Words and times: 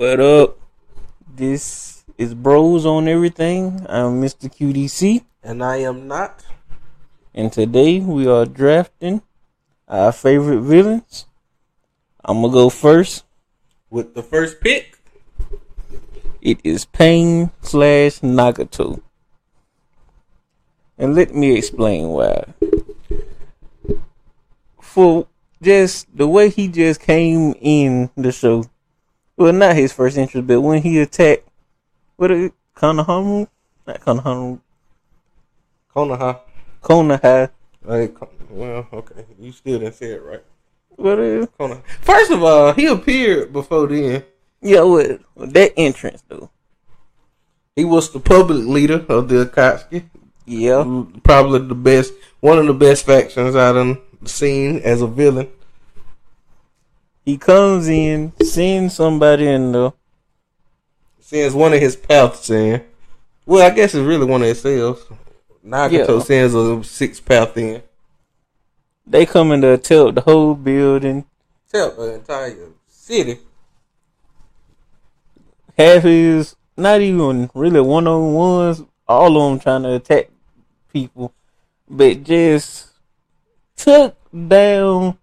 What 0.00 0.18
up? 0.18 0.56
This 1.28 2.04
is 2.16 2.32
Bros 2.32 2.86
on 2.86 3.06
Everything. 3.06 3.84
I'm 3.86 4.16
Mr. 4.16 4.48
QDC, 4.48 5.26
And 5.44 5.62
I 5.62 5.76
am 5.84 6.08
not. 6.08 6.42
and 7.34 7.52
today 7.52 8.00
we 8.00 8.26
are 8.26 8.46
drafting 8.46 9.20
our 9.86 10.10
favorite 10.10 10.62
villains. 10.62 11.26
I'm 12.24 12.40
gonna 12.40 12.50
go 12.50 12.70
first. 12.70 13.24
With 13.90 14.14
the 14.14 14.22
first 14.22 14.62
pick, 14.62 14.96
It 16.40 16.60
is 16.64 16.86
Pain 16.86 17.50
slash 17.60 18.20
Nagato. 18.20 19.02
And 20.96 21.14
let 21.14 21.34
me 21.34 21.52
explain 21.58 22.08
why. 22.08 22.44
For 24.80 25.26
just 25.60 26.08
the 26.16 26.26
way 26.26 26.48
he 26.48 26.68
just 26.68 27.00
came 27.00 27.52
in 27.60 28.08
the 28.16 28.32
show. 28.32 28.64
Well, 29.40 29.54
not 29.54 29.74
his 29.74 29.90
first 29.90 30.18
entrance, 30.18 30.46
but 30.46 30.60
when 30.60 30.82
he 30.82 30.98
attacked, 30.98 31.48
what 32.16 32.30
is 32.30 32.48
it? 32.48 32.52
Konohamaru? 32.76 33.48
Not 33.86 34.00
Konohamaru. 34.02 34.60
Konoha. 35.96 36.40
Konoha. 36.82 37.50
Like, 37.82 38.18
well, 38.50 38.86
okay. 38.92 39.24
You 39.38 39.50
still 39.52 39.78
didn't 39.78 39.94
say 39.94 40.10
it 40.10 40.22
right. 40.22 40.44
What 40.90 41.18
is 41.20 41.44
it? 41.44 41.58
Konoha. 41.58 41.82
First 42.02 42.30
of 42.32 42.42
all, 42.42 42.74
he 42.74 42.84
appeared 42.84 43.50
before 43.50 43.86
then. 43.86 44.24
Yeah, 44.60 44.82
what? 44.82 45.22
That 45.36 45.72
entrance, 45.74 46.22
though. 46.28 46.50
He 47.74 47.86
was 47.86 48.12
the 48.12 48.20
public 48.20 48.66
leader 48.66 49.06
of 49.08 49.30
the 49.30 49.46
Akatsuki. 49.46 50.04
Yeah. 50.44 50.84
Probably 51.24 51.60
the 51.66 51.74
best, 51.74 52.12
one 52.40 52.58
of 52.58 52.66
the 52.66 52.74
best 52.74 53.06
factions 53.06 53.54
the 53.54 53.98
scene 54.26 54.80
as 54.80 55.00
a 55.00 55.06
villain. 55.06 55.48
He 57.24 57.36
comes 57.38 57.88
in, 57.88 58.32
sends 58.42 58.94
somebody 58.94 59.46
in 59.46 59.72
the 59.72 59.92
Sends 61.20 61.54
one 61.54 61.72
of 61.72 61.80
his 61.80 61.94
paths 61.94 62.50
in. 62.50 62.82
Well, 63.46 63.64
I 63.64 63.70
guess 63.74 63.94
it's 63.94 64.04
really 64.04 64.26
one 64.26 64.42
of 64.42 64.48
his 64.48 64.62
himself. 64.62 65.12
Nagato 65.64 66.18
Yeah. 66.18 66.24
sends 66.24 66.54
a 66.54 66.82
six 66.82 67.20
path 67.20 67.56
in. 67.56 67.82
They 69.06 69.26
come 69.26 69.52
in 69.52 69.60
to 69.60 69.78
tilt 69.78 70.16
the 70.16 70.22
whole 70.22 70.54
building. 70.54 71.24
Tell 71.70 71.92
the 71.92 72.14
entire 72.14 72.56
city. 72.88 73.38
Half 75.76 76.04
is 76.04 76.56
not 76.76 77.00
even 77.00 77.50
really 77.54 77.80
one 77.80 78.06
on 78.06 78.34
ones. 78.34 78.82
All 79.06 79.36
of 79.36 79.50
them 79.50 79.60
trying 79.60 79.82
to 79.84 79.94
attack 79.94 80.30
people, 80.92 81.32
but 81.88 82.22
just 82.24 82.88
took 83.76 84.16
down. 84.48 85.18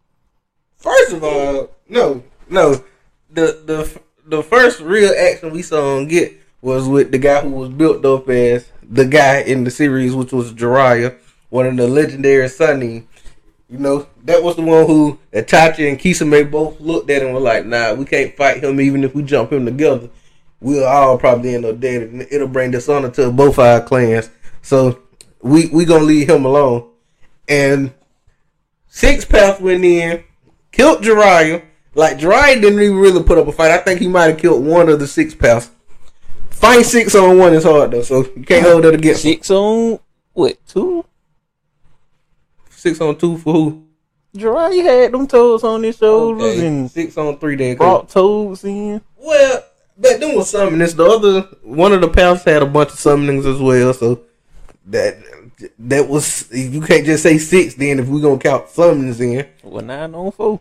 First 0.77 1.13
of 1.13 1.23
all, 1.23 1.69
no, 1.89 2.23
no. 2.49 2.83
The 3.29 3.61
the 3.65 4.01
the 4.25 4.43
first 4.43 4.79
real 4.79 5.13
action 5.17 5.51
we 5.51 5.61
saw 5.61 5.97
him 5.97 6.07
get 6.07 6.33
was 6.61 6.87
with 6.87 7.11
the 7.11 7.17
guy 7.17 7.41
who 7.41 7.49
was 7.49 7.69
built 7.69 8.05
up 8.05 8.29
as 8.29 8.69
the 8.83 9.05
guy 9.05 9.41
in 9.41 9.63
the 9.63 9.71
series, 9.71 10.15
which 10.15 10.31
was 10.31 10.53
Jiraiya, 10.53 11.17
one 11.49 11.65
of 11.65 11.77
the 11.77 11.87
legendary 11.87 12.47
Sannin. 12.47 13.05
You 13.69 13.79
know, 13.79 14.07
that 14.23 14.43
was 14.43 14.55
the 14.55 14.61
one 14.61 14.87
who 14.87 15.19
Itachi 15.33 15.89
and 15.89 15.99
Kisame 15.99 16.49
both 16.49 16.79
looked 16.79 17.09
at 17.09 17.21
and 17.21 17.33
were 17.33 17.39
like, 17.41 17.65
nah, 17.65 17.93
we 17.93 18.05
can't 18.05 18.35
fight 18.35 18.63
him 18.63 18.79
even 18.79 19.03
if 19.03 19.13
we 19.13 19.23
jump 19.23 19.51
him 19.51 19.65
together. 19.65 20.09
We'll 20.61 20.87
all 20.87 21.17
probably 21.17 21.53
end 21.53 21.65
up 21.65 21.79
dead 21.79 22.03
and 22.03 22.21
it'll 22.31 22.47
bring 22.47 22.71
dishonor 22.71 23.11
to 23.11 23.31
both 23.31 23.59
our 23.59 23.81
clans. 23.81 24.29
So 24.61 25.01
we 25.41 25.67
we 25.67 25.85
gonna 25.85 26.03
leave 26.05 26.29
him 26.29 26.45
alone. 26.45 26.89
And 27.47 27.93
Six 28.87 29.25
Path 29.25 29.61
went 29.61 29.85
in, 29.85 30.23
killed 30.71 31.03
Jiraiya. 31.03 31.63
Like 31.97 32.19
Jiraiya 32.19 32.61
didn't 32.61 32.79
even 32.79 32.97
really 32.99 33.23
put 33.23 33.39
up 33.39 33.47
a 33.47 33.51
fight. 33.51 33.71
I 33.71 33.79
think 33.79 33.99
he 33.99 34.07
might 34.07 34.27
have 34.27 34.37
killed 34.37 34.63
one 34.63 34.87
of 34.87 34.99
the 34.99 35.07
Six 35.07 35.33
Paths. 35.33 35.71
Fight 36.51 36.85
six 36.85 37.15
on 37.15 37.37
one 37.39 37.53
is 37.53 37.63
hard 37.63 37.89
though, 37.91 38.03
so 38.03 38.19
you 38.35 38.43
can't 38.43 38.65
hold 38.65 38.83
that 38.83 38.93
against 38.93 39.23
Six 39.23 39.49
on 39.51 39.99
what 40.33 40.57
two? 40.67 41.03
six 42.69 43.01
on 43.01 43.17
two 43.17 43.37
for 43.39 43.53
who? 43.53 43.83
Jiraiya 44.35 44.83
had 44.83 45.11
them 45.11 45.25
toes 45.27 45.63
on 45.63 45.81
his 45.83 45.97
shoulders 45.97 46.43
Okay, 46.57 46.67
and 46.67 46.89
six 46.91 47.17
on 47.17 47.37
three. 47.39 47.55
Then 47.55 47.77
brought 47.77 48.09
toes 48.09 48.63
in. 48.63 49.01
well, 49.17 49.63
but 49.97 50.19
then 50.19 50.35
was 50.35 50.51
summonings. 50.53 50.95
The 50.95 51.05
other 51.05 51.41
one 51.63 51.93
of 51.93 52.01
the 52.01 52.09
paths 52.09 52.43
had 52.43 52.61
a 52.61 52.67
bunch 52.67 52.89
of 52.89 52.95
summonings 52.95 53.45
as 53.51 53.59
well, 53.59 53.93
so 53.93 54.21
that 54.85 55.17
that 55.79 56.07
was 56.07 56.51
you 56.51 56.81
can't 56.81 57.05
just 57.05 57.23
say 57.23 57.37
six. 57.39 57.73
Then 57.75 57.99
if 57.99 58.07
we're 58.07 58.21
gonna 58.21 58.37
count 58.39 58.67
summonings 58.67 59.19
in, 59.19 59.47
Well, 59.63 59.83
nine 59.83 60.13
on 60.13 60.31
four. 60.31 60.59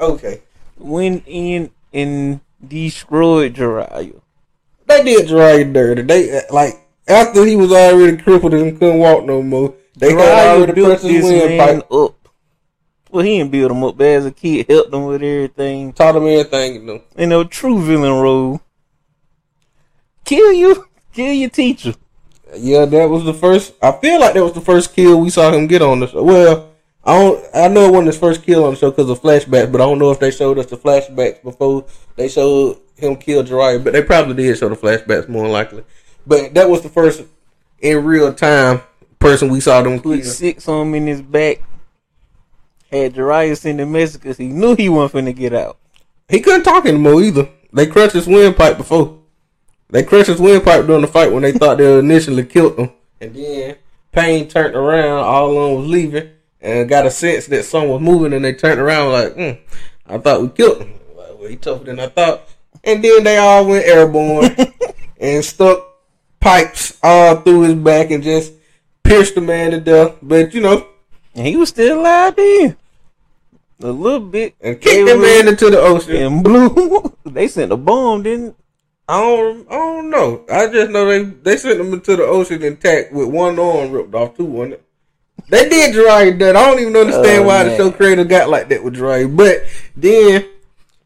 Okay. 0.00 0.42
Went 0.78 1.24
in 1.26 1.70
and 1.92 2.40
destroyed 2.66 3.54
Jiraiya. 3.54 4.20
They 4.86 5.04
did 5.04 5.28
Jiraiya 5.28 5.72
dirty. 5.72 6.02
They 6.02 6.42
like 6.50 6.74
after 7.08 7.44
he 7.44 7.56
was 7.56 7.72
already 7.72 8.16
crippled 8.16 8.54
and 8.54 8.78
couldn't 8.78 8.98
walk 8.98 9.24
no 9.24 9.42
more. 9.42 9.74
They 9.96 10.12
had 10.12 10.18
Jiraiya 10.18 10.56
already 10.56 10.72
built 10.72 10.88
pressed 10.88 11.04
his 11.04 11.28
this 11.28 11.48
man 11.48 11.82
up. 11.90 12.16
Well, 13.10 13.24
he 13.24 13.38
didn't 13.38 13.52
build 13.52 13.70
him 13.70 13.84
up, 13.84 13.96
but 13.96 14.06
as 14.08 14.26
a 14.26 14.30
kid, 14.30 14.66
helped 14.68 14.92
him 14.92 15.06
with 15.06 15.22
everything. 15.22 15.92
taught 15.92 16.16
him 16.16 16.26
everything. 16.26 16.74
You 16.74 17.02
know. 17.16 17.26
Know, 17.26 17.44
true 17.44 17.80
villain 17.82 18.12
role. 18.12 18.60
Kill 20.24 20.52
you, 20.52 20.84
kill 21.12 21.32
your 21.32 21.50
teacher. 21.50 21.94
Yeah, 22.56 22.84
that 22.84 23.08
was 23.08 23.24
the 23.24 23.34
first. 23.34 23.74
I 23.80 23.92
feel 23.92 24.20
like 24.20 24.34
that 24.34 24.42
was 24.42 24.52
the 24.52 24.60
first 24.60 24.94
kill 24.94 25.20
we 25.20 25.30
saw 25.30 25.52
him 25.52 25.66
get 25.66 25.82
on 25.82 26.00
the 26.00 26.08
show. 26.08 26.22
Well, 26.22 26.75
I 27.06 27.12
don't. 27.18 27.44
I 27.54 27.68
know 27.68 27.86
it 27.86 27.90
wasn't 27.92 28.08
his 28.08 28.18
first 28.18 28.42
kill 28.42 28.64
on 28.64 28.72
the 28.74 28.76
show 28.78 28.90
because 28.90 29.08
of 29.08 29.20
flashbacks, 29.22 29.70
but 29.70 29.80
I 29.80 29.84
don't 29.84 29.98
know 30.00 30.10
if 30.10 30.18
they 30.18 30.30
showed 30.32 30.58
us 30.58 30.66
the 30.66 30.76
flashbacks 30.76 31.42
before 31.42 31.84
they 32.16 32.28
showed 32.28 32.80
him 32.96 33.14
kill 33.16 33.44
Jiraiya. 33.44 33.84
But 33.84 33.92
they 33.92 34.02
probably 34.02 34.34
did 34.34 34.58
show 34.58 34.68
the 34.68 34.74
flashbacks 34.76 35.28
more 35.28 35.46
likely. 35.48 35.84
But 36.26 36.54
that 36.54 36.68
was 36.68 36.82
the 36.82 36.88
first 36.88 37.22
in 37.78 38.04
real 38.04 38.34
time 38.34 38.80
person 39.20 39.48
we 39.50 39.60
saw 39.60 39.82
them 39.82 40.00
Put 40.00 40.22
kill. 40.22 40.30
six 40.30 40.68
on 40.68 40.88
him 40.88 40.94
in 40.96 41.06
his 41.06 41.22
back. 41.22 41.62
Had 42.90 43.14
Jiraiya 43.14 43.56
send 43.56 43.80
a 43.80 43.86
message 43.86 44.20
because 44.22 44.36
he 44.36 44.48
knew 44.48 44.74
he 44.74 44.88
wasn't 44.88 45.26
finna 45.26 45.34
get 45.36 45.52
out. 45.52 45.78
He 46.28 46.40
couldn't 46.40 46.64
talk 46.64 46.86
anymore 46.86 47.22
either. 47.22 47.48
They 47.72 47.86
crushed 47.86 48.14
his 48.14 48.26
windpipe 48.26 48.78
before. 48.78 49.18
They 49.90 50.02
crushed 50.02 50.28
his 50.28 50.40
windpipe 50.40 50.86
during 50.86 51.02
the 51.02 51.08
fight 51.08 51.30
when 51.32 51.42
they 51.42 51.52
thought 51.52 51.78
they 51.78 51.98
initially 51.98 52.44
killed 52.44 52.78
him. 52.78 52.90
And 53.20 53.34
then 53.34 53.76
Pain 54.12 54.48
turned 54.48 54.74
around, 54.74 55.24
all 55.24 55.50
alone 55.52 55.80
was 55.82 55.88
leaving, 55.88 56.30
and 56.60 56.88
got 56.88 57.06
a 57.06 57.10
sense 57.10 57.46
that 57.46 57.64
someone 57.64 57.90
was 57.90 58.02
moving, 58.02 58.32
and 58.32 58.44
they 58.44 58.52
turned 58.54 58.80
around 58.80 59.12
like, 59.12 59.34
mm, 59.34 59.58
I 60.06 60.18
thought 60.18 60.42
we 60.42 60.48
killed 60.48 60.82
him. 60.82 60.94
Like, 61.16 61.38
well, 61.38 61.48
he 61.48 61.56
tougher 61.56 61.84
than 61.84 62.00
I 62.00 62.08
thought. 62.08 62.42
And 62.84 63.02
then 63.02 63.24
they 63.24 63.38
all 63.38 63.66
went 63.66 63.86
airborne 63.86 64.54
and 65.20 65.44
stuck 65.44 65.84
pipes 66.40 66.98
all 67.02 67.36
through 67.36 67.62
his 67.62 67.74
back 67.74 68.10
and 68.10 68.22
just 68.22 68.52
pierced 69.02 69.34
the 69.34 69.40
man 69.40 69.72
to 69.72 69.80
death. 69.80 70.16
But 70.22 70.54
you 70.54 70.60
know, 70.60 70.86
And 71.34 71.46
he 71.46 71.56
was 71.56 71.70
still 71.70 72.00
alive 72.00 72.36
then. 72.36 72.76
A 73.82 73.90
little 73.90 74.20
bit. 74.20 74.54
and 74.60 74.80
kicked 74.80 75.06
that 75.06 75.18
man 75.18 75.48
into 75.48 75.68
the 75.68 75.80
ocean. 75.80 76.16
and 76.16 76.44
blew. 76.44 77.14
they 77.24 77.48
sent 77.48 77.72
a 77.72 77.76
bomb, 77.76 78.22
didn't 78.22 78.56
I 79.08 79.20
don't, 79.20 79.70
I 79.70 79.74
don't 79.74 80.10
know. 80.10 80.44
I 80.50 80.66
just 80.66 80.90
know 80.90 81.06
they 81.06 81.22
they 81.22 81.56
sent 81.56 81.80
him 81.80 81.92
into 81.92 82.16
the 82.16 82.24
ocean 82.24 82.62
intact 82.62 83.12
with 83.12 83.28
one 83.28 83.58
arm 83.58 83.92
ripped 83.92 84.14
off, 84.14 84.36
two 84.36 84.60
on 84.60 84.72
it. 84.72 84.84
They 85.48 85.68
did 85.68 85.94
Jiraiya 85.94 86.38
that. 86.40 86.56
I 86.56 86.66
don't 86.66 86.80
even 86.80 86.96
understand 86.96 87.44
Oh, 87.44 87.46
why 87.46 87.64
the 87.64 87.76
show 87.76 87.90
creator 87.92 88.24
got 88.24 88.48
like 88.48 88.68
that 88.70 88.82
with 88.82 88.96
Jiraiya. 88.96 89.36
But 89.36 89.62
then 89.96 90.44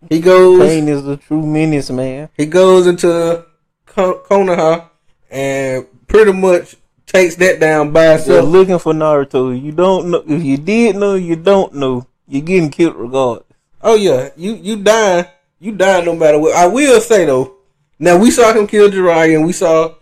he 0.09 0.21
goes, 0.21 0.61
Pain 0.61 0.89
is 0.89 1.03
the 1.05 1.17
true 1.19 1.45
menace, 1.45 1.91
man. 1.91 2.29
he 2.37 2.47
goes 2.47 2.87
into 2.87 3.45
Ko- 3.87 4.23
Konoha 4.29 4.89
and 5.31 5.87
pretty 6.07 6.33
much 6.33 6.77
takes 7.07 7.35
that 7.37 7.61
down 7.61 7.93
by 7.93 8.13
himself. 8.13 8.49
looking 8.49 8.79
for 8.79 8.93
Naruto. 8.95 9.61
You 9.61 9.73
don't 9.73 10.11
know. 10.11 10.23
If 10.27 10.43
you 10.43 10.57
did 10.57 10.97
know, 10.97 11.15
you 11.17 11.37
don't 11.37 11.75
know. 11.75 12.07
You're 12.27 12.43
getting 12.43 12.71
killed 12.71 12.97
regardless. 12.97 13.45
Oh 13.83 13.95
yeah, 13.97 14.31
you 14.37 14.55
you 14.55 14.77
dying, 14.83 15.27
you 15.59 15.73
dying 15.73 16.05
no 16.05 16.15
matter 16.15 16.39
what. 16.39 16.55
I 16.55 16.67
will 16.67 17.01
say 17.01 17.25
though, 17.25 17.57
now 17.99 18.17
we 18.17 18.31
saw 18.31 18.53
him 18.53 18.67
kill 18.67 18.89
Jiraiya, 18.91 19.37
and 19.37 19.45
we 19.45 19.53
saw 19.53 19.95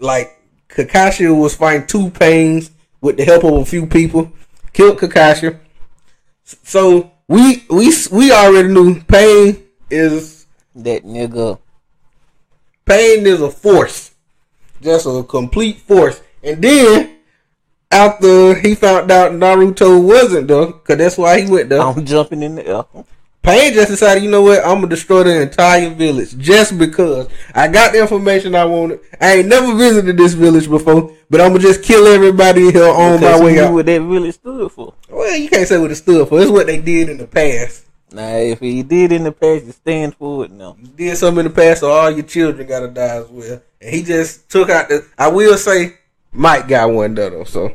like 0.00 0.32
Kakashi 0.68 1.34
was 1.34 1.54
fighting 1.54 1.86
two 1.86 2.10
pains 2.10 2.70
with 3.00 3.16
the 3.16 3.24
help 3.24 3.44
of 3.44 3.54
a 3.54 3.64
few 3.64 3.86
people, 3.86 4.32
killed 4.72 4.98
Kakashi. 4.98 5.58
So 6.44 7.12
we 7.28 7.64
we 7.68 7.92
we 8.12 8.32
already 8.32 8.68
knew 8.68 9.00
Pain 9.02 9.64
is 9.90 10.46
That 10.74 11.04
nigga. 11.04 11.58
Pain 12.84 13.26
is 13.26 13.40
a 13.40 13.50
force, 13.50 14.12
just 14.80 15.06
a 15.06 15.22
complete 15.22 15.78
force. 15.78 16.20
And 16.42 16.62
then 16.62 17.16
after 17.90 18.54
he 18.54 18.74
found 18.74 19.10
out 19.10 19.32
Naruto 19.32 20.00
wasn't 20.00 20.48
there, 20.48 20.66
cause 20.72 20.98
that's 20.98 21.18
why 21.18 21.40
he 21.40 21.50
went 21.50 21.70
there. 21.70 21.80
I'm 21.80 22.04
jumping 22.04 22.42
in 22.42 22.56
the 22.56 22.66
air. 22.66 22.84
Pain 23.46 23.72
just 23.74 23.90
decided, 23.90 24.24
you 24.24 24.28
know 24.30 24.42
what, 24.42 24.58
I'm 24.64 24.74
gonna 24.80 24.88
destroy 24.88 25.22
the 25.22 25.40
entire 25.42 25.88
village 25.90 26.36
just 26.36 26.76
because 26.76 27.28
I 27.54 27.68
got 27.68 27.92
the 27.92 28.00
information 28.00 28.56
I 28.56 28.64
wanted. 28.64 28.98
I 29.20 29.34
ain't 29.34 29.46
never 29.48 29.72
visited 29.76 30.16
this 30.16 30.34
village 30.34 30.68
before, 30.68 31.12
but 31.30 31.40
I'm 31.40 31.52
gonna 31.52 31.60
just 31.62 31.84
kill 31.84 32.08
everybody 32.08 32.72
here 32.72 32.88
on 32.88 33.20
Because 33.20 33.38
my 33.40 33.44
way 33.44 33.60
out. 33.60 33.72
what 33.72 33.86
that 33.86 34.00
village 34.02 34.34
stood 34.34 34.72
for. 34.72 34.94
Well, 35.08 35.36
you 35.36 35.48
can't 35.48 35.68
say 35.68 35.78
what 35.78 35.92
it 35.92 35.94
stood 35.94 36.28
for. 36.28 36.40
It's 36.40 36.50
what 36.50 36.66
they 36.66 36.80
did 36.80 37.08
in 37.08 37.18
the 37.18 37.26
past. 37.28 37.84
Nah, 38.10 38.30
if 38.36 38.58
he 38.58 38.82
did 38.82 39.12
in 39.12 39.22
the 39.22 39.30
past, 39.30 39.64
he 39.64 39.70
stand 39.70 40.16
for 40.16 40.44
it. 40.46 40.50
now. 40.50 40.76
You 40.82 40.88
did 40.88 41.16
something 41.16 41.46
in 41.46 41.52
the 41.52 41.54
past, 41.56 41.80
so 41.80 41.90
all 41.92 42.10
your 42.10 42.24
children 42.24 42.66
gotta 42.66 42.88
die 42.88 43.16
as 43.18 43.28
well. 43.28 43.62
And 43.80 43.94
he 43.94 44.02
just 44.02 44.48
took 44.50 44.70
out 44.70 44.88
the. 44.88 45.06
I 45.16 45.28
will 45.28 45.56
say, 45.56 45.94
Mike 46.32 46.66
got 46.66 46.90
one 46.90 47.14
though, 47.14 47.30
though. 47.30 47.44
So, 47.44 47.72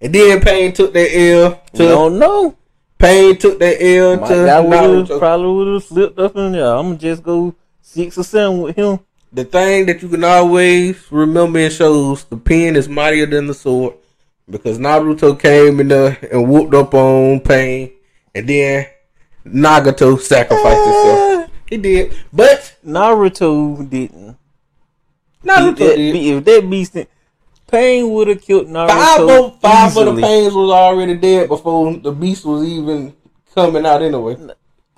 and 0.00 0.14
then 0.14 0.40
Pain 0.40 0.72
took 0.72 0.94
that 0.94 1.14
L 1.14 1.62
we 1.74 1.78
to 1.80 1.84
don't 1.84 2.18
know. 2.18 2.56
Pain 2.98 3.36
took 3.36 3.58
that 3.58 3.76
L 3.82 4.16
My 4.18 4.28
to 4.28 4.34
guy 4.46 4.60
would 4.60 5.06
Naruto. 5.06 5.18
probably 5.18 5.52
would 5.64 5.74
have 5.74 5.84
slipped 5.84 6.18
up 6.18 6.34
in 6.36 6.52
there. 6.52 6.66
I'm 6.74 6.86
gonna 6.86 6.98
just 6.98 7.22
go 7.22 7.54
six 7.82 8.16
or 8.16 8.24
seven 8.24 8.60
with 8.62 8.76
him. 8.76 9.00
The 9.32 9.44
thing 9.44 9.86
that 9.86 10.00
you 10.02 10.08
can 10.08 10.24
always 10.24 10.96
remember 11.10 11.58
in 11.58 11.70
shows, 11.70 12.24
the 12.24 12.36
pen 12.38 12.74
is 12.76 12.88
mightier 12.88 13.26
than 13.26 13.46
the 13.46 13.54
sword. 13.54 13.94
Because 14.48 14.78
Naruto 14.78 15.38
came 15.38 15.80
in 15.80 15.88
there 15.88 16.16
and 16.32 16.48
whooped 16.48 16.72
up 16.72 16.94
on 16.94 17.40
Pain, 17.40 17.90
and 18.34 18.48
then 18.48 18.86
Nagato 19.44 20.18
sacrificed 20.20 20.84
himself. 20.84 21.20
Eh. 21.20 21.46
He 21.68 21.76
did, 21.78 22.14
but 22.32 22.76
Naruto 22.86 23.90
didn't. 23.90 24.36
Naruto 25.44 25.70
if, 25.72 25.78
that, 25.78 25.96
did. 25.96 26.12
be- 26.12 26.30
if 26.30 26.44
that 26.44 26.70
beast, 26.70 26.96
Pain 27.66 28.10
would 28.12 28.28
have 28.28 28.40
killed 28.40 28.68
Naruto 28.68 28.88
Five 28.88 29.28
of 29.28 29.60
five 29.60 29.96
of 29.96 30.16
the. 30.16 30.22
Pains 30.22 30.54
was 30.54 30.70
already 30.70 31.14
dead 31.14 31.48
before 31.48 31.96
the 31.96 32.12
beast 32.12 32.44
was 32.44 32.64
even 32.64 33.12
coming 33.54 33.84
out 33.84 34.02
anyway. 34.02 34.36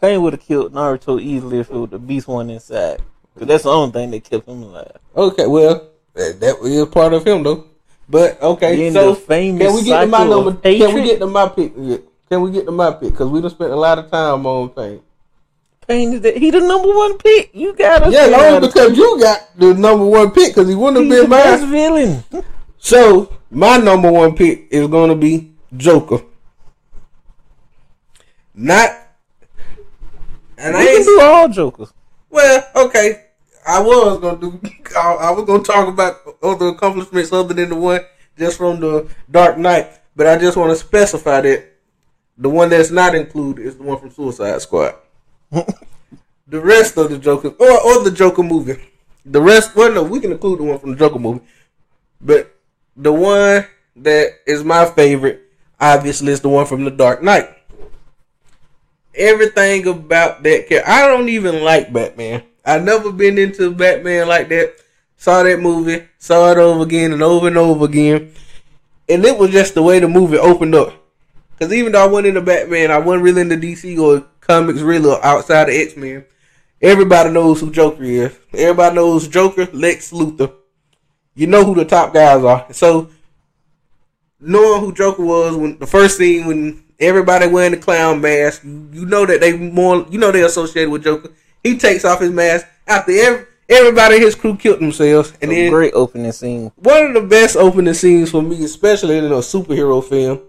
Pain 0.01 0.23
would 0.23 0.35
have 0.35 0.43
killed 0.43 0.73
Naruto 0.75 1.21
easily 1.21 1.61
if 1.61 1.69
the 1.69 1.99
beast 1.99 2.29
one 2.29 2.51
inside. 2.51 3.01
'Cause 3.39 3.47
that's 3.47 3.63
the 3.65 3.71
only 3.71 3.93
thing 3.93 4.11
that 4.11 4.25
kept 4.25 4.49
him 4.49 4.65
alive. 4.65 4.97
Okay, 5.17 5.47
well 5.47 5.89
that, 6.15 6.41
that 6.41 6.57
is 6.65 6.87
part 6.89 7.15
of 7.15 7.25
him 7.27 7.43
though. 7.45 7.65
But 8.09 8.41
okay, 8.43 8.77
Then 8.77 8.93
so 8.95 9.15
famous 9.15 9.67
can 9.67 9.75
we 9.77 9.83
get 9.85 10.01
to 10.01 10.07
my 10.09 10.25
number? 10.27 10.53
Can 10.55 10.95
we 10.95 11.03
get 11.05 11.19
to 11.21 11.27
my 11.27 11.49
pick? 11.49 11.73
yet? 11.77 12.01
Can 12.29 12.43
we 12.43 12.51
get 12.51 12.67
to 12.67 12.73
my 12.73 12.91
pick? 12.91 13.13
Because 13.13 13.29
we 13.29 13.41
done 13.41 13.51
spent 13.51 13.71
a 13.71 13.77
lot 13.77 13.99
of 13.99 14.11
time 14.11 14.45
on 14.45 14.71
Pain. 14.71 15.01
Pain 15.87 16.13
is 16.15 16.21
that 16.23 16.37
he 16.37 16.51
the 16.51 16.61
number 16.61 16.89
one 16.89 17.17
pick. 17.19 17.51
You 17.55 17.73
gotta 17.75 18.11
Yeah, 18.11 18.59
because 18.61 18.97
you 18.97 19.21
got 19.21 19.41
the 19.57 19.73
number 19.75 20.05
one 20.05 20.31
pick 20.33 20.55
because 20.55 20.69
he 20.69 20.75
wouldn't 20.75 20.99
have 21.07 21.09
the 21.17 21.23
been 21.23 21.31
best 21.31 21.63
mine. 21.63 21.71
villain. 21.71 22.25
So 22.79 23.37
my 23.51 23.77
number 23.77 24.11
one 24.11 24.35
pick 24.35 24.69
is 24.71 24.89
going 24.89 25.11
to 25.11 25.17
be 25.17 25.53
Joker. 25.77 26.23
Not, 28.55 28.91
and 30.57 30.77
I 30.77 30.85
can 30.85 31.05
do 31.05 31.21
all 31.23 31.49
Jokers. 31.49 31.93
well. 32.29 32.65
Okay, 32.75 33.27
I 33.65 33.81
was 33.81 34.19
gonna 34.19 34.41
do. 34.41 34.61
I, 34.97 35.13
I 35.15 35.31
was 35.31 35.45
gonna 35.45 35.63
talk 35.63 35.87
about 35.87 36.17
other 36.43 36.69
accomplishments 36.69 37.33
other 37.33 37.55
than 37.55 37.69
the 37.69 37.77
one 37.77 38.01
just 38.37 38.59
from 38.59 38.81
the 38.81 39.09
Dark 39.31 39.59
Knight, 39.59 40.01
but 40.17 40.27
I 40.27 40.37
just 40.39 40.57
want 40.57 40.71
to 40.71 40.77
specify 40.77 41.43
that 41.43 41.73
the 42.37 42.49
one 42.49 42.71
that's 42.71 42.91
not 42.91 43.15
included 43.15 43.65
is 43.65 43.77
the 43.77 43.85
one 43.85 43.99
from 44.01 44.11
Suicide 44.11 44.61
Squad. 44.61 44.97
the 45.51 46.61
rest 46.61 46.97
of 46.97 47.11
the 47.11 47.19
Joker 47.19 47.51
or 47.51 47.81
or 47.81 48.03
the 48.03 48.11
Joker 48.11 48.43
movie. 48.43 48.83
The 49.25 49.41
rest, 49.41 49.77
well, 49.77 49.93
no, 49.93 50.03
we 50.03 50.19
can 50.19 50.33
include 50.33 50.59
the 50.59 50.65
one 50.65 50.79
from 50.81 50.91
the 50.91 50.97
Joker 50.97 51.19
movie, 51.21 51.45
but 52.21 52.58
the 52.99 53.13
one 53.13 53.65
that 53.97 54.33
is 54.47 54.65
my 54.65 54.85
favorite, 54.85 55.41
obviously, 55.81 56.33
is 56.33 56.41
the 56.41 56.49
one 56.49 56.67
from 56.67 56.85
the 56.85 56.91
Dark 56.91 57.23
Knight. 57.23 57.49
Everything 59.15 59.87
about 59.87 60.43
that 60.43 60.69
character, 60.69 60.91
I 60.91 61.07
don't 61.07 61.29
even 61.29 61.63
like 61.63 61.93
Batman. 61.93 62.43
I've 62.65 62.85
never 62.85 63.13
been 63.13 63.39
into 63.39 63.71
Batman 63.71 64.29
like 64.29 64.49
that. 64.49 64.75
Saw 65.17 65.43
that 65.43 65.61
movie, 65.61 66.07
saw 66.19 66.53
it 66.53 66.59
over 66.59 66.83
again 66.83 67.13
and 67.13 67.23
over 67.23 67.49
and 67.49 67.57
over 67.57 67.87
again, 67.87 68.33
and 69.09 69.25
it 69.25 69.39
was 69.39 69.51
just 69.51 69.75
the 69.75 69.83
way 69.83 69.99
the 69.99 70.09
movie 70.09 70.39
opened 70.39 70.75
up. 70.75 70.95
Because 71.53 71.73
even 71.73 71.93
though 71.93 72.05
I 72.05 72.07
went 72.07 72.27
into 72.27 72.41
Batman, 72.41 72.91
I 72.91 72.99
wasn't 72.99 73.25
really 73.25 73.41
into 73.41 73.57
DC 73.57 73.99
or 73.99 74.25
comics 74.41 74.81
really 74.81 75.17
outside 75.23 75.69
of 75.69 75.75
X 75.75 75.97
Men. 75.97 76.25
Everybody 76.81 77.31
knows 77.31 77.61
who 77.61 77.73
Joker 77.73 78.05
is. 78.05 78.39
Everybody 78.53 78.95
knows 78.95 79.27
Joker, 79.27 79.67
Lex 79.73 80.13
Luthor. 80.13 80.53
You 81.39 81.47
know 81.47 81.65
who 81.65 81.77
the 81.77 81.85
top 81.85 82.13
guys 82.13 82.43
are. 82.43 82.67
So 82.73 83.11
knowing 84.41 84.81
who 84.81 84.93
Joker 84.93 85.25
was 85.25 85.57
when 85.57 85.79
the 85.79 85.87
first 85.87 86.19
scene 86.19 86.49
when 86.49 86.83
everybody 86.99 87.47
wearing 87.47 87.71
the 87.71 87.77
clown 87.77 88.21
mask, 88.21 88.65
you, 88.65 88.89
you 88.93 89.07
know 89.07 89.25
that 89.25 89.41
they 89.41 89.57
more 89.57 90.05
you 90.11 90.19
know 90.19 90.33
they 90.33 90.43
associated 90.43 90.91
with 90.91 91.05
Joker. 91.05 91.31
He 91.63 91.79
takes 91.79 92.05
off 92.05 92.19
his 92.19 92.33
mask 92.33 92.67
after 92.89 93.13
every, 93.13 93.47
everybody 93.69 94.17
in 94.17 94.23
his 94.23 94.35
crew 94.35 94.57
killed 94.57 94.81
themselves, 94.81 95.33
and 95.41 95.53
A 95.53 95.55
then 95.55 95.71
great 95.71 95.95
opening 95.95 96.33
scene. 96.33 96.73
one 96.75 97.07
of 97.07 97.15
the 97.15 97.21
best 97.21 97.55
opening 97.55 97.95
scenes 97.95 98.33
for 98.33 98.43
me, 98.43 98.65
especially 98.65 99.19
in 99.19 99.27
a 99.27 99.37
superhero 99.37 100.03
film. 100.03 100.41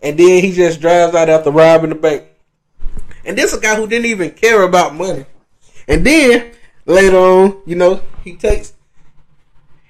And 0.00 0.18
then 0.18 0.42
he 0.42 0.50
just 0.50 0.80
drives 0.80 1.14
out 1.14 1.28
after 1.28 1.52
robbing 1.52 1.90
the 1.90 1.94
bank. 1.94 2.24
And 3.24 3.38
this 3.38 3.52
a 3.52 3.60
guy 3.60 3.76
who 3.76 3.86
didn't 3.86 4.06
even 4.06 4.32
care 4.32 4.62
about 4.62 4.96
money. 4.96 5.26
And 5.86 6.04
then 6.04 6.50
later 6.86 7.16
on, 7.16 7.62
you 7.66 7.76
know, 7.76 8.02
he 8.24 8.34
takes 8.34 8.74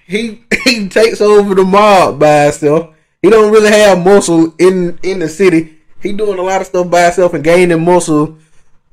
he 0.06 0.44
he 0.64 0.88
takes 0.88 1.20
over 1.20 1.54
the 1.54 1.64
mob 1.64 2.18
by 2.20 2.44
himself. 2.44 2.94
He 3.22 3.30
don't 3.30 3.52
really 3.52 3.70
have 3.70 4.04
muscle 4.04 4.54
in 4.58 4.98
in 5.02 5.18
the 5.18 5.28
city. 5.28 5.78
He 6.02 6.12
doing 6.12 6.38
a 6.38 6.42
lot 6.42 6.60
of 6.60 6.66
stuff 6.66 6.90
by 6.90 7.04
himself 7.04 7.32
and 7.34 7.42
gaining 7.42 7.84
muscle 7.84 8.36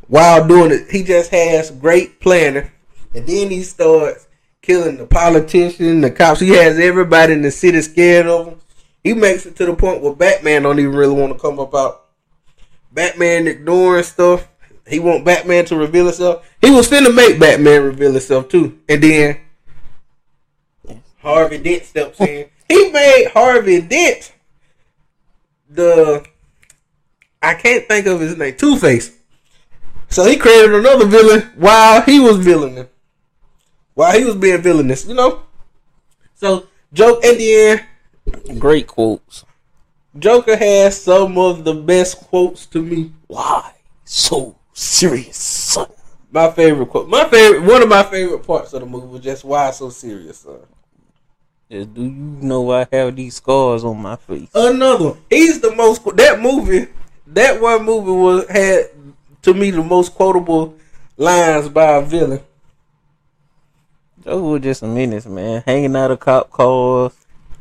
while 0.07 0.47
doing 0.47 0.71
it. 0.71 0.89
He 0.89 1.03
just 1.03 1.31
has 1.31 1.71
great 1.71 2.19
planning. 2.19 2.71
And 3.13 3.27
then 3.27 3.49
he 3.49 3.63
starts 3.63 4.27
killing 4.61 4.97
the 4.97 5.05
politician, 5.05 6.01
the 6.01 6.11
cops. 6.11 6.39
He 6.39 6.49
has 6.49 6.79
everybody 6.79 7.33
in 7.33 7.41
the 7.41 7.51
city 7.51 7.81
scared 7.81 8.27
of 8.27 8.47
him. 8.47 8.59
He 9.03 9.13
makes 9.13 9.45
it 9.45 9.55
to 9.57 9.65
the 9.65 9.73
point 9.73 10.01
where 10.01 10.13
Batman 10.13 10.63
don't 10.63 10.79
even 10.79 10.95
really 10.95 11.19
want 11.19 11.33
to 11.33 11.39
come 11.39 11.59
up 11.59 11.73
out. 11.73 12.05
Batman 12.91 13.47
ignoring 13.47 14.03
stuff. 14.03 14.47
He 14.87 14.99
want 14.99 15.25
Batman 15.25 15.65
to 15.65 15.75
reveal 15.75 16.05
himself. 16.05 16.49
He 16.61 16.69
was 16.69 16.89
finna 16.89 17.13
make 17.13 17.39
Batman 17.39 17.83
reveal 17.83 18.11
himself 18.11 18.49
too. 18.49 18.79
And 18.87 19.01
then 19.01 19.39
Harvey 21.21 21.57
Dent 21.57 21.83
steps 21.83 22.19
in. 22.21 22.49
He 22.67 22.91
made 22.91 23.27
Harvey 23.33 23.81
Dent 23.81 24.33
the 25.69 26.25
I 27.41 27.55
can't 27.55 27.87
think 27.87 28.05
of 28.05 28.19
his 28.19 28.37
name. 28.37 28.55
Two 28.55 28.77
Face. 28.77 29.11
So 30.09 30.25
he 30.25 30.37
created 30.37 30.73
another 30.73 31.05
villain 31.05 31.51
while 31.55 32.01
he 32.01 32.19
was 32.19 32.37
villaining. 32.37 32.87
While 33.93 34.17
he 34.17 34.25
was 34.25 34.35
being 34.35 34.61
villainous, 34.61 35.05
you 35.05 35.13
know? 35.13 35.43
So 36.35 36.67
joke 36.93 37.23
at 37.23 37.37
the 37.37 37.55
end, 37.55 37.85
Great 38.59 38.87
quotes. 38.87 39.45
Joker 40.17 40.57
has 40.57 41.01
some 41.01 41.37
of 41.37 41.63
the 41.63 41.73
best 41.73 42.17
quotes 42.17 42.65
to 42.67 42.81
me. 42.81 43.11
Why 43.27 43.73
so 44.03 44.57
serious, 44.73 45.37
son? 45.37 45.87
My 46.31 46.51
favorite 46.51 46.87
quote. 46.87 47.07
My 47.09 47.27
favorite 47.29 47.63
one 47.63 47.81
of 47.81 47.89
my 47.89 48.03
favorite 48.03 48.45
parts 48.45 48.73
of 48.73 48.81
the 48.81 48.85
movie 48.85 49.07
was 49.07 49.21
just 49.21 49.43
why 49.43 49.71
so 49.71 49.89
serious, 49.89 50.39
son. 50.39 50.59
Do 51.71 51.87
you 51.95 52.11
know 52.11 52.69
I 52.73 52.85
have 52.91 53.15
these 53.15 53.35
scars 53.35 53.85
on 53.85 54.01
my 54.01 54.17
face? 54.17 54.49
Another 54.53 55.11
one. 55.11 55.17
He's 55.29 55.61
the 55.61 55.73
most 55.73 56.03
that 56.17 56.41
movie 56.41 56.87
that 57.27 57.61
one 57.61 57.85
movie 57.85 58.11
was 58.11 58.49
had 58.49 58.89
to 59.43 59.53
me 59.53 59.71
the 59.71 59.81
most 59.81 60.13
quotable 60.13 60.75
lines 61.15 61.69
by 61.69 61.95
a 61.95 62.01
villain. 62.01 62.41
Those 64.17 64.41
were 64.41 64.59
just 64.59 64.83
a 64.83 64.87
menace, 64.87 65.25
man. 65.25 65.63
Hanging 65.65 65.95
out 65.95 66.11
of 66.11 66.19
cop 66.19 66.51
cars. 66.51 67.13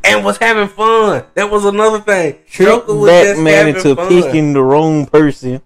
And 0.02 0.24
was 0.24 0.38
having 0.38 0.66
fun. 0.66 1.24
That 1.34 1.48
was 1.48 1.64
another 1.64 2.00
thing. 2.00 2.32
Tricked 2.48 2.68
Joker 2.68 2.94
was 2.96 3.10
just 3.10 3.44
Batman 3.44 3.68
into 3.68 3.94
fun. 3.94 4.08
picking 4.08 4.52
the 4.54 4.62
wrong 4.62 5.06
person. 5.06 5.62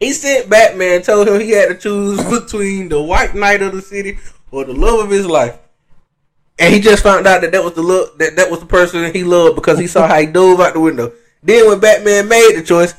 He 0.00 0.12
sent 0.12 0.50
Batman, 0.50 1.02
told 1.02 1.28
him 1.28 1.40
he 1.40 1.50
had 1.50 1.68
to 1.68 1.74
choose 1.76 2.22
between 2.40 2.88
the 2.88 3.00
white 3.00 3.36
knight 3.36 3.62
of 3.62 3.72
the 3.72 3.82
city 3.82 4.18
or 4.50 4.64
the 4.64 4.74
love 4.74 5.04
of 5.04 5.10
his 5.10 5.26
life. 5.26 5.58
And 6.58 6.72
he 6.72 6.80
just 6.80 7.02
found 7.02 7.26
out 7.26 7.40
that 7.40 7.52
that 7.52 7.64
was 7.64 7.74
the 7.74 7.82
look 7.82 8.16
that 8.18 8.36
that 8.36 8.50
was 8.50 8.60
the 8.60 8.66
person 8.66 9.12
he 9.12 9.24
loved 9.24 9.56
because 9.56 9.78
he 9.78 9.86
saw 9.86 10.06
how 10.06 10.20
he 10.20 10.26
dove 10.26 10.60
out 10.60 10.74
the 10.74 10.80
window. 10.80 11.12
Then 11.42 11.66
when 11.66 11.80
Batman 11.80 12.28
made 12.28 12.52
the 12.54 12.62
choice, 12.62 12.94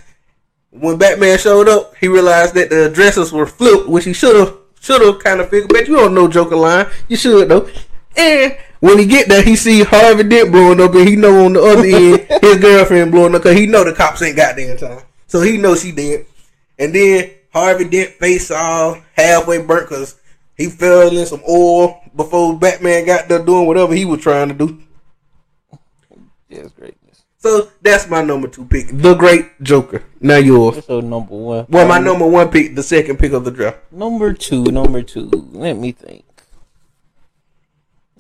when 0.72 0.98
Batman 0.98 1.38
showed 1.38 1.70
up, 1.70 1.96
he 1.96 2.08
realized 2.08 2.54
that 2.56 2.70
the 2.70 2.88
addresses 2.88 3.32
were 3.32 3.46
flipped, 3.48 3.88
which 3.88 4.06
he 4.06 4.14
should 4.14 4.36
have 4.36 4.58
should 4.82 5.02
have 5.02 5.20
kind 5.20 5.40
of 5.40 5.50
figured. 5.50 5.70
But 5.70 5.88
you 5.88 5.96
don't 5.96 6.14
know 6.14 6.28
Joker 6.28 6.58
line, 6.58 6.88
you 7.08 7.16
should 7.16 7.50
though. 7.50 7.70
And 8.18 8.58
when 8.80 9.00
he 9.00 9.06
get 9.06 9.28
there, 9.28 9.42
he 9.42 9.56
see 9.56 9.84
Harvey 9.84 10.24
Dent 10.24 10.52
blowing 10.52 10.82
up, 10.82 10.94
and 10.94 11.08
he 11.08 11.16
know 11.16 11.46
on 11.46 11.54
the 11.54 11.62
other 11.62 11.86
end 11.86 12.28
his 12.44 12.58
girlfriend 12.58 13.12
blowing 13.12 13.36
up 13.36 13.42
because 13.42 13.58
he 13.58 13.66
know 13.66 13.84
the 13.84 13.94
cops 13.94 14.22
ain't 14.22 14.38
in 14.38 14.78
time, 14.78 15.02
so 15.28 15.42
he 15.42 15.58
know 15.58 15.76
she 15.76 15.92
dead. 15.92 16.26
And 16.78 16.94
then 16.94 17.32
Harvey 17.54 17.86
Dent 17.86 18.12
face 18.12 18.52
all 18.52 19.02
halfway 19.14 19.62
burnt 19.62 19.90
because 19.90 20.20
he 20.58 20.70
fell 20.70 21.16
in 21.16 21.26
some 21.26 21.42
oil 21.50 22.02
before 22.16 22.58
Batman 22.58 23.06
got 23.06 23.28
there 23.28 23.44
doing 23.44 23.68
whatever 23.68 23.94
he 23.94 24.06
was 24.06 24.22
trying 24.22 24.50
to 24.50 24.54
do. 24.54 24.82
Yes, 26.50 26.72
greatness. 26.72 27.24
So 27.38 27.70
that's 27.82 28.10
my 28.10 28.24
number 28.24 28.48
two 28.48 28.66
pick, 28.66 28.88
the 28.92 29.14
Great 29.14 29.62
Joker. 29.62 30.04
Now 30.20 30.38
yours. 30.38 30.84
Your 30.90 31.02
number 31.02 31.36
one. 31.36 31.66
Well, 31.70 31.88
my 31.88 32.00
number 32.00 32.26
one 32.26 32.50
pick, 32.50 32.76
the 32.76 32.82
second 32.84 33.20
pick 33.20 33.34
of 33.34 33.46
the 33.46 33.52
draft. 33.52 33.78
Number 33.92 34.34
two, 34.34 34.64
number 34.64 35.04
two. 35.04 35.30
Let 35.52 35.78
me 35.78 35.92
think. 35.92 36.24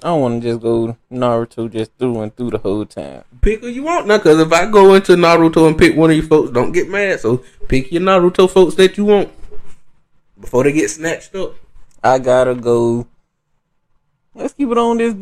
I 0.04 0.10
don't 0.10 0.22
want 0.22 0.44
to 0.44 0.50
just 0.50 0.62
go 0.62 0.98
Naruto 1.12 1.72
just 1.72 1.92
through 1.98 2.22
and 2.22 2.36
through 2.36 2.52
the 2.52 2.58
whole 2.60 2.86
time. 2.86 3.24
Pick 3.42 3.62
who 3.62 3.68
you 3.68 3.82
want 3.84 4.06
now, 4.06 4.18
because 4.18 4.40
if 4.40 4.52
I 4.54 4.70
go 4.70 4.94
into 4.94 5.14
Naruto 5.14 5.68
and 5.68 5.78
pick 5.78 5.96
one 5.96 6.12
of 6.12 6.16
you 6.16 6.22
folks, 6.22 6.52
don't 6.52 6.74
get 6.74 6.90
mad. 6.90 7.20
So 7.22 7.44
pick 7.68 7.92
your 7.92 8.04
Naruto 8.04 8.48
folks 8.48 8.75
that 8.75 8.98
you 8.98 9.06
want. 9.06 9.32
before 10.40 10.64
they 10.64 10.72
get 10.74 10.90
snatched 10.90 11.34
up. 11.36 11.56
I 12.04 12.20
gotta 12.20 12.54
go. 12.56 13.08
Let's 14.36 14.54
keep 14.54 14.70
it 14.70 14.77
on 14.77 14.98
this 14.98 15.15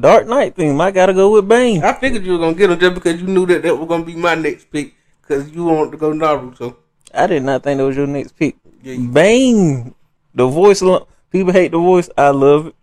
Dark 0.00 0.26
Knight 0.26 0.56
theme. 0.56 0.80
I 0.80 0.90
gotta 0.90 1.14
go 1.14 1.30
with 1.32 1.48
Bane. 1.48 1.82
I 1.82 1.92
figured 1.94 2.24
you 2.26 2.32
were 2.32 2.38
gonna 2.38 2.54
get 2.54 2.70
him 2.70 2.78
just 2.78 2.94
because 2.94 3.20
you 3.20 3.26
knew 3.26 3.46
that 3.46 3.62
that 3.62 3.76
was 3.76 3.88
gonna 3.88 4.04
be 4.04 4.16
my 4.16 4.34
next 4.34 4.70
pick 4.70 4.94
because 5.22 5.48
you 5.50 5.64
wanted 5.64 5.92
to 5.92 5.96
go 5.96 6.12
Naruto. 6.12 6.76
I 7.14 7.26
did 7.26 7.42
not 7.44 7.62
think 7.62 7.78
that 7.78 7.84
was 7.86 7.96
your 7.96 8.06
next 8.06 8.36
pick. 8.36 8.56
Yeah, 8.82 8.94
you- 8.94 9.08
Bane, 9.08 9.94
the 10.34 10.46
voice. 10.46 10.82
People 11.30 11.52
hate 11.52 11.70
the 11.70 11.78
voice. 11.78 12.10
I 12.18 12.30
love 12.30 12.66
it. 12.68 12.74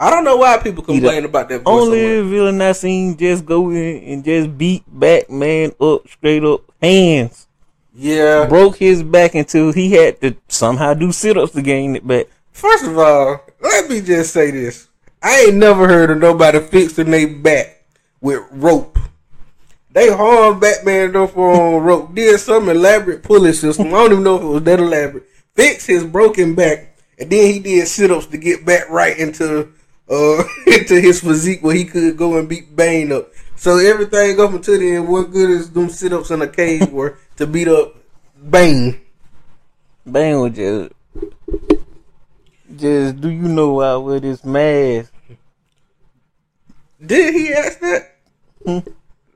I 0.00 0.10
don't 0.10 0.22
know 0.22 0.36
why 0.36 0.58
people 0.58 0.84
complain 0.84 1.24
about 1.24 1.48
that. 1.48 1.62
voice 1.62 1.66
Only 1.82 2.22
villain 2.22 2.62
I 2.62 2.70
seen 2.70 3.16
just 3.16 3.44
go 3.44 3.70
in 3.70 3.98
and 4.04 4.24
just 4.24 4.56
beat 4.56 4.84
Batman 4.86 5.72
up 5.80 6.06
straight 6.08 6.44
up 6.44 6.60
hands. 6.80 7.48
yeah. 7.92 8.46
Broke 8.46 8.76
his 8.76 9.02
back 9.02 9.34
until 9.34 9.72
he 9.72 9.90
had 9.90 10.20
to 10.20 10.36
somehow 10.46 10.94
do 10.94 11.10
sit 11.10 11.36
ups 11.36 11.52
to 11.52 11.62
gain 11.62 11.96
it 11.96 12.06
back. 12.06 12.26
First 12.58 12.86
of 12.86 12.98
all, 12.98 13.40
let 13.60 13.88
me 13.88 14.00
just 14.00 14.32
say 14.32 14.50
this: 14.50 14.88
I 15.22 15.42
ain't 15.42 15.54
never 15.54 15.86
heard 15.86 16.10
of 16.10 16.18
nobody 16.18 16.58
fixing 16.58 17.12
their 17.12 17.28
back 17.28 17.84
with 18.20 18.42
rope. 18.50 18.98
They 19.92 20.10
harmed 20.12 20.60
Batman 20.60 21.12
though 21.12 21.28
for 21.28 21.52
on 21.52 21.84
rope. 21.84 22.16
Did 22.16 22.40
some 22.40 22.68
elaborate 22.68 23.22
pulley 23.22 23.52
system. 23.52 23.86
I 23.86 23.90
don't 23.90 24.10
even 24.10 24.24
know 24.24 24.34
if 24.34 24.42
it 24.42 24.46
was 24.46 24.62
that 24.64 24.80
elaborate. 24.80 25.22
Fixed 25.54 25.86
his 25.86 26.02
broken 26.02 26.56
back, 26.56 26.98
and 27.16 27.30
then 27.30 27.52
he 27.52 27.60
did 27.60 27.86
sit 27.86 28.10
ups 28.10 28.26
to 28.26 28.36
get 28.36 28.66
back 28.66 28.90
right 28.90 29.16
into 29.16 29.68
uh 30.10 30.42
into 30.66 31.00
his 31.00 31.20
physique 31.20 31.62
where 31.62 31.76
he 31.76 31.84
could 31.84 32.16
go 32.16 32.38
and 32.38 32.48
beat 32.48 32.74
Bane 32.74 33.12
up. 33.12 33.28
So 33.54 33.78
everything 33.78 34.40
up 34.40 34.52
until 34.52 34.80
then, 34.80 35.06
what 35.06 35.30
good 35.30 35.48
is 35.48 35.70
them 35.70 35.90
sit 35.90 36.12
ups 36.12 36.32
in 36.32 36.42
a 36.42 36.48
cage 36.48 36.90
were 36.90 37.18
to 37.36 37.46
beat 37.46 37.68
up 37.68 37.94
Bane? 38.50 39.00
Bane 40.10 40.40
was 40.40 40.56
just, 40.56 40.92
just 42.78 43.20
do 43.20 43.28
you 43.28 43.48
know 43.48 43.74
why 43.74 43.88
I 43.88 43.96
wear 43.96 44.20
this 44.20 44.44
mask? 44.44 45.12
Did 47.04 47.34
he 47.34 47.52
ask 47.52 47.78
that? 47.80 48.16
Hmm. 48.64 48.78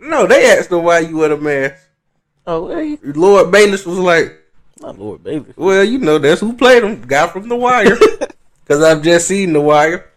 No, 0.00 0.26
they 0.26 0.50
asked 0.50 0.70
him 0.70 0.82
why 0.82 1.00
you 1.00 1.18
wear 1.18 1.28
the 1.28 1.36
mask. 1.36 1.88
Oh, 2.46 2.68
hey, 2.68 2.98
Lord 3.02 3.52
Baelish 3.52 3.86
was 3.86 3.98
like, 3.98 4.42
my 4.80 4.90
lord, 4.90 5.22
baby. 5.22 5.52
"Well, 5.56 5.84
you 5.84 5.98
know, 5.98 6.18
that's 6.18 6.40
who 6.40 6.54
played 6.54 6.82
him. 6.82 7.00
Guy 7.02 7.28
from 7.28 7.48
The 7.48 7.56
Wire." 7.56 7.96
Because 8.64 8.84
I've 8.84 9.02
just 9.02 9.26
seen 9.26 9.52
The 9.52 9.60
Wire. 9.60 10.08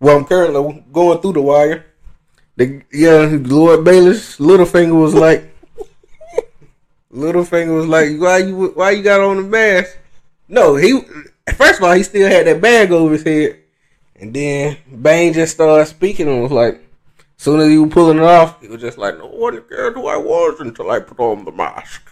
Well, 0.00 0.16
I'm 0.16 0.24
currently 0.24 0.82
going 0.90 1.20
through 1.20 1.34
The 1.34 1.42
Wire. 1.42 1.84
The 2.56 2.82
yeah, 2.90 3.28
Lord 3.30 3.80
Baelish, 3.80 4.38
Littlefinger 4.38 5.00
was 5.00 5.14
like, 5.14 5.54
Littlefinger 7.12 7.76
was 7.76 7.86
like, 7.86 8.18
"Why 8.18 8.38
you 8.38 8.72
why 8.74 8.90
you 8.92 9.02
got 9.02 9.20
on 9.20 9.36
the 9.36 9.42
mask?" 9.42 9.96
No, 10.48 10.76
he 10.76 11.02
first 11.48 11.78
of 11.78 11.84
all 11.84 11.92
he 11.92 12.02
still 12.02 12.28
had 12.28 12.46
that 12.46 12.60
bag 12.60 12.92
over 12.92 13.12
his 13.12 13.22
head, 13.22 13.58
and 14.16 14.32
then 14.34 14.78
Bane 15.00 15.32
just 15.32 15.54
started 15.54 15.86
speaking 15.86 16.28
and 16.28 16.42
was 16.42 16.52
like, 16.52 16.80
soon 17.42 17.60
as 17.60 17.68
he 17.68 17.78
was 17.78 17.92
pulling 17.92 18.18
it 18.18 18.22
off, 18.22 18.60
he 18.60 18.68
was 18.68 18.80
just 18.80 18.98
like, 18.98 19.18
"No 19.18 19.26
one 19.26 19.60
cared 19.68 19.94
who 19.94 20.06
I 20.06 20.16
was 20.16 20.60
until 20.60 20.90
I 20.90 21.00
put 21.00 21.18
on 21.18 21.44
the 21.44 21.50
mask." 21.50 22.08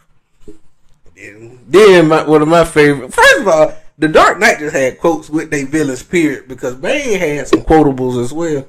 Then, 1.14 1.60
then 1.68 2.08
my, 2.08 2.26
one 2.26 2.42
of 2.42 2.48
my 2.48 2.64
favorite. 2.64 3.12
First 3.14 3.40
of 3.40 3.48
all, 3.48 3.74
The 3.98 4.08
Dark 4.08 4.38
Knight 4.38 4.58
just 4.58 4.74
had 4.74 4.98
quotes 4.98 5.30
with 5.30 5.50
their 5.50 5.66
villains. 5.66 6.02
Period, 6.02 6.48
because 6.48 6.74
Bane 6.74 7.18
had 7.18 7.46
some 7.46 7.60
quotables 7.60 8.20
as 8.20 8.32
well. 8.32 8.66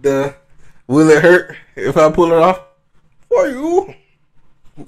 The 0.00 0.36
"Will 0.86 1.10
it 1.10 1.22
hurt 1.22 1.56
if 1.74 1.96
I 1.96 2.10
pull 2.12 2.30
it 2.30 2.38
off 2.38 2.60
for 3.28 3.48
you?" 3.48 3.94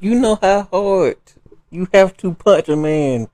You 0.01 0.15
know 0.21 0.39
how 0.41 0.69
hard 0.71 1.17
you 1.71 1.89
have 1.93 2.17
to 2.19 2.35
punch 2.35 2.69
a 2.69 2.77
man 2.77 3.29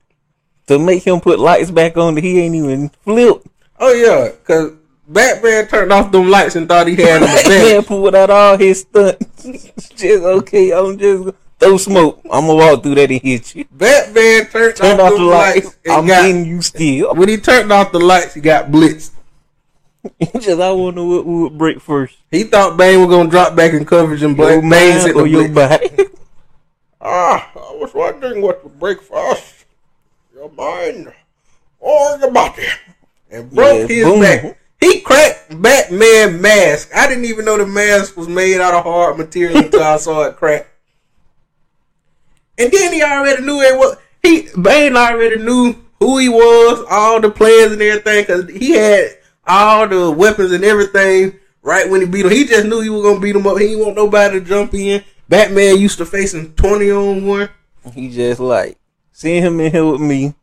to 0.67 0.79
make 0.79 1.03
him 1.03 1.19
put 1.19 1.39
lights 1.39 1.71
back 1.71 1.97
on 1.97 2.15
that 2.15 2.23
he 2.23 2.39
ain't 2.39 2.55
even 2.55 2.89
flipped. 3.03 3.47
Oh 3.79 3.93
yeah, 3.93 4.29
because 4.31 4.71
Batman 5.07 5.67
turned 5.67 5.91
off 5.91 6.11
them 6.11 6.29
lights 6.29 6.55
and 6.55 6.67
thought 6.67 6.87
he 6.87 6.95
had 6.95 7.21
him 7.21 7.23
a 7.23 7.25
Man 7.49 7.75
bench. 7.75 7.87
pulled 7.87 8.15
out 8.15 8.29
all 8.29 8.57
his 8.57 8.81
stunts. 8.81 9.43
just 9.95 10.23
okay, 10.23 10.71
I'm 10.71 10.97
just 10.97 11.35
throw 11.59 11.77
smoke. 11.77 12.21
I'm 12.25 12.47
gonna 12.47 12.55
walk 12.55 12.83
through 12.83 12.95
that 12.95 13.11
and 13.11 13.21
hit 13.21 13.53
you. 13.55 13.65
Batman 13.71 14.47
turned 14.47 14.75
Turn 14.75 14.99
off, 14.99 15.11
off 15.11 15.17
the 15.17 15.23
lights. 15.23 15.65
lights. 15.65 15.77
and 15.85 15.93
I'm 15.93 16.07
got, 16.07 16.21
getting 16.23 16.45
you 16.45 16.61
still. 16.61 17.13
when 17.15 17.29
he 17.29 17.37
turned 17.37 17.71
off 17.71 17.91
the 17.91 17.99
lights, 17.99 18.33
he 18.33 18.41
got 18.41 18.71
blitzed. 18.71 19.11
just 20.39 20.61
I 20.61 20.71
wonder 20.71 21.03
what 21.03 21.25
would 21.25 21.57
break 21.57 21.81
first. 21.81 22.15
He 22.31 22.43
thought 22.43 22.77
Bane 22.77 22.99
was 23.01 23.09
gonna 23.09 23.29
drop 23.29 23.55
back 23.55 23.73
in 23.73 23.85
coverage 23.85 24.21
and 24.23 24.37
Your 24.37 24.47
Bane 24.61 24.61
Bane 24.61 24.69
mind 24.69 25.01
hit 25.07 25.15
or 25.15 25.23
the 25.23 25.29
your 25.29 25.49
body. 25.49 25.89
Ah, 27.01 27.51
I 27.55 27.75
was 27.75 27.93
wondering 27.93 28.41
what 28.41 28.63
would 28.63 28.79
break 28.79 29.01
first. 29.01 29.54
Your 30.35 30.51
mind 30.51 31.13
or 31.79 32.17
your 32.17 32.29
body. 32.29 32.63
And 33.31 33.49
broke 33.51 33.89
Yeah, 33.89 33.95
his 33.95 34.03
boom. 34.05 34.19
back. 34.19 34.59
He 34.81 34.99
cracked 34.99 35.61
Batman 35.61 36.41
mask. 36.41 36.89
I 36.93 37.07
didn't 37.07 37.23
even 37.23 37.45
know 37.45 37.57
the 37.57 37.65
mask 37.65 38.17
was 38.17 38.27
made 38.27 38.59
out 38.59 38.73
of 38.73 38.83
hard 38.83 39.17
material 39.17 39.59
until 39.59 39.81
I 39.81 39.95
saw 39.95 40.23
it 40.23 40.35
crack. 40.35 40.67
And 42.57 42.69
then 42.69 42.91
he 42.91 43.01
already 43.01 43.43
knew 43.43 43.61
it 43.61 43.77
was 43.77 43.95
he 44.21 44.49
Bane 44.61 44.97
already 44.97 45.37
knew 45.37 45.73
who 45.99 46.17
he 46.17 46.27
was, 46.27 46.85
all 46.89 47.21
the 47.21 47.31
plans 47.31 47.71
and 47.71 47.81
everything, 47.81 48.23
because 48.23 48.49
he 48.49 48.71
had 48.71 49.11
all 49.47 49.87
the 49.87 50.11
weapons 50.11 50.51
and 50.51 50.65
everything 50.65 51.39
right 51.61 51.89
when 51.89 52.01
he 52.01 52.07
beat 52.07 52.25
him. 52.25 52.31
He 52.33 52.43
just 52.43 52.65
knew 52.65 52.81
he 52.81 52.89
was 52.89 53.03
gonna 53.03 53.21
beat 53.21 53.37
him 53.37 53.47
up. 53.47 53.57
He 53.57 53.67
didn't 53.67 53.85
want 53.85 53.95
nobody 53.95 54.39
to 54.41 54.45
jump 54.45 54.73
in. 54.73 55.01
Batman 55.29 55.77
used 55.79 55.97
to 55.99 56.05
face 56.05 56.33
him 56.33 56.53
twenty 56.55 56.91
on 56.91 57.25
one. 57.25 57.49
he 57.93 58.09
just 58.09 58.41
like 58.41 58.77
seeing 59.15 59.41
him 59.41 59.59
in 59.61 59.71
here 59.71 59.85
with 59.85 60.01
me. 60.01 60.35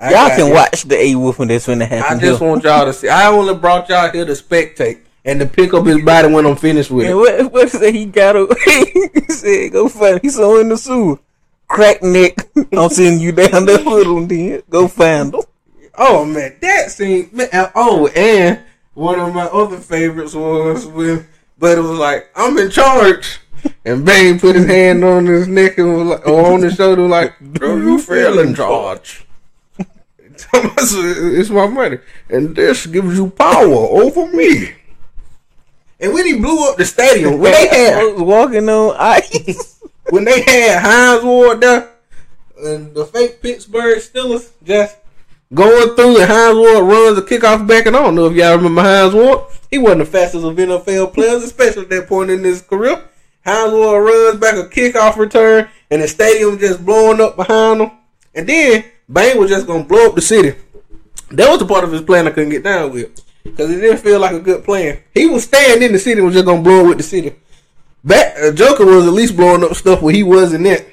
I 0.00 0.10
Y'all 0.10 0.36
can 0.36 0.52
watch 0.52 0.82
the 0.84 0.96
A 0.98 1.14
Wolf 1.14 1.38
and 1.38 1.50
this 1.50 1.68
when 1.68 1.82
it 1.82 1.88
happen. 1.88 2.16
I 2.16 2.20
just 2.20 2.40
here. 2.40 2.48
want 2.48 2.64
y'all 2.64 2.86
to 2.86 2.92
see. 2.94 3.08
I 3.08 3.28
only 3.28 3.54
brought 3.54 3.88
y'all 3.90 4.10
here 4.10 4.24
to 4.24 4.32
spectate 4.32 5.00
and 5.24 5.38
to 5.38 5.46
pick 5.46 5.74
up 5.74 5.84
his 5.86 6.02
body 6.02 6.32
when 6.32 6.46
I'm 6.46 6.56
finished 6.56 6.90
with 6.90 7.06
And 7.06 7.12
it. 7.12 7.14
what 7.14 7.52
what 7.52 7.68
say 7.68 7.92
he 7.92 8.06
got 8.06 8.34
away? 8.34 8.48
he 9.14 9.32
said, 9.32 9.72
"Go 9.72 9.88
find." 9.88 10.18
He's 10.22 10.34
so 10.36 10.58
in 10.60 10.70
the 10.70 10.78
sewer. 10.78 11.18
Crack 11.68 12.02
neck. 12.02 12.36
I'm 12.72 12.88
sending 12.88 13.20
you 13.20 13.32
down 13.32 13.66
the 13.66 13.78
hood 13.78 14.28
then. 14.28 14.62
Go 14.70 14.88
find 14.88 15.32
him. 15.34 15.42
Oh 15.96 16.24
man, 16.24 16.56
that 16.62 16.90
scene. 16.90 17.28
Man, 17.32 17.48
oh, 17.74 18.08
and 18.16 18.60
one 18.94 19.20
of 19.20 19.32
my 19.34 19.44
other 19.44 19.78
favorites 19.78 20.34
was 20.34 20.86
when, 20.86 21.28
but 21.58 21.78
it 21.78 21.82
was 21.82 21.98
like 21.98 22.30
I'm 22.34 22.56
in 22.58 22.70
charge, 22.70 23.38
and 23.84 24.04
Bane 24.04 24.38
put 24.38 24.56
his 24.56 24.66
hand 24.66 25.04
on 25.04 25.26
his 25.26 25.48
neck 25.48 25.78
and 25.78 25.96
was 25.96 26.06
like, 26.06 26.26
or 26.26 26.52
on 26.52 26.62
his 26.62 26.74
shoulder, 26.74 27.06
like, 27.08 27.34
"Do 27.52 27.78
you 27.82 27.98
feel 27.98 28.38
in 28.38 28.54
charge?" 28.54 29.26
it's 30.54 31.50
my 31.50 31.66
money, 31.66 31.98
and 32.28 32.54
this 32.56 32.86
gives 32.86 33.16
you 33.16 33.30
power 33.30 33.72
over 33.72 34.26
me. 34.32 34.74
And 36.00 36.12
when 36.12 36.26
he 36.26 36.38
blew 36.38 36.68
up 36.68 36.76
the 36.76 36.84
stadium, 36.84 37.38
when 37.38 37.52
they 37.52 37.68
had 37.68 38.16
walking 38.18 38.68
on 38.68 38.96
ice. 38.98 39.80
when 40.10 40.24
they 40.24 40.42
had 40.42 40.82
Hines 40.82 41.24
Ward 41.24 41.60
there 41.60 41.88
and 42.64 42.94
the 42.94 43.06
fake 43.06 43.40
Pittsburgh 43.40 43.98
Steelers 43.98 44.50
just 44.64 44.96
going 45.54 45.94
through 45.94 46.20
and 46.20 46.30
Hines 46.30 46.56
Ward 46.56 46.84
runs 46.84 47.18
a 47.18 47.22
kickoff 47.22 47.66
back 47.66 47.86
and 47.86 47.96
I 47.96 48.02
don't 48.02 48.14
know 48.14 48.26
if 48.26 48.34
y'all 48.34 48.56
remember 48.56 48.82
Hines 48.82 49.14
Ward. 49.14 49.44
He 49.70 49.78
wasn't 49.78 50.00
the 50.00 50.06
fastest 50.06 50.44
of 50.44 50.56
NFL 50.56 51.14
players, 51.14 51.42
especially 51.44 51.82
at 51.82 51.90
that 51.90 52.08
point 52.08 52.30
in 52.30 52.42
his 52.44 52.62
career. 52.62 53.02
Hines 53.44 53.72
Ward 53.72 54.04
runs 54.04 54.38
back 54.40 54.54
a 54.54 54.68
kickoff 54.68 55.16
return 55.16 55.68
and 55.90 56.02
the 56.02 56.08
stadium 56.08 56.58
just 56.58 56.84
blowing 56.84 57.20
up 57.20 57.36
behind 57.36 57.80
him. 57.80 57.90
And 58.34 58.48
then 58.48 58.84
Bane 59.12 59.38
was 59.38 59.50
just 59.50 59.66
gonna 59.66 59.84
blow 59.84 60.06
up 60.08 60.14
the 60.14 60.20
city. 60.22 60.56
That 61.30 61.48
was 61.50 61.58
the 61.58 61.66
part 61.66 61.84
of 61.84 61.92
his 61.92 62.02
plan 62.02 62.26
I 62.26 62.30
couldn't 62.30 62.50
get 62.50 62.62
down 62.62 62.92
with. 62.92 63.10
Because 63.42 63.70
it 63.70 63.80
didn't 63.80 63.98
feel 63.98 64.20
like 64.20 64.32
a 64.32 64.40
good 64.40 64.64
plan. 64.64 64.98
He 65.14 65.26
was 65.26 65.44
staying 65.44 65.82
in 65.82 65.92
the 65.92 65.98
city 65.98 66.18
and 66.20 66.24
was 66.26 66.34
just 66.34 66.46
gonna 66.46 66.62
blow 66.62 66.82
up 66.82 66.86
with 66.88 66.98
the 66.98 67.02
city. 67.02 67.34
Bat, 68.04 68.36
uh, 68.40 68.52
Joker 68.52 68.84
was 68.86 69.06
at 69.06 69.12
least 69.12 69.36
blowing 69.36 69.64
up 69.64 69.74
stuff 69.74 70.00
where 70.02 70.14
he 70.14 70.22
wasn't 70.22 70.66
it. 70.66 70.88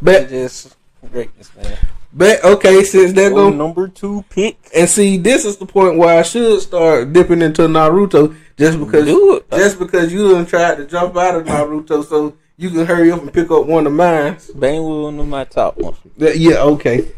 But, 0.00 0.28
just 0.28 0.74
greatness, 1.12 1.50
man. 1.56 1.76
but 2.12 2.42
okay, 2.44 2.82
since 2.84 3.12
they're 3.12 3.30
Oh, 3.32 3.34
going 3.34 3.58
number 3.58 3.86
two 3.88 4.24
pick. 4.30 4.56
and 4.74 4.88
see, 4.88 5.16
this 5.16 5.44
is 5.44 5.56
the 5.58 5.66
point 5.66 5.96
where 5.96 6.18
I 6.18 6.22
should 6.22 6.60
start 6.60 7.12
dipping 7.12 7.40
into 7.42 7.62
Naruto, 7.62 8.34
just 8.56 8.78
because, 8.78 9.06
just 9.50 9.78
because 9.78 10.12
you 10.12 10.32
done 10.32 10.46
tried 10.46 10.76
to 10.76 10.86
jump 10.86 11.16
out 11.16 11.36
of 11.36 11.46
Naruto, 11.46 12.04
so 12.04 12.36
you 12.56 12.70
can 12.70 12.86
hurry 12.86 13.10
up 13.10 13.22
and 13.22 13.32
pick 13.32 13.50
up 13.50 13.66
one 13.66 13.86
of 13.86 13.92
mine. 13.92 14.38
Bane 14.58 14.82
was 14.82 15.04
one 15.04 15.20
of 15.20 15.28
my 15.28 15.44
top 15.44 15.78
ones. 15.78 15.98
Yeah, 16.16 16.62
okay. 16.62 17.12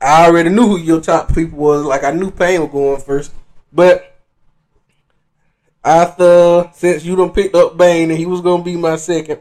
I 0.00 0.26
already 0.26 0.50
knew 0.50 0.66
who 0.66 0.78
your 0.78 1.00
top 1.00 1.34
people 1.34 1.58
was. 1.58 1.84
Like 1.84 2.04
I 2.04 2.10
knew 2.10 2.30
Pain 2.30 2.60
was 2.60 2.70
going 2.70 3.00
first, 3.00 3.32
but 3.72 4.16
after 5.84 6.70
since 6.74 7.04
you 7.04 7.16
done 7.16 7.32
picked 7.32 7.54
up 7.54 7.76
Bane 7.76 8.10
and 8.10 8.18
he 8.18 8.26
was 8.26 8.40
gonna 8.40 8.62
be 8.62 8.76
my 8.76 8.96
second, 8.96 9.40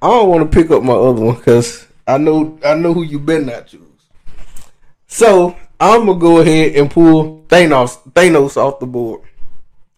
I 0.00 0.08
don't 0.08 0.28
want 0.28 0.50
to 0.50 0.56
pick 0.62 0.70
up 0.70 0.82
my 0.82 0.94
other 0.94 1.20
one 1.20 1.36
because 1.36 1.86
I 2.06 2.18
know 2.18 2.58
I 2.64 2.74
know 2.74 2.94
who 2.94 3.02
you 3.02 3.18
better 3.18 3.44
not 3.44 3.66
choose. 3.66 3.82
So 5.06 5.56
I'm 5.78 6.06
gonna 6.06 6.18
go 6.18 6.40
ahead 6.40 6.74
and 6.76 6.90
pull 6.90 7.44
Thanos 7.48 7.98
Thanos 8.12 8.56
off 8.56 8.80
the 8.80 8.86
board. 8.86 9.22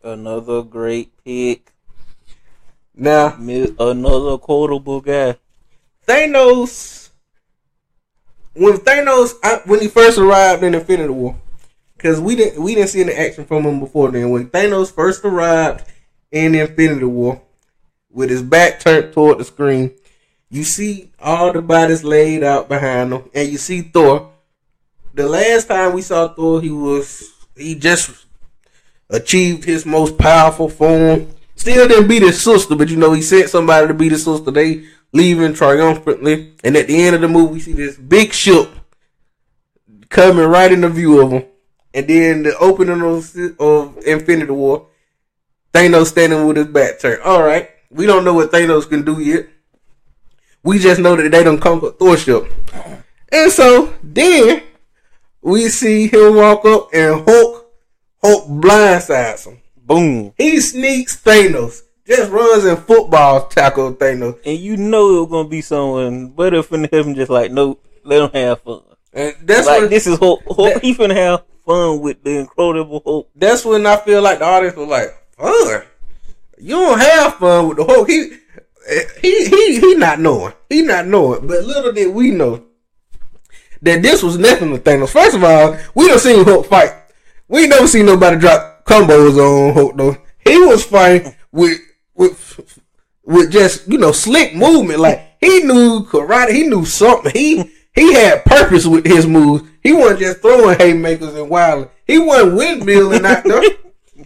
Another 0.05 0.63
great 0.63 1.13
pick. 1.25 1.73
Now 2.95 3.35
Another 3.39 4.39
quotable 4.39 5.01
guy. 5.01 5.37
Thanos 6.07 7.05
when 8.55 8.75
Thanos 8.75 9.35
I, 9.43 9.61
when 9.65 9.81
he 9.81 9.89
first 9.89 10.19
arrived 10.19 10.63
in 10.63 10.75
Infinity 10.75 11.13
War, 11.13 11.37
because 11.97 12.21
we 12.21 12.37
didn't 12.37 12.63
we 12.63 12.75
didn't 12.75 12.91
see 12.91 13.01
any 13.01 13.13
action 13.13 13.45
from 13.45 13.65
him 13.65 13.81
before 13.81 14.11
then. 14.11 14.31
When 14.31 14.49
Thanos 14.49 14.93
first 14.93 15.25
arrived 15.25 15.85
in 16.31 16.55
Infinity 16.55 17.05
War, 17.05 17.43
with 18.11 18.31
his 18.31 18.43
back 18.43 18.81
turned 18.81 19.13
toward 19.13 19.39
the 19.39 19.45
screen, 19.45 19.93
you 20.51 20.65
see 20.65 21.11
all 21.19 21.53
the 21.53 21.63
bodies 21.63 22.05
laid 22.05 22.45
out 22.45 22.69
behind 22.69 23.13
him, 23.13 23.25
and 23.35 23.51
you 23.51 23.59
see 23.59 23.83
Thor. 23.83 24.31
The 25.15 25.29
last 25.29 25.67
time 25.69 25.93
we 25.95 26.03
saw 26.03 26.29
Thor, 26.29 26.61
he 26.61 26.71
was 26.71 27.33
he 27.57 27.75
just 27.75 28.24
achieved 29.11 29.65
his 29.65 29.87
most 29.87 30.19
powerful 30.19 30.69
form. 30.69 31.29
Still 31.57 31.89
didn't 31.89 32.09
beat 32.09 32.23
his 32.23 32.43
sister, 32.43 32.75
but 32.75 32.89
you 32.89 32.97
know 32.97 33.13
he 33.13 33.23
sent 33.23 33.49
somebody 33.49 33.87
to 33.87 33.95
beat 33.95 34.13
his 34.13 34.25
sister. 34.25 34.51
They 34.51 34.85
leaving 35.13 35.55
triumphantly, 35.55 36.55
and 36.65 36.77
at 36.77 36.89
the 36.89 37.03
end 37.03 37.15
of 37.15 37.21
the 37.21 37.29
movie, 37.29 37.55
we 37.55 37.61
see 37.61 37.73
this 37.73 37.97
big 37.97 38.33
ship 38.33 38.69
coming 40.09 40.47
right 40.47 40.73
in 40.73 40.81
the 40.81 40.89
view 40.89 41.21
of 41.21 41.31
them. 41.31 41.45
And 41.95 42.09
then 42.09 42.43
the 42.43 42.59
opening 42.59 43.03
of, 43.03 43.35
of 43.61 43.99
Infinity 44.05 44.51
War, 44.51 44.89
Thanos 45.73 46.07
standing 46.07 46.47
with 46.47 46.57
his 46.57 46.67
back 46.67 46.99
turned. 46.99 47.23
All 47.23 47.43
right, 47.43 47.71
we 47.91 48.07
don't 48.07 48.25
know 48.25 48.35
what 48.35 48.51
Thanos 48.51 48.89
can 48.89 49.05
do 49.05 49.21
yet. 49.21 49.49
We 50.65 50.79
just 50.79 51.01
know 51.01 51.15
that 51.15 51.31
they 51.31 51.45
don't 51.45 51.61
conquer 51.61 51.91
Thor 51.93 52.17
ship. 52.17 52.51
And 53.31 53.53
so 53.53 53.95
then 54.03 54.63
we 55.43 55.69
see 55.69 56.09
him 56.09 56.37
walk 56.37 56.65
up 56.65 56.89
and 56.93 57.23
Hulk, 57.29 57.64
Hulk 58.25 58.49
blindsides 58.49 59.47
him. 59.47 59.59
Boom. 59.77 60.33
He 60.39 60.61
sneaks 60.61 61.21
Thanos. 61.23 61.83
Just 62.07 62.31
runs 62.31 62.65
in 62.65 62.77
football 62.77 63.47
tackle 63.49 63.93
Thanos. 63.95 64.39
And 64.45 64.59
you 64.59 64.77
know 64.77 65.17
it 65.17 65.21
was 65.21 65.31
gonna 65.31 65.49
be 65.49 65.61
someone 65.61 66.29
better 66.29 66.63
finna 66.63 66.93
him 66.93 67.15
just 67.15 67.31
like, 67.31 67.51
no, 67.51 67.79
let 68.03 68.23
him 68.23 68.31
have 68.33 68.63
fun. 68.63 68.81
And 69.13 69.35
that's 69.43 69.67
like 69.67 69.83
when 69.83 69.91
this 69.91 70.07
is 70.07 70.19
Hulk. 70.19 70.43
Hulk 70.47 70.75
that- 70.75 70.83
he 70.83 70.95
finna 70.95 71.15
have 71.15 71.43
fun 71.67 72.01
with 72.01 72.23
the 72.25 72.39
incredible 72.39 73.03
Hulk. 73.05 73.31
that's 73.35 73.65
when 73.65 73.87
I 73.87 73.97
feel 73.97 74.23
like 74.23 74.39
the 74.39 74.45
audience 74.47 74.77
was 74.77 74.89
like, 74.89 75.09
fun. 75.37 75.83
You 76.59 76.77
don't 76.77 76.99
have 76.99 77.35
fun 77.37 77.69
with 77.69 77.77
the 77.79 77.85
Hulk. 77.85 78.09
He 78.09 78.33
he 79.23 79.47
he 79.49 79.81
he 79.81 79.95
not 79.95 80.21
knowing. 80.21 80.53
He 80.69 80.83
not 80.83 81.07
knowing. 81.07 81.47
But 81.47 81.65
little 81.65 81.93
did 81.93 82.15
we 82.15 82.31
know 82.31 82.65
that 83.83 84.03
this 84.03 84.23
was 84.23 84.39
nothing 84.39 84.71
to 84.73 84.79
Thanos. 84.79 85.11
First 85.11 85.37
of 85.37 85.45
all, 85.45 85.77
we 85.95 86.07
don't 86.09 86.19
seen 86.19 86.45
Hulk 86.45 86.67
fight. 86.67 86.91
We 87.49 87.61
ain't 87.63 87.71
never 87.71 87.87
seen 87.87 88.07
nobody 88.07 88.39
drop 88.39 88.85
combos 88.85 89.39
on 89.39 89.75
Hulk 89.75 89.97
though. 89.97 90.17
He 90.47 90.59
was 90.59 90.85
fighting 90.85 91.35
with 91.53 91.79
with 92.15 92.81
with 93.25 93.51
just 93.51 93.89
you 93.89 93.99
know 93.99 94.13
slick 94.13 94.55
movement. 94.55 95.01
Like 95.01 95.37
he 95.41 95.61
knew 95.63 96.05
karate. 96.07 96.53
He 96.53 96.67
knew 96.67 96.85
something. 96.85 97.33
He 97.33 97.71
he 97.95 98.15
had 98.15 98.45
purpose 98.45 98.87
with 98.87 99.05
his 99.07 99.27
moves. 99.27 99.65
He 99.83 99.93
wasn't 99.93 100.21
just 100.21 100.41
throwing 100.41 100.79
haymakers 100.79 101.35
and 101.35 101.49
wilding. 101.49 101.91
He 102.07 102.19
wasn't 102.19 102.55
windmilling 102.55 103.25
out 103.25 103.45
there. 103.45 103.63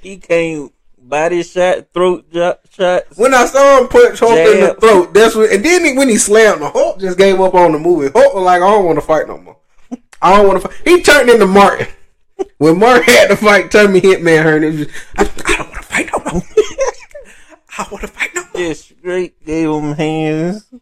He 0.03 0.19
came 0.19 0.71
body 0.99 1.43
shot, 1.43 1.87
throat 1.95 2.31
jo- 2.31 2.59
shots. 2.71 3.17
When 3.17 3.33
I 3.33 3.47
saw 3.47 3.81
him 3.81 3.89
punch 3.89 4.21
Hulk 4.21 4.39
in 4.39 4.61
the 4.61 4.77
throat, 4.79 5.15
that's 5.15 5.35
when. 5.35 5.51
And 5.53 5.65
then 5.65 5.85
he, 5.85 5.97
when 5.97 6.09
he 6.09 6.19
slammed, 6.19 6.61
the 6.61 6.69
Hulk 6.71 7.01
just 7.01 7.19
gave 7.19 7.41
up 7.41 7.55
on 7.55 7.73
the 7.73 7.79
movie. 7.79 8.11
Hulk 8.13 8.35
was 8.35 8.45
like, 8.45 8.63
"I 8.63 8.69
don't 8.71 8.85
want 8.85 8.99
to 8.99 9.05
fight 9.05 9.27
no 9.27 9.39
more. 9.39 9.57
I 10.21 10.37
don't 10.37 10.47
want 10.47 10.63
to 10.63 10.69
fight." 10.69 10.79
He 10.85 11.03
turned 11.03 11.31
into 11.31 11.47
Martin. 11.47 11.89
When 12.59 12.79
Martin 12.79 13.05
had 13.05 13.29
to 13.29 13.37
fight 13.37 13.71
Tommy 13.71 14.01
Hitman 14.01 14.43
Hearn, 14.43 14.65
it 14.65 14.67
was 14.69 14.87
just, 14.87 14.91
I, 15.17 15.23
I 15.53 15.57
don't 15.57 15.69
want 15.71 15.81
to 15.81 15.89
fight 15.89 16.11
no 16.13 16.33
more. 16.33 16.43
I 17.79 17.83
don't 17.83 17.93
want 17.93 18.03
to 18.03 18.09
fight 18.09 18.35
no 18.35 18.43
more. 18.43 18.53
Just 18.55 18.89
straight 18.89 19.45
gave 19.45 19.69
him 19.69 19.95
hands. 19.95 20.73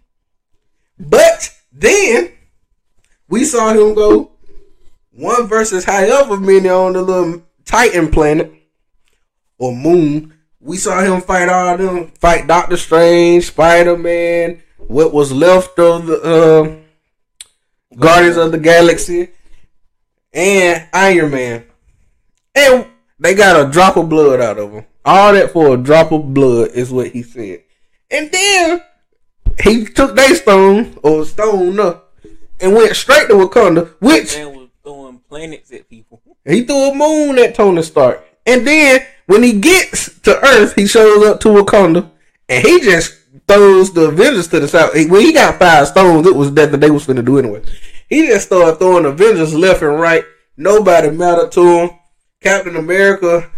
But 0.98 1.54
then 1.72 2.32
we 3.28 3.44
saw 3.44 3.70
him 3.70 3.94
go 3.94 4.32
one 5.10 5.46
versus 5.46 5.84
however 5.84 6.38
many 6.38 6.68
on 6.68 6.92
the 6.94 7.02
little 7.02 7.42
Titan 7.64 8.10
planet 8.10 8.52
or 9.58 9.74
moon. 9.74 10.34
We 10.60 10.76
saw 10.76 11.00
him 11.00 11.20
fight 11.20 11.48
all 11.48 11.76
them, 11.76 12.08
fight 12.18 12.46
Doctor 12.46 12.76
Strange, 12.76 13.46
Spider 13.46 13.96
Man, 13.96 14.62
what 14.78 15.12
was 15.12 15.32
left 15.32 15.78
of 15.78 16.06
the 16.06 16.20
uh, 16.22 17.96
Guardians 17.96 18.36
of 18.36 18.52
the 18.52 18.58
Galaxy, 18.58 19.28
and 20.36 20.86
Iron 20.92 21.30
Man. 21.32 21.64
And 22.54 22.86
they 23.18 23.34
got 23.34 23.66
a 23.66 23.70
drop 23.70 23.96
of 23.96 24.08
blood 24.08 24.40
out 24.40 24.58
of 24.58 24.72
him. 24.72 24.84
All 25.04 25.32
that 25.32 25.52
for 25.52 25.74
a 25.74 25.76
drop 25.76 26.12
of 26.12 26.32
blood 26.34 26.70
is 26.74 26.92
what 26.92 27.08
he 27.08 27.22
said. 27.22 27.62
And 28.10 28.30
then 28.30 28.82
he 29.62 29.86
took 29.86 30.14
their 30.14 30.34
stone 30.34 30.98
or 31.02 31.24
stone 31.24 31.80
up 31.80 32.14
and 32.60 32.74
went 32.74 32.94
straight 32.94 33.28
to 33.28 33.34
Wakanda, 33.34 33.94
which 34.00 34.36
Man 34.36 34.54
was 34.54 34.68
throwing 34.82 35.18
planets 35.28 35.72
at 35.72 35.88
people. 35.88 36.20
he 36.44 36.62
threw 36.62 36.90
a 36.90 36.94
moon 36.94 37.38
at 37.38 37.54
Tony 37.54 37.82
Stark. 37.82 38.22
And 38.44 38.66
then 38.66 39.04
when 39.26 39.42
he 39.42 39.58
gets 39.58 40.20
to 40.20 40.38
Earth, 40.44 40.74
he 40.74 40.86
shows 40.86 41.26
up 41.26 41.40
to 41.40 41.48
Wakanda 41.48 42.10
and 42.48 42.64
he 42.64 42.80
just 42.80 43.14
throws 43.48 43.92
the 43.92 44.08
Avengers 44.08 44.48
to 44.48 44.60
the 44.60 44.68
side. 44.68 44.90
When 45.10 45.20
he 45.22 45.32
got 45.32 45.58
five 45.58 45.88
stones, 45.88 46.26
it 46.26 46.34
was 46.34 46.52
that 46.54 46.70
that 46.72 46.80
they 46.80 46.90
was 46.90 47.06
gonna 47.06 47.22
do 47.22 47.38
anyway. 47.38 47.62
He 48.08 48.26
just 48.26 48.46
started 48.46 48.76
throwing 48.76 49.04
Avengers 49.04 49.54
left 49.54 49.82
and 49.82 49.98
right. 50.00 50.24
Nobody 50.56 51.10
mattered 51.10 51.52
to 51.52 51.62
him. 51.62 51.90
Captain 52.40 52.76
America, 52.76 53.50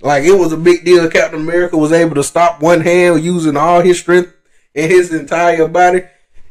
like 0.00 0.24
it 0.24 0.32
was 0.32 0.52
a 0.52 0.56
big 0.56 0.84
deal. 0.84 1.08
Captain 1.08 1.40
America 1.40 1.76
was 1.76 1.92
able 1.92 2.14
to 2.16 2.24
stop 2.24 2.60
one 2.60 2.80
hand 2.80 3.22
using 3.22 3.56
all 3.56 3.80
his 3.80 4.00
strength 4.00 4.34
in 4.74 4.90
his 4.90 5.12
entire 5.12 5.68
body. 5.68 6.02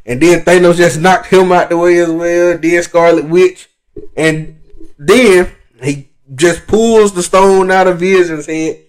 And 0.05 0.21
then 0.21 0.43
Thanos 0.43 0.77
just 0.77 0.99
knocked 0.99 1.27
him 1.27 1.51
out 1.51 1.69
the 1.69 1.77
way 1.77 1.99
as 1.99 2.09
well. 2.09 2.57
Then 2.57 2.83
Scarlet 2.83 3.25
Witch. 3.25 3.69
And 4.15 4.59
then 4.97 5.51
he 5.81 6.09
just 6.33 6.67
pulls 6.67 7.13
the 7.13 7.23
stone 7.23 7.69
out 7.71 7.87
of 7.87 7.99
Vision's 7.99 8.45
head. 8.45 8.83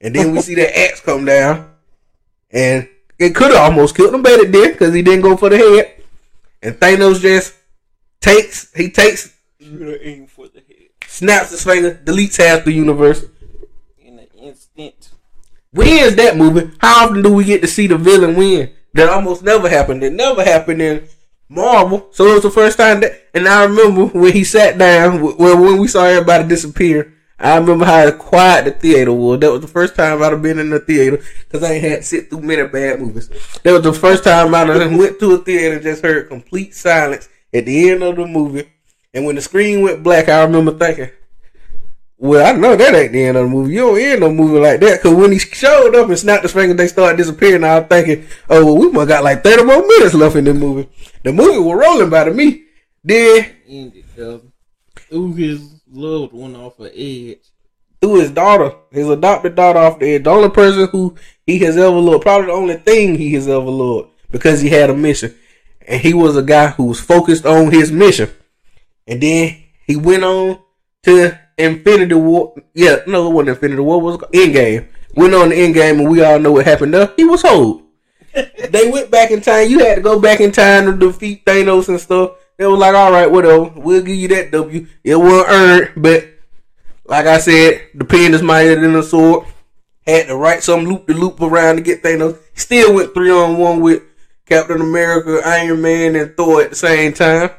And 0.00 0.14
then 0.14 0.32
we 0.32 0.40
see 0.40 0.54
that 0.54 0.78
axe 0.78 1.00
come 1.00 1.24
down. 1.24 1.70
And 2.50 2.88
it 3.18 3.34
could 3.34 3.50
have 3.50 3.70
almost 3.70 3.96
killed 3.96 4.14
him, 4.14 4.22
but 4.22 4.32
it 4.32 4.52
did 4.52 4.72
because 4.72 4.94
he 4.94 5.02
didn't 5.02 5.22
go 5.22 5.36
for 5.36 5.48
the 5.48 5.56
head. 5.56 6.02
And 6.62 6.74
Thanos 6.76 7.20
just 7.20 7.54
takes, 8.22 8.72
he 8.74 8.90
takes, 8.90 9.34
have 9.60 9.98
aimed 10.00 10.30
for 10.30 10.48
the 10.48 10.60
head 10.60 10.82
snaps 11.12 11.50
his 11.50 11.64
finger, 11.64 11.94
deletes 12.04 12.36
half 12.36 12.64
the 12.64 12.72
universe. 12.72 13.24
in 14.00 14.18
an 14.18 14.26
instant. 14.38 15.10
Wins 15.72 16.16
that 16.16 16.36
movie. 16.36 16.70
How 16.78 17.06
often 17.06 17.22
do 17.22 17.32
we 17.32 17.44
get 17.44 17.62
to 17.62 17.68
see 17.68 17.86
the 17.86 17.96
villain 17.96 18.34
win? 18.34 18.72
That 18.94 19.08
almost 19.08 19.42
never 19.42 19.68
happened. 19.68 20.02
It 20.02 20.12
never 20.12 20.44
happened 20.44 20.82
in 20.82 21.08
Marvel. 21.48 22.08
So 22.12 22.26
it 22.26 22.34
was 22.34 22.42
the 22.42 22.50
first 22.50 22.76
time 22.76 23.00
that, 23.00 23.28
and 23.32 23.48
I 23.48 23.64
remember 23.64 24.06
when 24.06 24.32
he 24.32 24.44
sat 24.44 24.76
down, 24.76 25.22
well, 25.22 25.62
when 25.62 25.78
we 25.78 25.88
saw 25.88 26.04
everybody 26.04 26.46
disappear, 26.48 27.14
I 27.38 27.56
remember 27.56 27.84
how 27.84 28.10
quiet 28.12 28.64
the 28.66 28.70
theater 28.72 29.12
was. 29.12 29.40
That 29.40 29.50
was 29.50 29.62
the 29.62 29.68
first 29.68 29.96
time 29.96 30.22
I'd 30.22 30.32
have 30.32 30.42
been 30.42 30.58
in 30.58 30.70
the 30.70 30.80
theater 30.80 31.22
because 31.40 31.62
I 31.62 31.72
ain't 31.72 31.84
had 31.84 31.96
to 31.96 32.02
sit 32.02 32.30
through 32.30 32.42
many 32.42 32.66
bad 32.68 33.00
movies. 33.00 33.28
That 33.62 33.72
was 33.72 33.82
the 33.82 33.92
first 33.92 34.24
time 34.24 34.54
I 34.54 34.64
done 34.64 34.96
went 34.98 35.18
to 35.20 35.34
a 35.34 35.38
theater 35.38 35.76
and 35.76 35.82
just 35.82 36.02
heard 36.02 36.28
complete 36.28 36.74
silence 36.74 37.28
at 37.54 37.66
the 37.66 37.90
end 37.90 38.02
of 38.02 38.16
the 38.16 38.26
movie. 38.26 38.68
And 39.14 39.24
when 39.26 39.34
the 39.36 39.42
screen 39.42 39.82
went 39.82 40.02
black, 40.02 40.28
I 40.28 40.42
remember 40.44 40.72
thinking, 40.72 41.10
well, 42.16 42.46
I 42.46 42.56
know 42.56 42.76
that 42.76 42.94
ain't 42.94 43.12
the 43.12 43.24
end 43.24 43.36
of 43.36 43.44
the 43.44 43.50
movie. 43.50 43.74
You 43.74 43.80
don't 43.80 43.98
end 44.00 44.20
no 44.20 44.32
movie 44.32 44.60
like 44.60 44.80
that. 44.80 45.02
Cause 45.02 45.12
when 45.12 45.32
he 45.32 45.38
showed 45.38 45.94
up 45.96 46.08
and 46.08 46.18
snapped 46.18 46.44
his 46.44 46.52
finger, 46.52 46.72
they 46.72 46.86
started 46.86 47.16
disappearing. 47.16 47.64
I 47.64 47.80
was 47.80 47.88
thinking, 47.88 48.26
oh, 48.48 48.64
well, 48.64 48.78
we 48.78 48.90
must 48.90 49.08
got 49.08 49.24
like 49.24 49.42
30 49.42 49.64
more 49.64 49.86
minutes 49.86 50.14
left 50.14 50.36
in 50.36 50.44
the 50.44 50.54
movie. 50.54 50.88
The 51.24 51.32
movie 51.32 51.58
was 51.58 51.76
rolling 51.78 52.10
by 52.10 52.24
to 52.24 52.32
me. 52.32 52.64
Then, 53.04 53.50
Ended 53.68 54.04
up 54.20 54.42
threw 54.94 55.32
his 55.34 55.82
loved 55.90 56.32
one 56.32 56.54
off 56.54 56.78
an 56.78 56.90
edge. 56.94 57.40
through 58.00 58.20
his 58.20 58.30
daughter, 58.30 58.72
his 58.92 59.08
adopted 59.08 59.56
daughter 59.56 59.80
off 59.80 59.98
the 59.98 60.14
edge. 60.14 60.24
The 60.24 60.30
only 60.30 60.50
person 60.50 60.86
who 60.88 61.16
he 61.44 61.58
has 61.58 61.76
ever 61.76 61.90
loved, 61.90 62.22
probably 62.22 62.46
the 62.46 62.52
only 62.52 62.76
thing 62.76 63.16
he 63.16 63.34
has 63.34 63.48
ever 63.48 63.58
loved, 63.60 64.10
because 64.30 64.60
he 64.60 64.68
had 64.68 64.90
a 64.90 64.96
mission. 64.96 65.34
And 65.86 66.00
he 66.00 66.14
was 66.14 66.36
a 66.36 66.42
guy 66.42 66.68
who 66.68 66.84
was 66.86 67.00
focused 67.00 67.46
on 67.46 67.70
his 67.70 67.90
mission. 67.90 68.30
And 69.06 69.20
then 69.20 69.62
he 69.86 69.96
went 69.96 70.24
on 70.24 70.60
to 71.04 71.38
Infinity 71.58 72.14
War. 72.14 72.54
Yeah, 72.74 73.00
no, 73.06 73.28
it 73.28 73.34
wasn't 73.34 73.50
Infinity 73.50 73.82
War. 73.82 74.00
It 74.00 74.04
was 74.04 74.16
Endgame. 74.32 74.88
Went 75.14 75.34
on 75.34 75.50
the 75.50 75.56
Endgame, 75.56 76.00
and 76.00 76.10
we 76.10 76.22
all 76.22 76.38
know 76.38 76.52
what 76.52 76.64
happened 76.64 76.94
there. 76.94 77.12
He 77.16 77.24
was 77.24 77.42
hold. 77.42 77.82
they 78.70 78.90
went 78.90 79.10
back 79.10 79.30
in 79.30 79.40
time. 79.40 79.68
You 79.68 79.80
had 79.80 79.96
to 79.96 80.00
go 80.00 80.18
back 80.18 80.40
in 80.40 80.52
time 80.52 80.86
to 80.86 80.96
defeat 80.96 81.44
Thanos 81.44 81.88
and 81.88 82.00
stuff. 82.00 82.32
They 82.56 82.66
was 82.66 82.78
like, 82.78 82.94
all 82.94 83.12
right, 83.12 83.30
whatever. 83.30 83.64
We'll 83.64 84.02
give 84.02 84.16
you 84.16 84.28
that 84.28 84.50
W. 84.52 84.86
It 85.04 85.16
wasn't 85.16 85.48
earned, 85.48 85.90
but 85.96 86.28
like 87.04 87.26
I 87.26 87.38
said, 87.38 87.88
the 87.94 88.04
pen 88.04 88.34
is 88.34 88.42
mightier 88.42 88.80
than 88.80 88.92
the 88.92 89.02
sword. 89.02 89.46
Had 90.06 90.28
to 90.28 90.36
write 90.36 90.62
some 90.62 90.84
loop 90.84 91.06
to 91.06 91.14
loop 91.14 91.40
around 91.40 91.76
to 91.76 91.82
get 91.82 92.02
Thanos. 92.02 92.38
Still 92.54 92.94
went 92.94 93.14
three 93.14 93.30
on 93.30 93.56
one 93.58 93.80
with 93.80 94.02
Captain 94.52 94.80
America, 94.80 95.40
Iron 95.44 95.80
Man, 95.80 96.16
and 96.16 96.36
Thor 96.36 96.62
at 96.62 96.70
the 96.70 96.76
same 96.76 97.12
time. 97.14 97.50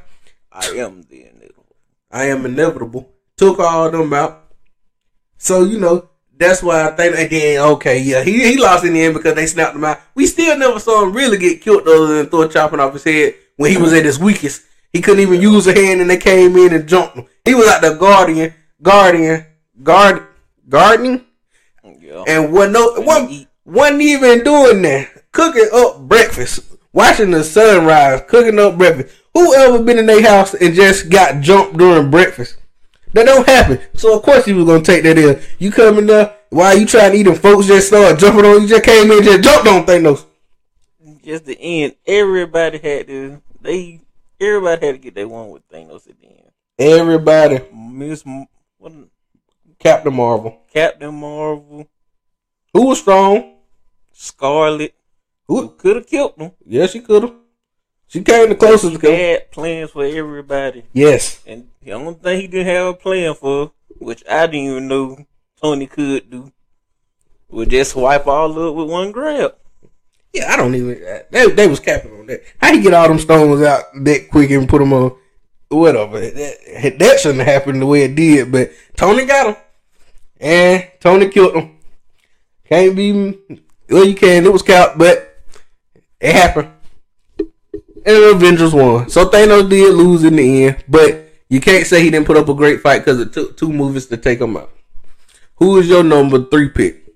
I 0.52 0.66
am 0.78 1.02
the 1.04 1.24
inevitable. 1.24 1.76
I 2.12 2.26
am 2.26 2.46
inevitable. 2.46 3.10
Took 3.38 3.60
all 3.60 3.90
them 3.90 4.14
out. 4.14 4.54
So, 5.38 5.64
you 5.64 5.80
know, 5.80 6.10
that's 6.38 6.62
why 6.62 6.88
I 6.88 6.92
think 6.92 7.18
again, 7.18 7.60
okay, 7.62 8.00
yeah, 8.00 8.24
he, 8.24 8.44
he 8.52 8.58
lost 8.58 8.86
in 8.86 8.94
the 8.94 9.02
end 9.02 9.14
because 9.16 9.34
they 9.36 9.48
snapped 9.48 9.76
him 9.76 9.84
out. 9.84 10.00
We 10.16 10.28
still 10.28 10.58
never 10.58 10.80
saw 10.80 11.04
him 11.04 11.14
really 11.14 11.38
get 11.38 11.62
killed 11.62 11.88
other 11.88 12.16
than 12.18 12.28
Thor 12.28 12.48
chopping 12.48 12.80
off 12.80 12.94
his 12.94 13.04
head 13.04 13.36
when 13.58 13.72
he 13.72 13.78
was 13.78 13.94
at 13.94 14.06
his 14.06 14.20
weakest. 14.20 14.64
He 14.92 15.02
couldn't 15.02 15.22
even 15.22 15.42
use 15.42 15.66
a 15.66 15.74
hand, 15.74 16.02
and 16.02 16.10
they 16.10 16.18
came 16.18 16.56
in 16.56 16.74
and 16.74 16.88
jumped 16.88 17.18
him. 17.18 17.26
He 17.46 17.56
was 17.56 17.68
out 17.68 17.82
the 17.82 17.96
guardian, 17.96 18.54
guardian, 18.82 19.46
guard, 19.82 20.28
gardening, 20.70 21.26
Yeah. 22.00 22.24
and 22.28 22.54
wasn't 22.54 22.74
no 22.74 22.94
wasn't, 22.98 23.48
wasn't 23.66 24.02
even 24.02 24.44
doing 24.44 24.82
that. 24.84 25.32
Cooking 25.32 25.70
up 25.74 26.00
breakfast, 26.02 26.60
watching 26.94 27.32
the 27.32 27.44
sunrise, 27.44 28.22
cooking 28.28 28.60
up 28.60 28.78
breakfast. 28.78 29.16
Who 29.34 29.54
ever 29.56 29.84
been 29.84 29.98
in 29.98 30.06
their 30.06 30.22
house 30.22 30.54
and 30.54 30.74
just 30.74 31.10
got 31.10 31.42
jumped 31.42 31.78
during 31.78 32.12
breakfast? 32.12 32.58
That 33.14 33.26
don't 33.26 33.48
happen. 33.48 33.80
So 33.96 34.16
of 34.16 34.24
course 34.24 34.46
he 34.46 34.54
was 34.54 34.66
gonna 34.66 34.84
take 34.84 35.04
that 35.04 35.18
in. 35.18 35.42
You 35.60 35.72
come 35.72 35.98
in 35.98 36.06
there 36.06 36.36
while 36.50 36.78
you 36.78 36.86
trying 36.86 37.12
to 37.12 37.18
eat, 37.18 37.28
and 37.28 37.38
folks 37.38 37.68
just 37.68 37.88
start 37.88 38.20
jumping 38.20 38.46
on 38.46 38.62
you. 38.62 38.68
Just 38.68 38.84
came 38.84 39.12
in, 39.12 39.24
just 39.24 39.44
jumped 39.44 39.68
on 39.68 39.86
Thanos. 39.86 40.26
Just 41.24 41.46
the 41.46 41.58
end. 41.60 41.96
Everybody 42.06 42.78
had 42.78 43.08
to. 43.08 43.42
They. 43.62 44.02
Everybody 44.40 44.86
had 44.86 44.92
to 44.94 44.98
get 45.00 45.16
their 45.16 45.28
one 45.28 45.50
with 45.52 45.68
Thanos 45.70 46.10
at 46.10 46.20
the 46.20 46.26
end. 46.26 46.52
Everybody, 46.78 47.62
Miss 47.74 48.24
what, 48.78 48.94
Captain 49.80 50.14
Marvel, 50.14 50.60
Captain 50.74 51.14
Marvel, 51.14 51.88
who 52.74 52.88
was 52.88 53.00
strong. 53.00 53.58
Scarlet, 54.12 54.94
who 55.48 55.70
could 55.70 55.96
have 55.98 56.08
killed 56.08 56.38
them. 56.38 56.52
Yeah, 56.66 56.86
she 56.88 57.00
could 57.02 57.24
have. 57.24 57.34
She 58.08 58.22
came 58.22 58.50
the 58.50 58.56
closest. 58.56 59.00
to 59.00 59.12
He 59.12 59.20
had 59.22 59.52
plans 59.52 59.90
for 59.92 60.06
everybody, 60.06 60.84
Yes. 60.94 61.42
and 61.48 61.70
the 61.82 61.94
only 61.94 62.14
thing 62.14 62.42
he 62.42 62.48
didn't 62.48 62.68
have 62.68 62.86
a 62.88 62.94
plan 62.94 63.34
for, 63.34 63.72
which 63.98 64.24
I 64.30 64.46
didn't 64.46 64.68
even 64.70 64.88
know 64.88 65.26
Tony 65.62 65.88
could 65.88 66.30
do, 66.30 66.52
was 67.50 67.68
just 67.70 67.96
wipe 67.96 68.28
all 68.28 68.52
up 68.70 68.76
with 68.76 68.90
one 68.90 69.12
grab. 69.12 69.56
Yeah, 70.32 70.52
I 70.52 70.58
don't 70.58 70.76
even. 70.76 71.04
Uh, 71.04 71.20
they, 71.32 71.50
they 71.52 71.68
was 71.68 71.80
capping 71.80 72.12
on 72.20 72.26
that. 72.28 72.42
How 72.60 72.72
you 72.72 72.82
get 72.84 72.94
all 72.94 73.08
them 73.08 73.20
stones 73.20 73.62
out 73.64 73.84
that 74.04 74.30
quick 74.30 74.50
and 74.52 74.68
put 74.70 74.80
them 74.80 74.94
on? 74.94 75.16
Whatever. 75.70 76.20
That, 76.20 76.96
that 77.00 77.20
shouldn't 77.20 77.40
have 77.44 77.48
happened 77.62 77.82
the 77.82 77.86
way 77.88 78.04
it 78.04 78.16
did, 78.16 78.52
but 78.52 78.72
Tony 78.96 79.26
got 79.26 79.48
him. 79.48 79.56
And 80.40 80.88
Tony 81.00 81.30
killed 81.30 81.56
him. 81.56 81.78
Can't 82.68 82.96
be. 82.96 83.40
Well, 83.90 84.06
you 84.06 84.16
can. 84.16 84.46
It 84.46 84.54
was 84.54 84.62
capped, 84.62 84.98
but 84.98 85.33
it 86.24 86.34
happened. 86.34 86.72
And 87.38 88.16
the 88.18 88.32
Avengers 88.32 88.74
won. 88.74 89.10
So 89.10 89.30
Thanos 89.30 89.70
did 89.70 89.94
lose 89.94 90.24
in 90.24 90.38
the 90.38 90.66
end, 90.66 90.84
but 90.88 91.30
you 91.50 91.60
can't 91.62 91.86
say 91.86 92.02
he 92.02 92.10
didn't 92.10 92.26
put 92.26 92.38
up 92.38 92.50
a 92.50 92.54
great 92.54 92.82
fight 92.82 93.00
because 93.00 93.20
it 93.20 93.34
took 93.34 93.58
two 93.58 93.72
movies 93.72 94.08
to 94.08 94.18
take 94.18 94.40
him 94.40 94.58
out. 94.58 94.72
Who 95.56 95.78
is 95.78 95.88
your 95.88 96.04
number 96.04 96.44
three 96.46 96.70
pick? 96.70 97.14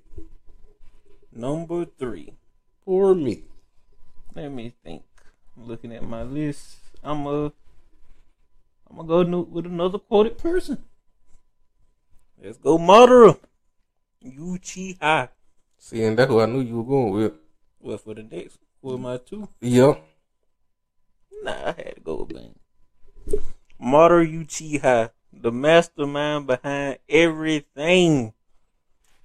Number 1.32 1.86
three. 1.86 2.34
For 2.86 3.16
me. 3.16 3.44
Let 4.36 4.52
me 4.52 4.74
think. 4.84 5.04
Looking 5.58 5.94
at 5.94 6.04
my 6.04 6.24
list, 6.24 6.78
I'm 7.04 7.26
a. 7.26 7.52
I'm 8.90 9.06
gonna 9.06 9.32
go 9.32 9.40
with 9.42 9.66
another 9.66 9.98
quoted 9.98 10.38
person. 10.38 10.84
Let's 12.42 12.58
go, 12.58 12.78
Madara. 12.78 13.40
Uchiha. 14.24 15.30
See, 15.80 16.04
and 16.04 16.18
that's 16.18 16.30
who 16.30 16.40
I 16.40 16.46
knew 16.46 16.62
you 16.62 16.78
were 16.78 16.84
going 16.84 17.12
with. 17.12 17.34
Well, 17.80 17.98
for 17.98 18.14
the 18.14 18.24
next, 18.24 18.60
for 18.88 18.98
my 18.98 19.18
two, 19.18 19.50
Yep. 19.62 20.02
nah, 21.44 21.52
I 21.52 21.66
had 21.78 21.96
to 21.96 22.02
go 22.02 22.24
with 22.24 22.34
Bang. 22.34 22.56
Madara 23.82 24.26
Uchiha, 24.26 25.12
the 25.34 25.52
mastermind 25.52 26.48
behind 26.48 27.00
everything. 27.10 28.34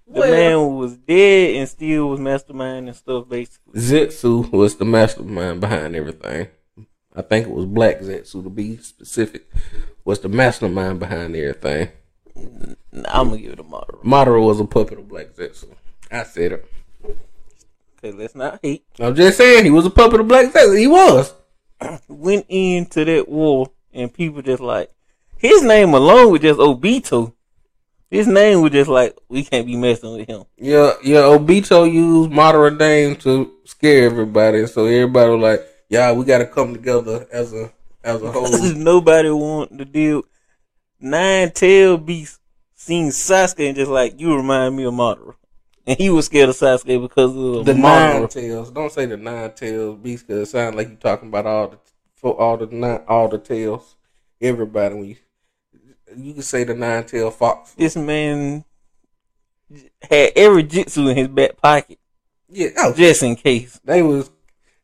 The 0.06 0.20
Well- 0.20 0.30
man 0.30 0.76
was 0.76 0.96
dead 0.96 1.54
and 1.56 1.68
still 1.68 2.08
was 2.10 2.20
mastermind 2.20 2.88
and 2.88 2.96
stuff, 2.96 3.28
basically. 3.28 3.80
Zetsu 3.80 4.50
was 4.50 4.76
the 4.76 4.84
mastermind 4.84 5.60
behind 5.60 5.94
everything. 5.94 6.48
I 7.14 7.22
think 7.22 7.46
it 7.46 7.52
was 7.52 7.66
Black 7.66 8.00
Zetsu 8.00 8.42
to 8.42 8.50
be 8.50 8.76
specific. 8.78 9.48
Was 10.04 10.18
the 10.20 10.28
mastermind 10.28 10.98
behind 10.98 11.36
everything. 11.36 11.90
I'm 13.06 13.28
gonna 13.28 13.38
give 13.40 13.52
it 13.52 13.56
to 13.56 13.62
Madara. 13.62 14.02
Madara 14.02 14.44
was 14.44 14.58
a 14.58 14.64
puppet 14.64 14.98
of 14.98 15.08
Black 15.08 15.34
Zetsu. 15.34 15.68
I 16.10 16.24
said 16.24 16.52
it. 16.52 16.66
Cause 18.02 18.14
let's 18.14 18.34
not 18.34 18.58
hate. 18.62 18.84
I'm 18.98 19.14
just 19.14 19.38
saying 19.38 19.64
he 19.64 19.70
was 19.70 19.86
a 19.86 19.90
puppet 19.90 20.18
of 20.18 20.26
Black 20.26 20.52
Zetsu. 20.52 20.76
He 20.76 20.88
was. 20.88 21.32
went 22.08 22.46
into 22.48 23.04
that 23.04 23.28
war 23.28 23.70
and 23.92 24.12
people 24.12 24.42
just 24.42 24.60
like 24.60 24.90
his 25.38 25.62
name 25.62 25.94
alone 25.94 26.32
was 26.32 26.40
just 26.40 26.58
Obito. 26.58 27.32
His 28.10 28.26
name 28.26 28.60
was 28.60 28.72
just 28.72 28.90
like 28.90 29.16
we 29.28 29.44
can't 29.44 29.66
be 29.66 29.76
messing 29.76 30.14
with 30.16 30.28
him. 30.28 30.44
Yeah, 30.56 30.94
yeah. 31.02 31.20
Obito 31.20 31.90
used 31.90 32.30
Madara 32.30 32.76
name 32.76 33.16
to 33.16 33.52
scare 33.64 34.04
everybody, 34.04 34.66
so 34.66 34.84
everybody 34.86 35.30
was 35.30 35.40
like, 35.40 35.66
"Yeah, 35.88 36.12
we 36.12 36.24
got 36.24 36.38
to 36.38 36.46
come 36.46 36.74
together 36.74 37.26
as 37.32 37.52
a 37.52 37.72
as 38.04 38.22
a 38.22 38.30
whole." 38.30 38.74
Nobody 38.74 39.30
want 39.30 39.78
to 39.78 39.84
deal. 39.84 40.24
Nine 41.00 41.50
tail 41.52 41.98
beast 41.98 42.40
seen 42.74 43.08
Sasuke 43.10 43.66
and 43.66 43.76
just 43.76 43.90
like 43.90 44.20
you 44.20 44.36
remind 44.36 44.76
me 44.76 44.84
of 44.84 44.94
Madara, 44.94 45.34
and 45.86 45.98
he 45.98 46.10
was 46.10 46.26
scared 46.26 46.48
of 46.48 46.56
Sasuke 46.56 47.00
because 47.00 47.30
of 47.36 47.64
the 47.66 47.74
nine 47.74 48.28
tails. 48.28 48.70
Don't 48.70 48.92
say 48.92 49.06
the 49.06 49.16
nine 49.16 49.52
tails 49.54 49.98
beast 49.98 50.26
because 50.26 50.48
it 50.48 50.50
sounds 50.52 50.74
like 50.76 50.88
you're 50.88 50.96
talking 50.96 51.28
about 51.28 51.46
all 51.46 51.68
the 51.68 51.78
for 52.14 52.38
all 52.40 52.56
the 52.56 52.66
nine 52.66 53.00
all 53.08 53.28
the 53.28 53.38
tails. 53.38 53.96
Everybody, 54.40 54.94
when 54.94 55.04
you, 55.04 55.16
you 56.16 56.32
can 56.34 56.42
say 56.42 56.64
the 56.64 56.74
nine 56.74 57.04
tail 57.04 57.30
fox. 57.30 57.74
This 57.74 57.96
man 57.96 58.64
had 60.10 60.32
every 60.36 60.62
jitsu 60.64 61.08
in 61.08 61.16
his 61.16 61.28
back 61.28 61.56
pocket 61.56 61.98
Yeah, 62.48 62.68
oh, 62.78 62.92
just 62.92 63.22
in 63.22 63.36
case. 63.36 63.80
they 63.84 64.02
was 64.02 64.30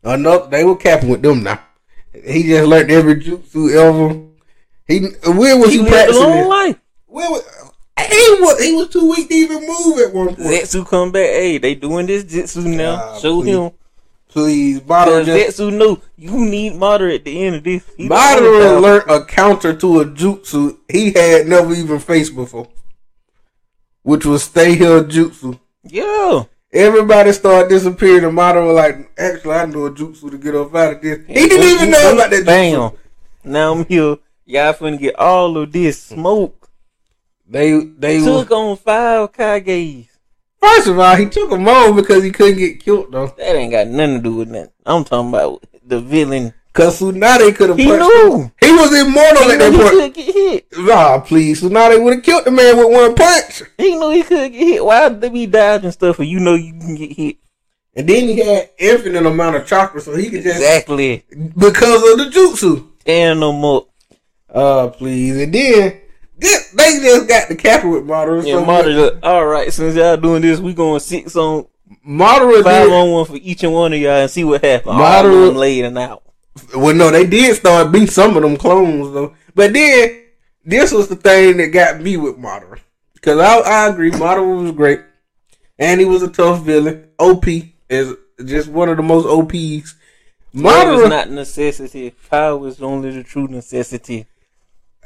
another. 0.02 0.48
They 0.48 0.64
were 0.64 0.76
capping 0.76 1.08
with 1.10 1.22
them 1.22 1.42
now. 1.42 1.60
He 2.12 2.44
just 2.44 2.66
learned 2.68 2.90
every 2.90 3.16
jutsu 3.16 3.70
ever. 3.74 4.20
He 4.86 5.00
where 5.30 5.58
was 5.58 5.72
He 5.72 5.82
he, 5.82 5.88
practicing? 5.88 6.22
long 6.22 6.48
life. 6.48 6.76
Where 7.06 7.30
was 7.30 7.67
he 8.06 8.36
was 8.40 8.62
he 8.64 8.72
was 8.74 8.88
too 8.88 9.08
weak 9.10 9.28
to 9.28 9.34
even 9.34 9.66
move 9.66 9.98
at 9.98 10.12
one 10.12 10.28
point. 10.28 10.38
Zetsu 10.38 10.86
come 10.86 11.12
back. 11.12 11.26
Hey, 11.26 11.58
they 11.58 11.74
doing 11.74 12.06
this 12.06 12.24
jitsu 12.24 12.62
now. 12.62 12.96
Ah, 13.00 13.18
Show 13.18 13.42
please. 13.42 13.54
him. 13.54 13.70
Please, 14.30 14.80
Cause 14.80 15.26
just 15.26 15.58
Zetsu 15.58 15.76
know 15.76 16.00
you 16.16 16.44
need 16.44 16.74
Madara 16.74 17.14
at 17.14 17.24
the 17.24 17.46
end 17.46 17.56
of 17.56 17.64
this. 17.64 17.82
He 17.96 18.08
the 18.08 18.14
Madara 18.14 18.80
learned 18.80 19.10
a 19.10 19.24
counter 19.24 19.74
to 19.74 20.00
a 20.00 20.04
jutsu 20.04 20.76
he 20.90 21.12
had 21.12 21.46
never 21.46 21.72
even 21.72 21.98
faced 21.98 22.34
before, 22.34 22.68
which 24.02 24.26
was 24.26 24.42
stay 24.44 24.74
here 24.74 25.02
jutsu. 25.02 25.58
Yeah. 25.84 26.44
Everybody 26.70 27.32
started 27.32 27.70
disappearing, 27.70 28.24
and 28.24 28.36
Madara 28.36 28.66
was 28.66 28.76
like, 28.76 29.10
"Actually, 29.18 29.54
I 29.54 29.64
know 29.64 29.86
a 29.86 29.90
jutsu 29.90 30.30
to 30.30 30.36
get 30.36 30.54
up 30.54 30.74
out 30.74 30.92
of 30.96 31.00
this." 31.02 31.20
He 31.26 31.48
didn't 31.48 31.64
even 31.64 31.90
know 31.90 32.12
about 32.12 32.30
that. 32.30 32.44
Bam. 32.44 32.90
Now 33.44 33.72
I'm 33.72 33.86
here. 33.86 34.18
Y'all 34.44 34.74
finna 34.74 34.98
get 34.98 35.18
all 35.18 35.56
of 35.56 35.72
this 35.72 36.02
smoke. 36.02 36.57
They 37.48 37.78
they 37.98 38.20
Took 38.20 38.50
on 38.50 38.76
five 38.76 39.32
Kages. 39.32 40.08
first 40.60 40.88
of 40.88 40.98
all 40.98 41.16
he 41.16 41.26
took 41.26 41.50
them 41.50 41.66
all 41.66 41.92
because 41.94 42.22
he 42.22 42.30
couldn't 42.30 42.58
get 42.58 42.80
killed 42.84 43.12
though. 43.12 43.28
That 43.28 43.56
ain't 43.56 43.72
got 43.72 43.86
nothing 43.88 44.16
to 44.18 44.22
do 44.22 44.34
with 44.36 44.50
that. 44.50 44.72
I'm 44.84 45.04
talking 45.04 45.30
about 45.30 45.64
the 45.84 46.00
villain. 46.00 46.52
Cause 46.74 47.00
Tsunade 47.00 47.56
could 47.56 47.70
have 47.70 47.78
He 47.78 47.86
punched. 47.86 48.02
knew. 48.04 48.36
him. 48.42 48.52
He 48.60 48.70
was 48.70 48.94
immortal 49.00 49.44
He 49.44 49.50
at 49.52 49.58
that 49.58 49.72
he 49.72 49.78
point. 49.78 49.90
could 49.90 50.14
get 50.14 50.34
hit. 50.34 50.66
Ah, 50.92 51.18
please, 51.18 51.60
Tsunade 51.62 52.04
would 52.04 52.14
have 52.14 52.22
killed 52.22 52.44
the 52.44 52.50
man 52.52 52.76
with 52.76 52.90
one 52.92 53.14
punch. 53.16 53.62
He 53.78 53.96
knew 53.96 54.10
he 54.10 54.22
could 54.22 54.52
get 54.52 54.66
hit. 54.66 54.84
Why 54.84 55.08
did 55.08 55.32
he 55.32 55.46
dodge 55.46 55.82
and 55.84 55.92
stuff 55.92 56.18
and 56.20 56.28
you 56.28 56.38
know 56.38 56.54
you 56.54 56.72
can 56.78 56.94
get 56.94 57.12
hit? 57.16 57.36
And 57.96 58.08
then 58.08 58.28
he 58.28 58.36
had 58.44 58.70
infinite 58.78 59.26
amount 59.26 59.56
of 59.56 59.66
chakra, 59.66 60.00
so 60.00 60.14
he 60.14 60.30
could 60.30 60.44
just 60.44 60.58
Exactly. 60.60 61.24
because 61.56 62.12
of 62.12 62.18
the 62.18 62.30
jutsu. 62.30 62.86
Tearing 63.04 63.40
them 63.40 63.64
up. 63.64 63.88
Uh, 64.48 64.88
please. 64.88 65.36
And 65.42 65.52
then 65.52 66.00
they 66.38 67.00
just 67.00 67.28
got 67.28 67.48
the 67.48 67.54
with 67.88 68.06
Madara. 68.06 68.44
Yeah, 68.46 68.54
so 68.54 68.64
much. 68.64 69.22
All 69.22 69.46
right, 69.46 69.72
since 69.72 69.96
y'all 69.96 70.16
doing 70.16 70.42
this, 70.42 70.60
we 70.60 70.72
going 70.74 71.00
six 71.00 71.36
on 71.36 71.66
Madara 72.06 72.62
five 72.62 72.90
on 72.90 73.10
one 73.10 73.24
for 73.24 73.36
each 73.36 73.62
and 73.64 73.72
one 73.72 73.92
of 73.92 73.98
y'all 73.98 74.12
and 74.12 74.30
see 74.30 74.44
what 74.44 74.64
happens. 74.64 74.94
Madara 74.94 75.24
All 75.24 75.26
of 75.26 75.46
them 75.46 75.56
laid 75.56 75.84
and 75.84 75.98
out. 75.98 76.22
Well, 76.74 76.94
no, 76.94 77.10
they 77.10 77.26
did 77.26 77.56
start 77.56 77.92
beat 77.92 78.10
some 78.10 78.36
of 78.36 78.42
them 78.42 78.56
clones 78.56 79.12
though. 79.12 79.34
But 79.54 79.72
then 79.72 80.24
this 80.64 80.92
was 80.92 81.08
the 81.08 81.16
thing 81.16 81.56
that 81.58 81.68
got 81.68 82.00
me 82.00 82.16
with 82.16 82.36
Madara 82.36 82.78
because 83.14 83.38
I, 83.38 83.58
I 83.58 83.88
agree 83.88 84.10
Madara 84.10 84.62
was 84.62 84.72
great 84.72 85.00
and 85.78 86.00
he 86.00 86.06
was 86.06 86.22
a 86.22 86.30
tough 86.30 86.62
villain. 86.62 87.08
OP 87.18 87.46
is 87.88 88.14
just 88.44 88.68
one 88.68 88.88
of 88.88 88.96
the 88.96 89.02
most 89.02 89.26
OPs. 89.26 89.94
Moderate 90.52 91.00
is 91.00 91.08
not 91.08 91.30
necessity. 91.30 92.10
Power 92.30 92.66
is 92.66 92.82
only 92.82 93.10
the 93.10 93.22
true 93.22 93.48
necessity. 93.48 94.26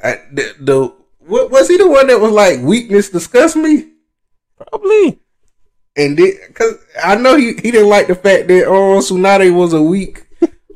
I, 0.03 0.21
the, 0.31 0.55
the 0.59 0.95
what, 1.25 1.51
was 1.51 1.67
he 1.67 1.77
the 1.77 1.89
one 1.89 2.07
that 2.07 2.19
was 2.19 2.31
like 2.31 2.59
weakness 2.59 3.09
disgust 3.09 3.55
me? 3.55 3.91
Probably. 4.57 5.19
And 5.95 6.17
because 6.17 6.79
I 7.03 7.15
know 7.15 7.35
he, 7.35 7.53
he 7.53 7.71
didn't 7.71 7.89
like 7.89 8.07
the 8.07 8.15
fact 8.15 8.47
that 8.47 8.65
oh 8.65 8.99
Tsunade 8.99 9.53
was 9.53 9.73
a 9.73 9.81
weak 9.81 10.25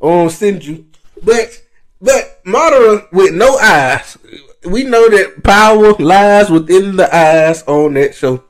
on 0.00 0.28
Senju, 0.28 0.84
but 1.22 1.60
but 2.00 2.44
Madara 2.44 3.10
with 3.10 3.34
no 3.34 3.56
eyes, 3.58 4.16
we 4.64 4.84
know 4.84 5.08
that 5.08 5.42
power 5.42 5.92
lies 5.94 6.50
within 6.50 6.96
the 6.96 7.12
eyes 7.14 7.64
on 7.64 7.94
that 7.94 8.14
show, 8.14 8.44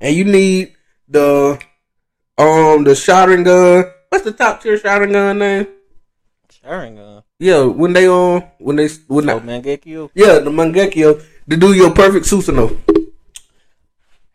and 0.00 0.14
you 0.14 0.24
need 0.24 0.76
the 1.08 1.58
um 2.38 2.84
the 2.84 2.92
Sharingan. 2.92 3.92
What's 4.08 4.24
the 4.24 4.32
top 4.32 4.62
tier 4.62 4.78
Sharingan 4.78 5.38
name? 5.38 5.66
Sharingan. 6.62 7.15
Yeah, 7.38 7.64
when 7.64 7.92
they 7.92 8.08
on 8.08 8.42
when 8.58 8.76
they 8.76 8.88
when 9.08 9.28
Oh, 9.28 9.36
I, 9.36 9.40
Mangekyo. 9.40 10.10
yeah 10.14 10.38
the 10.38 10.50
Mangekyo 10.50 11.22
to 11.50 11.56
do 11.56 11.74
your 11.74 11.90
perfect 11.90 12.26
Susanoo. 12.26 12.76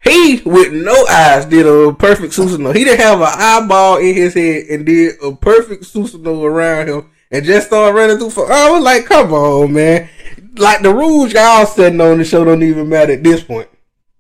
He 0.04 0.42
with 0.46 0.72
no 0.74 1.06
eyes 1.08 1.46
did 1.46 1.66
a 1.68 1.94
perfect 1.94 2.34
Susanoo. 2.34 2.76
He 2.76 2.84
didn't 2.84 3.02
have 3.02 3.22
an 3.22 3.28
eyeball 3.30 3.98
in 3.98 4.16
his 4.16 4.34
head 4.34 4.66
and 4.70 4.86
did 4.86 5.16
a 5.24 5.32
perfect 5.36 5.84
Susanoo 5.84 6.44
around 6.44 6.90
him 6.90 7.10
and 7.32 7.46
just 7.46 7.68
started 7.68 7.96
running 7.96 8.18
through. 8.18 8.30
For 8.32 8.52
I 8.52 8.70
was 8.72 8.84
like, 8.84 9.06
come 9.06 9.34
on, 9.34 9.74
man! 9.74 10.10
Like 10.58 10.82
the 10.82 10.94
rules 10.94 11.34
y'all 11.34 11.66
setting 11.66 12.02
on 12.02 12.18
the 12.20 12.24
show 12.24 12.44
don't 12.44 12.64
even 12.64 12.90
matter 12.90 13.14
at 13.14 13.24
this 13.24 13.44
point. 13.44 13.68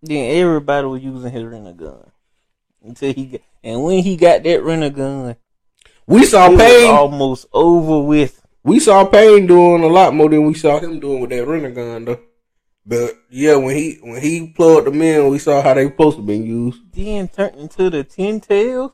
Then 0.01 0.37
everybody 0.37 0.87
was 0.87 1.03
using 1.03 1.31
his 1.31 1.43
Rinnegan 1.43 2.09
until 2.83 3.13
he 3.13 3.25
got, 3.25 3.41
and 3.63 3.83
when 3.83 3.99
he 4.01 4.17
got 4.17 4.41
that 4.43 4.61
Rinnegan, 4.61 5.35
We 6.07 6.25
saw 6.25 6.49
Pain. 6.55 6.89
almost 6.89 7.45
over 7.53 7.99
with. 7.99 8.40
We 8.63 8.79
saw 8.79 9.05
Pain 9.05 9.47
doing 9.47 9.83
a 9.83 9.87
lot 9.87 10.13
more 10.13 10.29
than 10.29 10.45
we 10.45 10.53
saw 10.53 10.79
him 10.79 10.99
doing 10.99 11.19
with 11.21 11.31
that 11.31 11.47
Rinnegan 11.47 12.05
though. 12.05 12.19
But 12.85 13.11
yeah, 13.29 13.55
when 13.55 13.75
he 13.75 13.97
when 14.01 14.21
he 14.21 14.47
plugged 14.55 14.87
them 14.87 15.01
in, 15.01 15.29
we 15.29 15.39
saw 15.39 15.61
how 15.61 15.73
they 15.73 15.85
supposed 15.85 16.17
to 16.17 16.23
be 16.23 16.37
used. 16.37 16.79
Then 16.93 17.27
turned 17.27 17.55
into 17.55 17.89
the 17.89 18.03
ten 18.03 18.39
tails. 18.39 18.91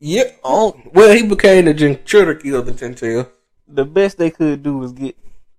Yep. 0.00 0.40
Oh, 0.44 0.80
Well, 0.94 1.14
he 1.14 1.22
became 1.26 1.66
the 1.66 1.74
Jinchuriki 1.74 2.58
of 2.58 2.64
the 2.66 2.72
Ten 2.72 2.94
Tails. 2.94 3.26
the 3.68 3.84
best 3.84 4.16
they 4.16 4.30
could 4.30 4.62
do 4.62 4.78
was 4.78 4.92
get 4.92 5.14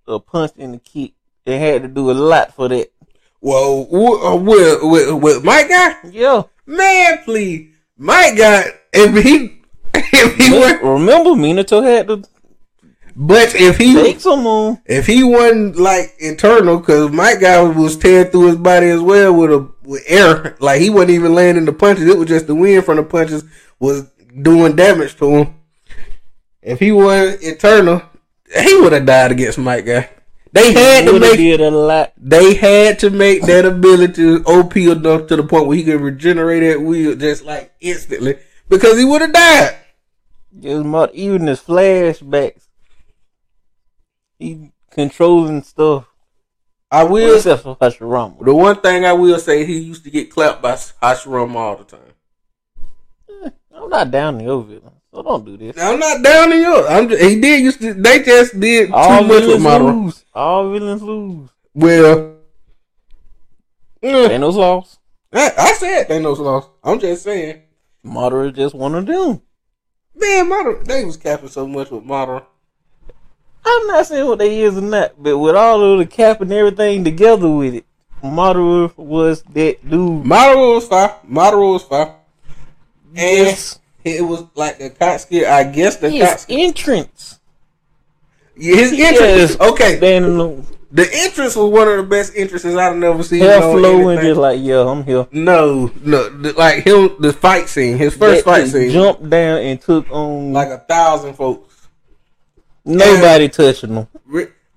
a 0.08 0.18
punch 0.18 0.52
in 0.56 0.72
the 0.72 0.78
kick. 0.78 1.12
They 1.44 1.58
had 1.60 1.82
to 1.82 1.88
do 1.88 2.10
a 2.10 2.12
lot 2.12 2.52
for 2.52 2.68
that. 2.68 2.90
Well, 3.40 3.82
uh, 3.92 4.36
with, 4.36 4.80
with, 4.82 5.22
with 5.22 5.44
Might 5.44 5.68
Guy, 5.68 5.96
Yeah, 6.10 6.42
man, 6.66 7.18
please, 7.24 7.72
Mike 7.96 8.36
got 8.36 8.66
if 8.92 9.24
he 9.24 9.61
if 9.94 10.36
he 10.36 10.50
went, 10.52 10.82
remember 10.82 11.30
Minato 11.30 11.82
had 11.82 12.08
to 12.08 12.22
but 13.14 13.54
if 13.54 13.76
he 13.76 13.94
take 13.94 14.20
some 14.20 14.46
on. 14.46 14.80
if 14.86 15.06
he 15.06 15.22
wasn't 15.22 15.76
like 15.76 16.14
internal, 16.18 16.78
because 16.78 17.10
Might 17.12 17.40
Guy 17.40 17.62
was 17.62 17.96
tearing 17.96 18.30
through 18.30 18.46
his 18.46 18.56
body 18.56 18.88
as 18.88 19.00
well 19.00 19.34
with 19.34 19.50
a 19.50 19.70
with 19.84 20.02
air, 20.06 20.56
like 20.60 20.80
he 20.80 20.88
wasn't 20.88 21.10
even 21.10 21.34
landing 21.34 21.64
the 21.66 21.72
punches. 21.72 22.06
It 22.06 22.16
was 22.16 22.28
just 22.28 22.46
the 22.46 22.54
wind 22.54 22.84
from 22.84 22.96
the 22.96 23.02
punches 23.02 23.44
was 23.78 24.08
doing 24.40 24.76
damage 24.76 25.16
to 25.16 25.28
him. 25.28 25.54
If 26.62 26.80
he 26.80 26.92
wasn't 26.92 27.42
internal, 27.42 28.02
he 28.58 28.80
would 28.80 28.92
have 28.92 29.04
died 29.06 29.32
against 29.32 29.58
Might 29.58 29.84
Guy. 29.84 30.08
They 30.52 30.72
had 30.72 31.06
to 31.06 31.18
make 31.18 31.36
did 31.36 31.60
a 31.60 31.70
lot. 31.70 32.12
they 32.18 32.54
had 32.54 32.98
to 33.00 33.10
make 33.10 33.42
that 33.42 33.64
ability 33.64 34.36
OP 34.44 34.76
enough 34.76 35.26
to 35.28 35.36
the 35.36 35.42
point 35.42 35.66
where 35.66 35.76
he 35.76 35.84
could 35.84 36.00
regenerate 36.00 36.62
that 36.62 36.80
wheel 36.80 37.14
just 37.16 37.44
like 37.44 37.72
instantly 37.80 38.38
because 38.68 38.98
he 38.98 39.04
would 39.04 39.22
have 39.22 39.32
died. 39.32 39.76
Just 40.58 40.84
more, 40.84 41.08
even 41.12 41.46
his 41.46 41.60
flashbacks. 41.60 42.66
He 44.38 44.72
controlling 44.90 45.62
stuff. 45.62 46.06
I 46.90 47.04
will. 47.04 47.36
Except 47.36 47.62
for 47.62 47.76
Hashirama. 47.76 48.44
The 48.44 48.54
one 48.54 48.76
thing 48.80 49.04
I 49.04 49.12
will 49.14 49.38
say, 49.38 49.64
he 49.64 49.78
used 49.78 50.04
to 50.04 50.10
get 50.10 50.30
clapped 50.30 50.60
by 50.60 50.72
Hashirama 50.72 51.54
all 51.54 51.76
the 51.76 51.84
time. 51.84 53.52
I'm 53.74 53.88
not 53.88 54.10
down 54.10 54.38
to 54.38 54.44
your 54.44 54.62
villain, 54.62 54.92
so 55.12 55.22
don't 55.22 55.44
do 55.44 55.56
this. 55.56 55.76
I'm 55.78 55.98
not 55.98 56.22
down 56.22 56.52
in. 56.52 56.64
I'm 56.64 57.08
just, 57.08 57.22
he 57.22 57.40
did 57.40 57.60
used 57.62 57.80
to. 57.80 57.94
They 57.94 58.22
just 58.22 58.60
did 58.60 58.88
too 58.88 58.94
All 58.94 59.24
much 59.24 59.44
with 59.46 59.60
Madara. 59.60 60.04
lose. 60.04 60.24
All 60.34 60.70
villains 60.70 61.02
lose. 61.02 61.50
Well, 61.74 62.36
eh, 64.02 64.28
Thanos 64.28 64.54
lost. 64.54 64.98
I, 65.32 65.50
I 65.56 65.72
said 65.72 66.08
Thanos 66.08 66.38
lost. 66.38 66.68
I'm 66.84 67.00
just 67.00 67.22
saying, 67.24 67.62
Madara 68.04 68.54
just 68.54 68.74
one 68.74 68.94
of 68.94 69.06
them. 69.06 69.40
Man, 70.22 70.48
Madara. 70.50 70.84
They 70.84 71.04
was 71.04 71.16
capping 71.16 71.48
so 71.48 71.66
much 71.66 71.90
with 71.90 72.04
Madara. 72.04 72.44
I'm 73.64 73.86
not 73.86 74.06
saying 74.06 74.26
what 74.26 74.38
they 74.38 74.62
is 74.62 74.76
or 74.76 74.80
not, 74.80 75.22
but 75.22 75.38
with 75.38 75.54
all 75.54 75.82
of 75.82 75.98
the 75.98 76.06
cap 76.06 76.40
and 76.40 76.52
everything 76.52 77.04
together 77.04 77.48
with 77.48 77.74
it, 77.74 77.84
Madara 78.22 78.96
was 78.96 79.42
that 79.42 79.88
dude. 79.88 80.24
Madara 80.24 80.74
was 80.74 80.88
fine. 80.88 81.10
Madara 81.28 81.72
was 81.72 81.82
fine. 81.84 82.12
And 83.14 83.46
Yes. 83.46 83.78
it 84.04 84.22
was 84.22 84.44
like 84.54 84.78
the 84.78 84.90
Katsuki. 84.90 85.46
I 85.46 85.64
guess 85.64 85.96
the 85.96 86.08
His 86.10 86.46
entrance. 86.48 87.38
His 88.56 88.92
Yes. 88.92 89.20
entrance. 89.20 89.60
Okay, 89.72 89.96
Standing 89.98 90.40
on 90.40 90.66
the 90.94 91.08
entrance 91.10 91.56
was 91.56 91.70
one 91.70 91.88
of 91.88 91.96
the 91.96 92.02
best 92.02 92.34
entrances 92.36 92.76
I've 92.76 92.96
never 92.96 93.22
seen. 93.22 93.42
on 93.42 93.78
flowing, 93.78 94.08
anything. 94.10 94.26
just 94.30 94.40
like, 94.40 94.60
yeah, 94.60 94.86
I'm 94.86 95.02
here. 95.04 95.26
No, 95.32 95.90
no, 96.02 96.28
the, 96.28 96.52
like 96.52 96.84
him, 96.84 97.16
the 97.18 97.32
fight 97.32 97.68
scene, 97.68 97.96
his 97.96 98.14
first 98.14 98.44
That 98.44 98.50
fight 98.50 98.68
scene, 98.68 98.90
jumped 98.90 99.28
down 99.30 99.58
and 99.60 99.80
took 99.80 100.10
on 100.10 100.52
like 100.52 100.68
a 100.68 100.78
thousand 100.78 101.34
folks. 101.34 101.88
nobody 102.84 103.48
touching 103.48 103.94
him. 103.94 104.06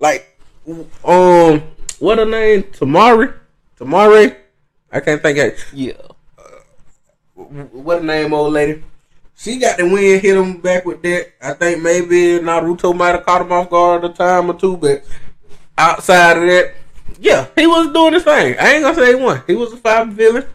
Like, 0.00 0.38
um, 1.04 1.62
what 1.98 2.18
her 2.18 2.24
name? 2.24 2.62
Tamari, 2.64 3.34
Tamari. 3.78 4.36
I 4.90 5.00
can't 5.00 5.20
think 5.22 5.38
of 5.38 5.52
Yeah. 5.74 5.92
what 7.34 7.98
her 8.00 8.04
name, 8.04 8.32
old 8.32 8.52
lady. 8.54 8.82
She 9.38 9.58
got 9.58 9.76
the 9.76 9.84
win, 9.84 10.18
hit 10.20 10.34
him 10.36 10.60
back 10.62 10.86
with 10.86 11.02
that. 11.02 11.32
I 11.42 11.52
think 11.52 11.82
maybe 11.82 12.38
Naruto 12.42 12.96
might 12.96 13.08
have 13.10 13.26
caught 13.26 13.42
him 13.42 13.52
off 13.52 13.68
guard 13.68 14.04
a 14.04 14.08
time 14.08 14.50
or 14.50 14.54
two, 14.54 14.78
but 14.78 15.02
outside 15.78 16.38
of 16.38 16.42
that, 16.44 16.74
yeah, 17.18 17.46
he 17.56 17.66
was 17.66 17.92
doing 17.92 18.14
his 18.14 18.24
thing. 18.24 18.56
I 18.58 18.74
ain't 18.74 18.82
gonna 18.82 18.94
say 18.94 19.14
won. 19.14 19.42
He 19.46 19.54
was 19.54 19.72
a 19.72 19.76
five 19.76 20.08
villain. 20.08 20.46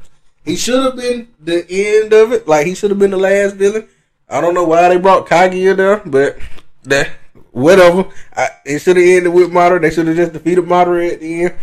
He 0.43 0.55
should 0.55 0.84
have 0.84 0.95
been 0.95 1.27
the 1.39 1.65
end 1.69 2.13
of 2.13 2.31
it. 2.31 2.47
Like 2.47 2.65
he 2.65 2.75
should 2.75 2.91
have 2.91 2.99
been 2.99 3.12
the 3.12 3.17
last 3.17 3.55
villain. 3.55 3.88
I 4.29 4.41
don't 4.41 4.53
know 4.53 4.63
why 4.63 4.89
they 4.89 4.97
brought 4.97 5.27
Kaguya 5.27 5.71
in 5.71 5.77
there, 5.77 6.01
but 6.05 6.38
that 6.84 7.12
whatever. 7.51 8.10
I, 8.36 8.49
it 8.65 8.79
should 8.79 8.97
have 8.97 9.05
ended 9.05 9.34
with 9.34 9.51
Madara. 9.51 9.81
They 9.81 9.91
should 9.91 10.07
have 10.07 10.15
just 10.15 10.34
defeated 10.34 10.65
Madara 10.65 11.13
at 11.13 11.19
the 11.19 11.43
end 11.43 11.55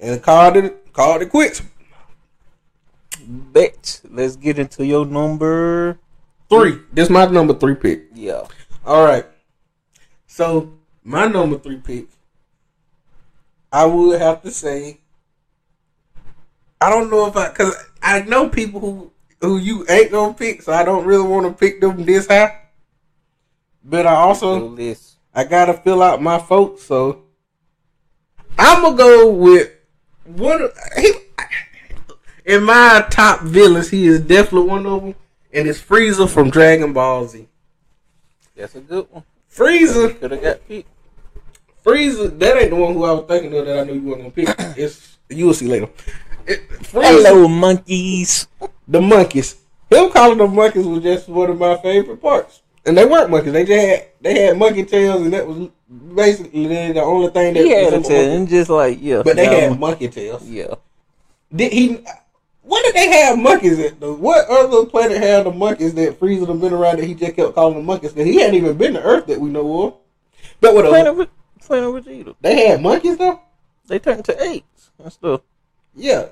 and 0.00 0.22
called 0.22 0.56
it 0.56 0.92
called 0.92 1.22
it 1.22 1.30
quits. 1.30 1.62
Bet. 3.26 4.00
Let's 4.10 4.36
get 4.36 4.58
into 4.58 4.84
your 4.84 5.06
number. 5.06 5.98
Three. 6.48 6.78
This 6.92 7.10
my 7.10 7.26
number 7.26 7.54
three 7.54 7.74
pick. 7.74 8.06
Yeah. 8.14 8.46
All 8.84 9.04
right. 9.04 9.26
So 10.26 10.72
my 11.04 11.26
number 11.26 11.58
three 11.58 11.76
pick, 11.76 12.06
I 13.74 13.86
would 13.86 14.20
have 14.20 14.40
to 14.42 14.52
say, 14.52 15.00
I 16.80 16.88
don't 16.90 17.10
know 17.10 17.26
if 17.26 17.36
I, 17.36 17.48
cause 17.48 17.74
I 18.00 18.20
know 18.20 18.48
people 18.48 18.78
who 18.78 19.10
who 19.40 19.58
you 19.58 19.84
ain't 19.88 20.12
gonna 20.12 20.32
pick, 20.32 20.62
so 20.62 20.72
I 20.72 20.84
don't 20.84 21.04
really 21.04 21.26
want 21.26 21.44
to 21.44 21.52
pick 21.52 21.80
them 21.80 22.04
this 22.04 22.28
high. 22.28 22.56
But 23.82 24.06
I 24.06 24.14
also. 24.14 24.76
I 25.34 25.42
gotta 25.42 25.74
fill 25.74 26.04
out 26.04 26.22
my 26.22 26.38
folks, 26.38 26.84
so 26.84 27.24
I'm 28.56 28.82
gonna 28.82 28.96
go 28.96 29.30
with 29.32 29.72
one. 30.24 30.68
He, 30.96 31.12
in 32.44 32.62
my 32.62 33.04
top 33.10 33.40
villains, 33.40 33.90
he 33.90 34.06
is 34.06 34.20
definitely 34.20 34.68
one 34.68 34.86
of 34.86 35.02
them, 35.02 35.14
and 35.52 35.66
it's 35.66 35.82
Frieza 35.82 36.30
from 36.30 36.48
Dragon 36.48 36.92
Ball 36.92 37.26
Z. 37.26 37.48
That's 38.54 38.76
a 38.76 38.80
good 38.80 39.08
one. 39.10 39.24
Frieza, 39.52 40.16
Could 40.20 40.30
have 40.30 40.42
got 40.42 40.68
picked. 40.68 40.93
Frieza, 41.84 42.38
that 42.38 42.56
ain't 42.56 42.70
the 42.70 42.76
one 42.76 42.94
who 42.94 43.04
I 43.04 43.12
was 43.12 43.26
thinking 43.28 43.56
of 43.58 43.66
that 43.66 43.78
I 43.80 43.84
knew 43.84 43.94
you 43.94 44.02
weren't 44.02 44.20
gonna 44.22 44.30
pick. 44.30 44.48
It's 44.78 45.18
you 45.28 45.46
will 45.46 45.54
see 45.54 45.66
later. 45.68 45.88
It, 46.46 46.68
Frieza, 46.70 47.22
Hello, 47.24 47.48
monkeys. 47.48 48.48
the 48.88 49.00
monkeys. 49.00 49.56
Him 49.90 50.10
calling 50.10 50.38
them 50.38 50.54
monkeys 50.54 50.86
was 50.86 51.02
just 51.02 51.28
one 51.28 51.50
of 51.50 51.58
my 51.58 51.76
favorite 51.78 52.20
parts. 52.20 52.62
And 52.86 52.96
they 52.98 53.04
weren't 53.04 53.30
monkeys. 53.30 53.52
They 53.52 53.64
just 53.64 53.86
had 53.86 54.06
they 54.20 54.42
had 54.44 54.58
monkey 54.58 54.84
tails, 54.84 55.22
and 55.22 55.32
that 55.32 55.46
was 55.46 55.68
basically 56.14 56.92
the 56.92 57.00
only 57.02 57.30
thing 57.30 57.54
that. 57.54 57.64
He 57.64 57.70
had 57.70 57.92
a 57.94 58.02
tail, 58.02 58.32
and 58.36 58.48
just 58.48 58.70
like 58.70 58.98
yeah. 59.00 59.22
But 59.22 59.36
they 59.36 59.46
had 59.46 59.78
monkey 59.78 60.08
tails. 60.08 60.44
yeah. 60.48 60.74
Did 61.54 61.72
he? 61.72 62.04
What 62.62 62.82
did 62.84 62.94
they 62.94 63.10
have 63.10 63.38
monkeys 63.38 63.78
at 63.78 64.00
though? 64.00 64.14
What 64.14 64.48
other 64.48 64.86
planet 64.86 65.18
had 65.18 65.44
the 65.46 65.50
monkeys 65.52 65.94
that 65.94 66.18
Frieza 66.18 66.46
done 66.46 66.60
been 66.60 66.72
around 66.72 66.98
that 66.98 67.04
he 67.06 67.14
just 67.14 67.36
kept 67.36 67.54
calling 67.54 67.76
them 67.76 67.86
monkeys? 67.86 68.12
Cause 68.12 68.24
he 68.24 68.40
hadn't 68.40 68.56
even 68.56 68.76
been 68.76 68.94
to 68.94 69.02
Earth 69.02 69.26
that 69.26 69.40
we 69.40 69.50
know 69.50 69.82
of. 69.86 69.94
But 70.60 70.74
whatever. 70.74 70.94
Planet, 71.14 71.30
Planet 71.66 72.04
Vegeta. 72.04 72.34
They 72.40 72.68
had 72.68 72.82
monkeys 72.82 73.16
though. 73.16 73.40
They 73.86 73.98
turned 73.98 74.24
to 74.26 74.42
apes 74.42 74.90
and 74.98 75.12
stuff. 75.12 75.40
Yeah, 75.94 76.26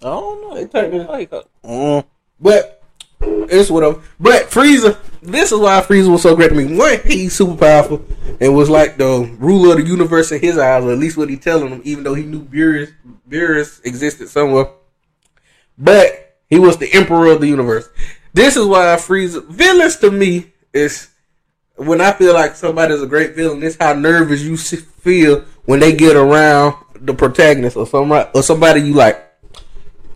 I 0.00 0.04
don't 0.04 0.40
know. 0.42 0.54
They 0.54 0.66
turned 0.66 0.92
to- 0.92 1.04
like 1.10 1.32
uh, 1.32 1.42
mm, 1.64 2.04
but 2.40 2.82
it's 3.20 3.70
whatever. 3.70 4.00
But 4.18 4.44
Frieza, 4.50 4.98
this 5.20 5.52
is 5.52 5.58
why 5.58 5.80
Frieza 5.82 6.10
was 6.10 6.22
so 6.22 6.34
great 6.34 6.48
to 6.50 6.54
me. 6.54 6.76
One, 6.76 6.98
he's 7.04 7.34
super 7.34 7.56
powerful 7.56 8.04
and 8.40 8.54
was 8.54 8.70
like 8.70 8.96
the 8.96 9.30
ruler 9.38 9.72
of 9.76 9.84
the 9.84 9.86
universe 9.90 10.32
in 10.32 10.40
his 10.40 10.56
eyes, 10.58 10.82
or 10.84 10.92
at 10.92 10.98
least 10.98 11.16
what 11.16 11.28
he 11.28 11.36
telling 11.36 11.68
him. 11.68 11.82
Even 11.84 12.04
though 12.04 12.14
he 12.14 12.22
knew 12.22 12.42
Beerus, 12.42 12.92
Beerus 13.28 13.84
existed 13.84 14.28
somewhere, 14.28 14.70
but 15.78 16.38
he 16.48 16.58
was 16.58 16.78
the 16.78 16.92
emperor 16.94 17.26
of 17.32 17.40
the 17.40 17.46
universe. 17.48 17.88
This 18.32 18.56
is 18.56 18.64
why 18.66 18.84
Frieza 18.96 19.46
villains 19.46 19.96
to 19.96 20.10
me 20.10 20.52
is 20.72 21.08
when 21.80 22.00
I 22.02 22.12
feel 22.12 22.34
like 22.34 22.56
somebody's 22.56 23.00
a 23.00 23.06
great 23.06 23.34
villain. 23.34 23.60
This 23.60 23.76
how 23.80 23.94
nervous 23.94 24.42
you 24.42 24.56
feel 24.56 25.40
when 25.64 25.80
they 25.80 25.94
get 25.94 26.14
around 26.14 26.74
the 27.00 27.14
protagonist 27.14 27.76
or 27.76 27.86
somebody 27.86 28.28
or 28.34 28.42
somebody 28.42 28.82
you 28.82 28.92
like. 28.92 29.26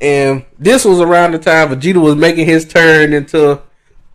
And 0.00 0.44
this 0.58 0.84
was 0.84 1.00
around 1.00 1.32
the 1.32 1.38
time 1.38 1.70
Vegeta 1.70 2.00
was 2.00 2.16
making 2.16 2.44
his 2.44 2.68
turn 2.68 3.14
into 3.14 3.62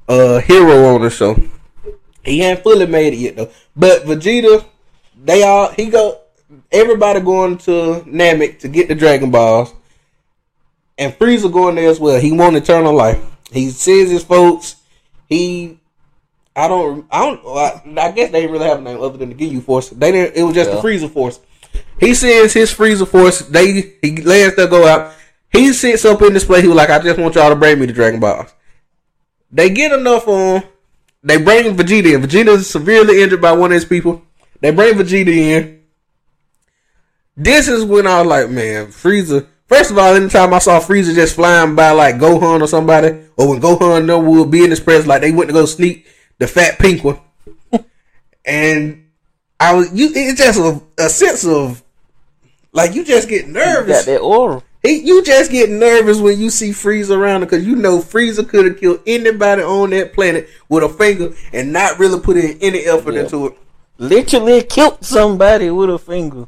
a 0.08 0.42
hero 0.42 0.94
on 0.94 1.02
the 1.02 1.10
show. 1.10 1.42
He 2.24 2.44
ain't 2.44 2.62
fully 2.62 2.86
made 2.86 3.14
it 3.14 3.20
yet 3.20 3.36
though. 3.36 3.50
But 3.76 4.04
Vegeta, 4.04 4.64
they 5.24 5.42
all 5.42 5.72
he 5.72 5.90
go. 5.90 6.20
Everybody 6.72 7.20
going 7.20 7.58
to 7.60 8.04
Namek 8.06 8.60
to 8.60 8.68
get 8.68 8.88
the 8.88 8.96
Dragon 8.96 9.32
Balls, 9.32 9.74
and 11.00 11.14
Frieza 11.14 11.52
going 11.52 11.76
there 11.76 11.90
as 11.90 12.00
well. 12.00 12.20
He 12.20 12.32
want 12.32 12.56
eternal 12.56 12.94
life. 12.94 13.20
He 13.52 13.72
sends 13.72 14.12
his 14.12 14.24
folks. 14.24 14.76
He, 15.28 15.79
I 16.60 16.68
don't, 16.68 17.06
I 17.10 17.20
don't. 17.26 17.46
I, 17.46 18.08
I 18.08 18.12
guess 18.12 18.32
they 18.32 18.42
didn't 18.42 18.52
really 18.52 18.68
have 18.68 18.80
a 18.80 18.82
name 18.82 19.02
other 19.02 19.18
than 19.18 19.30
the 19.30 19.36
Ginyu 19.36 19.64
Force. 19.64 19.90
They 19.90 20.12
didn't. 20.12 20.36
It 20.36 20.44
was 20.44 20.56
just 20.56 20.70
Yeah. 20.70 20.76
the 20.76 20.82
Frieza 20.82 21.10
Force. 21.10 21.40
He 22.00 22.14
sends 22.14 22.54
his 22.54 22.74
Frieza 22.74 23.08
Force. 23.08 23.40
They 23.42 23.96
he 24.02 24.18
lets 24.22 24.56
them 24.56 24.70
go 24.70 24.86
out. 24.88 25.14
He 25.52 25.72
sits 25.74 26.06
up 26.06 26.22
in 26.22 26.34
this 26.34 26.46
place. 26.46 26.62
He 26.64 26.68
was 26.68 26.78
like, 26.78 26.90
I 26.90 27.00
just 27.00 27.20
want 27.20 27.36
y'all 27.36 27.50
to 27.50 27.56
bring 27.56 27.80
me 27.80 27.86
the 27.86 27.94
Dragon 27.94 28.20
Balls. 28.20 28.54
They 29.52 29.70
get 29.70 29.92
enough 29.92 30.28
on. 30.28 30.64
They 31.24 31.38
bring 31.38 31.76
Vegeta 31.76 32.14
in. 32.14 32.22
Vegeta 32.22 32.50
is 32.50 32.70
severely 32.70 33.22
injured 33.22 33.42
by 33.42 33.52
one 33.52 33.72
of 33.72 33.76
his 33.76 33.86
people. 33.86 34.22
They 34.62 34.72
bring 34.72 34.96
Vegeta 34.96 35.28
in. 35.30 35.82
This 37.36 37.68
is 37.68 37.86
when 37.86 38.06
I 38.06 38.20
was 38.22 38.28
like, 38.28 38.50
man, 38.50 38.88
Frieza. 38.88 39.48
First 39.68 39.92
of 39.92 39.98
all, 39.98 40.14
anytime 40.16 40.54
I 40.54 40.60
saw 40.60 40.80
Frieza 40.80 41.14
just 41.14 41.36
flying 41.36 41.76
by 41.76 41.92
like 41.92 42.16
Gohan 42.16 42.62
or 42.62 42.68
somebody, 42.68 43.10
or 43.38 43.50
when 43.50 43.62
Gohan 43.62 44.06
no 44.06 44.20
would 44.20 44.52
be 44.52 44.64
in 44.64 44.72
his 44.72 44.80
presence, 44.80 45.08
like 45.08 45.22
they 45.22 45.32
went 45.32 45.50
to 45.50 45.54
go 45.54 45.66
sneak 45.66 46.08
the 46.40 46.48
fat 46.48 46.80
pink 46.80 47.04
one. 47.04 47.20
and 48.46 49.06
I 49.60 49.74
was 49.76 49.94
you 49.94 50.10
it's 50.14 50.40
just 50.40 50.60
a, 50.60 50.82
a 50.98 51.10
sense 51.10 51.46
of 51.46 51.84
like 52.72 52.94
you 52.96 53.04
just 53.04 53.30
get 53.30 53.48
nervous. 53.48 54.06
that 54.06 54.20
aura. 54.22 54.64
He, 54.82 55.00
you 55.06 55.22
just 55.26 55.52
get 55.52 55.70
nervous 55.70 56.20
when 56.20 56.40
you 56.40 56.50
see 56.50 56.70
Frieza 56.70 57.18
around 57.18 57.42
because 57.42 57.68
you 57.68 57.76
know 57.76 58.00
Frieza 58.00 58.48
could 58.48 58.66
have 58.66 58.80
killed 58.80 59.02
anybody 59.06 59.62
on 59.62 59.90
that 59.90 60.14
planet 60.14 60.48
with 60.70 60.84
a 60.84 60.90
finger 60.90 61.34
and 61.52 61.74
not 61.74 62.00
really 62.00 62.20
put 62.22 62.38
in 62.38 62.58
any 62.62 62.80
effort 62.86 63.16
Yeah. 63.16 63.22
into 63.24 63.48
it. 63.48 63.58
Literally 63.98 64.62
killed 64.64 65.04
somebody 65.04 65.70
with 65.70 65.90
a 65.90 66.00
finger. 66.00 66.48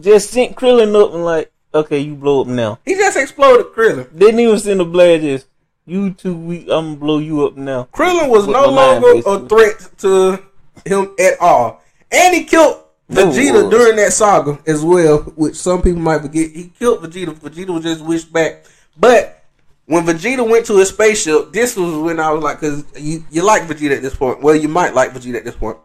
Just 0.00 0.30
sent 0.30 0.56
Krillin 0.56 1.00
up 1.00 1.14
and 1.14 1.24
like, 1.24 1.52
okay, 1.72 1.98
you 2.00 2.16
blow 2.16 2.40
up 2.40 2.46
now. 2.48 2.80
He 2.84 2.94
just 2.94 3.16
exploded 3.16 3.66
Krillin. 3.66 4.08
Didn't 4.18 4.40
even 4.40 4.58
send 4.58 4.80
a 4.80 4.84
blast. 4.84 5.22
Just 5.22 5.46
you 5.88 6.12
too 6.12 6.34
weak. 6.34 6.68
I'm 6.70 6.86
gonna 6.86 6.96
blow 6.96 7.18
you 7.18 7.46
up 7.46 7.56
now. 7.56 7.88
Krillin 7.92 8.28
was 8.28 8.46
With 8.46 8.54
no 8.54 8.68
longer 8.68 9.22
a 9.26 9.48
threat 9.48 9.88
to 9.98 10.42
him 10.84 11.14
at 11.18 11.40
all. 11.40 11.82
And 12.10 12.34
he 12.34 12.44
killed 12.44 12.84
Vegeta 13.10 13.70
during 13.70 13.96
that 13.96 14.12
saga 14.12 14.58
as 14.66 14.84
well, 14.84 15.18
which 15.36 15.56
some 15.56 15.82
people 15.82 16.00
might 16.00 16.22
forget. 16.22 16.50
He 16.50 16.72
killed 16.78 17.02
Vegeta. 17.02 17.34
Vegeta 17.34 17.68
was 17.68 17.84
just 17.84 18.04
wished 18.04 18.32
back. 18.32 18.64
But 18.96 19.44
when 19.86 20.04
Vegeta 20.04 20.48
went 20.48 20.66
to 20.66 20.78
his 20.78 20.90
spaceship, 20.90 21.52
this 21.52 21.76
was 21.76 21.94
when 21.96 22.20
I 22.20 22.30
was 22.30 22.42
like, 22.42 22.60
because 22.60 22.84
you, 22.96 23.24
you 23.30 23.42
like 23.42 23.62
Vegeta 23.62 23.96
at 23.96 24.02
this 24.02 24.14
point. 24.14 24.42
Well, 24.42 24.54
you 24.54 24.68
might 24.68 24.94
like 24.94 25.12
Vegeta 25.12 25.36
at 25.36 25.44
this 25.44 25.56
point. 25.56 25.78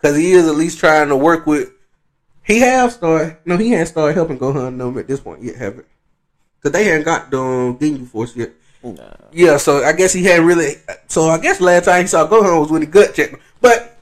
Because 0.00 0.16
he 0.16 0.32
is 0.32 0.46
at 0.46 0.54
least 0.54 0.78
trying 0.78 1.08
to 1.08 1.16
work 1.16 1.46
with. 1.46 1.72
He 2.44 2.60
have 2.60 2.92
started. 2.92 3.36
No, 3.44 3.56
he 3.56 3.70
hadn't 3.70 3.88
started 3.88 4.14
helping 4.14 4.38
Gohan 4.38 4.78
them 4.78 4.96
at 4.96 5.08
this 5.08 5.20
point 5.20 5.42
yet, 5.42 5.56
haven't? 5.56 5.86
Because 6.56 6.72
they 6.72 6.84
hadn't 6.84 7.04
got 7.04 7.30
the 7.30 7.40
um, 7.40 7.78
Ginyu 7.78 8.06
Force 8.06 8.34
yet. 8.36 8.52
Yeah, 9.32 9.56
so 9.56 9.84
I 9.84 9.92
guess 9.92 10.12
he 10.12 10.24
had 10.24 10.40
really. 10.40 10.76
So 11.08 11.28
I 11.28 11.38
guess 11.38 11.60
last 11.60 11.86
time 11.86 12.02
he 12.02 12.06
saw 12.06 12.26
Gohan 12.26 12.60
was 12.60 12.70
when 12.70 12.82
he 12.82 12.86
gut 12.86 13.14
checked 13.14 13.34
him. 13.34 13.40
But 13.60 13.98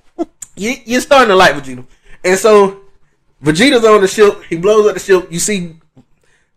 you, 0.56 0.74
you're 0.84 1.00
starting 1.00 1.28
to 1.28 1.36
like 1.36 1.54
Vegeta, 1.54 1.84
and 2.24 2.38
so 2.38 2.80
Vegeta's 3.42 3.84
on 3.84 4.00
the 4.00 4.08
ship. 4.08 4.42
He 4.48 4.56
blows 4.56 4.86
up 4.86 4.94
the 4.94 5.00
ship. 5.00 5.30
You 5.30 5.38
see 5.38 5.76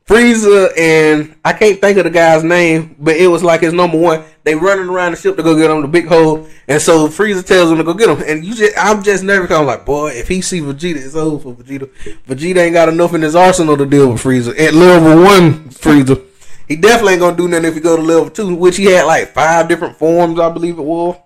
Frieza 0.10 0.76
and 0.76 1.36
I 1.46 1.54
can't 1.54 1.80
think 1.80 2.00
of 2.00 2.04
the 2.04 2.10
guy's 2.10 2.44
name, 2.44 2.96
but 2.98 3.16
it 3.16 3.28
was 3.28 3.44
like 3.44 3.62
his 3.62 3.74
number 3.74 3.96
one. 3.96 4.24
They 4.44 4.56
running 4.56 4.90
around 4.90 5.12
the 5.12 5.18
ship 5.18 5.38
to 5.38 5.44
go 5.44 5.56
get 5.56 5.70
him 5.70 5.84
the 5.84 5.88
big 5.88 6.08
hole, 6.08 6.48
and 6.68 6.82
so 6.82 7.08
Frieza 7.08 7.46
tells 7.46 7.70
him 7.70 7.78
to 7.78 7.84
go 7.84 7.94
get 7.94 8.10
him. 8.10 8.24
And 8.26 8.44
you 8.44 8.56
just, 8.56 8.74
I'm 8.76 9.04
just 9.04 9.24
nervous. 9.24 9.52
I'm 9.52 9.68
like, 9.68 9.86
boy, 9.86 10.10
if 10.14 10.28
he 10.28 10.42
see 10.42 10.62
Vegeta, 10.62 10.96
it's 10.96 11.14
over 11.14 11.54
for 11.54 11.64
Vegeta. 11.64 11.92
Vegeta 12.28 12.58
ain't 12.58 12.74
got 12.74 12.90
enough 12.90 13.14
in 13.14 13.22
his 13.22 13.36
arsenal 13.36 13.78
to 13.78 13.86
deal 13.86 14.12
with 14.12 14.24
Frieza 14.24 14.60
at 14.60 14.74
level 14.74 15.24
one. 15.24 15.70
Frieza. 15.70 16.26
He 16.70 16.76
definitely 16.76 17.14
ain't 17.14 17.22
gonna 17.22 17.36
do 17.36 17.48
nothing 17.50 17.66
if 17.66 17.74
he 17.74 17.80
go 17.82 17.98
to 17.98 18.02
level 18.02 18.30
two, 18.30 18.56
which 18.56 18.78
he 18.78 18.86
had 18.86 19.04
like 19.06 19.34
five 19.34 19.68
different 19.68 19.98
forms, 19.98 20.40
I 20.40 20.50
believe 20.50 20.78
it 20.78 20.84
was, 20.84 21.18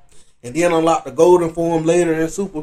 and 0.42 0.56
then 0.56 0.72
unlock 0.72 1.04
the 1.06 1.12
golden 1.12 1.52
form 1.54 1.84
later 1.86 2.14
in 2.14 2.30
Super, 2.30 2.60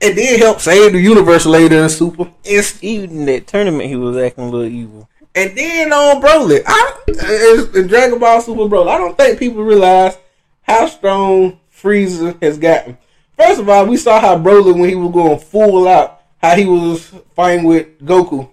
and 0.00 0.16
then 0.16 0.38
help 0.38 0.60
save 0.60 0.92
the 0.92 1.00
universe 1.00 1.44
later 1.46 1.82
in 1.82 1.88
Super. 1.90 2.30
It's, 2.44 2.82
Even 2.82 3.10
in 3.10 3.24
that 3.26 3.46
tournament, 3.48 3.88
he 3.88 3.96
was 3.96 4.16
acting 4.16 4.44
a 4.44 4.48
little 4.48 4.66
evil. 4.72 5.08
and 5.34 5.54
then 5.58 5.92
on 5.92 6.22
Broly, 6.22 6.62
I 6.64 6.92
in- 7.08 7.76
in 7.82 7.86
Dragon 7.88 8.18
Ball 8.20 8.40
Super 8.40 8.62
Broly, 8.68 8.88
I 8.88 8.98
don't 8.98 9.16
think 9.18 9.38
people 9.38 9.62
realize 9.64 10.16
how 10.62 10.86
strong 10.86 11.58
Frieza 11.76 12.40
has 12.42 12.56
gotten. 12.56 12.96
First 13.36 13.60
of 13.60 13.68
all, 13.68 13.84
we 13.84 13.96
saw 13.96 14.20
how 14.20 14.38
Broly 14.38 14.72
when 14.78 14.88
he 14.88 14.94
was 14.94 15.12
going 15.12 15.38
full 15.40 15.86
out, 15.88 16.20
how 16.40 16.54
he 16.54 16.64
was 16.66 17.12
fighting 17.34 17.64
with 17.64 18.00
Goku 18.00 18.48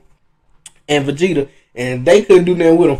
and 0.90 1.06
Vegeta, 1.08 1.48
and 1.76 2.04
they 2.06 2.24
couldn't 2.24 2.44
do 2.46 2.56
nothing 2.56 2.78
with 2.78 2.90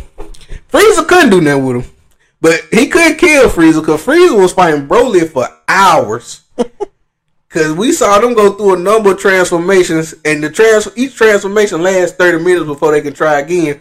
Frieza 0.70 1.06
couldn't 1.06 1.30
do 1.30 1.40
nothing 1.40 1.64
with 1.64 1.76
him, 1.84 1.92
but 2.40 2.60
he 2.70 2.88
couldn't 2.88 3.18
kill 3.18 3.48
Frieza 3.48 3.80
because 3.80 4.04
Frieza 4.04 4.38
was 4.40 4.52
fighting 4.52 4.86
Broly 4.88 5.28
for 5.28 5.46
hours. 5.68 6.42
Cause 7.48 7.72
we 7.72 7.92
saw 7.92 8.18
them 8.18 8.34
go 8.34 8.52
through 8.54 8.74
a 8.74 8.78
number 8.78 9.12
of 9.12 9.18
transformations, 9.20 10.12
and 10.24 10.42
the 10.42 10.50
trans 10.50 10.88
each 10.96 11.14
transformation 11.14 11.82
lasts 11.82 12.16
thirty 12.16 12.42
minutes 12.42 12.66
before 12.66 12.90
they 12.90 13.00
can 13.00 13.12
try 13.14 13.38
again. 13.38 13.80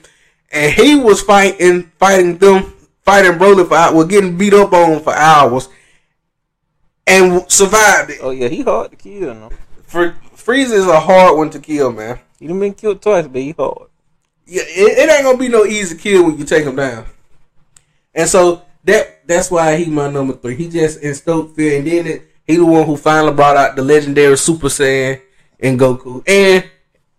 And 0.51 0.71
he 0.71 0.95
was 0.95 1.21
fighting, 1.21 1.91
fighting 1.97 2.38
them, 2.38 2.71
fighting 3.01 3.31
Broly 3.39 3.67
for 3.67 3.73
hours, 3.75 4.05
getting 4.05 4.38
beat 4.38 4.53
up 4.53 4.71
on 4.73 5.01
for 5.01 5.15
hours, 5.15 5.69
and 7.07 7.49
survived 7.51 8.12
it. 8.12 8.19
Oh 8.21 8.29
yeah, 8.29 8.47
he 8.47 8.62
hard 8.62 8.91
to 8.91 8.95
kill. 8.97 9.33
No, 9.33 9.49
For 9.88 10.12
Frieza 10.36 10.73
is 10.73 10.86
a 10.86 10.99
hard 10.99 11.36
one 11.36 11.49
to 11.49 11.59
kill, 11.59 11.91
man. 11.91 12.19
he 12.39 12.45
done 12.45 12.59
been 12.59 12.75
killed 12.75 13.01
twice, 13.01 13.25
but 13.27 13.41
he 13.41 13.51
hard. 13.57 13.88
Yeah, 14.45 14.63
it, 14.65 14.97
it 14.97 15.10
ain't 15.10 15.23
gonna 15.23 15.38
be 15.38 15.47
no 15.47 15.65
easy 15.65 15.97
kill 15.97 16.25
when 16.25 16.38
you 16.38 16.45
take 16.45 16.65
him 16.65 16.75
down. 16.75 17.06
And 18.13 18.29
so 18.29 18.63
that 18.84 19.27
that's 19.27 19.49
why 19.49 19.77
he 19.77 19.89
my 19.89 20.10
number 20.10 20.34
three. 20.34 20.56
He 20.56 20.69
just 20.69 21.01
instilled 21.01 21.56
fear, 21.56 21.77
and 21.79 21.88
then 21.88 22.08
it, 22.08 22.23
he 22.45 22.58
the 22.58 22.65
one 22.65 22.86
who 22.86 22.97
finally 22.97 23.34
brought 23.34 23.58
out 23.58 23.75
the 23.75 23.82
legendary 23.82 24.38
Super 24.38 24.67
Saiyan 24.67 25.21
and 25.60 25.79
Goku, 25.79 26.23
and 26.27 26.69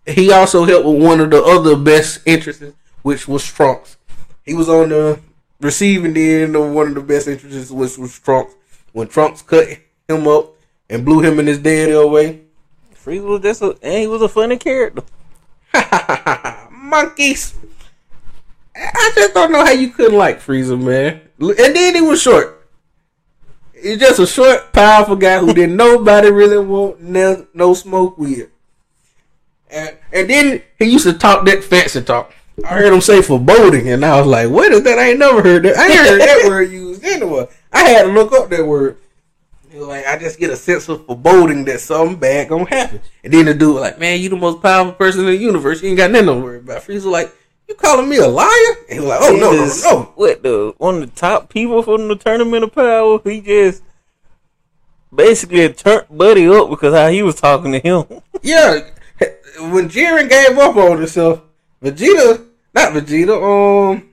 he 0.06 0.32
also 0.32 0.64
helped 0.64 0.86
with 0.86 1.02
one 1.02 1.20
of 1.20 1.30
the 1.30 1.42
other 1.42 1.76
best 1.76 2.20
entrances, 2.26 2.74
which 3.02 3.26
was 3.26 3.44
Trunks. 3.44 3.96
He 4.44 4.54
was 4.54 4.68
on 4.68 4.90
the 4.90 5.18
receiving 5.60 6.16
end 6.16 6.56
of 6.56 6.70
one 6.72 6.88
of 6.88 6.94
the 6.94 7.00
best 7.00 7.26
entrances, 7.26 7.72
which 7.72 7.96
was 7.96 8.18
Trunks. 8.18 8.54
When 8.92 9.08
Trunks 9.08 9.42
cut 9.42 9.66
him 10.08 10.28
up 10.28 10.54
and 10.90 11.04
blew 11.04 11.20
him 11.20 11.40
in 11.40 11.46
his 11.46 11.58
dead 11.58 11.90
away. 11.90 12.42
Frieza 12.94 13.24
was 13.24 13.42
just 13.42 13.62
a, 13.62 13.76
and 13.82 14.00
he 14.00 14.06
was 14.06 14.22
a 14.22 14.28
funny 14.28 14.56
character. 14.56 15.02
monkeys. 16.84 17.54
I 18.76 19.12
just 19.14 19.34
don't 19.34 19.52
know 19.52 19.64
how 19.64 19.72
you 19.72 19.90
couldn't 19.90 20.18
like 20.18 20.40
Frieza, 20.40 20.80
man. 20.80 21.20
And 21.40 21.76
then 21.76 21.94
he 21.94 22.00
was 22.00 22.20
short. 22.20 22.68
He's 23.72 23.98
just 23.98 24.18
a 24.18 24.26
short, 24.26 24.72
powerful 24.72 25.16
guy 25.16 25.38
who 25.38 25.52
didn't 25.52 25.76
nobody 25.86 26.30
really 26.30 26.64
want 26.64 27.00
no, 27.00 27.46
no 27.54 27.74
smoke 27.74 28.18
with. 28.18 28.48
And, 29.70 29.96
and 30.12 30.30
then 30.30 30.62
he 30.78 30.86
used 30.86 31.04
to 31.04 31.12
talk 31.12 31.44
that 31.46 31.64
fancy 31.64 32.02
talk. 32.02 32.32
I 32.64 32.68
heard 32.68 32.92
him 32.92 33.00
say 33.00 33.20
foreboding, 33.20 33.88
and 33.88 34.04
I 34.04 34.18
was 34.20 34.28
like, 34.28 34.48
"What 34.48 34.70
is 34.70 34.84
that? 34.84 34.96
I 34.96 35.10
ain't 35.10 35.18
never 35.18 35.42
heard 35.42 35.64
that. 35.64 35.76
I 35.76 35.86
ain't 35.86 36.08
heard 36.08 36.20
that 36.20 36.44
word 36.48 36.70
used 36.70 37.04
anywhere." 37.04 37.48
I 37.72 37.80
had 37.80 38.04
to 38.04 38.12
look 38.12 38.32
up 38.32 38.48
that 38.50 38.64
word. 38.64 38.96
Like, 39.74 40.06
I 40.06 40.18
just 40.18 40.38
get 40.38 40.50
a 40.50 40.56
sense 40.56 40.88
of 40.88 41.04
foreboding 41.06 41.64
that 41.64 41.80
something 41.80 42.16
bad 42.16 42.48
gonna 42.48 42.68
happen. 42.68 43.00
And 43.22 43.32
then 43.32 43.46
the 43.46 43.54
dude 43.54 43.80
like, 43.80 43.98
man, 43.98 44.20
you 44.20 44.28
the 44.28 44.36
most 44.36 44.62
powerful 44.62 44.92
person 44.92 45.20
in 45.22 45.26
the 45.26 45.36
universe. 45.36 45.82
You 45.82 45.88
ain't 45.88 45.98
got 45.98 46.10
nothing 46.10 46.26
to 46.28 46.34
worry 46.34 46.58
about. 46.58 46.82
Frieza 46.82 47.10
like, 47.10 47.32
you 47.68 47.74
calling 47.74 48.08
me 48.08 48.18
a 48.18 48.28
liar? 48.28 48.76
And 48.88 49.00
he 49.00 49.04
like, 49.04 49.20
oh, 49.22 49.36
no, 49.36 49.52
no, 49.52 49.66
no. 49.82 50.12
What 50.14 50.42
the 50.42 50.74
one 50.78 51.02
of 51.02 51.10
the 51.14 51.16
top 51.20 51.48
people 51.48 51.82
from 51.82 52.08
the 52.08 52.16
tournament 52.16 52.64
of 52.64 52.74
power? 52.74 53.20
He 53.24 53.40
just 53.40 53.82
basically 55.14 55.72
turned 55.72 56.06
Buddy 56.10 56.48
up 56.48 56.70
because 56.70 56.94
how 56.94 57.08
he 57.08 57.22
was 57.22 57.36
talking 57.36 57.72
to 57.72 57.80
him. 57.80 58.04
Yeah, 58.42 58.90
when 59.58 59.88
Jiren 59.88 60.28
gave 60.28 60.58
up 60.58 60.76
on 60.76 60.98
himself, 60.98 61.40
Vegeta, 61.82 62.44
not 62.74 62.92
Vegeta, 62.92 63.94
um, 63.94 64.10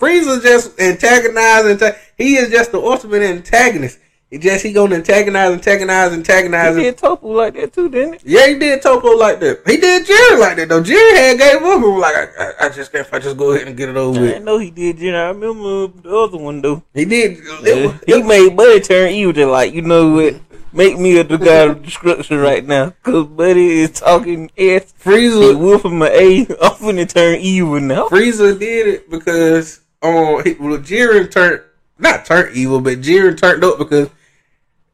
Frieza 0.00 0.42
just 0.42 0.80
antagonized. 0.80 1.66
Anta- 1.66 1.98
he 2.16 2.36
is 2.36 2.50
just 2.50 2.72
the 2.72 2.78
ultimate 2.78 3.20
antagonist. 3.20 3.98
He 4.34 4.40
just 4.40 4.64
he 4.64 4.72
gonna 4.72 4.96
antagonize, 4.96 5.52
and 5.52 5.58
antagonize, 5.60 6.08
and 6.12 6.16
antagonize. 6.28 6.74
he 6.76 6.82
did 6.82 6.98
Toppo 6.98 7.28
like 7.36 7.54
that 7.54 7.72
too, 7.72 7.88
didn't 7.88 8.20
he? 8.20 8.32
Yeah, 8.34 8.48
he 8.48 8.58
did 8.58 8.82
Toppo 8.82 9.16
like 9.16 9.38
that. 9.38 9.62
He 9.64 9.76
did 9.76 10.04
Jerry 10.04 10.40
like 10.40 10.56
that 10.56 10.68
though. 10.68 10.82
Jerry 10.82 11.16
had 11.16 11.38
gave 11.38 11.56
up 11.58 11.62
and 11.62 11.82
was 11.84 12.02
like, 12.02 12.16
I, 12.16 12.26
I, 12.42 12.66
I 12.66 12.68
just 12.70 12.90
can't. 12.90 13.06
If 13.06 13.14
I 13.14 13.20
just 13.20 13.36
go 13.36 13.52
ahead 13.52 13.68
and 13.68 13.76
get 13.76 13.90
it 13.90 13.96
over 13.96 14.18
I 14.18 14.22
with. 14.22 14.30
didn't 14.30 14.44
know 14.44 14.58
he 14.58 14.72
did. 14.72 14.98
You 14.98 15.12
know, 15.12 15.24
I 15.24 15.28
remember 15.28 15.86
the 16.02 16.16
other 16.16 16.36
one 16.36 16.60
though. 16.62 16.82
He 16.94 17.04
did. 17.04 17.38
It, 17.64 17.86
was- 17.86 18.00
he 18.08 18.22
made 18.24 18.56
Buddy 18.56 18.80
turn 18.80 19.10
evil. 19.12 19.32
Just 19.34 19.48
like 19.50 19.72
you 19.72 19.82
know 19.82 20.10
what, 20.10 20.34
make 20.72 20.98
me 20.98 21.16
a 21.18 21.22
the 21.22 21.38
god 21.38 21.68
of 21.70 21.82
destruction 21.84 22.38
right 22.38 22.66
now. 22.66 22.90
Cause 23.04 23.26
Buddy 23.28 23.82
is 23.82 23.92
talking 23.92 24.50
S. 24.58 24.92
He 25.04 25.10
Frieza, 25.10 25.56
wolf 25.56 25.84
him 25.84 26.02
an 26.02 26.08
A. 26.10 26.40
I'm 26.40 26.72
finna 26.72 27.08
turn 27.08 27.36
evil 27.38 27.78
now. 27.78 28.08
Frieza 28.08 28.58
did 28.58 28.88
it 28.88 29.08
because 29.08 29.78
um, 30.02 30.42
he, 30.42 30.54
well, 30.54 30.76
Jiren 30.78 31.30
turned 31.30 31.60
not 32.00 32.26
turned 32.26 32.56
evil, 32.56 32.80
but 32.80 33.00
Jiren 33.00 33.38
turned 33.38 33.62
up 33.62 33.78
because 33.78 34.10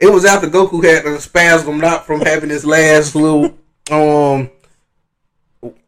it 0.01 0.13
was 0.13 0.25
after 0.25 0.49
Goku 0.49 0.83
had 0.83 1.05
to 1.05 1.21
spasm 1.21 1.79
not 1.79 2.07
from 2.07 2.21
having 2.23 2.51
his 2.51 2.65
last 2.65 3.15
little 3.15 3.57
um 3.91 4.51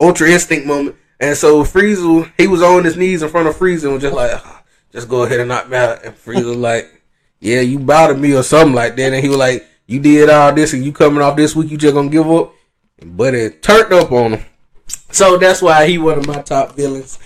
Ultra 0.00 0.28
Instinct 0.30 0.66
moment, 0.66 0.96
and 1.18 1.36
so 1.36 1.64
Frieza 1.64 2.30
he 2.36 2.46
was 2.46 2.62
on 2.62 2.84
his 2.84 2.96
knees 2.96 3.22
in 3.22 3.28
front 3.28 3.48
of 3.48 3.56
Frieza 3.56 3.84
and 3.84 3.94
was 3.94 4.02
just 4.02 4.14
like, 4.14 4.32
"Ah, 4.34 4.62
just 4.92 5.08
go 5.08 5.22
ahead 5.22 5.40
and 5.40 5.48
knock 5.48 5.68
me 5.68 5.76
out. 5.76 6.04
And 6.04 6.14
Frieza 6.14 6.56
like, 6.56 7.02
yeah, 7.40 7.60
you 7.60 7.78
bothered 7.78 8.20
me 8.20 8.34
or 8.34 8.42
something 8.42 8.74
like 8.74 8.94
that. 8.96 9.12
And 9.12 9.22
he 9.22 9.28
was 9.28 9.38
like, 9.38 9.66
you 9.86 9.98
did 9.98 10.30
all 10.30 10.52
this 10.52 10.74
and 10.74 10.84
you 10.84 10.92
coming 10.92 11.22
off 11.22 11.36
this 11.36 11.56
week, 11.56 11.70
you 11.70 11.78
just 11.78 11.94
gonna 11.94 12.08
give 12.08 12.30
up. 12.30 12.52
But 13.04 13.34
it 13.34 13.62
turned 13.62 13.92
up 13.92 14.12
on 14.12 14.34
him. 14.34 14.44
So 15.10 15.38
that's 15.38 15.62
why 15.62 15.86
he 15.86 15.98
one 15.98 16.18
of 16.18 16.26
my 16.26 16.42
top 16.42 16.76
villains 16.76 17.18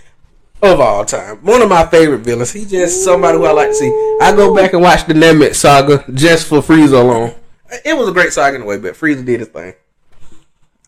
of 0.63 0.81
all 0.81 1.05
time. 1.05 1.37
One 1.39 1.63
of 1.63 1.69
my 1.69 1.87
favorite 1.87 2.19
villains. 2.19 2.53
He 2.53 2.65
just 2.65 3.05
somebody 3.05 3.39
who 3.39 3.45
I 3.45 3.53
like 3.53 3.69
to 3.69 3.75
see. 3.75 3.89
I 4.21 4.33
go 4.35 4.55
back 4.55 4.73
and 4.73 4.83
watch 4.83 5.07
the 5.07 5.15
Namek 5.15 5.55
saga 5.55 6.05
just 6.13 6.47
for 6.47 6.59
Frieza 6.59 7.01
alone. 7.01 7.35
It 7.85 7.97
was 7.97 8.09
a 8.09 8.13
great 8.13 8.33
saga 8.33 8.57
in 8.57 8.63
a 8.63 8.65
way, 8.65 8.79
but 8.79 8.95
Frieza 8.95 9.25
did 9.25 9.41
his 9.41 9.49
thing. 9.49 9.75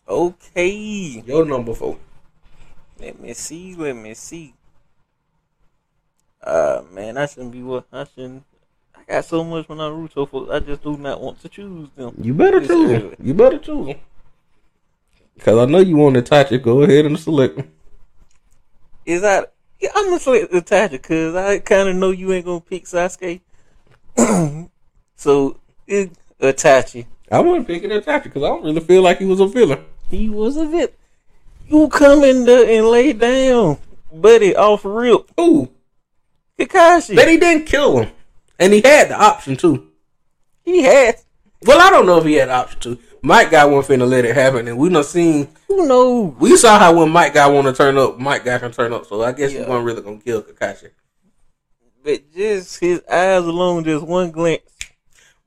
Okay. 0.07 1.23
Your 1.25 1.45
number 1.45 1.73
four. 1.73 1.97
Let 2.99 3.19
me 3.19 3.33
see. 3.33 3.75
Let 3.75 3.95
me 3.95 4.13
see. 4.13 4.53
Uh, 6.41 6.83
man, 6.91 7.17
I 7.17 7.25
shouldn't 7.25 7.51
be 7.51 7.61
what 7.61 7.85
I 7.91 8.05
shouldn't. 8.05 8.43
I 8.95 9.03
got 9.13 9.25
so 9.25 9.43
much 9.43 9.67
when 9.69 9.77
Naruto 9.77 10.29
folks. 10.29 10.51
I 10.51 10.59
just 10.59 10.83
do 10.83 10.97
not 10.97 11.21
want 11.21 11.41
to 11.41 11.49
choose 11.49 11.89
them. 11.95 12.15
You 12.19 12.33
better 12.33 12.59
This 12.59 12.69
choose 12.69 12.91
early. 12.91 13.15
You 13.21 13.33
better 13.33 13.57
choose 13.59 13.87
him. 13.87 13.99
Because 15.35 15.57
I 15.57 15.71
know 15.71 15.79
you 15.79 15.95
want 15.95 16.15
to 16.15 16.21
touch 16.21 16.51
it. 16.51 16.63
Go 16.63 16.81
ahead 16.81 17.05
and 17.05 17.19
select 17.19 17.57
him. 17.57 17.71
Is 19.05 19.21
that? 19.21 19.53
Yeah, 19.79 19.89
I'm 19.95 20.05
gonna 20.05 20.19
select 20.19 20.51
Itachi 20.51 20.91
because 20.91 21.35
I 21.35 21.59
kind 21.59 21.87
of 21.89 21.95
know 21.95 22.11
you 22.11 22.31
ain't 22.33 22.45
gonna 22.45 22.59
pick 22.61 22.85
Sasuke. 22.85 23.41
so 25.15 25.59
it, 25.87 26.11
Itachi, 26.39 27.05
I 27.31 27.39
want 27.39 27.65
to 27.65 27.73
pick 27.73 27.83
it 27.83 27.91
Itachi 28.05 28.23
because 28.23 28.43
I 28.43 28.47
don't 28.47 28.63
really 28.63 28.81
feel 28.81 29.01
like 29.01 29.19
he 29.19 29.25
was 29.25 29.39
a 29.39 29.47
villain. 29.47 29.83
he 30.09 30.29
was 30.29 30.57
a 30.57 30.65
bit. 30.65 30.97
You 31.67 31.87
come 31.89 32.23
in 32.23 32.45
there 32.45 32.67
and 32.77 32.87
lay 32.87 33.13
down, 33.13 33.77
buddy, 34.11 34.55
off 34.55 34.83
rip. 34.83 35.31
Ooh. 35.39 35.69
Kakashi, 36.57 37.15
But 37.15 37.29
he 37.29 37.37
didn't 37.37 37.65
kill 37.67 37.99
him. 37.99 38.11
And 38.57 38.73
he 38.73 38.81
had 38.81 39.09
the 39.09 39.15
option 39.21 39.55
to. 39.57 39.87
he 40.65 40.83
had. 40.83 41.15
Well, 41.65 41.79
I 41.79 41.89
don't 41.89 42.05
know 42.05 42.17
if 42.17 42.25
he 42.25 42.33
had 42.33 42.49
the 42.49 42.53
option 42.53 42.79
to. 42.81 42.99
Might 43.21 43.51
Guy 43.51 43.65
wasn't 43.65 44.01
finna 44.01 44.07
let 44.07 44.25
it 44.25 44.35
happen. 44.35 44.67
And 44.67 44.77
we 44.77 44.89
done 44.89 45.03
seen, 45.03 45.49
Who 45.67 45.85
knows? 45.87 46.33
we 46.39 46.55
saw 46.55 46.79
how 46.79 46.97
when 46.97 47.09
Might 47.09 47.33
Guy 47.33 47.47
want 47.47 47.67
to 47.67 47.73
turn 47.73 47.97
up, 47.97 48.17
Might 48.19 48.43
Guy 48.45 48.57
can 48.59 48.71
turn 48.71 48.93
up. 48.93 49.05
So 49.05 49.21
I 49.23 49.31
guess 49.33 49.51
he 49.51 49.57
Yeah. 49.59 49.67
wasn't 49.67 49.85
really 49.85 50.01
to 50.01 50.23
kill 50.23 50.41
Kakashi. 50.41 50.89
But 52.03 52.33
just 52.33 52.79
his 52.79 53.01
eyes 53.11 53.43
alone, 53.43 53.83
just 53.83 54.05
one 54.05 54.31
glance. 54.31 54.61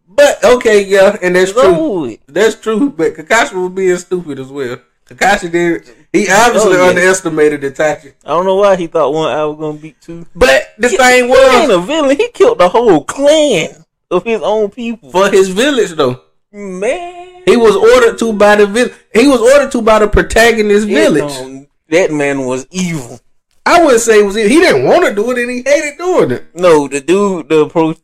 But, 0.07 0.45
okay, 0.45 0.85
yeah, 0.85 1.17
and 1.23 1.35
that's 1.35 1.53
true. 1.53 2.19
That's 2.29 2.55
true, 2.57 2.91
but 2.91 3.15
Kakashi 3.15 3.55
was 3.55 3.73
being 3.73 3.97
stupid 3.97 4.39
as 4.39 4.49
well. 4.49 4.77
Kakashi 5.07 5.51
did. 5.51 5.89
He 6.13 6.27
oh, 6.29 6.45
obviously 6.47 6.75
Oh, 6.77 6.83
yeah. 6.83 6.89
underestimated 6.91 7.63
Itachi. 7.63 8.13
I 8.25 8.29
don't 8.29 8.45
know 8.45 8.57
why 8.57 8.77
he 8.77 8.87
thought 8.87 9.13
one 9.15 9.31
eye 9.31 9.45
was 9.47 9.57
gonna 9.59 9.79
beat 9.79 9.99
two. 10.03 10.27
But 10.35 10.75
the 10.79 10.89
He- 10.91 10.97
thing 10.99 11.07
he 11.15 11.21
ain't 11.23 11.31
was, 11.31 11.71
a 11.71 11.79
villain. 11.81 12.17
He 12.19 12.29
killed 12.29 12.59
the 12.59 12.69
whole 12.69 13.03
clan 13.05 13.85
of 14.11 14.23
his 14.25 14.43
own 14.43 14.69
people. 14.69 15.11
for 15.11 15.31
his 15.31 15.49
village 15.49 15.93
though, 15.93 16.21
Man, 16.53 17.22
he 17.45 17.57
was 17.57 17.77
ordered 17.77 18.19
to 18.19 18.33
by 18.33 18.57
the 18.57 18.67
village. 18.67 18.93
He 19.15 19.27
was 19.29 19.41
ordered 19.41 19.73
to 19.73 19.83
by 19.83 19.99
the 20.01 20.09
protagonist 20.09 20.87
village. 20.87 21.67
That 21.89 22.11
man 22.13 22.45
was 22.47 22.67
evil. 22.71 23.21
I 23.67 23.83
wouldn't 23.85 24.01
say 24.03 24.21
it 24.21 24.25
was. 24.27 24.37
Evil. 24.37 24.51
He 24.51 24.57
didn't 24.61 24.85
want 24.85 25.05
to 25.07 25.15
do 25.15 25.31
it, 25.31 25.39
and 25.39 25.51
he 25.51 25.63
hated 25.63 25.99
doing 25.99 26.31
it. 26.33 26.55
No, 26.55 26.89
the 26.89 27.01
dude, 27.01 27.49
the 27.49 27.69
pro, 27.69 27.95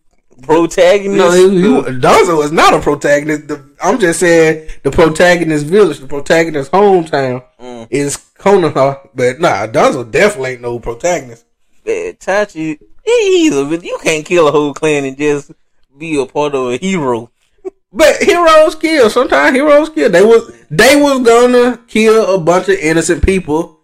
protagonist. 0.42 1.16
No, 1.18 1.30
he, 1.32 1.60
he, 1.60 1.66
Danzo 1.98 2.44
is 2.44 2.52
not 2.52 2.74
a 2.74 2.80
protagonist. 2.80 3.48
The, 3.48 3.64
I'm 3.82 3.98
just 3.98 4.20
saying 4.20 4.68
the 4.82 4.90
protagonist 4.90 5.66
village, 5.66 5.98
the 6.00 6.06
protagonist 6.06 6.70
hometown 6.72 7.44
Mm. 7.60 7.88
is 7.90 8.16
Konoha. 8.38 9.08
But 9.14 9.40
nah, 9.40 9.66
Danzo 9.66 10.08
definitely 10.08 10.52
ain't 10.52 10.60
no 10.62 10.78
protagonist. 10.78 11.44
that 11.84 12.18
Tachi, 12.20 12.78
he's 13.04 13.56
a. 13.56 13.64
You 13.64 13.98
can't 14.02 14.24
kill 14.24 14.46
a 14.48 14.52
whole 14.52 14.74
clan 14.74 15.04
and 15.04 15.16
just 15.16 15.50
be 15.96 16.20
a 16.20 16.26
part 16.26 16.54
of 16.54 16.70
a 16.72 16.76
hero. 16.76 17.30
But 17.92 18.16
heroes 18.22 18.74
kill. 18.74 19.08
Sometimes 19.10 19.56
heroes 19.56 19.88
kill. 19.88 20.10
They 20.10 20.22
was 20.22 20.52
they 20.70 21.00
was 21.00 21.20
gonna 21.20 21.78
kill 21.86 22.34
a 22.34 22.38
bunch 22.38 22.68
of 22.68 22.76
innocent 22.78 23.24
people. 23.24 23.80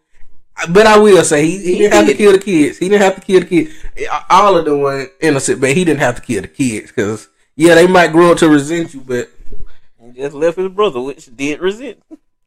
But 0.71 0.87
I 0.87 0.99
will 0.99 1.25
say 1.25 1.45
he, 1.47 1.59
he 1.59 1.79
didn't 1.79 1.95
have 1.95 2.07
to 2.07 2.15
kill 2.15 2.33
the 2.33 2.39
kids. 2.39 2.79
He 2.79 2.89
didn't 2.89 3.03
have 3.03 3.17
to 3.17 3.21
kill 3.21 3.41
the 3.41 3.47
kids. 3.47 3.75
All 4.31 4.57
of 4.57 4.65
them 4.65 4.81
were 4.81 5.09
innocent, 5.21 5.61
but 5.61 5.73
he 5.73 5.85
didn't 5.85 6.01
have 6.01 6.17
to 6.17 6.23
kill 6.23 6.43
the 6.43 6.49
kids 6.49 6.93
because 6.93 7.29
yeah, 7.57 7.75
they 7.75 7.87
might 7.87 8.13
grow 8.13 8.33
up 8.33 8.39
to 8.39 8.49
resent 8.49 8.95
you, 8.95 9.01
but 9.01 9.31
And 10.01 10.15
just 10.15 10.35
left 10.35 10.59
his 10.59 10.69
brother, 10.69 11.01
which 11.01 11.35
did 11.35 11.61
resent. 11.61 12.03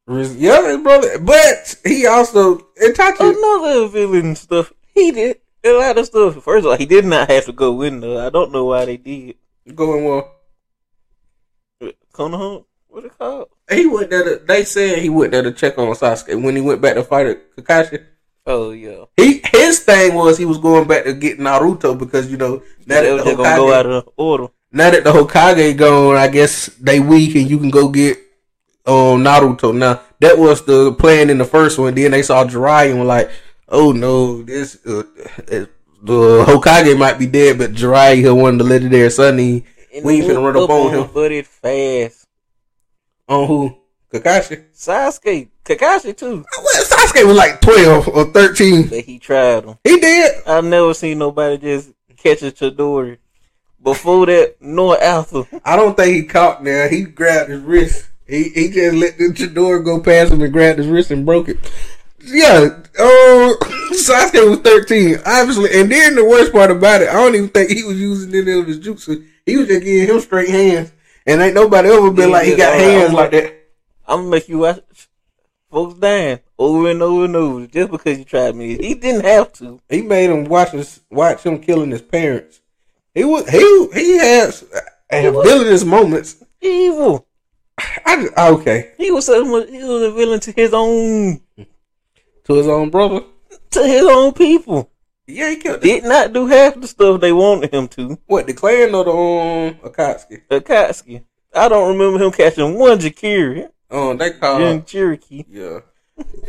res- 0.06 0.36
yeah, 0.38 0.66
his 0.68 0.78
brother. 0.78 1.20
But 1.20 1.76
he 1.84 2.06
also 2.06 2.60
Itachi. 2.82 3.20
Another 3.36 3.88
villain 3.88 4.36
stuff. 4.36 4.72
He 4.94 5.12
did 5.12 5.40
a 5.64 5.72
lot 5.74 5.98
of 5.98 6.06
stuff. 6.06 6.42
First 6.44 6.66
of 6.66 6.72
all, 6.72 6.78
he 6.78 6.86
did 6.86 7.04
not 7.06 7.30
have 7.30 7.46
to 7.46 7.52
go 7.52 7.82
in 7.82 8.00
there. 8.00 8.26
I 8.26 8.30
don't 8.30 8.52
know 8.52 8.66
why 8.66 8.86
they 8.86 8.98
did. 8.98 9.36
Going 9.76 10.06
well. 10.06 10.34
Konoha, 12.18 12.66
what 12.88 13.06
it 13.06 13.18
called? 13.18 13.50
He 13.70 13.86
went 13.86 14.10
there. 14.10 14.24
To, 14.24 14.44
they 14.46 14.64
said 14.66 15.00
he 15.00 15.10
went 15.10 15.32
there 15.32 15.44
to 15.44 15.52
check 15.52 15.78
on 15.78 15.88
Sasuke 15.90 16.42
when 16.42 16.56
he 16.56 16.62
went 16.62 16.82
back 16.82 16.96
to 16.96 17.04
fight 17.04 17.38
Kakashi. 17.56 18.04
Oh 18.46 18.72
yeah. 18.72 19.06
He 19.18 19.42
his 19.52 19.80
thing 19.82 20.16
was 20.16 20.38
he 20.38 20.46
was 20.46 20.58
going 20.58 20.88
back 20.88 21.04
to 21.04 21.14
get 21.14 21.38
Naruto 21.38 21.98
because 21.98 22.32
you 22.32 22.38
know 22.38 22.64
now 22.86 23.02
that 23.02 23.04
the 23.04 23.24
just 23.24 23.38
gonna 23.38 23.56
go 23.56 23.66
Hokage, 23.68 23.74
out 23.76 23.86
of 23.86 24.10
order. 24.16 24.48
now 24.72 24.90
that 24.90 25.04
the 25.04 25.12
Hokage 25.12 25.78
gone, 25.78 26.16
I 26.16 26.28
guess 26.30 26.68
they 26.80 27.00
weak 27.00 27.36
and 27.36 27.50
you 27.50 27.60
can 27.60 27.70
go 27.70 27.90
get 27.90 28.18
um 28.86 29.24
Naruto. 29.24 29.76
Now 29.76 30.02
that 30.22 30.40
was 30.40 30.64
the 30.64 30.94
plan 30.94 31.30
in 31.30 31.38
the 31.38 31.46
first 31.46 31.78
one. 31.78 31.94
Then 31.94 32.12
they 32.12 32.24
saw 32.24 32.46
Jiraiya 32.46 32.92
and 32.92 33.00
were 33.00 33.06
like, 33.06 33.30
"Oh 33.68 33.92
no, 33.92 34.42
this 34.44 34.78
uh, 34.88 35.04
uh, 35.52 35.66
the 36.02 36.46
Hokage 36.48 36.98
might 36.98 37.20
be 37.20 37.28
dead, 37.28 37.58
but 37.58 37.74
Jiraiya 37.74 38.34
one 38.36 38.54
of 38.54 38.60
the 38.60 38.64
legendary 38.64 39.10
Sannin. 39.10 39.66
We 40.04 40.16
ain't 40.16 40.26
finna 40.26 40.44
run 40.44 40.58
up 40.58 40.70
on 40.70 40.94
him 40.94 41.32
it 41.32 41.48
fast. 41.48 42.28
on 43.28 43.48
who 43.48 43.78
Kakashi. 44.14 44.64
Sasuke, 44.74 45.50
Kakashi 45.66 46.16
too. 46.16 46.46
Well, 46.58 46.84
Sasuke 46.84 47.26
was 47.26 47.38
like 47.38 47.62
twelve 47.62 48.08
or 48.08 48.26
thirteen. 48.26 48.88
But 48.88 49.02
he 49.02 49.20
tried 49.20 49.66
him. 49.66 49.78
He 49.84 50.00
did. 50.00 50.48
I've 50.48 50.66
never 50.66 50.94
seen 50.94 51.20
nobody 51.20 51.58
just 51.58 51.92
catch 52.18 52.42
a 52.44 52.52
Chidori. 52.52 53.18
Before 53.82 54.26
that, 54.26 54.56
Noah 54.62 54.98
Alpha. 55.02 55.46
I 55.64 55.76
don't 55.76 55.96
think 55.96 56.16
he 56.16 56.24
caught 56.24 56.64
now. 56.64 56.88
He 56.88 57.04
grabbed 57.04 57.50
his 57.50 57.62
wrist. 57.62 58.08
He 58.28 58.50
he 58.50 58.70
just 58.70 58.96
let 58.96 59.18
the 59.18 59.26
Chidori 59.26 59.84
go 59.84 60.02
past 60.02 60.32
him 60.32 60.42
and 60.42 60.54
grabbed 60.54 60.80
his 60.80 60.88
wrist 60.88 61.12
and 61.12 61.26
broke 61.26 61.50
it. 61.50 61.58
Yeah, 62.20 62.82
uh, 63.00 63.54
Sasuke 63.94 64.50
was 64.50 64.60
13, 64.60 65.20
obviously. 65.26 65.80
And 65.80 65.92
then 65.92 66.16
the 66.16 66.26
worst 66.26 66.52
part 66.52 66.72
about 66.72 67.02
it, 67.02 67.10
I 67.10 67.14
don't 67.14 67.36
even 67.36 67.50
think 67.50 67.70
he 67.70 67.84
was 67.84 68.00
using 68.00 68.34
any 68.36 68.60
of 68.60 68.68
his 68.68 68.80
jutsu. 68.80 69.26
He 69.48 69.58
was 69.58 69.68
just 69.68 69.84
giving 69.84 70.14
him 70.16 70.22
straight 70.22 70.50
hands. 70.50 70.92
And 71.26 71.42
ain't 71.42 71.56
nobody 71.56 71.90
ever 71.90 72.12
been 72.12 72.30
Yeah, 72.30 72.36
like 72.36 72.46
he 72.48 72.56
got 72.56 72.74
uh, 72.76 72.78
hands 72.80 73.04
I'm- 73.06 73.14
like 73.14 73.32
that. 73.32 73.54
I'm 74.10 74.20
gonna 74.20 74.30
make 74.30 74.48
you 74.48 74.60
watch 74.60 74.80
folks 75.70 76.00
dying 76.00 76.40
over 76.58 76.90
and 76.90 77.02
over 77.02 77.26
and 77.26 77.36
over 77.36 77.68
just 77.68 77.92
because 77.92 78.18
you 78.18 78.24
tried 78.24 78.56
me. 78.56 78.78
He 78.78 78.94
didn't 78.94 79.26
have 79.26 79.52
to. 79.54 79.82
He 79.90 80.02
made 80.02 80.30
him 80.30 80.46
watch 80.46 80.70
watch 81.10 81.44
him 81.44 81.60
killing 81.60 81.92
his 81.92 82.02
parents. 82.02 82.62
He 83.14 83.24
was 83.26 83.50
he 83.50 83.90
he 83.94 84.18
has 84.18 84.64
villainous 85.12 85.84
moments. 85.84 86.44
Evil. 86.62 87.26
I 88.06 88.28
okay 88.38 88.94
He 88.98 89.12
was 89.12 89.26
so 89.26 89.44
much. 89.44 89.70
He 89.70 89.84
was 89.84 90.04
a 90.04 90.12
villain 90.12 90.40
to 90.42 90.52
his 90.54 90.74
own 90.74 91.42
to 92.46 92.54
his 92.54 92.68
own 92.68 92.90
brother. 92.90 93.22
to 93.72 93.84
his 93.86 94.06
own 94.06 94.32
people. 94.34 94.90
Yeah, 95.28 95.50
he 95.50 95.58
killed. 95.58 95.82
Did 95.82 96.04
not 96.06 96.32
do 96.34 96.48
half 96.48 96.80
the 96.80 96.88
stuff 96.88 97.20
they 97.20 97.34
wanted 97.34 97.74
him 97.74 97.88
to. 97.90 98.18
What 98.28 98.48
the 98.48 98.54
clan 98.54 98.96
or 98.96 99.04
the 99.04 99.12
um 99.12 99.92
Akatsuki? 99.92 100.42
Akatsuki. 100.50 101.24
I 101.54 101.68
don't 101.68 101.90
remember 101.98 102.24
him 102.24 102.32
catching 102.32 102.78
one 102.78 102.98
Jinchuriki 103.00 103.70
Um, 103.92 104.18
they 104.18 104.32
call 104.32 104.60
him 104.60 104.84
Cherokee. 104.84 105.44
yeah. 105.50 105.80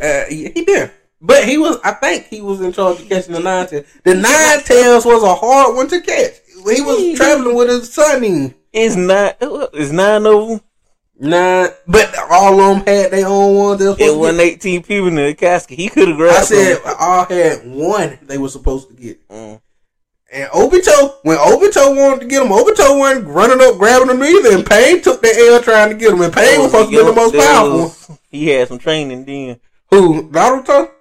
Uh, 0.01 0.23
he, 0.29 0.49
he 0.49 0.63
did, 0.65 0.91
but 1.21 1.43
he 1.43 1.57
was. 1.57 1.77
I 1.83 1.91
think 1.91 2.25
he 2.27 2.41
was 2.41 2.59
in 2.61 2.71
charge 2.73 2.99
of 3.01 3.07
catching 3.09 3.33
the 3.33 3.39
nine 3.39 3.67
tails. 3.67 3.85
The 4.03 4.15
nine 4.15 4.63
tails 4.63 5.05
was 5.05 5.21
a 5.23 5.35
hard 5.35 5.75
one 5.75 5.87
to 5.89 6.01
catch. 6.01 6.33
He 6.47 6.81
was 6.81 7.17
traveling 7.17 7.55
with 7.55 7.69
his 7.69 7.93
son. 7.93 8.55
It's 8.73 8.95
not. 8.95 9.37
It's 9.41 9.91
nine 9.91 10.25
of 10.25 10.47
them. 10.49 10.61
Nine, 11.19 11.69
but 11.87 12.13
all 12.31 12.59
of 12.59 12.77
them 12.77 12.87
had 12.87 13.11
their 13.11 13.27
own 13.27 13.55
ones. 13.55 13.79
They 13.97 14.05
It 14.05 14.17
wasn't 14.17 14.39
eighteen 14.41 14.83
people 14.83 15.07
in 15.09 15.15
the 15.15 15.33
casket. 15.33 15.77
He 15.77 15.89
could 15.89 16.07
have 16.09 16.17
grabbed. 16.17 16.37
I 16.37 16.41
said 16.43 16.83
them. 16.83 16.95
all 16.99 17.25
had 17.25 17.67
one. 17.69 18.19
They 18.23 18.37
were 18.37 18.49
supposed 18.49 18.89
to 18.89 18.93
get. 18.95 19.27
Mm. 19.29 19.61
And 20.31 20.49
Obito, 20.51 21.15
when 21.23 21.37
Obito 21.37 21.95
wanted 21.97 22.21
to 22.21 22.27
get 22.27 22.43
him, 22.43 22.49
Obito 22.49 22.99
wasn't 22.99 23.27
running 23.27 23.59
up 23.67 23.77
grabbing 23.79 24.09
him 24.15 24.23
either. 24.23 24.55
And 24.57 24.65
Pain 24.65 25.01
took 25.01 25.21
the 25.23 25.35
L 25.51 25.59
trying 25.61 25.89
to 25.89 25.95
get 25.95 26.13
him. 26.13 26.21
And 26.21 26.31
Pain 26.31 26.59
was 26.61 26.71
supposed 26.71 26.91
to 26.91 26.97
be 26.97 27.03
the 27.03 27.13
most 27.13 27.35
powerful. 27.35 27.79
was- 27.79 28.11
He 28.29 28.47
had 28.49 28.67
some 28.67 28.77
training 28.77 29.25
then. 29.25 29.59
Who 29.89 30.29
Naruto? 30.29 30.91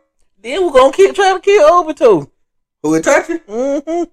Then 0.41 0.65
we're 0.65 0.73
gonna 0.73 0.93
keep 0.95 1.15
trying 1.15 1.35
to 1.37 1.41
kill 1.43 1.85
Obito. 1.85 2.31
Who 2.83 2.99
Itachi? 2.99 3.45
Mm-hmm. 3.45 4.05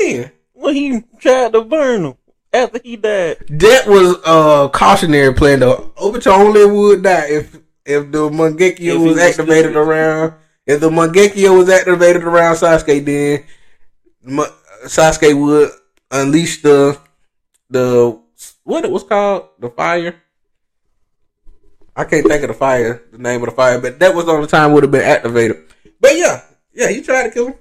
Yeah. 0.00 0.28
When 0.54 0.74
he 0.74 1.02
tried 1.20 1.52
to 1.52 1.62
burn 1.62 2.04
him 2.06 2.14
after 2.56 2.80
he 2.82 2.96
died. 2.96 3.38
That 3.48 3.86
was 3.86 4.16
a 4.24 4.68
cautionary 4.72 5.34
plan 5.34 5.60
though. 5.60 5.92
Obito 5.96 6.32
only 6.32 6.66
would 6.66 7.02
die 7.02 7.28
if 7.28 7.54
if 7.84 8.10
the 8.10 8.28
Mangekyo 8.30 8.96
If 8.96 9.00
was 9.00 9.18
activated 9.18 9.76
around. 9.76 10.34
If 10.66 10.80
the 10.80 10.90
Mangekyo 10.90 11.56
was 11.56 11.68
activated 11.68 12.24
around 12.24 12.56
Sasuke, 12.56 13.04
then 13.04 13.44
Ma- 14.22 14.50
Sasuke 14.84 15.40
would 15.40 15.70
unleash 16.10 16.62
the 16.62 16.98
the 17.70 18.18
what 18.64 18.84
it 18.84 18.90
was 18.90 19.04
called 19.04 19.48
the 19.60 19.70
fire. 19.70 20.16
I 21.94 22.04
can't 22.04 22.26
think 22.26 22.42
of 22.42 22.48
the 22.48 22.54
fire, 22.54 23.02
the 23.10 23.18
name 23.18 23.42
of 23.42 23.48
the 23.48 23.54
fire, 23.54 23.80
but 23.80 23.98
that 24.00 24.14
was 24.14 24.28
on 24.28 24.42
the 24.42 24.46
time 24.46 24.72
would 24.72 24.82
have 24.82 24.90
been 24.90 25.00
activated. 25.00 25.64
But 25.98 26.16
yeah, 26.16 26.42
yeah, 26.74 26.90
he 26.90 27.00
tried 27.00 27.24
to 27.24 27.30
kill 27.30 27.46
him. 27.48 27.54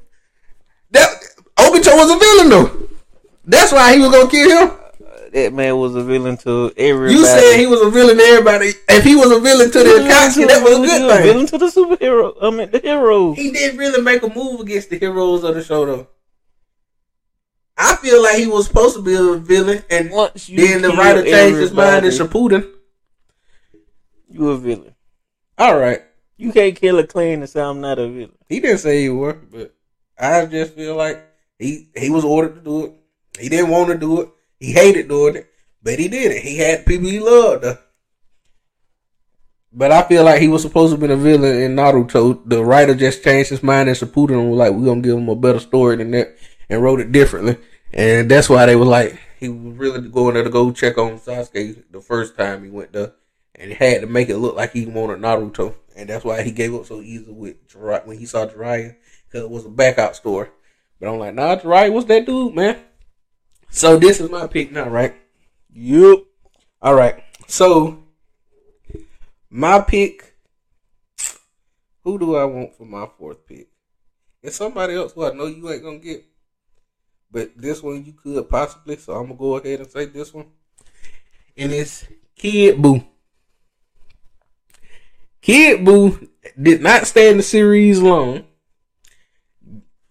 That 0.92 1.08
Obito 1.56 1.96
was 1.96 2.12
a 2.12 2.18
villain 2.20 2.50
though. 2.50 2.88
That's 3.46 3.72
why 3.72 3.94
he 3.94 4.00
was 4.00 4.12
gonna 4.12 4.30
kill 4.30 4.50
him. 4.50 4.78
That 5.36 5.52
man 5.52 5.76
was 5.76 5.94
a 5.96 6.02
villain 6.02 6.38
to 6.38 6.72
everybody. 6.78 7.14
You 7.20 7.26
said 7.26 7.58
he 7.60 7.68
was 7.68 7.82
a 7.82 7.90
villain 7.90 8.16
to 8.16 8.24
everybody. 8.24 8.72
If 8.88 9.04
he 9.04 9.18
was 9.18 9.30
a 9.32 9.40
villain 9.42 9.70
to 9.70 9.80
the 9.80 9.90
Akatsuki, 10.00 10.48
that 10.48 10.64
was 10.64 10.78
a 10.78 10.82
He 10.82 10.88
good 10.88 11.12
thing. 11.12 11.24
villain 11.24 11.46
to 11.48 11.58
the 11.58 11.66
superhero. 11.66 12.38
I 12.42 12.50
mean, 12.52 12.72
the 12.72 12.80
heroes. 12.80 13.36
He 13.36 13.52
didn't 13.52 13.78
really 13.78 14.02
make 14.02 14.24
a 14.24 14.30
move 14.34 14.62
against 14.62 14.90
the 14.92 14.98
heroes 14.98 15.44
of 15.44 15.56
the 15.56 15.62
show, 15.62 15.86
though. 15.86 16.08
I 17.78 17.98
feel 17.98 18.24
like 18.24 18.38
he 18.38 18.48
was 18.48 18.68
supposed 18.68 18.96
to 18.96 19.02
be 19.02 19.14
a 19.16 19.36
villain, 19.36 19.84
and 19.90 20.10
Once 20.10 20.48
you 20.48 20.66
then 20.66 20.82
the 20.82 20.92
writer 20.92 21.22
changed 21.24 21.60
his 21.60 21.74
mind 21.74 22.06
in 22.06 22.14
everybody, 22.14 22.18
Shippuden. 22.18 22.72
You 24.30 24.50
a 24.52 24.58
villain. 24.58 24.96
All 25.58 25.78
right, 25.78 26.02
You 26.38 26.54
can't 26.54 26.78
kill 26.78 26.98
a 27.00 27.06
clan 27.06 27.40
and 27.42 27.50
say 27.50 27.60
I'm 27.62 27.82
not 27.82 28.00
a 28.00 28.08
villain. 28.08 28.38
he 28.48 28.62
didn't 28.62 28.78
say 28.78 29.02
he 29.02 29.10
was, 29.10 29.36
but 29.52 29.76
I 30.18 30.46
just 30.46 30.76
feel 30.76 30.96
like 30.96 31.22
he 31.60 31.90
he 31.94 32.10
was 32.10 32.24
ordered 32.24 32.56
to 32.56 32.62
do 32.62 32.86
it. 32.86 32.94
He 33.38 33.50
didn't 33.50 33.70
want 33.70 33.90
to 33.90 33.98
do 33.98 34.22
it. 34.22 34.30
He 34.60 34.72
hated 34.72 35.08
doing 35.08 35.36
it, 35.36 35.50
but 35.84 36.00
he 36.00 36.08
did 36.08 36.32
it. 36.32 36.44
He 36.44 36.58
had 36.58 36.86
people 36.86 37.10
he 37.10 37.20
loved. 37.20 37.66
But 39.72 39.92
I 39.92 40.04
feel 40.04 40.24
like 40.24 40.42
he 40.42 40.48
was 40.48 40.62
supposed 40.62 40.96
to 40.96 40.98
be 40.98 41.12
a 41.12 41.18
villain 41.18 41.58
in 41.58 41.76
Naruto. 41.76 42.42
The 42.46 42.64
writer 42.64 42.96
just 42.96 43.24
changed 43.24 43.50
his 43.50 43.62
mind 43.62 43.90
and 43.90 44.00
was 44.00 44.58
like, 44.58 44.72
"We're 44.72 44.86
gonna 44.86 45.02
give 45.02 45.18
him 45.18 45.28
a 45.28 45.36
better 45.36 45.60
story 45.60 45.98
than 45.98 46.12
that," 46.12 46.36
and 46.70 46.82
wrote 46.82 47.02
it 47.02 47.12
differently. 47.12 47.58
And 47.92 48.32
that's 48.32 48.50
why 48.50 48.66
they 48.66 48.76
were 48.76 48.86
like, 48.86 49.20
he 49.40 49.50
was 49.50 49.76
really 49.76 50.10
going 50.10 50.34
there 50.34 50.44
to 50.44 50.50
go 50.50 50.72
check 50.72 50.98
on 50.98 51.20
Sasuke 51.20 51.84
the 51.92 52.02
first 52.02 52.38
time 52.38 52.64
he 52.64 52.70
went 52.70 52.94
there, 52.94 53.14
and 53.56 53.72
he 53.72 53.76
had 53.76 54.02
to 54.02 54.08
make 54.08 54.30
it 54.30 54.38
look 54.38 54.56
like 54.56 54.72
he 54.72 54.86
wanted 54.86 55.20
Naruto, 55.20 55.76
and 55.96 56.10
that's 56.10 56.26
why 56.26 56.42
he 56.42 56.52
gave 56.52 56.74
up 56.74 56.86
so 56.86 57.02
easy 57.02 57.26
with 57.30 57.68
Jiraiya 57.68 58.06
when 58.06 58.18
he 58.18 58.26
saw 58.26 58.48
Jiraiya 58.48 58.96
because 59.28 59.44
it 59.44 59.50
was 59.50 59.66
a 59.66 59.70
backup 59.70 60.16
story. 60.16 60.50
But 61.00 61.10
I'm 61.10 61.20
like, 61.20 61.36
nah, 61.36 61.58
Jiraiya 61.58 61.92
what's 61.92 62.08
that 62.08 62.26
dude, 62.26 62.56
man. 62.56 62.78
So 63.76 63.98
this 63.98 64.22
is 64.22 64.30
my 64.30 64.48
pick 64.48 64.72
now, 64.72 64.88
right? 64.88 65.14
Yup. 65.74 66.24
All 66.82 66.96
right. 66.96 67.22
So 67.46 68.06
my 69.50 69.82
pick. 69.82 70.34
Who 72.06 72.18
do 72.18 72.38
I 72.38 72.46
want 72.46 72.74
for 72.74 72.86
my 72.86 73.06
fourth 73.18 73.46
pick? 73.46 73.68
It's 74.42 74.56
somebody 74.56 74.96
else 74.96 75.12
who 75.12 75.26
I 75.26 75.34
know 75.34 75.48
you 75.48 75.70
ain't 75.70 75.84
gonna 75.84 75.98
get, 75.98 76.24
but 77.30 77.52
this 77.58 77.84
one 77.84 78.06
you 78.06 78.14
could 78.14 78.50
possibly. 78.50 78.96
So 78.96 79.12
I'm 79.12 79.28
gonna 79.28 79.38
go 79.38 79.58
ahead 79.58 79.82
and 79.82 79.92
say 79.92 80.06
this 80.06 80.34
one, 80.34 80.46
and 81.58 81.74
it's 81.74 82.08
Kid 82.38 82.78
Buu. 82.78 83.06
Kid 85.42 85.82
Buu 85.82 86.30
did 86.62 86.82
not 86.82 87.08
stay 87.08 87.30
in 87.30 87.36
the 87.36 87.44
series 87.44 88.02
long. 88.02 88.46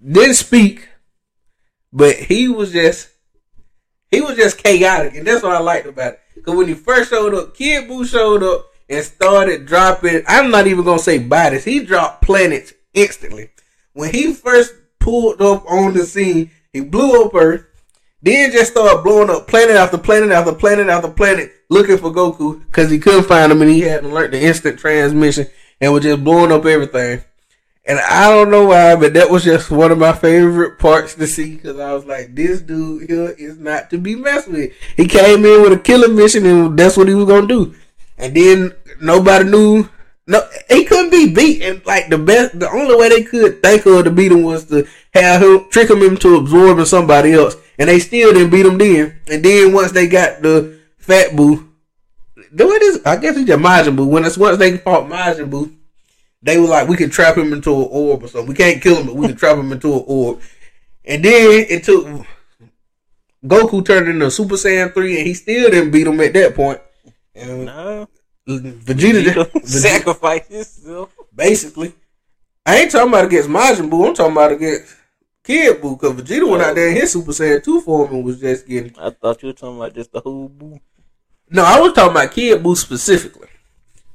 Didn't 0.07 0.35
speak, 0.35 0.87
but 1.91 2.15
he 2.17 2.49
was 2.49 2.71
just 2.71 3.14
he 4.11 4.21
was 4.21 4.37
just 4.37 4.63
chaotic, 4.63 5.15
and 5.15 5.27
that's 5.27 5.43
what 5.43 5.57
I 5.57 5.61
liked 5.61 5.87
about 5.87 6.15
it. 6.15 6.21
Because 6.35 6.55
when 6.55 6.69
he 6.69 6.75
first 6.75 7.11
showed 7.11 7.35
up, 7.35 7.57
Kid 7.57 7.89
Buu 7.89 8.07
showed 8.07 8.43
up 8.43 8.67
and 8.89 9.05
started 9.05 9.67
dropping. 9.67 10.23
I'm 10.27 10.51
not 10.51 10.67
even 10.67 10.85
gonna 10.85 10.99
say 10.99 11.19
bodies. 11.19 11.65
He 11.65 11.85
dropped 11.85 12.23
planets 12.23 12.75
instantly. 12.93 13.51
When 13.93 14.13
he 14.13 14.33
first 14.33 14.75
pulled 14.99 15.41
up 15.41 15.65
on 15.69 15.95
the 15.95 16.05
scene, 16.05 16.51
he 16.73 16.81
blew 16.81 17.25
up 17.25 17.35
Earth. 17.35 17.67
Then 18.23 18.53
just 18.53 18.73
started 18.73 19.03
blowing 19.03 19.29
up 19.29 19.47
planet 19.47 19.77
after 19.77 19.99
planet 19.99 20.31
after 20.31 20.55
planet 20.55 20.89
after 20.89 21.09
planet, 21.09 21.53
looking 21.69 21.99
for 21.99 22.11
Goku 22.11 22.65
because 22.67 22.91
he 22.91 22.99
couldn't 22.99 23.25
find 23.25 23.53
him, 23.53 23.61
and 23.61 23.71
he 23.71 23.83
hadn't 23.83 24.15
learned 24.15 24.33
the 24.33 24.43
instant 24.43 24.79
transmission 24.79 25.47
and 25.81 25.93
was 25.93 26.05
just 26.05 26.25
blowing 26.25 26.51
up 26.51 26.65
everything. 26.65 27.23
And 27.87 27.99
I 27.99 28.31
don't 28.31 28.51
know 28.51 28.67
why, 28.67 28.97
but 28.97 29.13
that 29.13 29.29
was 29.29 29.45
just 29.45 29.71
one 29.71 29.93
of 29.93 29.99
my 29.99 30.13
favorite 30.13 30.79
parts 30.79 31.15
to 31.17 31.27
see 31.27 31.57
because 31.57 31.79
I 31.79 31.93
was 31.93 32.07
like, 32.07 32.35
this 32.35 32.63
dude 32.63 33.11
here 33.11 33.35
is 33.37 33.59
not 33.59 33.91
to 33.91 33.99
be 33.99 34.15
messed 34.15 34.49
with. 34.49 34.73
He 34.97 35.07
came 35.07 35.45
in 35.45 35.63
with 35.63 35.73
a 35.75 35.79
killing 35.79 36.17
mission 36.17 36.47
and 36.47 36.79
that's 36.79 36.97
what 36.97 37.09
he 37.09 37.15
was 37.15 37.27
going 37.27 37.47
to 37.47 37.67
do. 37.67 37.75
And 38.17 38.35
then 38.35 38.75
nobody 39.03 39.51
knew. 39.51 39.89
No, 40.27 40.41
he 40.71 40.87
couldn't 40.87 41.11
be 41.11 41.35
beat. 41.35 41.61
And 41.61 41.85
like 41.85 42.09
the 42.09 42.17
best, 42.17 42.59
the 42.59 42.71
only 42.71 42.97
way 42.97 43.11
they 43.11 43.23
could 43.23 43.63
think 43.63 43.85
of 43.85 44.05
to 44.05 44.11
beat 44.11 44.33
him 44.33 44.45
was 44.45 44.65
to 44.67 44.89
have 45.13 45.43
him, 45.43 45.69
trick 45.69 45.91
him 45.91 46.03
into 46.03 46.37
absorbing 46.37 46.87
somebody 46.87 47.35
else. 47.35 47.57
And 47.79 47.91
they 47.91 47.99
still 47.99 48.33
didn't 48.33 48.49
beat 48.49 48.65
him 48.65 48.79
then. 48.79 49.21
And 49.29 49.45
then 49.45 49.75
once 49.75 49.93
they 49.93 50.07
got 50.07 50.41
the 50.41 50.81
Fat 50.97 51.33
Buu, 51.33 51.69
what 52.57 52.83
is, 52.83 53.03
I 53.05 53.17
guess 53.17 53.37
it's 53.37 53.47
just 53.47 53.63
Majin 53.63 53.95
Buu. 53.95 54.07
When 54.07 54.25
it's 54.25 54.39
once 54.39 54.57
they 54.57 54.79
fought 54.79 55.11
Majin 55.11 55.51
Buu, 55.51 55.75
they 56.45 56.59
were 56.59 56.67
like, 56.69 56.89
we 56.89 56.97
can 56.97 57.11
trap 57.11 57.37
him 57.39 57.53
into 57.53 57.75
an 57.75 57.89
orb 57.91 58.23
or 58.23 58.29
something. 58.29 58.49
We 58.49 58.55
can't 58.55 58.83
kill 58.83 58.97
him, 58.97 59.07
but 59.07 59.17
we 59.17 59.29
can 59.29 59.37
trap 59.37 59.57
him 59.57 59.73
into 59.73 59.95
an 59.95 60.05
orb. 60.07 60.41
And 61.05 61.25
then 61.25 61.67
it 61.69 61.85
took 61.85 62.07
Goku 63.45 63.85
turned 63.85 64.09
into 64.09 64.31
Super 64.31 64.55
Saiyan 64.55 64.93
3 64.93 65.19
and 65.19 65.27
he 65.27 65.35
still 65.35 65.71
didn't 65.71 65.91
beat 65.91 66.07
him 66.07 66.21
at 66.21 66.33
that 66.35 66.55
point. 66.55 66.81
And 67.35 67.67
Nah. 67.67 68.07
Vegeta, 68.47 68.79
Vegeta 68.85 69.45
Vegeta 69.47 69.67
sacrifice 69.67 70.47
himself. 70.49 71.11
basically. 71.35 71.95
I 72.67 72.77
ain't 72.77 72.91
talking 72.91 73.09
about 73.09 73.25
against 73.25 73.49
Majin 73.49 73.91
Buu. 73.91 74.09
I'm 74.09 74.15
talking 74.15 74.33
about 74.33 74.53
against 74.53 74.95
Kid 75.43 75.81
Buu 75.81 75.99
because 75.99 76.21
Vegeta 76.21 76.49
went 76.49 76.63
out 76.63 76.75
there 76.75 76.89
in 76.89 76.97
his 76.97 77.17
oh. 77.17 77.21
Super 77.21 77.33
Saiyan 77.33 77.65
2 77.65 77.81
form 77.81 78.15
and 78.15 78.25
was 78.25 78.41
just 78.41 78.67
getting. 78.67 78.95
I 78.99 79.11
thought 79.11 79.43
you 79.43 79.49
were 79.49 79.55
talking 79.55 79.77
about 79.77 79.95
just 79.95 80.13
the 80.13 80.21
whole 80.21 80.49
Buu. 80.51 80.79
No, 81.51 81.65
I 81.65 81.81
was 81.81 81.93
talking 81.95 82.11
about 82.11 82.33
Kid 82.33 82.63
Buu 82.63 82.77
specifically. 82.77 83.49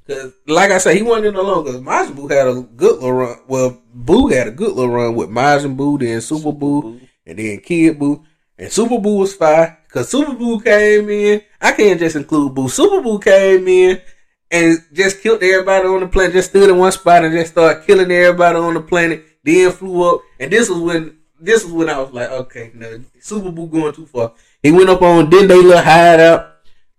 Cause, 0.10 0.34
like 0.48 0.72
I 0.72 0.80
said, 0.80 0.96
he 0.96 1.04
wasn't 1.04 1.28
in 1.28 1.34
the 1.36 1.44
long. 1.44 1.64
Cause 1.64 1.76
Majin 1.76 2.16
Buu 2.16 2.32
had 2.32 2.48
a 2.48 2.62
good 2.62 2.96
little 2.96 3.14
run. 3.14 3.38
Well, 3.48 3.80
Buu 3.96 4.34
had 4.34 4.48
a 4.48 4.52
good 4.52 4.72
little 4.72 4.90
run 4.90 5.14
with 5.14 5.30
Majin 5.30 5.76
Buu, 5.76 6.00
then 6.00 6.20
Super 6.20 6.52
Buu, 6.52 7.00
and 7.28 7.38
then 7.38 7.60
Kid 7.60 8.00
Buu. 8.00 8.24
And 8.58 8.72
Super 8.72 8.96
Buu 8.96 9.20
was 9.20 9.36
fine. 9.36 9.78
Cause 9.90 10.10
Super 10.10 10.32
Buu 10.32 10.64
came 10.64 11.08
in. 11.12 11.44
I 11.62 11.74
can't 11.74 12.00
just 12.00 12.16
include 12.16 12.56
Buu. 12.56 12.72
Super 12.72 13.04
Buu 13.08 13.24
came 13.24 13.68
in 13.68 14.02
and 14.50 14.80
just 14.94 15.22
killed 15.22 15.44
everybody 15.44 15.88
on 15.88 16.00
the 16.00 16.08
planet. 16.08 16.34
Just 16.34 16.50
stood 16.50 16.72
in 16.72 16.78
one 16.80 16.92
spot 16.92 17.24
and 17.24 17.32
just 17.32 17.52
started 17.52 17.86
killing 17.86 18.10
everybody 18.10 18.58
on 18.58 18.74
the 18.74 18.82
planet. 18.82 19.24
Then 19.44 19.72
flew 19.72 20.16
up. 20.16 20.22
And 20.40 20.52
this 20.52 20.70
was 20.70 20.80
when 20.80 21.20
this 21.40 21.64
was 21.64 21.72
when 21.72 21.90
I 21.90 22.00
was 22.00 22.12
like, 22.12 22.32
okay, 22.32 22.72
no, 22.74 23.00
Super 23.20 23.52
Buu 23.52 23.72
going 23.72 23.94
too 23.94 24.08
far. 24.08 24.34
He 24.64 24.72
went 24.72 24.90
up 24.90 25.04
on 25.04 25.30
then 25.30 25.48
they 25.48 25.62
little 25.62 25.84
hideout 25.84 26.49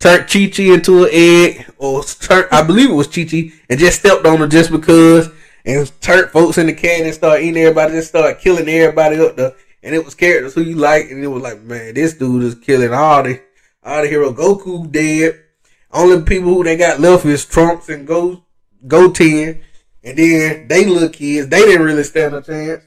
turned 0.00 0.28
Chi 0.28 0.48
Chi 0.48 0.74
into 0.74 1.04
an 1.04 1.10
egg, 1.12 1.72
or 1.78 2.02
turned, 2.02 2.48
I 2.50 2.62
believe 2.62 2.90
it 2.90 2.94
was 2.94 3.06
Chi 3.06 3.24
Chi, 3.24 3.52
and 3.68 3.78
just 3.78 4.00
stepped 4.00 4.26
on 4.26 4.38
her 4.38 4.48
just 4.48 4.72
because, 4.72 5.30
and 5.64 5.90
turned 6.00 6.30
folks 6.30 6.58
in 6.58 6.66
the 6.66 6.72
can 6.72 7.04
and 7.04 7.14
started 7.14 7.44
eating 7.44 7.62
everybody, 7.62 7.92
just 7.92 8.08
started 8.08 8.40
killing 8.40 8.68
everybody 8.68 9.20
up 9.20 9.36
there. 9.36 9.54
And 9.82 9.94
it 9.94 10.04
was 10.04 10.14
characters 10.14 10.54
who 10.54 10.62
you 10.62 10.76
like, 10.76 11.10
and 11.10 11.22
it 11.22 11.28
was 11.28 11.42
like, 11.42 11.62
man, 11.62 11.94
this 11.94 12.14
dude 12.14 12.42
is 12.42 12.54
killing 12.54 12.92
all 12.92 13.22
the 13.22 13.40
all 13.82 14.02
the 14.02 14.08
hero. 14.08 14.32
Goku 14.32 14.90
dead. 14.90 15.40
Only 15.92 16.22
people 16.22 16.54
who 16.54 16.64
they 16.64 16.76
got 16.76 17.00
left 17.00 17.24
is 17.24 17.44
Trunks 17.44 17.88
and 17.88 18.06
Go 18.06 18.44
Goten, 18.86 19.60
and 20.04 20.18
then 20.18 20.68
they 20.68 20.84
little 20.84 21.08
kids. 21.08 21.48
They 21.48 21.62
didn't 21.62 21.86
really 21.86 22.04
stand 22.04 22.34
a 22.34 22.42
chance. 22.42 22.84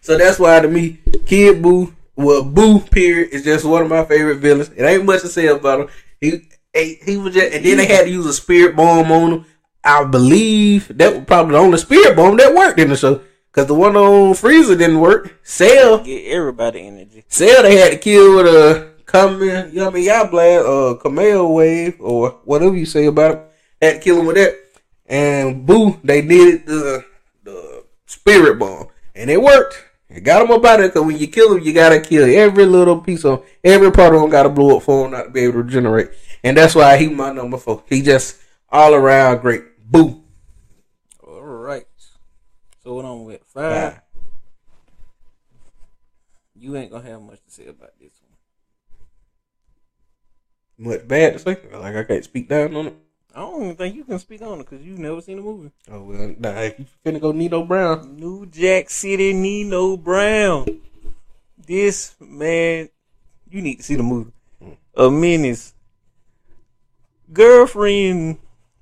So 0.00 0.18
that's 0.18 0.38
why 0.38 0.60
to 0.60 0.68
me, 0.68 0.98
Kid 1.26 1.62
Buu, 1.62 1.94
well, 2.16 2.44
Buu 2.44 2.88
period 2.90 3.30
is 3.32 3.44
just 3.44 3.64
one 3.64 3.82
of 3.82 3.88
my 3.88 4.04
favorite 4.04 4.38
villains. 4.38 4.70
It 4.70 4.82
ain't 4.82 5.04
much 5.04 5.22
to 5.22 5.28
say 5.28 5.46
about 5.46 5.80
him. 5.80 5.88
He 6.20 6.48
he, 6.74 6.98
he 7.04 7.16
was 7.16 7.34
just, 7.34 7.52
and 7.52 7.64
then 7.64 7.76
they 7.76 7.86
had 7.86 8.04
to 8.04 8.10
use 8.10 8.26
a 8.26 8.32
spirit 8.32 8.76
bomb 8.76 9.12
on 9.12 9.32
him. 9.32 9.44
I 9.84 10.04
believe 10.04 10.96
that 10.96 11.14
was 11.14 11.24
probably 11.24 11.52
the 11.52 11.58
only 11.58 11.78
spirit 11.78 12.16
bomb 12.16 12.36
that 12.36 12.54
worked 12.54 12.78
in 12.78 12.88
the 12.88 12.96
show. 12.96 13.20
Cause 13.52 13.66
the 13.66 13.74
one 13.74 13.96
on 13.96 14.32
Frieza 14.32 14.78
didn't 14.78 15.00
work. 15.00 15.38
Cell, 15.42 16.02
Get 16.02 16.24
everybody 16.32 16.86
energy. 16.86 17.24
Cell 17.28 17.62
they 17.62 17.76
had 17.76 17.92
to 17.92 17.98
kill 17.98 18.36
with 18.36 18.46
a 18.46 18.92
Kamehameha, 19.04 19.68
you 19.68 19.74
know 19.74 19.84
what 19.84 19.92
I 19.92 19.94
mean, 19.94 20.04
y'all 20.06 20.26
blast, 20.30 20.64
uh, 20.64 20.94
Kameo 21.02 21.54
wave 21.54 22.00
or 22.00 22.30
whatever 22.44 22.74
you 22.74 22.86
say 22.86 23.04
about 23.04 23.34
it. 23.34 23.42
Had 23.82 23.94
to 23.94 24.00
kill 24.00 24.20
him 24.20 24.26
with 24.26 24.36
that. 24.36 24.54
And 25.04 25.68
Buu, 25.68 26.00
they 26.02 26.22
needed 26.22 26.64
the 26.64 27.04
the 27.42 27.84
spirit 28.06 28.58
bomb, 28.58 28.88
and 29.14 29.28
it 29.28 29.42
worked. 29.42 29.84
Got 30.20 30.42
him 30.42 30.50
about 30.50 30.80
it. 30.80 30.92
Cause 30.92 31.04
when 31.04 31.18
you 31.18 31.26
kill 31.26 31.56
him, 31.56 31.62
you 31.62 31.72
gotta 31.72 32.00
kill 32.00 32.24
every 32.24 32.66
little 32.66 33.00
piece 33.00 33.24
of 33.24 33.46
every 33.64 33.90
part 33.90 34.14
of 34.14 34.22
him. 34.22 34.30
Got 34.30 34.42
to 34.44 34.48
blow 34.48 34.76
up 34.76 34.82
for 34.82 35.04
him 35.06 35.12
not 35.12 35.24
to 35.24 35.30
be 35.30 35.40
able 35.40 35.54
to 35.54 35.62
regenerate. 35.62 36.10
And 36.44 36.56
that's 36.56 36.74
why 36.74 36.96
he 36.96 37.08
my 37.08 37.32
number 37.32 37.56
four. 37.56 37.82
He 37.88 38.02
just 38.02 38.40
all 38.68 38.94
around 38.94 39.40
great. 39.40 39.62
Buu. 39.90 40.22
All 41.26 41.40
right. 41.40 41.86
So 42.82 42.94
what 42.94 43.04
I'm 43.04 43.24
with 43.24 43.42
five. 43.44 43.92
Five. 43.94 44.00
You 46.54 46.76
ain't 46.76 46.90
gonna 46.90 47.08
have 47.08 47.22
much 47.22 47.42
to 47.44 47.50
say 47.50 47.66
about 47.66 47.90
this 47.98 48.12
one. 50.78 50.94
much 50.94 51.08
bad 51.08 51.32
to 51.32 51.38
say. 51.38 51.58
Like 51.72 51.96
I 51.96 52.04
can't 52.04 52.24
speak 52.24 52.48
down 52.48 52.76
on 52.76 52.86
it. 52.88 52.96
I 53.34 53.40
don't 53.40 53.62
even 53.62 53.76
think 53.76 53.94
you 53.96 54.04
can 54.04 54.18
speak 54.18 54.42
on 54.42 54.60
it 54.60 54.68
because 54.68 54.84
you've 54.84 54.98
never 54.98 55.20
seen 55.20 55.36
the 55.36 55.42
movie. 55.42 55.70
Oh 55.90 56.02
well, 56.02 56.34
nah. 56.38 56.60
If 56.60 56.78
you 56.78 56.86
finna 57.04 57.20
go 57.20 57.32
Nino 57.32 57.64
Brown, 57.64 58.16
New 58.16 58.46
Jack 58.46 58.90
City 58.90 59.32
Nino 59.32 59.96
Brown. 59.96 60.66
This 61.64 62.14
man, 62.20 62.88
you 63.48 63.62
need 63.62 63.76
to 63.76 63.82
see 63.82 63.94
the 63.94 64.02
movie. 64.02 64.32
A 64.96 65.10
menace. 65.10 65.74
Girlfriend 67.32 68.38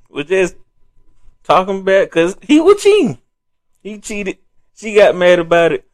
was 0.09 0.27
just 0.27 0.57
talking 1.45 1.85
back 1.85 2.09
because 2.09 2.37
he 2.43 2.59
was 2.59 2.83
cheating. 2.83 3.19
He 3.83 3.99
cheated. 3.99 4.39
She 4.75 4.95
got 4.95 5.15
mad 5.15 5.39
about 5.39 5.73
it. 5.73 5.87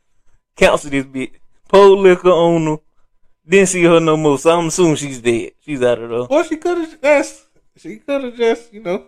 Cancel 0.57 0.91
this 0.91 1.05
bit. 1.05 1.33
Pulled 1.69 1.99
liquor 1.99 2.29
on 2.29 2.67
her. 2.67 2.77
Didn't 3.47 3.69
see 3.69 3.83
her 3.83 4.01
no 4.01 4.17
more. 4.17 4.39
So 4.39 4.59
I'm 4.59 4.69
assuming 4.69 4.97
she's 4.97 5.21
dead. 5.21 5.53
She's 5.61 5.83
out 5.83 5.99
of 5.99 6.09
there. 6.09 6.25
well, 6.25 6.45
she 6.45 6.57
could 6.57 6.79
have 6.79 7.01
just. 7.03 7.46
She 7.77 7.97
could 7.97 8.25
have 8.25 8.37
just, 8.37 8.73
you 8.73 8.81
know, 8.81 9.07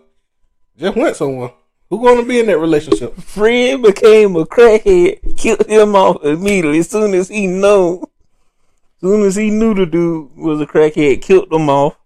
just 0.77 0.95
went 0.95 1.15
somewhere. 1.15 1.53
Who 1.89 2.03
gonna 2.03 2.23
be 2.23 2.39
in 2.39 2.45
that 2.47 2.59
relationship? 2.59 3.15
Fred 3.15 3.81
became 3.81 4.35
a 4.35 4.45
crackhead, 4.45 5.37
killed 5.37 5.65
him 5.65 5.95
off 5.95 6.23
immediately 6.23 6.79
as 6.79 6.89
soon 6.89 7.15
as 7.15 7.29
he 7.29 7.47
know. 7.47 8.03
As 8.03 9.01
soon 9.01 9.23
as 9.23 9.35
he 9.35 9.49
knew 9.49 9.73
the 9.73 9.87
dude 9.87 10.35
was 10.35 10.61
a 10.61 10.67
crackhead, 10.67 11.21
killed 11.21 11.51
him 11.51 11.67
off. 11.69 11.97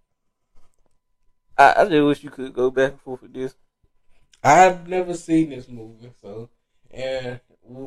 I, 1.57 1.73
I 1.77 1.83
just 1.89 2.05
wish 2.05 2.23
you 2.23 2.29
could 2.29 2.53
go 2.53 2.71
back 2.71 2.91
and 2.91 3.01
forth 3.01 3.23
with 3.23 3.33
this. 3.33 3.55
I've 4.41 4.87
never 4.87 5.13
seen 5.15 5.49
this 5.49 5.67
movie, 5.67 6.11
so 6.21 6.49
and 6.91 7.39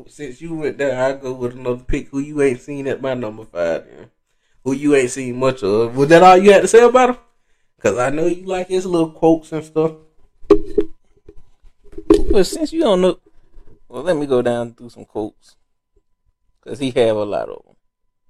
since 0.07 0.41
you 0.41 0.53
went 0.53 0.77
there, 0.77 1.03
I 1.03 1.13
go 1.13 1.33
with 1.33 1.53
another 1.53 1.83
pick. 1.83 2.09
Who 2.09 2.19
you 2.19 2.41
ain't 2.41 2.61
seen 2.61 2.87
at 2.87 3.01
my 3.01 3.13
number 3.13 3.45
five? 3.45 3.85
Then. 3.85 4.11
Who 4.63 4.73
you 4.73 4.95
ain't 4.95 5.11
seen 5.11 5.39
much 5.39 5.63
of? 5.63 5.95
Was 5.95 6.09
that 6.09 6.23
all 6.23 6.37
you 6.37 6.51
had 6.51 6.61
to 6.61 6.67
say 6.67 6.83
about 6.83 7.09
him? 7.11 7.17
Cause 7.81 7.97
I 7.99 8.09
know 8.09 8.25
you 8.25 8.43
like 8.43 8.69
his 8.69 8.85
little 8.87 9.11
quotes 9.11 9.51
and 9.51 9.63
stuff. 9.63 9.91
But 12.31 12.45
since 12.45 12.73
you 12.73 12.81
don't 12.81 13.01
know, 13.01 13.19
well, 13.87 14.03
let 14.03 14.17
me 14.17 14.25
go 14.25 14.41
down 14.41 14.73
through 14.73 14.89
some 14.89 15.05
quotes. 15.05 15.55
Because 16.63 16.79
he 16.79 16.89
have 16.91 17.15
a 17.15 17.23
lot 17.23 17.49
of 17.49 17.63
them. 17.63 17.75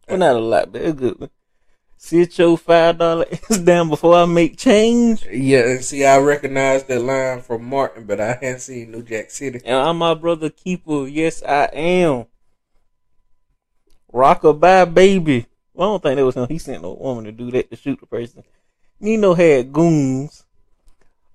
Well, 0.07 0.17
not 0.17 0.35
a 0.35 0.39
lot, 0.39 0.71
but 0.71 0.85
a 0.85 0.93
good 0.93 1.19
one. 1.19 1.29
Sit 1.95 2.37
your 2.37 2.57
five 2.57 2.97
dollar 2.97 3.25
ass 3.49 3.57
down 3.57 3.89
before 3.89 4.15
I 4.15 4.25
make 4.25 4.57
change. 4.57 5.25
Yeah, 5.31 5.61
and 5.61 5.83
see, 5.83 6.05
I 6.05 6.17
recognize 6.19 6.83
that 6.83 7.01
line 7.01 7.41
from 7.41 7.65
Martin, 7.65 8.05
but 8.05 8.21
I 8.21 8.33
hadn't 8.33 8.59
seen 8.59 8.91
New 8.91 9.01
Jack 9.01 9.31
City. 9.31 9.61
And 9.65 9.75
I'm 9.75 9.97
my 9.97 10.13
brother 10.13 10.49
keeper. 10.49 11.07
Yes, 11.07 11.41
I 11.41 11.65
am. 11.73 12.25
Rockabye 14.13 14.93
baby. 14.93 15.47
Well, 15.73 15.89
I 15.89 15.91
don't 15.93 16.03
think 16.03 16.17
that 16.17 16.25
was 16.25 16.35
him. 16.35 16.47
He 16.47 16.57
sent 16.59 16.85
a 16.85 16.89
woman 16.89 17.23
to 17.25 17.31
do 17.31 17.49
that 17.51 17.69
to 17.71 17.75
shoot 17.75 17.99
the 17.99 18.05
person. 18.05 18.43
Nino 18.99 19.33
had 19.33 19.71
goons, 19.71 20.45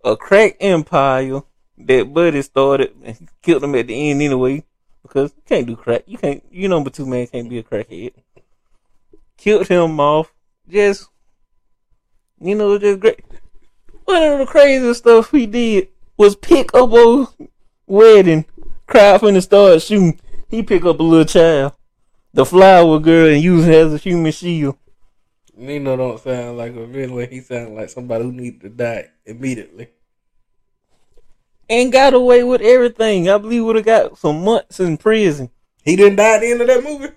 a 0.04 0.16
crack 0.16 0.56
empire 0.60 1.42
that 1.78 2.12
Buddy 2.12 2.42
started 2.42 2.94
and 3.04 3.28
killed 3.40 3.64
him 3.64 3.74
at 3.74 3.86
the 3.86 4.10
end 4.10 4.22
anyway 4.22 4.64
because 5.02 5.32
you 5.36 5.42
can't 5.46 5.66
do 5.66 5.76
crack. 5.76 6.02
You 6.06 6.18
can't. 6.18 6.44
You 6.50 6.68
number 6.68 6.90
two 6.90 7.06
man 7.06 7.26
can't 7.26 7.48
be 7.48 7.58
a 7.58 7.62
crackhead. 7.62 8.12
Killed 9.36 9.68
him 9.68 9.98
off. 10.00 10.32
Just 10.68 11.08
you 12.40 12.54
know, 12.54 12.76
just 12.78 13.00
great. 13.00 13.20
One 14.04 14.22
of 14.22 14.38
the 14.40 14.46
craziest 14.46 15.00
stuff 15.00 15.30
he 15.30 15.46
did 15.46 15.88
was 16.16 16.34
pick 16.34 16.74
up 16.74 16.92
a 16.92 17.26
wedding, 17.86 18.44
crowd 18.86 19.20
finna 19.20 19.42
start 19.42 19.82
shooting. 19.82 20.20
He 20.48 20.62
pick 20.62 20.84
up 20.84 20.98
a 20.98 21.02
little 21.02 21.24
child, 21.24 21.72
the 22.34 22.44
flower 22.44 22.98
girl, 22.98 23.32
and 23.32 23.42
use 23.42 23.64
her 23.64 23.72
as 23.72 23.94
a 23.94 23.98
human 23.98 24.32
shield. 24.32 24.76
Nino 25.57 25.96
don't 25.96 26.20
sound 26.20 26.59
like 26.59 26.74
a 26.74 26.86
villain. 26.86 27.30
He 27.30 27.40
sounds 27.40 27.70
like 27.70 27.90
somebody 27.90 28.24
who 28.24 28.32
needed 28.32 28.61
to 28.62 28.68
die 28.70 29.09
immediately. 29.24 29.88
And 31.68 31.92
got 31.92 32.14
away 32.14 32.42
with 32.42 32.61
everything. 32.61 33.28
I 33.28 33.38
believe 33.38 33.64
would 33.64 33.76
have 33.76 33.84
got 33.84 34.18
some 34.18 34.44
months 34.44 34.80
in 34.80 34.96
prison. 34.96 35.50
He 35.84 35.96
didn't 35.96 36.16
die 36.16 36.34
at 36.34 36.40
the 36.40 36.50
end 36.50 36.61
of 36.61 36.66
that 36.66 36.84
movie. 36.84 37.12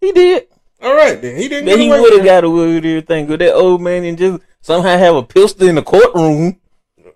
He 0.00 0.12
did. 0.12 0.48
All 0.80 0.94
right, 0.94 1.20
then 1.20 1.36
he 1.36 1.48
didn't. 1.48 1.66
Get 1.66 1.78
he 1.78 1.88
would 1.88 2.12
have 2.12 2.24
got 2.24 2.44
away 2.44 2.74
with 2.74 2.84
everything. 2.84 3.26
But 3.26 3.40
that 3.40 3.54
old 3.54 3.80
man 3.80 4.04
and 4.04 4.16
just 4.16 4.42
somehow 4.60 4.96
have 4.96 5.16
a 5.16 5.22
pistol 5.22 5.68
in 5.68 5.74
the 5.74 5.82
courtroom 5.82 6.60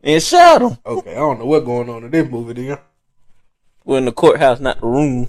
and 0.02 0.22
shot 0.22 0.62
him. 0.62 0.78
Okay, 0.84 1.12
I 1.12 1.18
don't 1.18 1.38
know 1.38 1.46
what's 1.46 1.64
going 1.64 1.88
on 1.88 2.04
in 2.04 2.10
this 2.10 2.28
movie, 2.28 2.54
then. 2.54 2.78
Well, 3.84 3.98
in 3.98 4.04
the 4.04 4.12
courthouse, 4.12 4.60
not 4.60 4.80
the 4.80 4.86
room. 4.86 5.28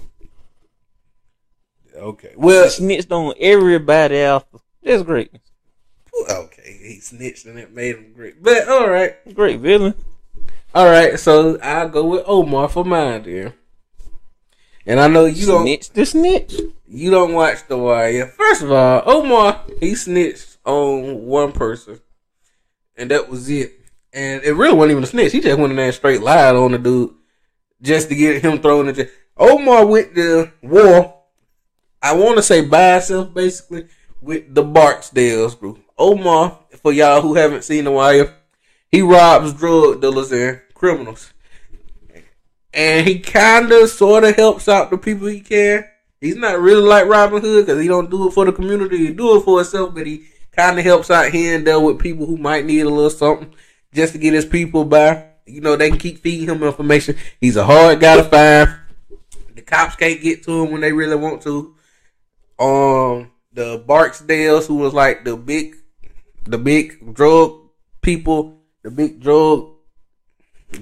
Okay, 1.96 2.32
well, 2.36 2.68
Snitched 2.68 3.10
on 3.12 3.34
everybody 3.38 4.18
after. 4.18 4.58
That's 4.82 5.02
great. 5.02 5.30
okay, 6.30 6.78
he 6.82 7.00
snitched 7.00 7.46
and 7.46 7.58
it 7.58 7.72
made 7.72 7.96
him 7.96 8.12
great. 8.14 8.42
But 8.42 8.68
all 8.68 8.88
right, 8.88 9.14
Great 9.34 9.60
villain. 9.60 9.94
all 10.74 10.86
right. 10.86 11.18
So 11.18 11.58
I'll 11.60 11.88
go 11.88 12.04
with 12.04 12.24
Omar 12.26 12.68
for 12.68 12.84
mine, 12.84 13.22
then. 13.22 13.52
And 14.86 15.00
I 15.00 15.06
know 15.08 15.24
you 15.24 15.46
don't. 15.46 15.62
Snitch 15.62 15.90
the 15.90 16.04
snitch. 16.04 16.54
You 16.86 17.10
don't 17.10 17.32
watch 17.32 17.66
The 17.68 17.78
Wire. 17.78 18.26
First 18.26 18.62
of 18.62 18.70
all, 18.72 19.02
Omar 19.06 19.64
he 19.80 19.94
snitched 19.94 20.58
on 20.64 21.24
one 21.24 21.52
person, 21.52 22.00
and 22.96 23.10
that 23.10 23.28
was 23.28 23.48
it. 23.48 23.72
And 24.12 24.42
it 24.44 24.52
really 24.52 24.74
wasn't 24.74 24.92
even 24.92 25.04
a 25.04 25.06
snitch. 25.06 25.32
He 25.32 25.40
just 25.40 25.58
went 25.58 25.70
in 25.70 25.76
there 25.76 25.86
and 25.86 25.94
straight 25.94 26.20
lied 26.22 26.54
on 26.54 26.72
the 26.72 26.78
dude 26.78 27.14
just 27.82 28.08
to 28.10 28.14
get 28.14 28.42
him 28.42 28.60
thrown 28.60 28.88
in 28.88 28.94
jail. 28.94 29.06
Omar 29.36 29.86
went 29.86 30.14
to 30.14 30.52
war. 30.62 31.13
I 32.04 32.12
want 32.14 32.36
to 32.36 32.42
say 32.42 32.60
by 32.60 32.92
himself, 32.92 33.34
basically, 33.34 33.86
with 34.20 34.54
the 34.54 34.62
Barksdales 34.62 35.58
group. 35.58 35.80
Omar, 35.98 36.60
for 36.82 36.92
y'all 36.92 37.22
who 37.22 37.34
haven't 37.34 37.64
seen 37.64 37.84
The 37.84 37.90
Wire, 37.90 38.34
he 38.90 39.02
robs 39.02 39.54
drug 39.54 40.00
dealers 40.00 40.30
and 40.30 40.60
criminals 40.74 41.32
and 42.74 43.06
he 43.06 43.20
kind 43.20 43.70
of 43.70 43.88
sort 43.88 44.24
of 44.24 44.34
helps 44.34 44.68
out 44.68 44.90
the 44.90 44.98
people 44.98 45.28
he 45.28 45.40
can. 45.40 45.84
He's 46.20 46.36
not 46.36 46.60
really 46.60 46.82
like 46.82 47.06
Robin 47.06 47.40
Hood 47.40 47.66
because 47.66 47.80
he 47.80 47.88
don't 47.88 48.10
do 48.10 48.28
it 48.28 48.32
for 48.32 48.44
the 48.44 48.52
community. 48.52 48.98
He 48.98 49.12
do 49.12 49.36
it 49.36 49.44
for 49.44 49.58
himself, 49.58 49.94
but 49.94 50.06
he 50.06 50.24
kind 50.52 50.78
of 50.78 50.84
helps 50.84 51.10
out 51.10 51.30
here 51.30 51.54
and 51.54 51.66
there 51.66 51.78
with 51.78 52.00
people 52.00 52.26
who 52.26 52.36
might 52.36 52.64
need 52.64 52.80
a 52.80 52.88
little 52.88 53.10
something 53.10 53.54
just 53.92 54.14
to 54.14 54.18
get 54.18 54.34
his 54.34 54.44
people 54.44 54.84
by. 54.84 55.24
You 55.46 55.60
know, 55.60 55.76
they 55.76 55.90
can 55.90 55.98
keep 55.98 56.18
feeding 56.18 56.48
him 56.48 56.62
information. 56.62 57.16
He's 57.40 57.56
a 57.56 57.64
hard 57.64 58.00
guy 58.00 58.16
to 58.16 58.24
find. 58.24 58.74
The 59.54 59.62
cops 59.62 59.96
can't 59.96 60.20
get 60.20 60.42
to 60.44 60.64
him 60.64 60.72
when 60.72 60.80
they 60.80 60.92
really 60.92 61.16
want 61.16 61.42
to. 61.42 61.76
Um, 62.58 63.30
the 63.52 63.84
Barksdales, 63.86 64.66
who 64.66 64.76
was 64.76 64.92
like 64.94 65.24
the 65.24 65.36
big, 65.36 65.76
the 66.44 66.58
big 66.58 67.14
drug 67.14 67.60
people, 68.00 68.60
the 68.82 68.90
big 68.90 69.20
drug 69.20 69.70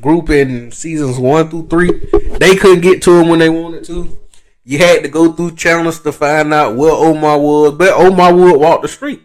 group 0.00 0.30
in 0.30 0.72
seasons 0.72 1.18
one 1.18 1.48
through 1.50 1.68
three, 1.68 1.90
they 2.38 2.56
couldn't 2.56 2.80
get 2.82 3.02
to 3.02 3.20
him 3.20 3.28
when 3.28 3.38
they 3.38 3.48
wanted 3.48 3.84
to. 3.84 4.18
You 4.64 4.78
had 4.78 5.02
to 5.02 5.08
go 5.08 5.32
through 5.32 5.56
channels 5.56 6.00
to 6.00 6.12
find 6.12 6.54
out 6.54 6.76
where 6.76 6.92
Omar 6.92 7.38
was, 7.38 7.74
but 7.74 7.92
Omar 7.92 8.34
would 8.34 8.60
walk 8.60 8.82
the 8.82 8.88
street. 8.88 9.22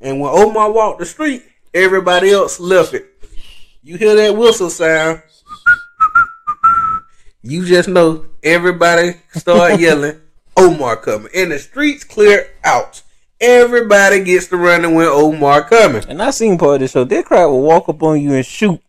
And 0.00 0.20
when 0.20 0.30
Omar 0.30 0.70
walked 0.70 1.00
the 1.00 1.06
street, 1.06 1.42
everybody 1.74 2.30
else 2.30 2.60
left 2.60 2.94
it. 2.94 3.06
You 3.82 3.96
hear 3.96 4.14
that 4.14 4.36
whistle 4.36 4.70
sound, 4.70 5.22
you 7.42 7.64
just 7.64 7.88
know 7.88 8.26
everybody 8.42 9.14
start 9.32 9.80
yelling, 9.80 10.20
Omar 10.56 10.96
coming. 10.96 11.30
And 11.34 11.52
the 11.52 11.58
streets 11.58 12.04
clear 12.04 12.50
out. 12.64 13.02
Everybody 13.40 14.22
gets 14.22 14.48
to 14.48 14.56
running 14.56 14.94
when 14.94 15.06
Omar 15.06 15.66
coming. 15.68 16.04
And 16.08 16.22
I 16.22 16.30
seen 16.30 16.58
part 16.58 16.74
of 16.74 16.80
the 16.80 16.88
show. 16.88 17.04
That 17.04 17.24
crowd 17.24 17.48
will 17.50 17.62
walk 17.62 17.88
up 17.88 18.02
on 18.02 18.20
you 18.20 18.34
and 18.34 18.44
shoot. 18.44 18.80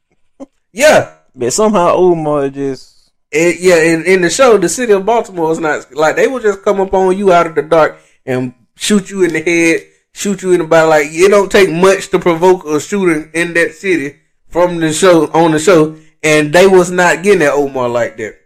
Yeah, 0.73 1.13
But 1.35 1.53
somehow 1.53 1.93
Omar 1.95 2.49
just 2.49 3.11
And, 3.31 3.57
yeah, 3.59 3.81
in, 3.81 4.03
in 4.05 4.21
the 4.21 4.29
show, 4.29 4.57
the 4.57 4.69
city 4.69 4.91
of 4.93 5.05
Baltimore 5.05 5.51
is 5.51 5.59
not 5.59 5.93
like 5.93 6.15
they 6.15 6.27
will 6.27 6.39
just 6.39 6.63
come 6.63 6.81
up 6.81 6.93
on 6.93 7.17
you 7.17 7.31
out 7.31 7.47
of 7.47 7.55
the 7.55 7.61
dark 7.61 7.97
and 8.25 8.53
shoot 8.75 9.09
you 9.09 9.23
in 9.23 9.33
the 9.33 9.41
head, 9.41 9.87
shoot 10.13 10.41
you 10.41 10.51
in 10.51 10.59
the 10.59 10.67
body. 10.67 10.87
Like 10.89 11.07
it 11.11 11.29
don't 11.29 11.51
take 11.51 11.69
much 11.69 12.09
to 12.09 12.19
provoke 12.19 12.65
a 12.65 12.79
shooting 12.79 13.31
in 13.33 13.53
that 13.53 13.73
city 13.73 14.17
from 14.49 14.79
the 14.79 14.91
show 14.91 15.31
on 15.31 15.51
the 15.51 15.59
show, 15.59 15.95
and 16.23 16.53
they 16.53 16.67
was 16.67 16.91
not 16.91 17.23
getting 17.23 17.41
at 17.41 17.53
Omar 17.53 17.87
like 17.87 18.17
that. 18.17 18.40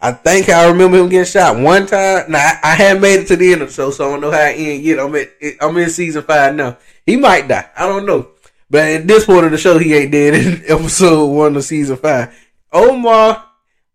I 0.00 0.12
think 0.12 0.48
I 0.48 0.68
remember 0.68 0.98
him 0.98 1.08
getting 1.08 1.24
shot 1.24 1.58
one 1.58 1.86
time. 1.86 2.30
Now 2.30 2.38
I, 2.38 2.58
I 2.62 2.74
hadn't 2.74 3.02
made 3.02 3.20
it 3.20 3.26
to 3.28 3.36
the 3.36 3.52
end 3.52 3.62
of 3.62 3.68
the 3.68 3.74
show, 3.74 3.90
so 3.90 4.06
I 4.06 4.12
don't 4.12 4.20
know 4.20 4.30
how 4.30 4.44
it 4.44 4.54
end 4.54 4.82
yet. 4.84 5.00
I'm 5.00 5.14
at 5.14 5.30
I'm 5.60 5.76
in 5.76 5.90
season 5.90 6.22
five 6.22 6.54
now. 6.54 6.78
He 7.04 7.16
might 7.16 7.48
die. 7.48 7.68
I 7.76 7.86
don't 7.86 8.06
know. 8.06 8.28
But 8.70 8.88
at 8.88 9.06
this 9.08 9.24
point 9.24 9.46
of 9.46 9.50
the 9.50 9.58
show, 9.58 9.78
he 9.78 9.94
ain't 9.94 10.12
dead 10.12 10.34
in 10.34 10.62
episode 10.68 11.26
one 11.26 11.56
of 11.56 11.64
season 11.64 11.96
five. 11.96 12.36
Omar, 12.72 13.44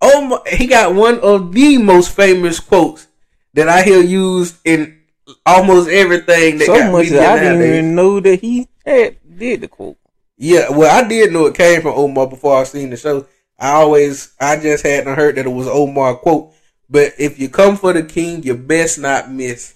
Omar, 0.01 0.41
he 0.47 0.67
got 0.67 0.93
one 0.93 1.19
of 1.19 1.53
the 1.53 1.77
most 1.77 2.13
famous 2.15 2.59
quotes 2.59 3.07
that 3.53 3.69
I 3.69 3.83
hear 3.83 4.01
used 4.01 4.57
in 4.65 4.99
almost 5.45 5.89
everything 5.89 6.57
that 6.57 6.65
so 6.65 6.75
got 6.77 6.91
much 6.91 7.09
that 7.09 7.37
I 7.37 7.39
didn't 7.39 7.59
nowadays. 7.59 7.77
even 7.77 7.95
know 7.95 8.19
that 8.19 8.39
he 8.41 8.67
had 8.85 9.17
did 9.37 9.61
the 9.61 9.67
quote. 9.67 9.97
Yeah, 10.37 10.69
well, 10.69 10.93
I 10.93 11.07
did 11.07 11.31
know 11.31 11.45
it 11.45 11.55
came 11.55 11.81
from 11.81 11.93
Omar 11.93 12.27
before 12.27 12.59
I 12.59 12.63
seen 12.65 12.89
the 12.89 12.97
show. 12.97 13.25
I 13.63 13.71
always, 13.71 14.33
I 14.39 14.57
just 14.57 14.85
hadn't 14.85 15.15
heard 15.15 15.35
that 15.35 15.45
it 15.45 15.49
was 15.49 15.67
Omar 15.67 16.17
quote. 16.17 16.53
But 16.89 17.13
if 17.17 17.39
you 17.39 17.47
come 17.47 17.77
for 17.77 17.93
the 17.93 18.03
king, 18.03 18.43
you 18.43 18.55
best 18.55 18.99
not 18.99 19.31
miss. 19.31 19.73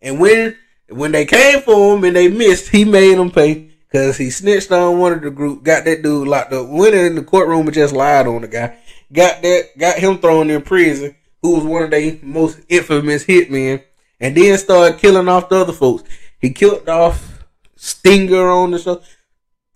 And 0.00 0.20
when 0.20 0.56
When 0.88 1.12
they 1.12 1.24
came 1.24 1.62
for 1.62 1.96
him 1.96 2.04
and 2.04 2.14
they 2.14 2.28
missed, 2.28 2.68
he 2.68 2.84
made 2.84 3.16
them 3.16 3.30
pay 3.30 3.70
because 3.88 4.16
he 4.18 4.30
snitched 4.30 4.70
on 4.70 4.98
one 4.98 5.14
of 5.14 5.22
the 5.22 5.30
group, 5.30 5.64
got 5.64 5.84
that 5.84 6.02
dude 6.02 6.28
locked 6.28 6.52
up, 6.52 6.68
went 6.68 6.94
in 6.94 7.14
the 7.14 7.22
courtroom 7.22 7.66
and 7.66 7.74
just 7.74 7.94
lied 7.94 8.26
on 8.26 8.42
the 8.42 8.48
guy, 8.48 8.76
got 9.12 9.40
that, 9.42 9.70
got 9.78 9.98
him 9.98 10.18
thrown 10.18 10.50
in 10.50 10.62
prison, 10.62 11.16
who 11.40 11.54
was 11.56 11.64
one 11.64 11.84
of 11.84 11.90
the 11.90 12.20
most 12.22 12.60
infamous 12.68 13.24
hitmen, 13.24 13.82
and 14.20 14.36
then 14.36 14.58
started 14.58 14.98
killing 14.98 15.28
off 15.28 15.48
the 15.48 15.56
other 15.56 15.72
folks. 15.72 16.04
He 16.38 16.50
killed 16.50 16.88
off 16.88 17.44
Stinger 17.76 18.50
on 18.50 18.70
the 18.72 18.78
show. 18.78 19.02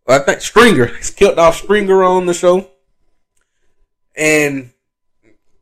I 0.09 0.18
think 0.20 0.40
Stringer. 0.40 0.86
Killed 1.16 1.38
off 1.38 1.56
Stringer 1.56 2.02
on 2.02 2.26
the 2.26 2.34
show. 2.34 2.70
And 4.16 4.72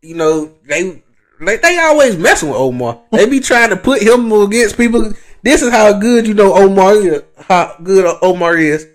you 0.02 0.14
know, 0.14 0.54
they 0.66 1.02
they, 1.40 1.56
they 1.56 1.78
always 1.78 2.16
messing 2.16 2.48
with 2.48 2.58
Omar. 2.58 3.00
They 3.12 3.28
be 3.28 3.40
trying 3.40 3.70
to 3.70 3.76
put 3.76 4.02
him 4.02 4.32
against 4.32 4.76
people. 4.76 5.12
This 5.42 5.62
is 5.62 5.70
how 5.70 5.92
good 5.98 6.26
you 6.26 6.34
know 6.34 6.54
Omar 6.54 6.94
is, 6.94 7.22
how 7.38 7.76
good 7.82 8.18
Omar 8.22 8.56
is. 8.56 8.86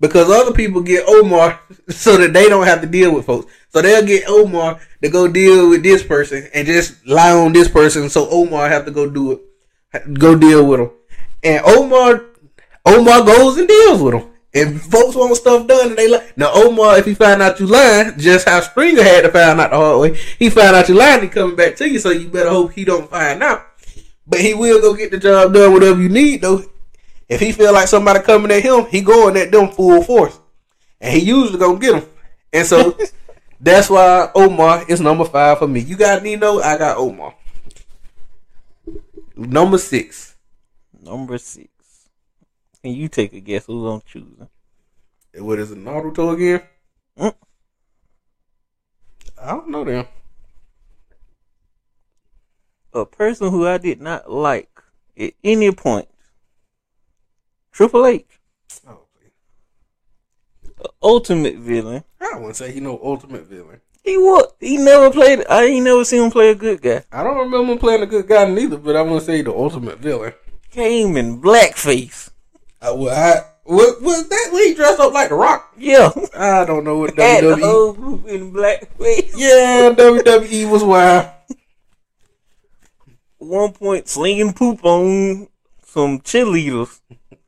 Because 0.00 0.28
other 0.28 0.52
people 0.52 0.82
get 0.82 1.08
Omar 1.08 1.60
so 1.88 2.16
that 2.16 2.32
they 2.32 2.48
don't 2.48 2.66
have 2.66 2.80
to 2.80 2.86
deal 2.86 3.14
with 3.14 3.26
folks. 3.26 3.50
So 3.70 3.80
they'll 3.80 4.04
get 4.04 4.28
Omar 4.28 4.80
to 5.02 5.08
go 5.08 5.28
deal 5.28 5.70
with 5.70 5.82
this 5.82 6.02
person 6.02 6.48
and 6.52 6.66
just 6.66 7.06
lie 7.06 7.32
on 7.32 7.52
this 7.52 7.68
person 7.68 8.08
so 8.08 8.28
Omar 8.28 8.68
have 8.68 8.84
to 8.86 8.90
go 8.90 9.08
do 9.08 9.32
it. 9.32 10.14
Go 10.18 10.36
deal 10.36 10.66
with 10.66 10.80
him. 10.80 10.90
And 11.42 11.64
Omar 11.64 12.24
Omar 12.84 13.24
goes 13.24 13.56
and 13.56 13.68
deals 13.68 14.02
with 14.02 14.14
him. 14.14 14.33
If 14.54 14.82
folks 14.82 15.16
want 15.16 15.34
stuff 15.34 15.66
done 15.66 15.88
and 15.88 15.96
they 15.96 16.06
like 16.06 16.38
now 16.38 16.52
Omar, 16.54 16.98
if 16.98 17.06
he 17.06 17.14
find 17.14 17.42
out 17.42 17.58
you 17.58 17.66
lying, 17.66 18.16
just 18.16 18.48
how 18.48 18.60
Springer 18.60 19.02
had 19.02 19.22
to 19.22 19.32
find 19.32 19.60
out 19.60 19.70
the 19.70 19.76
hard 19.76 20.00
way, 20.00 20.18
he 20.38 20.48
find 20.48 20.76
out 20.76 20.88
you 20.88 20.94
lying, 20.94 21.22
he 21.22 21.28
coming 21.28 21.56
back 21.56 21.74
to 21.76 21.90
you, 21.90 21.98
so 21.98 22.10
you 22.10 22.28
better 22.28 22.50
hope 22.50 22.72
he 22.72 22.84
don't 22.84 23.10
find 23.10 23.42
out. 23.42 23.66
But 24.24 24.40
he 24.40 24.54
will 24.54 24.80
go 24.80 24.94
get 24.94 25.10
the 25.10 25.18
job 25.18 25.52
done, 25.52 25.72
whatever 25.72 26.00
you 26.00 26.08
need 26.08 26.42
though. 26.42 26.64
If 27.28 27.40
he 27.40 27.50
feel 27.50 27.72
like 27.72 27.88
somebody 27.88 28.20
coming 28.20 28.52
at 28.52 28.62
him, 28.62 28.86
he 28.86 29.00
going 29.00 29.36
at 29.36 29.50
them 29.50 29.72
full 29.72 30.04
force, 30.04 30.38
and 31.00 31.12
he 31.12 31.26
usually 31.26 31.58
gonna 31.58 31.80
get 31.80 32.00
them. 32.00 32.08
And 32.52 32.64
so 32.64 32.96
that's 33.60 33.90
why 33.90 34.30
Omar 34.36 34.84
is 34.88 35.00
number 35.00 35.24
five 35.24 35.58
for 35.58 35.66
me. 35.66 35.80
You 35.80 35.96
got 35.96 36.22
Nino, 36.22 36.60
I 36.60 36.78
got 36.78 36.96
Omar. 36.96 37.34
Number 39.34 39.78
six. 39.78 40.36
Number 41.02 41.38
six. 41.38 41.73
Can 42.84 42.92
you 42.92 43.08
take 43.08 43.32
a 43.32 43.40
guess 43.40 43.64
who's 43.64 43.90
I'm 43.90 44.02
choosing? 44.04 44.46
What 45.38 45.58
is 45.58 45.70
it, 45.70 45.78
Naruto 45.78 46.34
again? 46.34 46.60
Mm. 47.18 47.34
I 49.42 49.52
don't 49.52 49.70
know 49.70 49.84
them. 49.84 50.06
A 52.92 53.06
person 53.06 53.48
who 53.50 53.66
I 53.66 53.78
did 53.78 54.02
not 54.02 54.30
like 54.30 54.68
at 55.18 55.32
any 55.42 55.72
point. 55.72 56.08
Triple 57.72 58.04
H. 58.04 58.26
Oh, 58.86 58.98
The 60.76 60.90
ultimate 61.02 61.56
villain. 61.56 62.04
I 62.20 62.34
wouldn't 62.34 62.56
say 62.56 62.70
he 62.70 62.80
no 62.80 63.00
ultimate 63.02 63.46
villain. 63.46 63.80
He 64.02 64.18
what? 64.18 64.56
He 64.60 64.76
never 64.76 65.10
played. 65.10 65.42
I 65.48 65.64
ain't 65.64 65.86
never 65.86 66.04
seen 66.04 66.24
him 66.24 66.30
play 66.30 66.50
a 66.50 66.54
good 66.54 66.82
guy. 66.82 67.02
I 67.10 67.24
don't 67.24 67.38
remember 67.38 67.72
him 67.72 67.78
playing 67.78 68.02
a 68.02 68.06
good 68.06 68.28
guy 68.28 68.44
neither, 68.44 68.76
but 68.76 68.94
I'm 68.94 69.08
gonna 69.08 69.22
say 69.22 69.40
the 69.40 69.54
ultimate 69.54 70.00
villain. 70.00 70.34
Came 70.70 71.16
in 71.16 71.40
blackface. 71.40 72.28
I, 72.84 72.90
well, 72.90 73.08
I, 73.08 73.44
was, 73.64 74.00
was 74.02 74.28
that 74.28 74.48
when 74.52 74.64
he 74.66 74.74
dressed 74.74 75.00
up 75.00 75.12
like 75.12 75.30
The 75.30 75.36
Rock? 75.36 75.72
Yeah. 75.78 76.10
I 76.36 76.64
don't 76.66 76.84
know 76.84 76.98
what 76.98 77.14
Had 77.18 77.42
the 77.44 77.56
WWE. 77.56 77.60
whole 77.60 77.92
group 77.94 78.26
in 78.26 78.52
blackface. 78.52 79.32
Yeah, 79.36 79.94
WWE 79.96 80.70
was 80.70 80.84
wild. 80.84 81.30
One 83.38 83.72
point 83.72 84.08
slinging 84.08 84.52
poop 84.52 84.84
on 84.84 85.48
some 85.84 86.20
cheerleaders. 86.20 87.00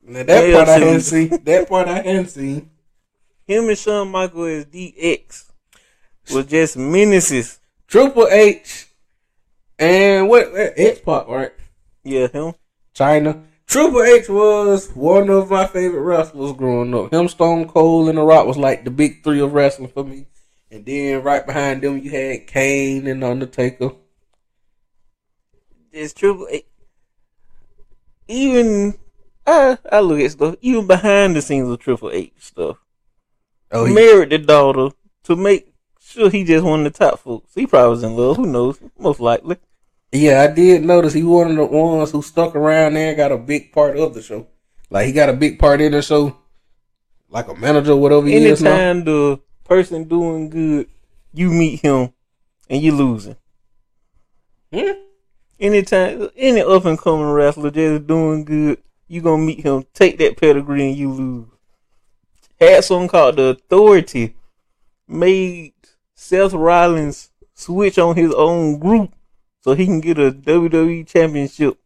Now, 0.02 0.22
that 0.22 0.54
part 0.54 0.68
I 0.68 0.72
hadn't 0.78 1.00
seen. 1.02 1.28
That 1.44 1.68
part 1.68 1.88
I 1.88 1.96
hadn't 1.96 2.28
seen. 2.28 2.70
Him 3.46 3.68
and 3.68 3.78
Shawn 3.78 4.10
Michael 4.10 4.44
as 4.44 4.66
DX 4.66 5.50
was 6.32 6.46
just 6.46 6.76
menaces. 6.76 7.60
Triple 7.88 8.28
H 8.28 8.88
and 9.78 10.28
what 10.28 10.48
X 10.54 11.00
Pac, 11.00 11.28
right? 11.28 11.52
Yeah, 12.04 12.28
him. 12.28 12.54
Chyna. 12.94 13.42
Triple 13.66 14.02
H 14.02 14.28
was 14.28 14.90
one 14.92 15.28
of 15.28 15.50
my 15.50 15.66
favorite 15.66 16.00
wrestlers 16.00 16.52
growing 16.52 16.94
up. 16.94 17.12
Him, 17.12 17.28
Stone 17.28 17.68
Cold, 17.68 18.08
and 18.08 18.18
The 18.18 18.22
Rock 18.22 18.46
was 18.46 18.56
like 18.56 18.84
the 18.84 18.90
big 18.90 19.24
three 19.24 19.40
of 19.40 19.52
wrestling 19.52 19.88
for 19.88 20.04
me. 20.04 20.26
And 20.70 20.84
then 20.86 21.22
right 21.22 21.44
behind 21.44 21.82
them, 21.82 21.98
you 21.98 22.10
had 22.10 22.46
Kane 22.46 23.06
and 23.06 23.24
Undertaker. 23.24 23.92
It's 25.92 26.12
Triple 26.12 26.46
H. 26.50 26.66
Even 28.28 28.94
I, 29.46 29.78
I 29.90 30.00
look 30.00 30.20
at 30.20 30.32
stuff. 30.32 30.56
Even 30.60 30.86
behind 30.86 31.36
the 31.36 31.42
scenes 31.42 31.68
of 31.68 31.78
Triple 31.78 32.10
H 32.10 32.32
stuff. 32.38 32.78
Oh, 33.70 33.84
he, 33.84 33.94
married 33.94 34.30
the 34.30 34.38
daughter 34.38 34.94
to 35.24 35.36
make 35.36 35.72
sure 36.00 36.30
he 36.30 36.44
just 36.44 36.64
of 36.64 36.84
the 36.84 36.90
top 36.90 37.20
folks. 37.20 37.54
He 37.54 37.66
probably 37.66 37.90
was 37.90 38.02
in 38.02 38.16
love. 38.16 38.36
Who 38.36 38.46
knows? 38.46 38.80
Most 38.98 39.20
likely. 39.20 39.56
Yeah, 40.12 40.42
I 40.42 40.52
did 40.52 40.84
notice 40.84 41.12
he 41.12 41.22
one 41.22 41.50
of 41.50 41.56
the 41.56 41.64
ones 41.64 42.10
who 42.10 42.22
stuck 42.22 42.54
around 42.54 42.94
there 42.94 43.08
and 43.08 43.16
got 43.16 43.32
a 43.32 43.38
big 43.38 43.72
part 43.72 43.96
of 43.96 44.14
the 44.14 44.22
show. 44.22 44.46
Like 44.90 45.06
he 45.06 45.12
got 45.12 45.28
a 45.28 45.32
big 45.32 45.58
part 45.58 45.80
in 45.80 45.92
the 45.92 46.02
show, 46.02 46.36
like 47.28 47.48
a 47.48 47.54
manager, 47.54 47.92
or 47.92 48.00
whatever 48.00 48.26
he 48.26 48.36
is 48.36 48.62
now. 48.62 48.72
Anytime 48.72 49.04
the 49.04 49.40
person 49.64 50.04
doing 50.04 50.48
good, 50.48 50.88
you 51.32 51.50
meet 51.50 51.80
him 51.80 52.12
and 52.70 52.82
you 52.82 52.92
losing. 52.92 53.36
Hmm? 54.72 54.92
Anytime 55.58 56.28
any 56.36 56.60
up 56.60 56.84
and 56.84 56.98
coming 56.98 57.30
wrestler 57.30 57.70
just 57.70 58.06
doing 58.06 58.44
good, 58.44 58.78
you 59.08 59.20
gonna 59.22 59.42
meet 59.42 59.60
him, 59.60 59.84
take 59.92 60.18
that 60.18 60.36
pedigree 60.36 60.88
and 60.88 60.96
you 60.96 61.12
lose. 61.12 61.48
Had 62.60 62.84
something 62.84 63.08
called 63.08 63.36
the 63.36 63.42
authority, 63.48 64.36
made 65.08 65.72
Seth 66.14 66.52
Rollins 66.52 67.30
switch 67.54 67.98
on 67.98 68.16
his 68.16 68.32
own 68.34 68.78
group 68.78 69.12
so 69.66 69.74
he 69.74 69.84
can 69.84 70.00
get 70.00 70.16
a 70.16 70.30
WWE 70.30 71.04
championship 71.08 71.76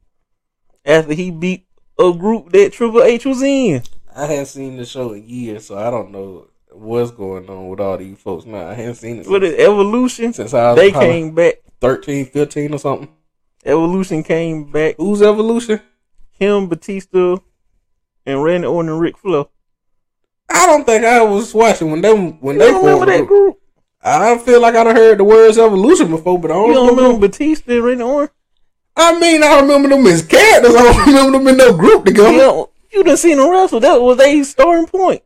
after 0.84 1.14
he 1.14 1.30
beat 1.30 1.66
a 1.98 2.12
group 2.12 2.52
that 2.52 2.74
Triple 2.74 3.02
H 3.02 3.24
was 3.24 3.40
in. 3.42 3.82
I 4.14 4.26
haven't 4.26 4.46
seen 4.46 4.76
the 4.76 4.84
show 4.84 5.12
in 5.14 5.26
years, 5.26 5.66
so 5.68 5.78
I 5.78 5.90
don't 5.90 6.10
know 6.10 6.48
what's 6.72 7.10
going 7.10 7.48
on 7.48 7.68
with 7.68 7.80
all 7.80 7.96
these 7.96 8.18
folks 8.18 8.44
now. 8.44 8.68
I 8.68 8.74
haven't 8.74 8.96
seen 8.96 9.20
it 9.20 9.26
With 9.26 9.42
since, 9.42 9.58
Evolution, 9.58 10.32
since 10.34 10.52
I 10.52 10.74
they 10.74 10.90
came 10.92 11.34
back. 11.34 11.54
13, 11.80 12.26
15 12.26 12.74
or 12.74 12.78
something. 12.78 13.08
Evolution 13.64 14.22
came 14.22 14.70
back. 14.70 14.96
Who's 14.98 15.22
Evolution? 15.22 15.80
Him, 16.32 16.68
Batista, 16.68 17.36
and 18.26 18.42
Randy 18.42 18.66
Orton 18.66 18.90
and 18.92 19.00
Ric 19.00 19.16
Flair. 19.16 19.46
I 20.50 20.66
don't 20.66 20.84
think 20.84 21.04
I 21.06 21.22
was 21.22 21.54
watching 21.54 21.90
when 21.90 22.02
them 22.02 22.40
when 22.40 22.56
You 22.56 22.62
they 22.62 22.72
formed. 22.72 23.08
that 23.08 23.26
group? 23.26 23.59
I 24.02 24.38
feel 24.38 24.60
like 24.60 24.74
I 24.74 24.84
done 24.84 24.96
heard 24.96 25.18
the 25.18 25.24
words 25.24 25.58
evolution 25.58 26.08
before, 26.10 26.38
but 26.38 26.50
I 26.50 26.54
don't, 26.54 26.68
You 26.68 26.74
don't 26.74 26.88
remember. 26.88 27.02
remember 27.02 27.28
Batista 27.28 27.72
and 27.72 27.84
Randy 27.84 28.02
Orton? 28.04 28.34
I 28.96 29.18
mean, 29.18 29.42
I 29.42 29.60
remember 29.60 29.88
them 29.90 30.06
as 30.06 30.22
characters. 30.22 30.74
I 30.74 30.82
don't 30.82 31.06
remember 31.14 31.38
them 31.38 31.48
in 31.48 31.56
no 31.56 31.76
group 31.76 32.04
together. 32.06 32.32
You, 32.32 32.38
don't, 32.38 32.70
you 32.92 33.04
done 33.04 33.16
seen 33.16 33.36
them 33.38 33.50
wrestle. 33.50 33.80
That 33.80 34.00
was 34.00 34.16
their 34.18 34.42
starting 34.44 34.86
point. 34.86 35.22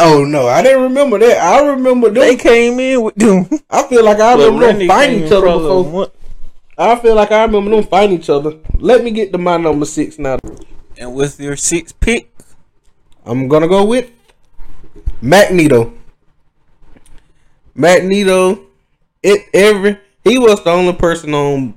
Oh 0.00 0.24
no, 0.24 0.46
I 0.46 0.62
didn't 0.62 0.82
remember 0.82 1.18
that. 1.18 1.38
I 1.42 1.66
remember 1.66 2.08
them. 2.08 2.14
They 2.22 2.36
came 2.36 2.78
in 2.78 3.02
with 3.02 3.16
them. 3.16 3.48
I 3.70 3.82
feel 3.88 4.04
like 4.04 4.20
I 4.20 4.36
But 4.36 4.44
remember 4.44 4.60
them 4.60 4.68
Randy 4.78 4.86
fighting 4.88 5.24
each 5.24 5.32
other 5.32 5.46
before. 5.46 6.12
I 6.78 6.94
feel 7.00 7.14
like 7.16 7.32
I 7.32 7.42
remember 7.42 7.70
them 7.72 7.84
fighting 7.84 8.18
each 8.18 8.30
other. 8.30 8.52
Let 8.76 9.02
me 9.02 9.10
get 9.10 9.32
to 9.32 9.38
my 9.38 9.56
number 9.56 9.84
six 9.86 10.18
now. 10.18 10.38
And 10.96 11.14
with 11.14 11.40
your 11.40 11.56
sixth 11.56 11.98
pick, 11.98 12.30
I'm 13.26 13.48
gonna 13.48 13.66
go 13.68 13.84
with 13.84 14.10
Magneto. 15.20 15.92
Magneto, 17.78 18.66
it 19.22 19.46
every 19.54 19.98
he 20.24 20.36
was 20.36 20.62
the 20.64 20.70
only 20.70 20.94
person 20.94 21.32
on 21.32 21.74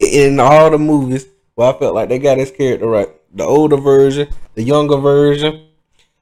in 0.00 0.40
all 0.40 0.70
the 0.70 0.78
movies 0.78 1.24
where 1.54 1.72
I 1.72 1.78
felt 1.78 1.94
like 1.94 2.08
they 2.08 2.18
got 2.18 2.36
his 2.36 2.50
character 2.50 2.88
right. 2.88 3.08
The 3.32 3.44
older 3.44 3.76
version, 3.76 4.28
the 4.54 4.62
younger 4.62 4.96
version. 4.96 5.66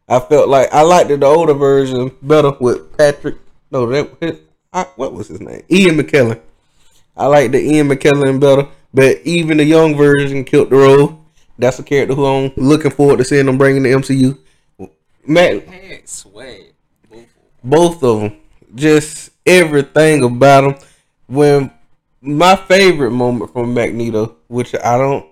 I 0.09 0.21
felt 0.21 0.49
like 0.49 0.73
I 0.73 0.83
liked 0.83 1.09
the 1.09 1.25
older 1.25 1.55
version 1.55 2.11
better 2.21 2.53
with 2.61 2.97
Patrick. 2.99 3.37
No, 3.71 3.87
that 3.87 4.41
I, 4.73 4.85
what 4.97 5.15
was 5.15 5.29
his 5.29 5.41
name? 5.41 5.63
Ian 5.71 5.97
McKellen. 5.97 6.41
I 7.17 7.27
like 7.27 7.53
the 7.53 7.61
Ian 7.61 7.89
McKellen 7.89 8.41
better, 8.41 8.69
but 8.93 9.21
even 9.25 9.57
the 9.57 9.65
young 9.65 9.97
version 9.97 10.45
killed 10.45 10.69
the 10.69 10.77
role. 10.77 11.25
That's 11.59 11.79
a 11.79 11.83
character 11.83 12.15
who 12.15 12.27
I'm 12.27 12.53
looking 12.57 12.91
forward 12.91 13.19
to 13.19 13.25
seeing 13.25 13.47
them 13.47 13.57
bringing 13.57 13.85
the 13.85 13.91
MCU. 13.91 14.39
Matt, 15.27 16.09
swag. 16.09 16.75
Both 17.11 17.29
both 17.65 18.03
of 18.03 18.21
them, 18.21 18.42
just 18.75 19.31
everything 19.47 20.23
about 20.23 20.65
him. 20.65 20.75
When 21.27 21.71
my 22.21 22.57
favorite 22.57 23.11
moment 23.11 23.53
from 23.53 23.75
Magneto, 23.75 24.37
which 24.49 24.75
I 24.75 24.99
don't, 24.99 25.27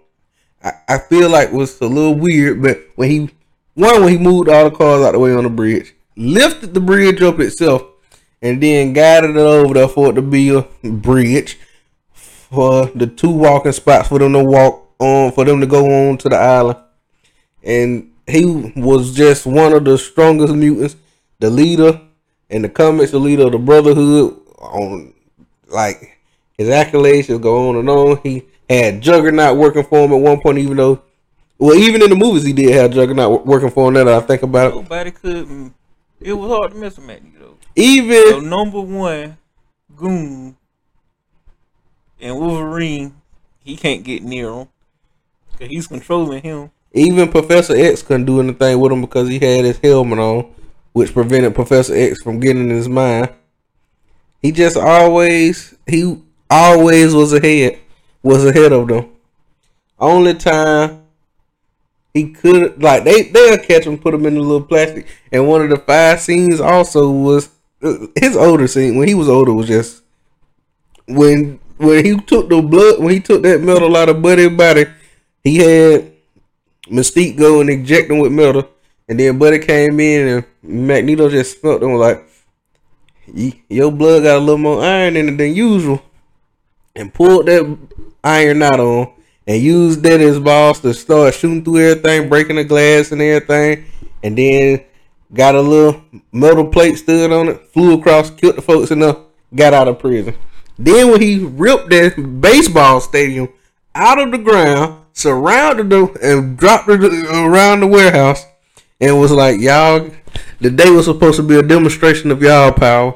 I, 0.62 0.72
I 0.88 0.98
feel 0.98 1.30
like 1.30 1.52
was 1.52 1.80
a 1.80 1.86
little 1.86 2.14
weird, 2.14 2.62
but 2.62 2.80
when 2.96 3.10
he 3.10 3.30
one 3.74 4.02
when 4.02 4.12
he 4.12 4.18
moved 4.18 4.48
all 4.48 4.68
the 4.68 4.76
cars 4.76 5.02
out 5.02 5.12
the 5.12 5.18
way 5.18 5.32
on 5.32 5.44
the 5.44 5.50
bridge, 5.50 5.94
lifted 6.16 6.74
the 6.74 6.80
bridge 6.80 7.22
up 7.22 7.38
itself, 7.40 7.82
and 8.42 8.62
then 8.62 8.92
guided 8.92 9.30
it 9.30 9.36
over 9.36 9.74
there 9.74 9.88
for 9.88 10.10
it 10.10 10.14
to 10.14 10.22
be 10.22 10.50
a 10.50 10.62
bridge 10.82 11.58
for 12.12 12.86
the 12.86 13.06
two 13.06 13.30
walking 13.30 13.72
spots 13.72 14.08
for 14.08 14.18
them 14.18 14.32
to 14.32 14.42
walk 14.42 14.88
on 14.98 15.32
for 15.32 15.44
them 15.44 15.60
to 15.60 15.66
go 15.66 16.08
on 16.08 16.18
to 16.18 16.28
the 16.28 16.36
island, 16.36 16.78
and 17.62 18.12
he 18.26 18.72
was 18.76 19.14
just 19.14 19.46
one 19.46 19.72
of 19.72 19.84
the 19.84 19.96
strongest 19.96 20.54
mutants, 20.54 20.96
the 21.38 21.50
leader 21.50 22.00
in 22.50 22.62
the 22.62 22.68
comics, 22.68 23.12
the 23.12 23.18
leader 23.18 23.44
of 23.44 23.52
the 23.52 23.58
Brotherhood. 23.58 24.36
On 24.58 25.14
like 25.68 26.18
his 26.58 26.68
accolades 26.68 27.26
just 27.26 27.40
go 27.40 27.70
on 27.70 27.76
and 27.76 27.88
on. 27.88 28.20
He 28.22 28.42
had 28.68 29.00
Juggernaut 29.00 29.56
working 29.56 29.84
for 29.84 30.04
him 30.04 30.12
at 30.12 30.16
one 30.16 30.40
point, 30.40 30.58
even 30.58 30.76
though, 30.76 31.02
well, 31.58 31.74
even 31.74 32.02
in 32.02 32.10
the 32.10 32.16
movies 32.16 32.44
he 32.44 32.52
did 32.52 32.74
have 32.74 32.90
Juggernaut 32.90 33.46
working 33.46 33.70
for 33.70 33.88
him. 33.88 33.94
Now 33.94 34.04
that 34.04 34.22
I 34.22 34.26
think 34.26 34.42
about 34.42 34.72
it, 34.72 34.74
Nobody 34.74 35.10
could. 35.10 35.72
It 36.20 36.34
was 36.34 36.50
hard 36.50 36.72
to 36.72 36.76
mess 36.76 36.96
with 36.96 37.06
Magneto. 37.06 37.56
even 37.74 38.28
So 38.28 38.40
number 38.40 38.80
one, 38.80 39.38
Goon 39.96 40.56
and 42.20 42.38
Wolverine, 42.38 43.14
he 43.64 43.76
can't 43.76 44.04
get 44.04 44.22
near 44.22 44.50
him 44.50 44.68
because 45.52 45.68
he's 45.68 45.86
controlling 45.86 46.42
him. 46.42 46.70
Even 46.92 47.30
Professor 47.30 47.74
X 47.74 48.02
couldn't 48.02 48.26
do 48.26 48.40
anything 48.40 48.78
with 48.78 48.92
him 48.92 49.00
because 49.00 49.28
he 49.28 49.38
had 49.38 49.64
his 49.64 49.78
helmet 49.78 50.18
on, 50.18 50.52
which 50.92 51.12
prevented 51.12 51.54
Professor 51.54 51.94
X 51.94 52.22
from 52.22 52.40
getting 52.40 52.64
in 52.64 52.70
his 52.70 52.88
mind. 52.88 53.30
He 54.42 54.52
just 54.52 54.76
always 54.76 55.74
he 55.86 56.20
always 56.48 57.14
was 57.14 57.32
ahead, 57.32 57.78
was 58.22 58.44
ahead 58.44 58.72
of 58.72 58.88
them. 58.88 59.10
Only 59.98 60.34
time 60.34 61.02
he 62.14 62.32
could 62.32 62.82
like 62.82 63.04
they 63.04 63.22
they'll 63.22 63.58
catch 63.58 63.84
him, 63.84 63.98
put 63.98 64.14
him 64.14 64.26
in 64.26 64.36
a 64.36 64.40
little 64.40 64.62
plastic. 64.62 65.06
And 65.30 65.46
one 65.46 65.62
of 65.62 65.70
the 65.70 65.76
five 65.76 66.20
scenes 66.20 66.60
also 66.60 67.10
was 67.10 67.50
uh, 67.82 68.06
his 68.18 68.36
older 68.36 68.66
scene 68.66 68.96
when 68.96 69.08
he 69.08 69.14
was 69.14 69.28
older 69.28 69.52
was 69.52 69.68
just 69.68 70.02
when 71.06 71.58
when 71.76 72.04
he 72.04 72.16
took 72.20 72.48
the 72.48 72.60
blood 72.60 72.98
when 72.98 73.10
he 73.10 73.20
took 73.20 73.42
that 73.42 73.62
metal 73.62 73.96
out 73.96 74.08
of 74.08 74.22
Buddy's 74.22 74.56
body, 74.56 74.86
he 75.42 75.58
had 75.58 76.12
Mystique 76.88 77.38
go 77.38 77.60
and 77.60 77.70
inject 77.70 78.10
him 78.10 78.18
with 78.18 78.32
metal, 78.32 78.68
and 79.10 79.18
then 79.18 79.38
Buddy 79.38 79.58
came 79.58 79.98
in 79.98 80.28
and 80.28 80.44
Magneto 80.62 81.28
just 81.28 81.60
smelt 81.60 81.82
him 81.82 81.94
like, 81.94 82.24
"Your 83.68 83.90
blood 83.90 84.22
got 84.22 84.36
a 84.36 84.38
little 84.38 84.56
more 84.56 84.82
iron 84.82 85.16
in 85.16 85.28
it 85.28 85.36
than 85.36 85.52
usual," 85.52 86.00
and 86.94 87.12
pulled 87.12 87.46
that 87.46 87.76
iron 88.22 88.62
out 88.62 88.78
on 88.78 89.08
and 89.46 89.60
used 89.60 90.04
that 90.04 90.20
as 90.20 90.38
balls 90.38 90.78
to 90.80 90.94
start 90.94 91.34
shooting 91.34 91.64
through 91.64 91.90
everything, 91.90 92.28
breaking 92.28 92.56
the 92.56 92.64
glass 92.64 93.10
and 93.10 93.20
everything, 93.20 93.84
and 94.22 94.38
then 94.38 94.80
got 95.34 95.56
a 95.56 95.60
little 95.60 96.02
metal 96.30 96.66
plate 96.66 96.96
stood 96.96 97.32
on 97.32 97.48
it, 97.48 97.60
flew 97.72 97.94
across, 97.94 98.30
killed 98.30 98.56
the 98.56 98.62
folks 98.62 98.92
enough, 98.92 99.16
got 99.54 99.74
out 99.74 99.88
of 99.88 99.98
prison. 99.98 100.34
Then 100.78 101.10
when 101.10 101.20
he 101.20 101.38
ripped 101.38 101.90
that 101.90 102.40
baseball 102.40 103.00
stadium 103.00 103.48
out 103.92 104.20
of 104.20 104.30
the 104.30 104.38
ground, 104.38 104.98
surrounded 105.12 105.90
them 105.90 106.14
and 106.22 106.56
dropped 106.56 106.88
it 106.88 107.02
around 107.02 107.80
the 107.80 107.88
warehouse, 107.88 108.46
and 109.00 109.18
was 109.18 109.32
like, 109.32 109.60
"Y'all, 109.60 110.10
the 110.60 110.70
day 110.70 110.90
was 110.90 111.06
supposed 111.06 111.36
to 111.36 111.42
be 111.42 111.56
a 111.56 111.62
demonstration 111.62 112.30
of 112.30 112.42
y'all 112.42 112.72
power, 112.72 113.14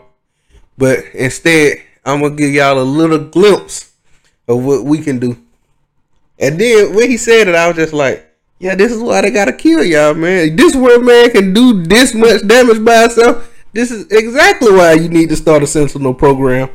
but 0.78 1.04
instead, 1.14 1.78
I'm 2.04 2.20
gonna 2.20 2.34
give 2.34 2.50
y'all 2.50 2.80
a 2.80 2.82
little 2.82 3.18
glimpse 3.18 3.92
of 4.48 4.64
what 4.64 4.84
we 4.84 4.98
can 4.98 5.18
do." 5.18 5.36
And 6.38 6.58
then 6.58 6.94
when 6.94 7.10
he 7.10 7.16
said 7.16 7.48
it, 7.48 7.54
I 7.54 7.68
was 7.68 7.76
just 7.76 7.92
like, 7.92 8.26
"Yeah, 8.58 8.74
this 8.74 8.92
is 8.92 9.00
why 9.00 9.20
they 9.20 9.30
gotta 9.30 9.52
kill 9.52 9.84
y'all, 9.84 10.14
man. 10.14 10.56
This 10.56 10.74
where 10.74 11.00
man 11.00 11.30
can 11.30 11.52
do 11.52 11.82
this 11.84 12.14
much 12.14 12.46
damage 12.46 12.84
by 12.84 13.02
himself. 13.02 13.50
This 13.72 13.90
is 13.90 14.06
exactly 14.10 14.72
why 14.72 14.94
you 14.94 15.08
need 15.08 15.28
to 15.28 15.36
start 15.36 15.62
a 15.62 15.66
Sentinel 15.66 16.14
program." 16.14 16.70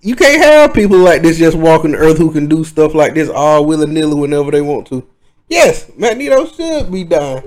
You 0.00 0.16
can't 0.16 0.42
have 0.42 0.74
people 0.74 0.98
like 0.98 1.22
this 1.22 1.38
just 1.38 1.56
walking 1.56 1.92
the 1.92 1.98
earth 1.98 2.18
who 2.18 2.32
can 2.32 2.48
do 2.48 2.64
stuff 2.64 2.94
like 2.94 3.14
this 3.14 3.28
all 3.28 3.64
willy 3.64 3.86
nilly 3.86 4.14
whenever 4.14 4.50
they 4.50 4.60
want 4.60 4.88
to. 4.88 5.06
Yes, 5.48 5.90
Magneto 5.96 6.46
should 6.46 6.90
be 6.90 7.04
dying. 7.04 7.44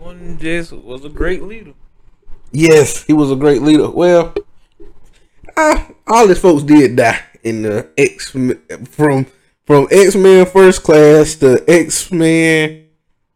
One 0.00 0.38
just 0.38 0.72
was 0.72 1.04
a 1.04 1.10
great 1.10 1.42
leader. 1.42 1.74
Yes, 2.52 3.04
he 3.04 3.12
was 3.12 3.30
a 3.30 3.36
great 3.36 3.60
leader. 3.60 3.90
Well, 3.90 4.34
uh, 5.54 5.84
all 6.06 6.26
his 6.26 6.38
folks 6.38 6.62
did 6.62 6.96
die 6.96 7.22
in 7.42 7.60
the 7.60 7.86
X 7.98 8.30
from 8.30 9.26
from 9.66 9.88
X 9.90 10.16
Men 10.16 10.46
First 10.46 10.84
Class 10.84 11.34
to 11.36 11.62
X 11.68 12.10
Men 12.10 12.86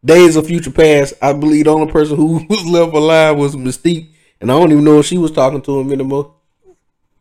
Days 0.03 0.35
of 0.35 0.47
Future 0.47 0.71
Past. 0.71 1.13
I 1.21 1.33
believe 1.33 1.65
the 1.65 1.71
only 1.71 1.91
person 1.91 2.17
who 2.17 2.43
was 2.49 2.65
left 2.65 2.95
alive 2.95 3.37
was 3.37 3.55
Mystique, 3.55 4.09
and 4.41 4.51
I 4.51 4.57
don't 4.57 4.71
even 4.71 4.83
know 4.83 4.97
if 4.97 5.05
she 5.05 5.19
was 5.19 5.31
talking 5.31 5.61
to 5.61 5.79
him 5.79 5.91
anymore. 5.91 6.33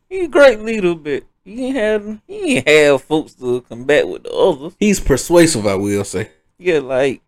He 0.09 0.25
a 0.25 0.29
great 0.29 0.61
leader, 0.61 0.95
but 0.95 1.25
he 1.45 1.67
ain't 1.67 1.77
have 1.77 2.21
he 2.27 2.57
ain't 2.57 2.69
have 2.69 3.03
folks 3.03 3.35
to 3.35 3.61
combat 3.61 4.09
with 4.09 4.23
the 4.23 4.33
others. 4.33 4.75
He's 4.81 5.01
persuasive, 5.01 5.67
I 5.67 5.75
will 5.75 6.05
say. 6.05 6.31
Yeah, 6.57 6.79
like 6.79 7.21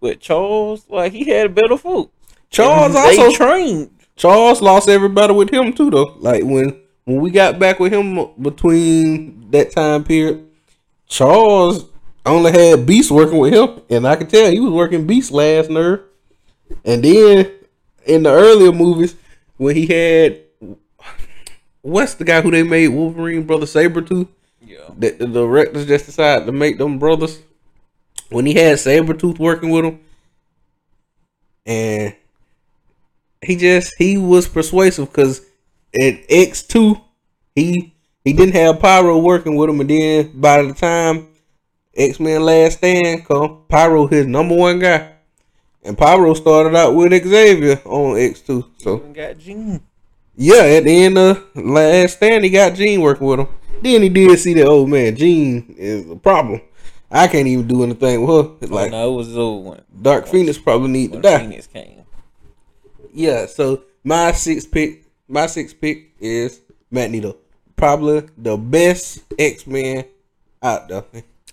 with 0.00 0.20
Charles, 0.20 0.88
like 0.88 1.12
he 1.12 1.24
had 1.24 1.46
a 1.46 1.48
better 1.48 1.76
folks. 1.76 2.12
Charles 2.50 2.94
And 2.94 2.96
also 2.96 3.32
trained. 3.32 3.90
Charles 4.16 4.62
lost 4.62 4.88
everybody 4.88 5.34
with 5.34 5.50
him 5.50 5.72
too, 5.72 5.90
though. 5.90 6.16
Like 6.18 6.42
when 6.44 6.80
when 7.04 7.20
we 7.20 7.30
got 7.30 7.58
back 7.58 7.78
with 7.78 7.92
him 7.92 8.28
between 8.40 9.50
that 9.50 9.72
time 9.72 10.04
period, 10.04 10.48
Charles 11.06 11.86
only 12.24 12.52
had 12.52 12.86
Beast 12.86 13.10
working 13.10 13.38
with 13.38 13.52
him, 13.52 13.80
and 13.88 14.06
I 14.06 14.16
could 14.16 14.28
tell 14.28 14.50
he 14.50 14.60
was 14.60 14.72
working 14.72 15.06
Beast 15.06 15.30
last 15.30 15.70
nerve. 15.70 16.00
And 16.84 17.04
then 17.04 17.52
in 18.04 18.22
the 18.24 18.30
earlier 18.30 18.72
movies, 18.72 19.14
when 19.56 19.76
he 19.76 19.86
had 19.86 20.40
what's 21.82 22.14
the 22.14 22.24
guy 22.24 22.40
who 22.40 22.50
they 22.50 22.62
made 22.62 22.88
Wolverine 22.88 23.44
brother 23.44 23.66
Sabretooth? 23.66 24.28
Yeah. 24.60 24.78
that 24.98 25.18
the 25.20 25.26
directors 25.26 25.86
just 25.86 26.06
decided 26.06 26.46
to 26.46 26.52
make 26.52 26.78
them 26.78 26.98
brothers 26.98 27.40
when 28.30 28.46
he 28.46 28.54
had 28.54 28.76
Sabretooth 28.78 29.38
working 29.38 29.70
with 29.70 29.84
him 29.84 30.00
and 31.64 32.14
he 33.42 33.56
just 33.56 33.94
he 33.98 34.16
was 34.16 34.48
persuasive 34.48 35.08
because 35.08 35.40
at 35.94 36.26
X2 36.28 37.00
he 37.54 37.92
he 38.24 38.32
didn't 38.32 38.54
have 38.54 38.80
Pyro 38.80 39.18
working 39.18 39.56
with 39.56 39.70
him 39.70 39.80
and 39.80 39.90
then 39.90 40.32
by 40.34 40.62
the 40.62 40.72
time 40.74 41.28
X-Men 41.96 42.42
Last 42.42 42.78
Stand 42.78 43.24
come 43.26 43.62
Pyro 43.68 44.06
his 44.06 44.26
number 44.26 44.54
one 44.54 44.78
guy 44.78 45.12
and 45.82 45.96
Pyro 45.96 46.34
started 46.34 46.76
out 46.76 46.94
with 46.94 47.12
Xavier 47.12 47.80
on 47.84 48.16
X2 48.16 48.64
so 48.78 48.96
Even 48.96 49.12
got 49.12 49.38
Jean. 49.38 49.80
yeah, 50.36 50.62
at 50.62 50.84
the 50.84 51.04
end 51.04 51.16
of 51.18 51.44
last 51.56 52.16
stand, 52.16 52.44
he 52.44 52.50
got 52.50 52.74
Jean 52.74 53.00
working 53.00 53.26
with 53.26 53.40
him. 53.40 53.48
Then 53.82 54.02
he 54.02 54.08
did 54.08 54.38
see 54.38 54.54
that, 54.54 54.66
old 54.66 54.88
man, 54.90 55.14
Jean 55.16 55.74
is 55.78 56.10
a 56.10 56.16
problem. 56.16 56.60
I 57.16 57.28
can't 57.28 57.46
even 57.48 57.66
do 57.66 57.82
anything 57.82 58.26
with 58.26 58.46
her. 58.46 58.52
It's 58.60 58.70
Like 58.70 58.82
Like 58.84 58.90
no, 58.92 59.12
it 59.12 59.16
was 59.16 59.26
his 59.28 59.36
old 59.38 59.64
one. 59.64 59.82
Dark 60.02 60.24
oh, 60.26 60.30
Phoenix 60.32 60.58
probably 60.58 60.88
need 60.90 61.12
to 61.12 61.20
die. 61.20 61.38
Phoenix 61.38 61.66
came. 61.66 62.02
Yeah, 63.12 63.46
so 63.46 63.82
my 64.04 64.32
sixth 64.32 64.70
pick, 64.70 65.04
my 65.26 65.46
sixth 65.46 65.80
pick 65.80 66.12
is 66.20 66.60
Magneto. 66.90 67.36
Probably 67.76 68.28
the 68.36 68.56
best 68.56 69.24
X 69.38 69.66
Men 69.66 70.04
out 70.62 70.88
there. 70.88 71.04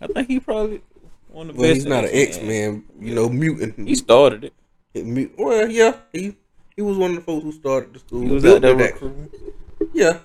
I 0.02 0.08
think 0.08 0.28
he 0.28 0.40
probably 0.40 0.82
one 1.30 1.50
of 1.50 1.56
the 1.56 1.62
Well, 1.62 1.70
best. 1.70 1.76
he's 1.82 1.86
not 1.86 2.04
an 2.04 2.10
X. 2.12 2.40
Men, 2.42 2.84
you 3.00 3.16
know, 3.16 3.30
mutant. 3.30 3.88
He 3.88 3.96
started 3.96 4.52
it. 4.94 5.06
Mu- 5.06 5.30
Well, 5.38 5.70
yeah, 5.70 5.96
he 6.12 6.36
he 6.76 6.82
was 6.82 6.98
one 6.98 7.12
of 7.12 7.16
the 7.18 7.22
folks 7.24 7.44
who 7.44 7.52
started 7.54 7.94
the 7.94 8.00
school. 8.00 8.22
He 8.22 8.28
was 8.32 8.44
out 8.46 8.62
there 8.62 8.76
that-. 8.76 9.30
Yeah, 9.94 10.20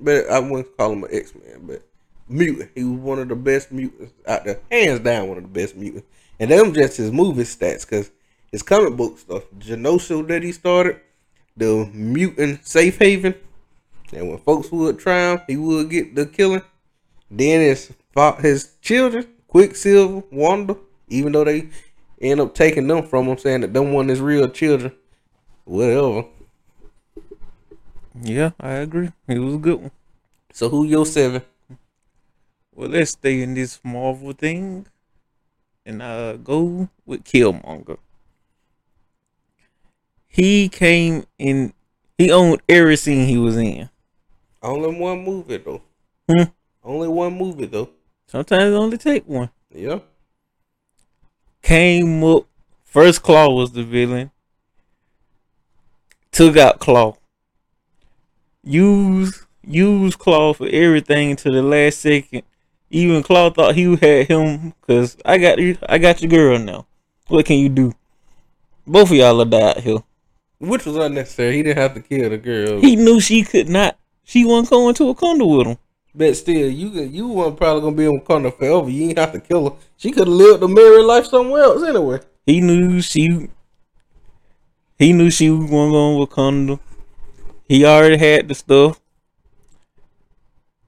but 0.00 0.28
I 0.28 0.40
wouldn't 0.40 0.76
call 0.76 0.92
him 0.92 1.04
an 1.04 1.10
X 1.12 1.32
Man, 1.34 1.60
but 1.66 1.82
mutant. 2.28 2.70
He 2.74 2.84
was 2.84 2.98
one 3.00 3.18
of 3.18 3.28
the 3.28 3.36
best 3.36 3.72
mutants 3.72 4.12
out 4.26 4.44
there, 4.44 4.60
hands 4.70 5.00
down, 5.00 5.28
one 5.28 5.38
of 5.38 5.44
the 5.44 5.48
best 5.48 5.76
mutants. 5.76 6.06
And 6.38 6.50
them 6.50 6.72
just 6.72 6.96
his 6.96 7.12
movie 7.12 7.44
stats, 7.44 7.82
because 7.82 8.10
his 8.52 8.62
comic 8.62 8.96
book 8.96 9.18
stuff, 9.18 9.44
Genosha 9.58 10.26
that 10.28 10.42
he 10.42 10.52
started, 10.52 11.00
the 11.56 11.88
mutant 11.92 12.66
safe 12.66 12.98
haven, 12.98 13.34
and 14.12 14.28
when 14.28 14.38
folks 14.38 14.70
would 14.70 14.98
try 14.98 15.32
him, 15.32 15.40
he 15.46 15.56
would 15.56 15.90
get 15.90 16.14
the 16.14 16.26
killing. 16.26 16.62
Then 17.30 17.60
his 17.60 17.92
his 18.40 18.72
children, 18.80 19.26
Quicksilver, 19.48 20.22
Wanda, 20.30 20.76
even 21.08 21.32
though 21.32 21.44
they 21.44 21.68
end 22.20 22.40
up 22.40 22.54
taking 22.54 22.86
them 22.86 23.06
from 23.06 23.26
him, 23.26 23.38
saying 23.38 23.62
that 23.62 23.72
them 23.72 23.92
one 23.92 24.10
is 24.10 24.20
real 24.20 24.48
children, 24.48 24.92
whatever. 25.64 26.26
Yeah, 28.22 28.52
I 28.60 28.72
agree. 28.74 29.10
It 29.28 29.38
was 29.38 29.54
a 29.54 29.58
good 29.58 29.80
one. 29.80 29.90
So 30.52 30.68
who 30.68 30.84
your 30.84 31.04
seven? 31.04 31.42
Well, 32.76 32.90
let's 32.90 33.12
stay 33.12 33.40
in 33.40 33.54
this 33.54 33.80
Marvel 33.82 34.34
thing, 34.34 34.86
and 35.86 36.02
uh, 36.02 36.34
go 36.34 36.90
with 37.06 37.24
Killmonger. 37.24 37.96
He 40.26 40.68
came 40.68 41.24
in. 41.38 41.72
He 42.18 42.30
owned 42.30 42.60
every 42.68 42.98
scene 42.98 43.26
he 43.26 43.38
was 43.38 43.56
in. 43.56 43.88
Only 44.62 44.94
one 44.94 45.24
movie 45.24 45.56
though. 45.56 45.80
Hmm. 46.30 46.50
Only 46.84 47.08
one 47.08 47.38
movie 47.38 47.64
though. 47.64 47.88
Sometimes 48.26 48.74
it 48.74 48.76
only 48.76 48.98
take 48.98 49.26
one. 49.26 49.48
Yeah. 49.74 50.00
Came 51.62 52.22
up. 52.24 52.44
First 52.84 53.22
Claw 53.22 53.54
was 53.54 53.72
the 53.72 53.84
villain. 53.84 54.30
Took 56.30 56.58
out 56.58 56.78
Claw. 56.78 57.16
Use 58.62 59.46
use 59.66 60.14
Claw 60.14 60.52
for 60.52 60.68
everything 60.68 61.36
to 61.36 61.50
the 61.50 61.62
last 61.62 62.00
second. 62.00 62.42
Even 62.90 63.22
Claw 63.22 63.50
thought 63.50 63.74
he 63.74 63.96
had 63.96 64.28
him 64.28 64.72
because 64.80 65.16
I 65.24 65.38
got 65.38 65.58
you. 65.58 65.76
I 65.88 65.98
got 65.98 66.22
your 66.22 66.30
girl 66.30 66.58
now. 66.58 66.86
What 67.28 67.44
can 67.46 67.58
you 67.58 67.68
do? 67.68 67.92
Both 68.86 69.10
of 69.10 69.16
y'all 69.16 69.40
are 69.40 69.44
died 69.44 69.78
here. 69.78 69.98
Which 70.58 70.86
was 70.86 70.96
unnecessary. 70.96 71.56
He 71.56 71.62
didn't 71.64 71.78
have 71.82 71.94
to 71.94 72.00
kill 72.00 72.30
the 72.30 72.38
girl. 72.38 72.80
He 72.80 72.94
knew 72.96 73.20
she 73.20 73.42
could 73.42 73.68
not. 73.68 73.98
She 74.24 74.44
wasn't 74.44 74.70
going 74.70 74.94
to 74.94 75.12
Wakanda 75.14 75.58
with 75.58 75.66
him. 75.66 75.78
but 76.14 76.36
still, 76.36 76.70
you 76.70 76.88
you 77.02 77.28
weren't 77.28 77.56
probably 77.56 77.82
gonna 77.82 77.96
be 77.96 78.04
in 78.06 78.20
Wakanda 78.20 78.56
forever. 78.56 78.88
You 78.88 79.08
ain't 79.08 79.18
have 79.18 79.32
to 79.32 79.40
kill 79.40 79.70
her. 79.70 79.76
She 79.96 80.10
could 80.12 80.28
have 80.28 80.36
lived 80.36 80.62
a 80.62 80.68
married 80.68 81.02
life 81.04 81.26
somewhere 81.26 81.62
else 81.64 81.82
anyway. 81.82 82.20
He 82.46 82.60
knew 82.60 83.02
she. 83.02 83.48
He 84.98 85.12
knew 85.12 85.30
she 85.30 85.50
was 85.50 85.68
going 85.68 85.92
to 85.92 86.26
Wakanda. 86.26 86.78
He 87.68 87.84
already 87.84 88.16
had 88.16 88.48
the 88.48 88.54
stuff. 88.54 89.00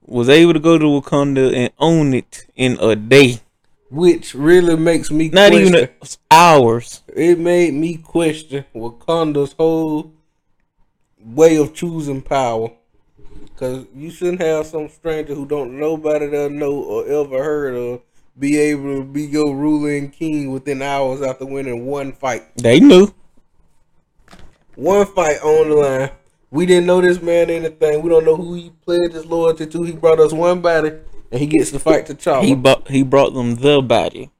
Was 0.09 0.27
able 0.27 0.53
to 0.53 0.59
go 0.59 0.79
to 0.79 0.85
Wakanda 0.85 1.53
and 1.53 1.71
own 1.77 2.15
it 2.15 2.47
in 2.55 2.79
a 2.81 2.95
day. 2.95 3.41
Which 3.91 4.33
really 4.33 4.75
makes 4.75 5.11
me 5.11 5.29
Not 5.29 5.51
question. 5.51 5.75
even 5.75 5.89
a, 6.01 6.07
hours. 6.31 7.03
it 7.15 7.37
made 7.37 7.75
me 7.75 7.97
question 7.97 8.65
Wakanda's 8.73 9.53
whole 9.53 10.11
way 11.23 11.57
of 11.57 11.75
choosing 11.75 12.23
power. 12.23 12.71
Cause 13.55 13.85
you 13.93 14.09
shouldn't 14.09 14.41
have 14.41 14.65
some 14.65 14.89
stranger 14.89 15.35
who 15.35 15.45
don't 15.45 15.79
nobody 15.79 16.25
that 16.25 16.51
know 16.51 16.71
or 16.73 17.05
ever 17.05 17.43
heard 17.43 17.75
of 17.75 18.01
be 18.37 18.57
able 18.57 18.95
to 18.95 19.03
be 19.03 19.23
your 19.23 19.55
ruling 19.55 20.09
king 20.09 20.51
within 20.51 20.81
hours 20.81 21.21
after 21.21 21.45
winning 21.45 21.85
one 21.85 22.13
fight. 22.13 22.43
They 22.55 22.79
knew. 22.79 23.13
One 24.75 25.05
fight 25.05 25.39
on 25.43 25.69
the 25.69 25.75
line. 25.75 26.09
We 26.51 26.65
didn't 26.65 26.87
know 26.87 26.99
this 27.01 27.21
man 27.21 27.49
anything. 27.49 28.01
We 28.01 28.09
don't 28.09 28.25
know 28.25 28.35
who 28.35 28.55
he 28.55 28.71
pledged 28.85 29.13
his 29.13 29.25
loyalty 29.25 29.67
to. 29.67 29.83
He 29.83 29.91
brought 29.91 30.19
us 30.19 30.33
one 30.33 30.61
body 30.61 30.91
and 31.31 31.39
he 31.39 31.45
gets 31.45 31.71
to 31.71 31.79
fight 31.79 32.07
T'Challa. 32.07 32.43
He 32.43 32.55
bought. 32.55 32.87
He 32.87 33.03
brought 33.03 33.33
them 33.33 33.55
the 33.55 33.81
body. 33.81 34.31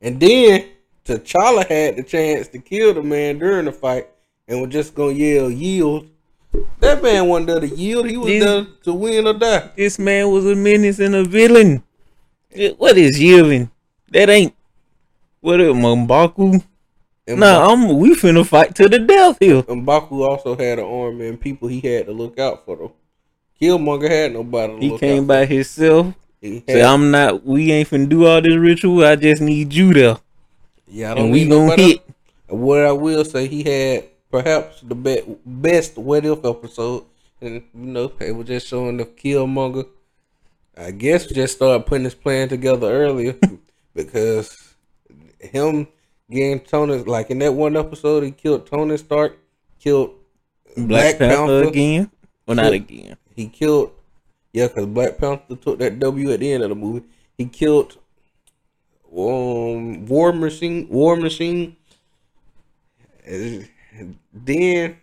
And 0.00 0.18
then 0.18 0.64
T'Challa 1.04 1.66
had 1.68 1.96
the 1.96 2.02
chance 2.02 2.48
to 2.48 2.58
kill 2.58 2.94
the 2.94 3.02
man 3.02 3.38
during 3.38 3.66
the 3.66 3.72
fight 3.72 4.08
and 4.48 4.60
was 4.60 4.70
just 4.70 4.94
gonna 4.94 5.12
yell 5.12 5.50
yield. 5.50 6.08
That 6.80 7.00
man 7.02 7.28
wasn't 7.28 7.46
there 7.46 7.60
to 7.60 7.68
yield. 7.68 8.06
He 8.10 8.16
was 8.16 8.26
This- 8.26 8.44
there 8.44 8.66
to 8.84 8.92
win 8.92 9.26
or 9.28 9.34
die. 9.34 9.70
This 9.76 9.98
man 9.98 10.30
was 10.30 10.44
a 10.46 10.56
menace 10.56 10.98
and 10.98 11.14
a 11.14 11.22
villain. 11.22 11.84
What 12.78 12.98
is 12.98 13.20
yielding? 13.20 13.70
That 14.10 14.28
ain't. 14.28 14.54
What 15.40 15.60
is 15.60 15.72
M'Baku? 15.72 16.64
Nah, 17.38 17.70
I'm. 17.72 17.98
We 17.98 18.14
finna 18.14 18.46
fight 18.46 18.74
to 18.76 18.88
the 18.88 18.98
death 18.98 19.38
here. 19.40 19.64
and 19.68 19.84
Baku 19.86 20.22
also 20.22 20.56
had 20.56 20.78
an 20.78 20.84
army 20.84 21.28
and 21.28 21.40
people 21.40 21.68
he 21.68 21.80
had 21.80 22.06
to 22.06 22.12
look 22.12 22.38
out 22.38 22.64
for 22.64 22.76
though. 22.76 22.92
Killmonger 23.60 24.08
had 24.08 24.32
nobody 24.32 24.72
to 24.74 24.80
He 24.80 24.98
came 24.98 25.26
by 25.26 25.44
himself. 25.44 26.14
He 26.40 26.62
Say, 26.66 26.82
I'm 26.82 27.10
not. 27.10 27.44
We 27.44 27.70
ain't 27.72 27.88
finna 27.90 28.08
do 28.08 28.26
all 28.26 28.40
this 28.40 28.56
ritual. 28.56 29.04
I 29.04 29.16
just 29.16 29.42
need 29.42 29.74
you 29.74 29.92
there, 29.92 30.16
yeah, 30.88 31.12
I 31.12 31.14
don't 31.14 31.24
and 31.24 31.32
we 31.32 31.44
gonna 31.46 31.60
nobody- 31.66 31.82
hit. 31.82 32.02
What 32.48 32.80
I 32.80 32.90
will 32.92 33.24
say, 33.24 33.46
he 33.46 33.62
had 33.62 34.04
perhaps 34.30 34.80
the 34.80 34.94
be- 34.94 35.22
best 35.46 35.96
what 35.98 36.24
if 36.24 36.44
episode, 36.44 37.04
and 37.40 37.62
you 37.74 37.86
know, 37.86 38.10
it 38.18 38.34
was 38.34 38.46
just 38.48 38.66
showing 38.66 38.96
the 38.96 39.04
Killmonger. 39.04 39.86
I 40.76 40.90
guess 40.92 41.26
just 41.26 41.56
started 41.56 41.84
putting 41.86 42.04
his 42.04 42.14
plan 42.14 42.48
together 42.48 42.90
earlier 42.90 43.36
because 43.94 44.74
him 45.38 45.86
getting 46.30 46.60
Tony 46.60 46.98
like 46.98 47.30
in 47.30 47.38
that 47.40 47.52
one 47.52 47.76
episode, 47.76 48.22
he 48.22 48.30
killed 48.30 48.66
Tony 48.66 48.96
Stark, 48.96 49.38
killed 49.78 50.14
Black, 50.76 51.18
Panther, 51.18 51.64
again. 51.64 52.10
Well, 52.46 52.56
not 52.56 52.72
again. 52.72 53.16
He 53.34 53.48
killed, 53.48 53.92
yeah, 54.52 54.68
because 54.68 54.86
Black 54.86 55.18
Panther 55.18 55.56
took 55.56 55.78
that 55.78 55.98
W 55.98 56.30
at 56.32 56.40
the 56.40 56.52
end 56.52 56.62
of 56.62 56.70
the 56.70 56.76
movie. 56.76 57.06
He 57.36 57.46
killed 57.46 57.98
um 59.12 60.06
War 60.06 60.32
Machine, 60.32 60.88
War 60.88 61.16
Machine. 61.16 61.76
And 63.26 63.68
then 64.32 64.96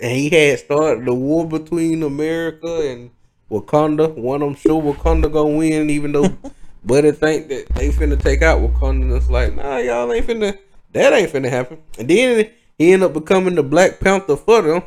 he 0.00 0.28
had 0.30 0.58
started 0.58 1.06
the 1.06 1.14
war 1.14 1.46
between 1.46 2.02
America 2.02 2.88
and 2.88 3.10
Wakanda. 3.50 4.14
One 4.14 4.42
of 4.42 4.48
them 4.48 4.56
sure 4.56 4.82
Wakanda 4.82 5.32
gonna 5.32 5.56
win, 5.56 5.90
even 5.90 6.12
though 6.12 6.36
Buddy 6.84 7.12
think 7.12 7.48
that 7.48 7.66
they 7.74 7.90
finna 7.90 8.20
take 8.20 8.42
out 8.42 8.60
Wakanda. 8.60 9.16
It's 9.16 9.30
like, 9.30 9.54
nah, 9.54 9.78
y'all 9.78 10.12
ain't 10.12 10.26
finna. 10.26 10.58
That 10.92 11.12
ain't 11.12 11.30
finna 11.30 11.50
happen. 11.50 11.78
And 11.98 12.08
then 12.08 12.50
he 12.78 12.92
end 12.92 13.02
up 13.02 13.12
becoming 13.12 13.54
the 13.54 13.62
Black 13.62 14.00
Panther 14.00 14.36
for 14.36 14.62
them. 14.62 14.82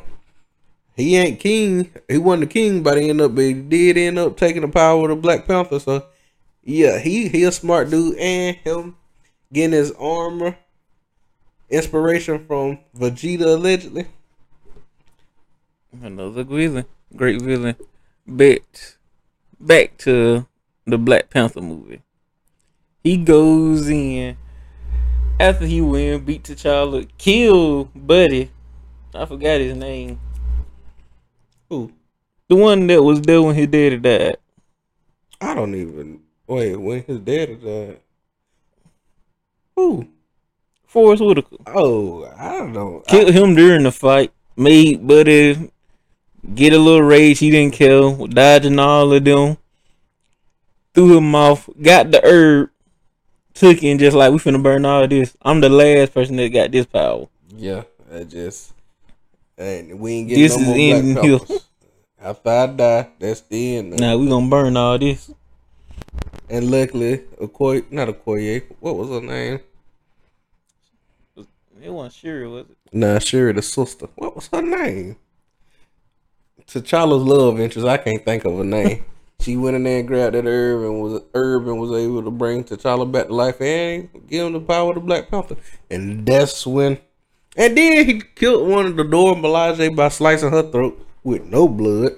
He 0.96 1.16
ain't 1.16 1.38
king. 1.38 1.92
He 2.08 2.18
wasn't 2.18 2.48
the 2.48 2.52
king 2.52 2.82
but 2.82 2.98
he 2.98 3.08
end 3.08 3.20
up, 3.20 3.34
but 3.34 3.44
he 3.44 3.52
did 3.52 3.96
end 3.96 4.18
up 4.18 4.36
taking 4.36 4.62
the 4.62 4.68
power 4.68 5.04
of 5.04 5.16
the 5.16 5.22
Black 5.22 5.46
Panther. 5.46 5.78
So, 5.78 6.04
yeah, 6.64 6.98
he 6.98 7.28
he 7.28 7.44
a 7.44 7.52
smart 7.52 7.90
dude, 7.90 8.18
and 8.18 8.56
him 8.56 8.96
getting 9.52 9.72
his 9.72 9.92
armor 9.92 10.58
inspiration 11.70 12.44
from 12.46 12.80
Vegeta 12.96 13.54
allegedly. 13.54 14.06
Another 16.02 16.42
villain, 16.42 16.84
great 17.14 17.40
villain. 17.40 17.76
But 18.26 18.96
back 19.60 19.96
to 19.98 20.47
the 20.88 20.98
Black 20.98 21.30
Panther 21.30 21.60
movie. 21.60 22.02
He 23.04 23.16
goes 23.16 23.88
in 23.88 24.36
after 25.38 25.66
he 25.66 25.80
win, 25.80 26.24
beat 26.24 26.42
T'Challa, 26.44 27.08
kill 27.16 27.84
Buddy. 27.94 28.50
I 29.14 29.24
forgot 29.26 29.60
his 29.60 29.76
name. 29.76 30.20
Who? 31.68 31.92
The 32.48 32.56
one 32.56 32.86
that 32.86 33.02
was 33.02 33.20
there 33.20 33.42
when 33.42 33.54
his 33.54 33.68
daddy 33.68 33.98
died. 33.98 34.36
I 35.40 35.54
don't 35.54 35.74
even 35.74 36.20
wait 36.46 36.76
when 36.76 37.02
his 37.04 37.18
daddy 37.20 37.54
died. 37.56 38.00
Who? 39.76 40.08
Forest 40.86 41.22
Whitaker. 41.22 41.56
Oh, 41.66 42.24
I 42.36 42.52
don't 42.58 42.72
know. 42.72 43.02
I- 43.06 43.10
Killed 43.10 43.34
him 43.34 43.54
during 43.54 43.82
the 43.82 43.92
fight. 43.92 44.32
Made 44.56 45.06
Buddy 45.06 45.70
get 46.54 46.72
a 46.72 46.78
little 46.78 47.02
rage. 47.02 47.38
He 47.38 47.50
didn't 47.50 47.74
kill. 47.74 48.26
Dodging 48.26 48.78
all 48.78 49.12
of 49.12 49.24
them. 49.24 49.56
Threw 50.98 51.16
him 51.16 51.32
off. 51.32 51.70
Got 51.80 52.10
the 52.10 52.20
herb. 52.24 52.70
Took 53.54 53.84
it 53.84 53.88
and 53.88 54.00
just 54.00 54.16
like 54.16 54.32
we 54.32 54.38
finna 54.38 54.60
burn 54.60 54.84
all 54.84 55.04
of 55.04 55.10
this. 55.10 55.36
I'm 55.42 55.60
the 55.60 55.68
last 55.68 56.12
person 56.12 56.34
that 56.36 56.48
got 56.48 56.72
this 56.72 56.86
power. 56.86 57.28
yeah, 57.56 57.84
I 58.12 58.24
just 58.24 58.72
and 59.56 60.00
we 60.00 60.14
ain't 60.14 60.28
getting 60.28 60.42
This 60.42 60.56
no 60.56 60.62
is 60.62 60.66
more 60.66 60.76
ending 60.76 61.14
Black 61.14 61.24
here. 61.24 61.38
Panthers. 61.38 61.68
After 62.20 62.50
I 62.50 62.66
die, 62.66 63.08
that's 63.20 63.40
the 63.42 63.76
end. 63.76 64.00
Now 64.00 64.18
we 64.18 64.28
gonna 64.28 64.48
burn 64.48 64.76
all 64.76 64.98
this. 64.98 65.30
And 66.50 66.68
luckily, 66.68 67.12
a 67.40 67.46
Okoye, 67.46 67.92
not 67.92 68.08
a 68.08 68.12
Okoye, 68.14 68.64
what 68.80 68.96
was 68.96 69.08
her 69.10 69.20
name? 69.20 69.60
It 71.80 71.90
wasn't 71.90 72.14
sure, 72.14 72.48
was 72.48 72.66
it? 72.70 72.76
Nah, 72.92 73.20
Shuri, 73.20 73.52
the 73.52 73.62
sister. 73.62 74.08
What 74.16 74.34
was 74.34 74.48
her 74.48 74.62
name? 74.62 75.14
T'Challa's 76.66 77.22
love 77.22 77.60
interest. 77.60 77.86
I 77.86 77.98
can't 77.98 78.24
think 78.24 78.44
of 78.44 78.58
her 78.58 78.64
name. 78.64 79.04
she 79.40 79.56
went 79.56 79.76
in 79.76 79.84
there 79.84 80.00
and 80.00 80.08
grabbed 80.08 80.34
that 80.34 80.46
herb 80.46 80.82
and 80.82 81.00
was 81.00 81.22
herb 81.34 81.68
and 81.68 81.78
was 81.78 81.92
able 81.92 82.22
to 82.22 82.30
bring 82.30 82.64
T'Challa 82.64 83.10
back 83.10 83.28
to 83.28 83.34
life 83.34 83.60
and 83.60 84.08
give 84.26 84.46
him 84.46 84.52
the 84.52 84.60
power 84.60 84.90
of 84.90 84.96
the 84.96 85.00
Black 85.00 85.30
Panther. 85.30 85.56
And 85.90 86.26
that's 86.26 86.66
when. 86.66 86.98
And 87.56 87.76
then 87.76 88.06
he 88.06 88.20
killed 88.34 88.68
one 88.68 88.86
of 88.86 88.96
the 88.96 89.04
Dora 89.04 89.34
Milaje 89.34 89.94
by 89.94 90.08
slicing 90.08 90.50
her 90.50 90.62
throat 90.62 91.04
with 91.22 91.44
no 91.44 91.68
blood. 91.68 92.12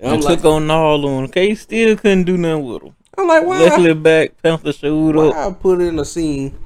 And 0.00 0.14
And 0.14 0.24
like, 0.24 0.38
took 0.38 0.46
on 0.46 0.70
all 0.70 1.00
them. 1.00 1.24
Okay, 1.24 1.54
still 1.54 1.96
couldn't 1.96 2.24
do 2.24 2.36
nothing 2.36 2.64
with 2.64 2.82
them. 2.82 2.96
I'm 3.16 3.28
like, 3.28 3.44
why? 3.44 3.60
Luckily, 3.60 3.94
back 3.94 4.42
Panther 4.42 4.72
showed 4.72 5.16
Why 5.16 5.28
up. 5.28 5.34
I 5.34 5.54
put 5.54 5.80
in 5.80 5.98
a 5.98 6.04
scene 6.04 6.58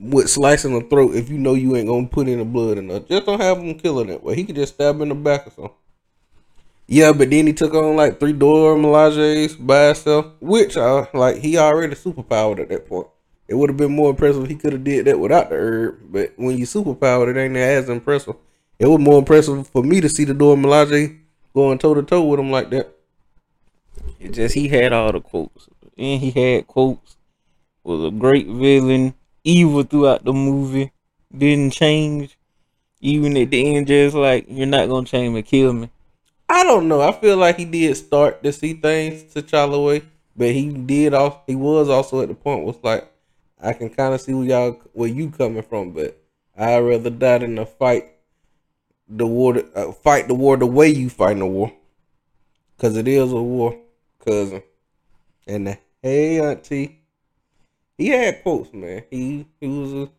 with 0.00 0.30
slicing 0.30 0.78
the 0.78 0.84
throat 0.88 1.14
if 1.14 1.28
you 1.28 1.38
know 1.38 1.54
you 1.54 1.76
ain't 1.76 1.88
gonna 1.88 2.06
put 2.08 2.28
in 2.28 2.38
the 2.38 2.44
blood 2.44 2.78
enough? 2.78 3.06
Just 3.08 3.26
don't 3.26 3.40
have 3.40 3.58
him 3.58 3.78
kill 3.78 3.98
her 3.98 4.04
that 4.04 4.22
way. 4.22 4.34
He 4.34 4.44
could 4.44 4.56
just 4.56 4.74
stab 4.74 5.00
in 5.00 5.10
the 5.10 5.14
back 5.14 5.46
or 5.46 5.50
something. 5.50 5.74
Yeah, 6.90 7.12
but 7.12 7.30
then 7.30 7.46
he 7.46 7.52
took 7.52 7.72
on 7.72 7.94
like 7.94 8.18
three 8.18 8.32
Dora 8.32 8.76
Milajes 8.76 9.64
by 9.64 9.86
himself, 9.86 10.26
which 10.40 10.76
uh 10.76 11.06
like 11.14 11.36
he 11.36 11.56
already 11.56 11.94
superpowered 11.94 12.58
at 12.58 12.68
that 12.68 12.88
point. 12.88 13.06
It 13.46 13.54
would 13.54 13.70
have 13.70 13.76
been 13.76 13.94
more 13.94 14.10
impressive 14.10 14.42
if 14.42 14.50
he 14.50 14.56
could 14.56 14.72
have 14.72 14.82
did 14.82 15.04
that 15.04 15.20
without 15.20 15.50
the 15.50 15.54
herb. 15.54 16.00
But 16.10 16.32
when 16.34 16.58
you 16.58 16.66
superpowered, 16.66 17.30
it 17.30 17.38
ain't 17.38 17.56
as 17.56 17.88
impressive. 17.88 18.34
It 18.80 18.88
was 18.88 18.98
more 18.98 19.20
impressive 19.20 19.68
for 19.68 19.84
me 19.84 20.00
to 20.00 20.08
see 20.08 20.24
the 20.24 20.34
Dora 20.34 20.56
Milaje 20.56 21.16
going 21.54 21.78
toe 21.78 21.94
to 21.94 22.02
toe 22.02 22.24
with 22.24 22.40
him 22.40 22.50
like 22.50 22.70
that. 22.70 22.92
It 24.18 24.32
just 24.32 24.56
he 24.56 24.66
had 24.66 24.92
all 24.92 25.12
the 25.12 25.20
quotes, 25.20 25.68
and 25.96 26.20
he 26.20 26.32
had 26.32 26.66
quotes. 26.66 27.16
Was 27.84 28.04
a 28.04 28.10
great 28.10 28.48
villain, 28.48 29.14
evil 29.44 29.84
throughout 29.84 30.24
the 30.24 30.32
movie. 30.32 30.90
Didn't 31.36 31.72
change, 31.72 32.36
even 33.00 33.36
at 33.36 33.52
the 33.52 33.76
end. 33.76 33.86
Just 33.86 34.16
like 34.16 34.46
you're 34.48 34.66
not 34.66 34.88
gonna 34.88 35.06
change 35.06 35.32
me, 35.32 35.42
kill 35.42 35.72
me. 35.72 35.88
I 36.52 36.64
don't 36.64 36.88
know. 36.88 37.00
I 37.00 37.12
feel 37.12 37.36
like 37.36 37.58
he 37.58 37.64
did 37.64 37.96
start 37.96 38.42
to 38.42 38.52
see 38.52 38.74
things 38.74 39.22
T'Challa 39.22 39.86
way, 39.86 40.02
but 40.36 40.50
he 40.50 40.68
did 40.72 41.14
also 41.14 41.40
he 41.46 41.54
was 41.54 41.88
also 41.88 42.22
at 42.22 42.28
the 42.28 42.34
point 42.34 42.64
was 42.64 42.76
like, 42.82 43.08
I 43.62 43.72
can 43.72 43.88
kind 43.88 44.14
of 44.14 44.20
see 44.20 44.34
where 44.34 44.46
y'all 44.46 44.72
where 44.92 45.08
you 45.08 45.30
coming 45.30 45.62
from, 45.62 45.92
but 45.92 46.20
I'd 46.58 46.80
rather 46.80 47.08
die 47.08 47.38
than 47.38 47.54
to 47.54 47.66
fight 47.66 48.06
the 49.08 49.28
war, 49.28 49.62
uh, 49.76 49.92
fight 49.92 50.26
the 50.26 50.34
war 50.34 50.56
the 50.56 50.66
way 50.66 50.88
you 50.88 51.08
fight 51.08 51.38
the 51.38 51.46
war, 51.46 51.72
because 52.76 52.96
it 52.96 53.06
is 53.06 53.30
a 53.30 53.40
war, 53.40 53.78
cousin. 54.24 54.64
and 55.46 55.68
the 55.68 55.78
hey 56.02 56.40
auntie. 56.40 56.98
He 57.96 58.08
had 58.08 58.42
quotes, 58.42 58.72
man. 58.72 59.04
He 59.08 59.46
he 59.60 59.68
was 59.68 59.92
a 59.92 60.10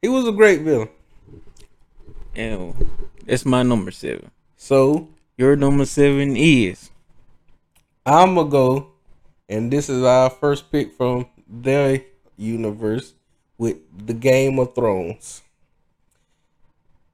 he 0.00 0.08
was 0.08 0.26
a 0.26 0.32
great 0.32 0.62
villain. 0.62 0.88
And 2.34 2.74
that's 3.26 3.44
my 3.44 3.62
number 3.62 3.90
seven. 3.90 4.30
So 4.66 5.06
Your 5.36 5.54
number 5.54 5.84
seven 5.84 6.34
is 6.34 6.90
I'ma 8.04 8.42
go, 8.42 8.88
and 9.48 9.70
this 9.70 9.88
is 9.88 10.02
our 10.02 10.28
first 10.28 10.72
pick 10.72 10.94
from 10.94 11.26
their 11.46 12.02
universe 12.36 13.12
with 13.58 13.76
the 13.94 14.14
Game 14.14 14.58
of 14.58 14.74
Thrones. 14.74 15.42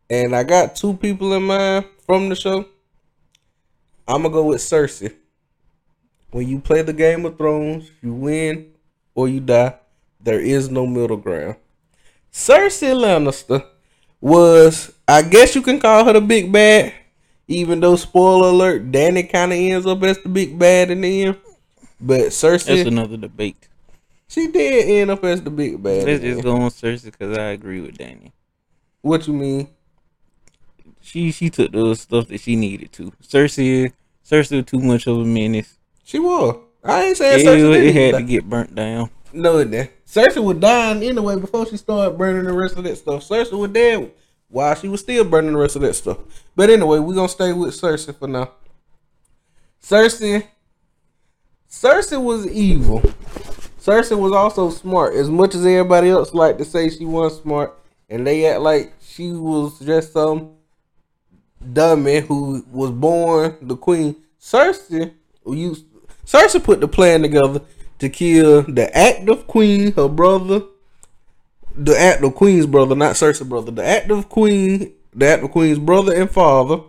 And 0.09 0.35
I 0.35 0.45
got 0.45 0.77
two 0.77 0.95
people 0.95 1.35
in 1.35 1.43
mind 1.43 1.87
from 2.07 2.31
the 2.31 2.37
show. 2.37 2.65
I'ma 4.07 4.29
go 4.31 4.45
with 4.45 4.61
Cersei. 4.63 5.15
When 6.31 6.49
you 6.49 6.61
play 6.61 6.81
the 6.83 6.95
Game 6.95 7.27
of 7.27 7.37
Thrones, 7.37 7.91
you 8.01 8.15
win 8.15 8.73
or 9.17 9.29
you 9.29 9.41
die. 9.41 9.75
There 10.23 10.41
is 10.41 10.71
no 10.71 10.87
middle 10.87 11.19
ground. 11.19 11.57
Cersei 12.33 12.95
Lannister 12.95 13.67
was, 14.21 14.93
I 15.07 15.21
guess 15.23 15.57
you 15.57 15.61
can 15.61 15.81
call 15.81 16.05
her 16.05 16.13
the 16.13 16.21
big 16.21 16.53
bad. 16.53 17.02
Even 17.49 17.81
though, 17.81 17.97
spoiler 17.97 18.49
alert, 18.49 18.91
Dany 18.93 19.29
kind 19.31 19.53
of 19.53 19.59
ends 19.59 19.87
up 19.87 20.03
as 20.05 20.19
the 20.23 20.29
big 20.29 20.59
bad 20.59 20.91
in 20.91 21.01
the 21.01 21.23
end. 21.25 21.37
But 22.01 22.21
Cersei 22.29 22.67
that's 22.77 22.89
another 22.89 23.17
debate. 23.17 23.69
she 24.29 24.49
did 24.49 24.89
end 24.89 25.11
up 25.11 25.23
as 25.25 25.43
the 25.43 25.51
big 25.51 25.83
bad. 25.83 26.05
Let's 26.05 26.23
just 26.23 26.43
go 26.43 26.57
on 26.57 26.71
Cersei 26.71 27.05
because 27.07 27.37
I 27.37 27.47
agree 27.51 27.81
with 27.81 27.99
Dany. 27.99 28.33
What 29.03 29.27
you 29.27 29.35
mean? 29.35 29.69
She 31.01 31.33
she 31.33 31.51
took 31.51 31.73
the 31.73 31.95
stuff 31.95 32.29
that 32.29 32.41
she 32.41 32.57
needed 32.57 32.93
to. 32.93 33.13
Cersei 33.23 33.93
Cersei 34.25 34.57
was 34.57 34.67
too 34.67 34.79
much 34.81 35.07
of 35.07 35.19
a 35.19 35.25
menace. 35.25 35.77
She 36.05 36.19
was. 36.19 36.57
I 36.85 37.05
ain't 37.05 37.17
saying 37.17 37.41
It, 37.41 37.47
Cersei 37.49 37.75
it 37.75 37.81
didn't 37.81 37.95
had 38.03 38.13
die. 38.13 38.19
to 38.21 38.25
get 38.27 38.49
burnt 38.49 38.75
down. 38.75 39.11
No, 39.33 39.59
it 39.59 39.71
didn't. 39.71 39.91
Cersei 40.07 40.43
was 40.43 40.59
dying 40.59 41.03
anyway 41.03 41.37
before 41.39 41.67
she 41.67 41.77
started 41.77 42.17
burning 42.19 42.45
the 42.45 42.53
rest 42.53 42.77
of 42.77 42.85
that 42.85 42.97
stuff. 42.97 43.29
Cersei 43.29 43.59
was 43.59 43.71
dead 43.71 44.13
while 44.53 44.75
she 44.75 44.87
was 44.87 45.01
still 45.01 45.25
burning 45.25 45.53
the 45.53 45.59
rest 45.59 45.77
of 45.77 45.83
that 45.83 45.95
stuff. 45.95 46.19
But 46.55 46.71
anyway, 46.71 46.99
we're 46.99 47.15
gonna 47.15 47.29
stay 47.29 47.53
with 47.53 47.75
Cersei 47.75 48.15
for 48.15 48.29
now. 48.29 48.53
Cersei 49.83 50.47
Cersei 51.69 52.23
was 52.23 52.47
evil. 52.47 53.01
Cersei 53.81 54.17
was 54.17 54.33
also 54.33 54.69
smart. 54.69 55.15
As 55.15 55.31
much 55.31 55.55
as 55.55 55.65
everybody 55.65 56.11
else 56.11 56.35
like 56.35 56.59
to 56.59 56.67
say 56.67 56.91
she 56.91 57.07
wasn't 57.07 57.43
smart, 57.43 57.79
and 58.11 58.27
they 58.27 58.45
act 58.45 58.61
like 58.61 58.93
she 59.01 59.33
was 59.33 59.81
just 59.81 60.13
some 60.13 60.57
dummy 61.73 62.21
who 62.21 62.63
was 62.71 62.91
born 62.91 63.57
the 63.63 63.75
queen. 63.75 64.17
Cersei 64.39 65.15
used 65.47 65.87
Cersei 66.27 66.63
put 66.63 66.81
the 66.81 66.89
plan 66.89 67.23
together 67.23 67.63
to 68.01 68.09
kill 68.11 68.63
the 68.63 68.95
active 68.97 69.47
queen, 69.47 69.93
her 69.93 70.09
brother, 70.09 70.63
the 71.77 71.99
active 71.99 72.35
queen's 72.35 72.67
brother, 72.67 72.95
not 72.95 73.15
Cersei 73.17 73.49
brother, 73.49 73.71
the 73.71 73.85
active 73.85 74.29
queen, 74.29 74.93
the 75.15 75.27
active 75.29 75.51
queen's 75.51 75.79
brother 75.79 76.15
and 76.15 76.31
father, 76.31 76.81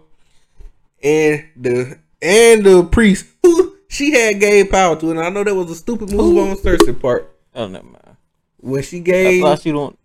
and 1.04 1.46
the 1.56 2.00
and 2.22 2.64
the 2.66 2.84
priest 2.92 3.26
who 3.44 3.76
she 3.90 4.12
had 4.12 4.40
gave 4.40 4.72
power 4.72 4.96
to. 5.00 5.12
And 5.12 5.20
I 5.20 5.30
know 5.30 5.44
that 5.44 5.56
was 5.56 5.72
a 5.72 5.76
stupid 5.76 6.12
move 6.12 6.38
on 6.38 6.56
Cersei 6.58 7.00
part 7.00 7.36
Oh 7.56 7.68
never 7.68 7.86
mind. 7.86 8.18
when 8.58 8.82
she 8.84 9.00
gave, 9.00 9.44
I 9.44 9.48
thought 9.50 9.62
she 9.62 9.72
don't. 9.72 9.98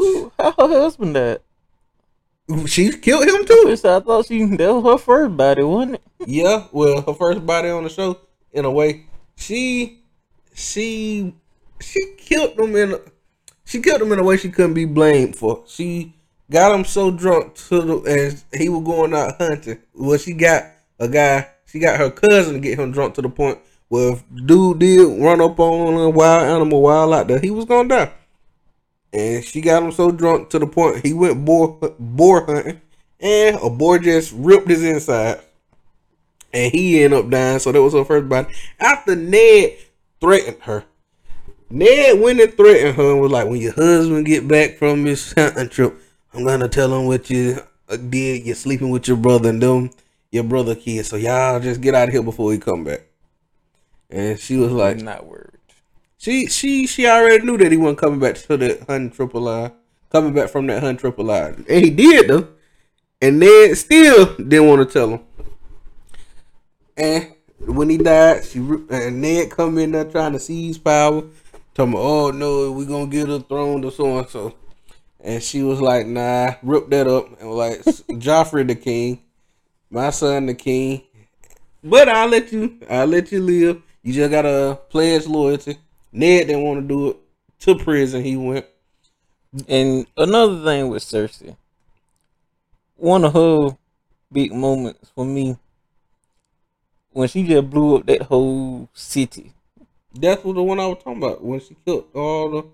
Ooh, 0.00 0.32
How 0.38 0.52
her 0.52 0.68
husband 0.68 1.14
died? 1.14 1.40
she 2.66 2.90
killed 2.90 3.28
him 3.28 3.44
too. 3.44 3.64
I 3.84 4.00
thought 4.00 4.26
she 4.26 4.44
that 4.44 4.74
was 4.74 4.84
her 4.84 4.98
first 4.98 5.36
body, 5.36 5.62
wasn't 5.62 5.94
it? 5.94 6.02
Yeah, 6.26 6.66
well, 6.72 7.00
her 7.02 7.14
first 7.14 7.46
body 7.46 7.68
on 7.68 7.84
the 7.84 7.88
show, 7.90 8.18
in 8.52 8.64
a 8.64 8.70
way, 8.70 9.06
she, 9.36 10.00
she, 10.54 11.32
she 11.80 12.00
killed 12.18 12.58
him 12.58 12.74
in, 12.74 12.92
a, 12.94 12.98
she 13.70 13.80
killed 13.80 14.02
him 14.02 14.10
in 14.10 14.18
a 14.18 14.24
way 14.24 14.36
she 14.36 14.50
couldn't 14.50 14.74
be 14.74 14.84
blamed 14.84 15.36
for. 15.36 15.62
She 15.68 16.12
got 16.50 16.74
him 16.74 16.84
so 16.84 17.12
drunk 17.12 17.54
to 17.54 17.80
the, 17.80 17.98
as 18.00 18.44
he 18.52 18.68
was 18.68 18.82
going 18.82 19.14
out 19.14 19.40
hunting. 19.40 19.78
Well, 19.94 20.18
she 20.18 20.32
got 20.32 20.64
a 20.98 21.06
guy, 21.06 21.48
she 21.66 21.78
got 21.78 22.00
her 22.00 22.10
cousin 22.10 22.54
to 22.54 22.60
get 22.60 22.80
him 22.80 22.90
drunk 22.90 23.14
to 23.14 23.22
the 23.22 23.28
point 23.28 23.60
where 23.86 24.14
if 24.14 24.24
dude 24.44 24.80
did 24.80 25.22
run 25.22 25.40
up 25.40 25.60
on 25.60 25.94
a 25.94 26.10
wild 26.10 26.42
animal 26.42 26.82
wild 26.82 27.14
out 27.14 27.28
there, 27.28 27.38
he 27.38 27.50
was 27.50 27.64
gonna 27.64 27.88
die. 27.88 28.12
And 29.12 29.44
she 29.44 29.60
got 29.60 29.84
him 29.84 29.92
so 29.92 30.10
drunk 30.10 30.50
to 30.50 30.58
the 30.58 30.66
point 30.66 31.06
he 31.06 31.12
went 31.12 31.44
boar 31.44 31.78
boar 32.00 32.46
hunting, 32.46 32.80
and 33.20 33.56
a 33.62 33.70
boar 33.70 34.00
just 34.00 34.32
ripped 34.32 34.68
his 34.68 34.82
inside 34.82 35.40
and 36.52 36.72
he 36.72 37.04
ended 37.04 37.20
up 37.20 37.30
dying. 37.30 37.60
So 37.60 37.70
that 37.70 37.80
was 37.80 37.92
her 37.92 38.04
first 38.04 38.28
body. 38.28 38.52
After 38.80 39.14
Ned 39.14 39.76
threatened 40.20 40.62
her, 40.62 40.84
Ned 41.70 42.20
went 42.20 42.40
and 42.40 42.52
threatened 42.52 42.96
her 42.96 43.12
and 43.12 43.20
was 43.20 43.30
like, 43.30 43.48
"When 43.48 43.60
your 43.60 43.72
husband 43.72 44.26
get 44.26 44.48
back 44.48 44.76
from 44.76 45.04
his 45.04 45.32
hunting 45.32 45.68
trip, 45.68 46.00
I'm 46.34 46.44
gonna 46.44 46.68
tell 46.68 46.92
him 46.92 47.06
what 47.06 47.30
you 47.30 47.60
uh, 47.88 47.96
did. 47.96 48.44
You're 48.44 48.56
sleeping 48.56 48.90
with 48.90 49.06
your 49.06 49.16
brother 49.16 49.50
and 49.50 49.62
them, 49.62 49.90
your 50.30 50.44
brother 50.44 50.74
kids. 50.74 51.08
So 51.08 51.16
y'all 51.16 51.60
just 51.60 51.80
get 51.80 51.94
out 51.94 52.08
of 52.08 52.14
here 52.14 52.22
before 52.22 52.52
he 52.52 52.58
come 52.58 52.84
back." 52.84 53.02
And 54.10 54.38
she 54.38 54.56
was 54.56 54.72
like, 54.72 54.96
not 54.98 55.26
worried. 55.26 55.58
she 56.18 56.46
she 56.46 56.86
she 56.88 57.06
already 57.06 57.44
knew 57.44 57.56
that 57.58 57.70
he 57.70 57.78
wasn't 57.78 57.98
coming 57.98 58.18
back 58.18 58.34
to 58.34 58.56
that 58.56 58.80
hunting 58.88 59.10
triple 59.12 59.42
line, 59.42 59.70
coming 60.10 60.34
back 60.34 60.50
from 60.50 60.66
that 60.66 60.82
hunting 60.82 60.98
triple 60.98 61.24
line, 61.26 61.64
and 61.68 61.84
he 61.84 61.90
did 61.90 62.28
though. 62.28 62.48
And 63.22 63.38
Ned 63.38 63.76
still 63.76 64.34
didn't 64.36 64.66
want 64.66 64.88
to 64.88 64.92
tell 64.92 65.10
him. 65.10 65.20
And 66.96 67.34
when 67.60 67.88
he 67.90 67.98
died, 67.98 68.44
she 68.44 68.58
and 68.58 69.20
Ned 69.20 69.50
come 69.50 69.78
in 69.78 69.92
there 69.92 70.04
trying 70.04 70.32
to 70.32 70.40
seize 70.40 70.78
power, 70.78 71.22
talking 71.74 71.92
about, 71.92 72.02
oh 72.02 72.30
no, 72.30 72.72
we 72.72 72.86
gonna 72.86 73.06
get 73.06 73.28
a 73.28 73.40
throne 73.40 73.82
to 73.82 73.90
so 73.90 74.18
and 74.18 74.28
so. 74.28 74.54
And 75.22 75.42
she 75.42 75.62
was 75.62 75.80
like, 75.80 76.06
nah, 76.06 76.54
rip 76.62 76.88
that 76.90 77.06
up 77.06 77.40
and 77.40 77.50
like, 77.50 77.80
Joffrey 77.84 78.66
the 78.66 78.74
king, 78.74 79.20
my 79.90 80.10
son 80.10 80.46
the 80.46 80.54
king. 80.54 81.02
But 81.82 82.08
I'll 82.08 82.28
let 82.28 82.52
you, 82.52 82.78
I'll 82.88 83.06
let 83.06 83.32
you 83.32 83.42
live. 83.42 83.82
You 84.02 84.12
just 84.12 84.30
gotta 84.30 84.78
pledge 84.88 85.26
loyalty. 85.26 85.78
Ned 86.12 86.46
didn't 86.46 86.62
want 86.62 86.80
to 86.80 86.88
do 86.88 87.10
it. 87.10 87.16
To 87.60 87.74
prison 87.76 88.24
he 88.24 88.36
went. 88.36 88.64
And 89.68 90.06
another 90.16 90.64
thing 90.64 90.88
with 90.88 91.02
Cersei, 91.02 91.56
one 92.96 93.24
of 93.24 93.34
her 93.34 93.76
big 94.32 94.52
moments 94.52 95.10
for 95.14 95.24
me, 95.24 95.58
when 97.10 97.28
she 97.28 97.46
just 97.46 97.68
blew 97.68 97.96
up 97.96 98.06
that 98.06 98.22
whole 98.22 98.88
city. 98.94 99.52
That's 100.14 100.42
what 100.44 100.54
the 100.56 100.62
one 100.62 100.80
I 100.80 100.86
was 100.86 100.98
talking 100.98 101.22
about 101.22 101.42
when 101.42 101.60
she 101.60 101.76
killed 101.84 102.06
all 102.14 102.50
the 102.50 102.64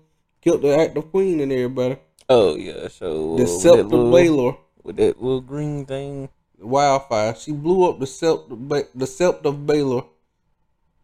killed 0.41 0.61
the 0.63 0.77
active 0.77 1.11
queen 1.11 1.39
and 1.39 1.51
everybody. 1.51 1.97
Oh 2.29 2.55
yeah, 2.55 2.87
so 2.87 3.35
uh, 3.35 3.37
The 3.37 3.43
Sept 3.43 3.63
that 3.63 3.79
of 3.81 3.91
little- 3.91 4.11
Baelor. 4.11 4.57
with 4.83 4.95
that 4.97 5.21
little 5.21 5.41
green 5.41 5.85
thing. 5.85 6.29
wildfire. 6.59 7.35
She 7.35 7.51
blew 7.51 7.87
up 7.89 7.99
the 7.99 8.05
sept 8.05 8.49
Ba- 8.49 8.87
the 8.95 9.05
sept 9.05 9.45
of 9.45 9.55
Baelor 9.67 10.05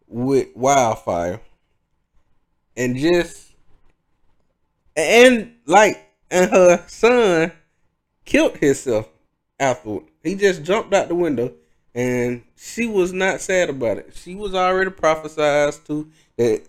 with 0.08 0.48
wildfire, 0.56 1.40
and 2.76 2.96
just 2.98 3.52
and 4.96 5.54
like 5.66 5.98
and 6.32 6.50
her 6.52 6.84
son 6.88 7.52
killed 8.26 8.58
himself 8.58 9.08
afterward. 9.60 10.06
He 10.24 10.36
just 10.36 10.64
jumped 10.64 10.94
out 10.94 11.08
the 11.10 11.16
window, 11.16 11.54
and 11.94 12.44
she 12.56 12.86
was 12.88 13.14
not 13.14 13.42
sad 13.42 13.70
about 13.70 13.98
it. 13.98 14.12
She 14.16 14.36
was 14.36 14.54
already 14.56 14.90
prophesied 14.92 15.74
to 15.86 16.10
that 16.38 16.64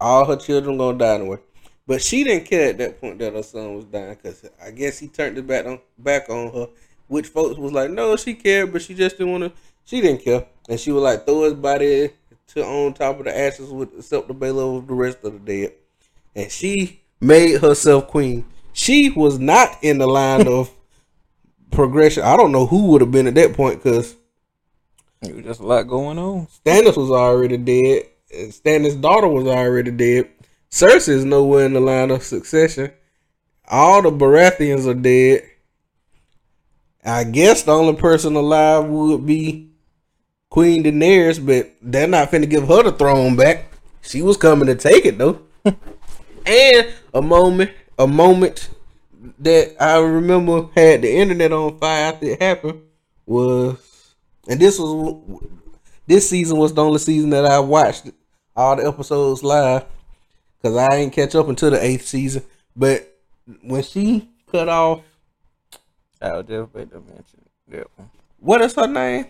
all 0.00 0.24
her 0.24 0.36
children 0.36 0.78
gonna 0.78 0.98
die 0.98 1.14
anyway. 1.14 1.38
But 1.86 2.02
she 2.02 2.22
didn't 2.24 2.46
care 2.46 2.70
at 2.70 2.78
that 2.78 3.00
point 3.00 3.18
that 3.18 3.34
her 3.34 3.42
son 3.42 3.74
was 3.74 3.84
dying 3.84 4.14
because 4.14 4.48
I 4.62 4.70
guess 4.70 4.98
he 4.98 5.08
turned 5.08 5.38
it 5.38 5.46
back 5.46 5.66
on 5.66 5.80
back 5.98 6.30
on 6.30 6.52
her. 6.52 6.68
Which 7.08 7.26
folks 7.26 7.58
was 7.58 7.72
like, 7.72 7.90
no, 7.90 8.14
she 8.14 8.34
cared, 8.34 8.72
but 8.72 8.82
she 8.82 8.94
just 8.94 9.18
didn't 9.18 9.32
want 9.32 9.44
to. 9.44 9.52
She 9.84 10.00
didn't 10.00 10.22
care, 10.22 10.46
and 10.68 10.78
she 10.78 10.92
would 10.92 11.00
like 11.02 11.26
throw 11.26 11.42
his 11.42 11.54
body 11.54 12.10
to 12.48 12.64
on 12.64 12.94
top 12.94 13.18
of 13.18 13.24
the 13.24 13.36
ashes 13.36 13.70
with 13.70 13.96
except 13.98 14.28
the 14.28 14.34
bailover 14.34 14.78
of 14.78 14.86
the 14.86 14.94
rest 14.94 15.18
of 15.24 15.32
the 15.32 15.38
dead, 15.40 15.72
and 16.36 16.50
she 16.50 17.00
made 17.20 17.60
herself 17.60 18.06
queen. 18.06 18.44
She 18.72 19.10
was 19.10 19.38
not 19.38 19.78
in 19.82 19.98
the 19.98 20.06
line 20.06 20.46
of 20.46 20.70
progression. 21.72 22.22
I 22.22 22.36
don't 22.36 22.52
know 22.52 22.66
who 22.66 22.86
would 22.88 23.00
have 23.00 23.10
been 23.10 23.26
at 23.26 23.34
that 23.34 23.54
point 23.54 23.82
because 23.82 24.14
It 25.22 25.34
was 25.34 25.44
just 25.44 25.60
a 25.60 25.66
lot 25.66 25.82
going 25.88 26.18
on. 26.18 26.46
Stannis 26.46 26.96
was 26.96 27.10
already 27.10 27.56
dead. 27.56 28.04
Stannis' 28.32 29.00
daughter 29.00 29.28
was 29.28 29.46
already 29.46 29.90
dead. 29.90 30.30
Cersei 30.70 31.08
is 31.10 31.24
nowhere 31.24 31.66
in 31.66 31.72
the 31.72 31.80
line 31.80 32.10
of 32.10 32.22
succession. 32.22 32.92
All 33.68 34.02
the 34.02 34.10
Baratheons 34.10 34.86
are 34.86 34.94
dead. 34.94 35.48
I 37.04 37.24
guess 37.24 37.62
the 37.62 37.72
only 37.72 37.96
person 37.96 38.36
alive 38.36 38.84
would 38.86 39.26
be 39.26 39.70
Queen 40.48 40.84
Daenerys, 40.84 41.44
but 41.44 41.72
they're 41.80 42.06
not 42.06 42.30
finna 42.30 42.48
give 42.48 42.68
her 42.68 42.82
the 42.82 42.92
throne 42.92 43.36
back. 43.36 43.72
She 44.02 44.22
was 44.22 44.36
coming 44.36 44.66
to 44.66 44.74
take 44.74 45.06
it 45.06 45.18
though. 45.18 45.40
and 45.64 46.88
a 47.14 47.22
moment, 47.22 47.70
a 47.98 48.06
moment 48.06 48.70
that 49.38 49.76
I 49.80 49.98
remember 49.98 50.68
had 50.74 51.02
the 51.02 51.12
internet 51.12 51.52
on 51.52 51.78
fire 51.78 52.12
after 52.12 52.26
it 52.26 52.42
happened 52.42 52.82
was, 53.26 54.14
and 54.48 54.60
this 54.60 54.78
was 54.78 55.42
this 56.06 56.28
season 56.28 56.58
was 56.58 56.74
the 56.74 56.82
only 56.82 56.98
season 56.98 57.30
that 57.30 57.46
I 57.46 57.60
watched 57.60 58.10
all 58.60 58.76
the 58.76 58.86
episodes 58.86 59.42
live 59.42 59.84
because 60.60 60.76
I 60.76 60.96
ain't 60.96 61.12
catch 61.12 61.34
up 61.34 61.48
until 61.48 61.70
the 61.70 61.82
eighth 61.82 62.06
season. 62.06 62.42
But 62.76 63.16
when 63.62 63.82
she 63.82 64.28
cut 64.50 64.68
off, 64.68 65.00
I 66.20 66.42
just 66.42 66.50
about 66.50 66.90
to 66.90 67.00
mention 67.00 67.44
that 67.68 67.86
one. 67.96 68.10
what 68.38 68.60
is 68.60 68.74
her 68.74 68.86
name? 68.86 69.26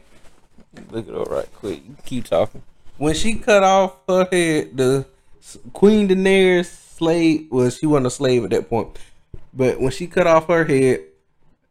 Look 0.91 1.09
it 1.09 1.15
up 1.15 1.29
right 1.29 1.49
quick. 1.55 1.83
You 1.87 1.97
keep 2.05 2.25
talking. 2.25 2.63
When 2.99 3.15
she 3.15 3.37
cut 3.37 3.63
off 3.63 3.97
her 4.09 4.29
head, 4.31 4.77
the 4.77 5.07
Queen 5.73 6.09
Daenerys 6.09 6.67
slave 6.67 7.51
was 7.51 7.79
she 7.79 7.87
wasn't 7.87 8.09
a 8.09 8.11
slave 8.11 8.45
at 8.45 8.51
that 8.51 8.69
point, 8.69 8.99
but 9.55 9.81
when 9.81 9.91
she 9.91 10.07
cut 10.07 10.27
off 10.27 10.49
her 10.49 10.65
head, 10.65 11.05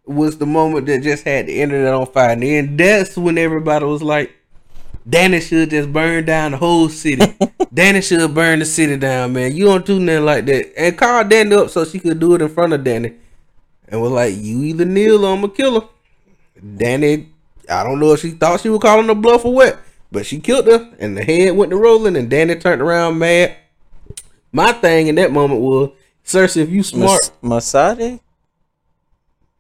was 0.06 0.40
the 0.40 0.46
moment 0.46 0.88
that 0.88 1.04
just 1.04 1.24
had 1.24 1.46
the 1.46 1.62
internet 1.62 1.94
on 1.94 2.08
fire. 2.08 2.32
And 2.32 2.42
then 2.42 2.78
that's 2.78 3.16
when 3.16 3.38
everybody 3.38 3.86
was 3.86 4.02
like, 4.02 4.32
Dany 5.08 5.42
should 5.42 5.70
just 5.70 5.92
burn 5.92 6.26
down 6.26 6.52
the 6.52 6.58
whole 6.58 6.90
city. 6.90 7.26
Dany 7.74 8.04
should 8.04 8.34
burn 8.34 8.60
the 8.60 8.66
city 8.66 8.98
down, 8.98 9.34
man. 9.34 9.56
You 9.56 9.66
don't 9.66 9.86
do 9.86 10.00
nothing 10.00 10.26
like 10.26 10.46
that. 10.46 10.80
And 10.80 10.98
called 10.98 11.30
Dany 11.30 11.54
up 11.58 11.70
so 11.70 11.86
she 11.86 12.00
could 12.00 12.20
do 12.20 12.36
it 12.36 12.42
in 12.42 12.50
front 12.50 12.74
of 12.74 12.82
Dany. 12.82 13.18
And 13.88 14.02
was 14.02 14.12
like, 14.12 14.36
you 14.38 14.64
either 14.64 14.86
kneel 14.86 15.26
or 15.26 15.34
I'm 15.34 15.42
going 15.42 15.52
to 15.52 15.58
kill 15.58 15.82
her. 15.82 15.88
Dany, 16.64 17.28
I 17.70 17.84
don't 17.84 18.00
know 18.00 18.14
if 18.14 18.20
she 18.22 18.32
thought 18.32 18.62
she 18.62 18.70
was 18.70 18.80
calling 18.82 19.08
her 19.08 19.16
bluff 19.16 19.46
or 19.46 19.54
what, 19.54 19.80
but 20.12 20.26
she 20.26 20.40
killed 20.40 20.68
her 20.68 20.94
and 21.00 21.18
the 21.18 21.24
head 21.24 21.56
went 21.56 21.72
to 21.72 21.78
rolling 21.78 22.16
and 22.16 22.30
Dany 22.30 22.60
turned 22.60 22.82
around 22.82 23.18
mad. 23.18 23.56
My 24.52 24.72
thing 24.74 25.08
in 25.08 25.16
that 25.16 25.32
moment 25.32 25.62
was, 25.62 25.92
Cersei, 26.26 26.58
if 26.58 26.70
you 26.70 26.84
smart, 26.84 27.32
Mas- 27.42 27.74
Masade? 27.74 28.20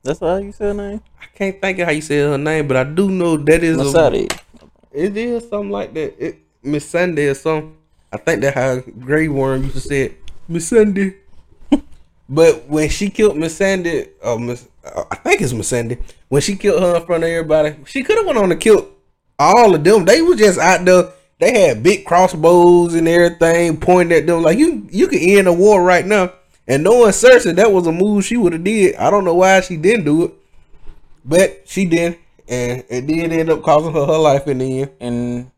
That's 0.03 0.19
how 0.19 0.37
you 0.37 0.51
say 0.51 0.65
her 0.65 0.73
name? 0.73 1.01
I 1.21 1.25
can't 1.35 1.59
think 1.61 1.79
of 1.79 1.85
how 1.87 1.91
you 1.91 2.01
say 2.01 2.19
her 2.19 2.37
name, 2.37 2.67
but 2.67 2.77
I 2.77 2.83
do 2.83 3.09
know 3.09 3.37
that 3.37 3.63
is 3.63 3.77
a, 3.77 3.83
Masade. 3.83 4.27
It 4.91 5.15
is 5.15 5.47
something 5.49 5.69
like 5.69 5.93
that. 5.93 6.23
It 6.23 6.39
Miss 6.63 6.87
Sunday 6.89 7.27
or 7.27 7.33
something. 7.33 7.75
I 8.11 8.17
think 8.17 8.41
that 8.41 8.55
how 8.55 8.79
Grey 8.99 9.27
Worm 9.27 9.63
used 9.63 9.75
to 9.75 9.81
say 9.81 10.01
it. 10.03 10.17
Miss 10.47 10.67
Sunday. 10.67 11.15
but 12.29 12.67
when 12.67 12.89
she 12.89 13.09
killed 13.09 13.37
Miss 13.37 13.55
Sandy, 13.55 14.07
uh, 14.23 14.37
Miss, 14.37 14.67
uh, 14.83 15.03
I 15.11 15.15
think 15.15 15.41
it's 15.41 15.53
Miss 15.53 15.67
Sandy. 15.67 15.97
When 16.27 16.41
she 16.41 16.55
killed 16.55 16.81
her 16.81 16.97
in 16.97 17.05
front 17.05 17.23
of 17.23 17.29
everybody, 17.29 17.75
she 17.85 18.03
could 18.03 18.17
have 18.17 18.25
went 18.25 18.39
on 18.39 18.49
to 18.49 18.55
kill 18.55 18.89
all 19.37 19.75
of 19.75 19.83
them. 19.83 20.05
They 20.05 20.21
were 20.21 20.35
just 20.35 20.59
out 20.59 20.83
there. 20.85 21.11
They 21.39 21.67
had 21.67 21.83
big 21.83 22.03
crossbows 22.03 22.95
and 22.95 23.07
everything 23.07 23.77
pointed 23.77 24.17
at 24.17 24.27
them. 24.27 24.41
Like 24.41 24.57
you, 24.57 24.87
you 24.91 25.07
could 25.07 25.21
end 25.21 25.47
a 25.47 25.53
war 25.53 25.81
right 25.81 26.05
now. 26.05 26.33
And 26.67 26.83
knowing 26.83 27.11
Cersei, 27.11 27.55
that 27.55 27.71
was 27.71 27.87
a 27.87 27.91
move 27.91 28.25
she 28.25 28.37
would 28.37 28.53
have 28.53 28.63
did. 28.63 28.95
I 28.95 29.09
don't 29.09 29.23
know 29.23 29.35
why 29.35 29.61
she 29.61 29.77
didn't 29.77 30.05
do 30.05 30.25
it, 30.25 30.33
but 31.23 31.63
she 31.65 31.85
did, 31.85 32.19
and 32.49 32.83
it 32.89 33.05
did 33.05 33.31
end 33.31 33.49
up 33.49 33.61
causing 33.61 33.93
her 33.93 34.05
her 34.05 34.17
life 34.17 34.47
in 34.47 34.57
the 34.57 34.81
end. 34.81 34.91
And 34.99 35.51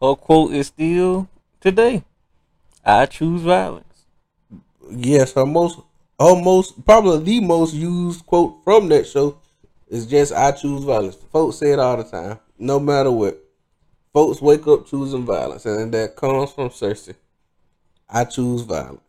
her 0.00 0.14
quote 0.14 0.52
is 0.52 0.68
still 0.68 1.28
today. 1.60 2.04
I 2.84 3.06
choose 3.06 3.42
violence. 3.42 3.84
Yes, 4.90 5.32
her 5.34 5.44
most, 5.44 5.80
her 6.18 6.40
most, 6.42 6.84
probably 6.86 7.18
the 7.24 7.40
most 7.44 7.74
used 7.74 8.24
quote 8.24 8.64
from 8.64 8.88
that 8.88 9.06
show 9.06 9.38
is 9.88 10.06
just 10.06 10.32
"I 10.32 10.52
choose 10.52 10.84
violence." 10.84 11.16
Folks 11.32 11.56
say 11.56 11.72
it 11.72 11.78
all 11.78 11.96
the 11.96 12.04
time, 12.04 12.38
no 12.58 12.78
matter 12.78 13.10
what. 13.10 13.38
Folks 14.12 14.40
wake 14.40 14.66
up 14.66 14.86
choosing 14.86 15.26
violence, 15.26 15.66
and 15.66 15.92
that 15.92 16.16
comes 16.16 16.52
from 16.52 16.70
Cersei. 16.70 17.14
I 18.08 18.24
choose 18.24 18.62
violence. 18.62 19.00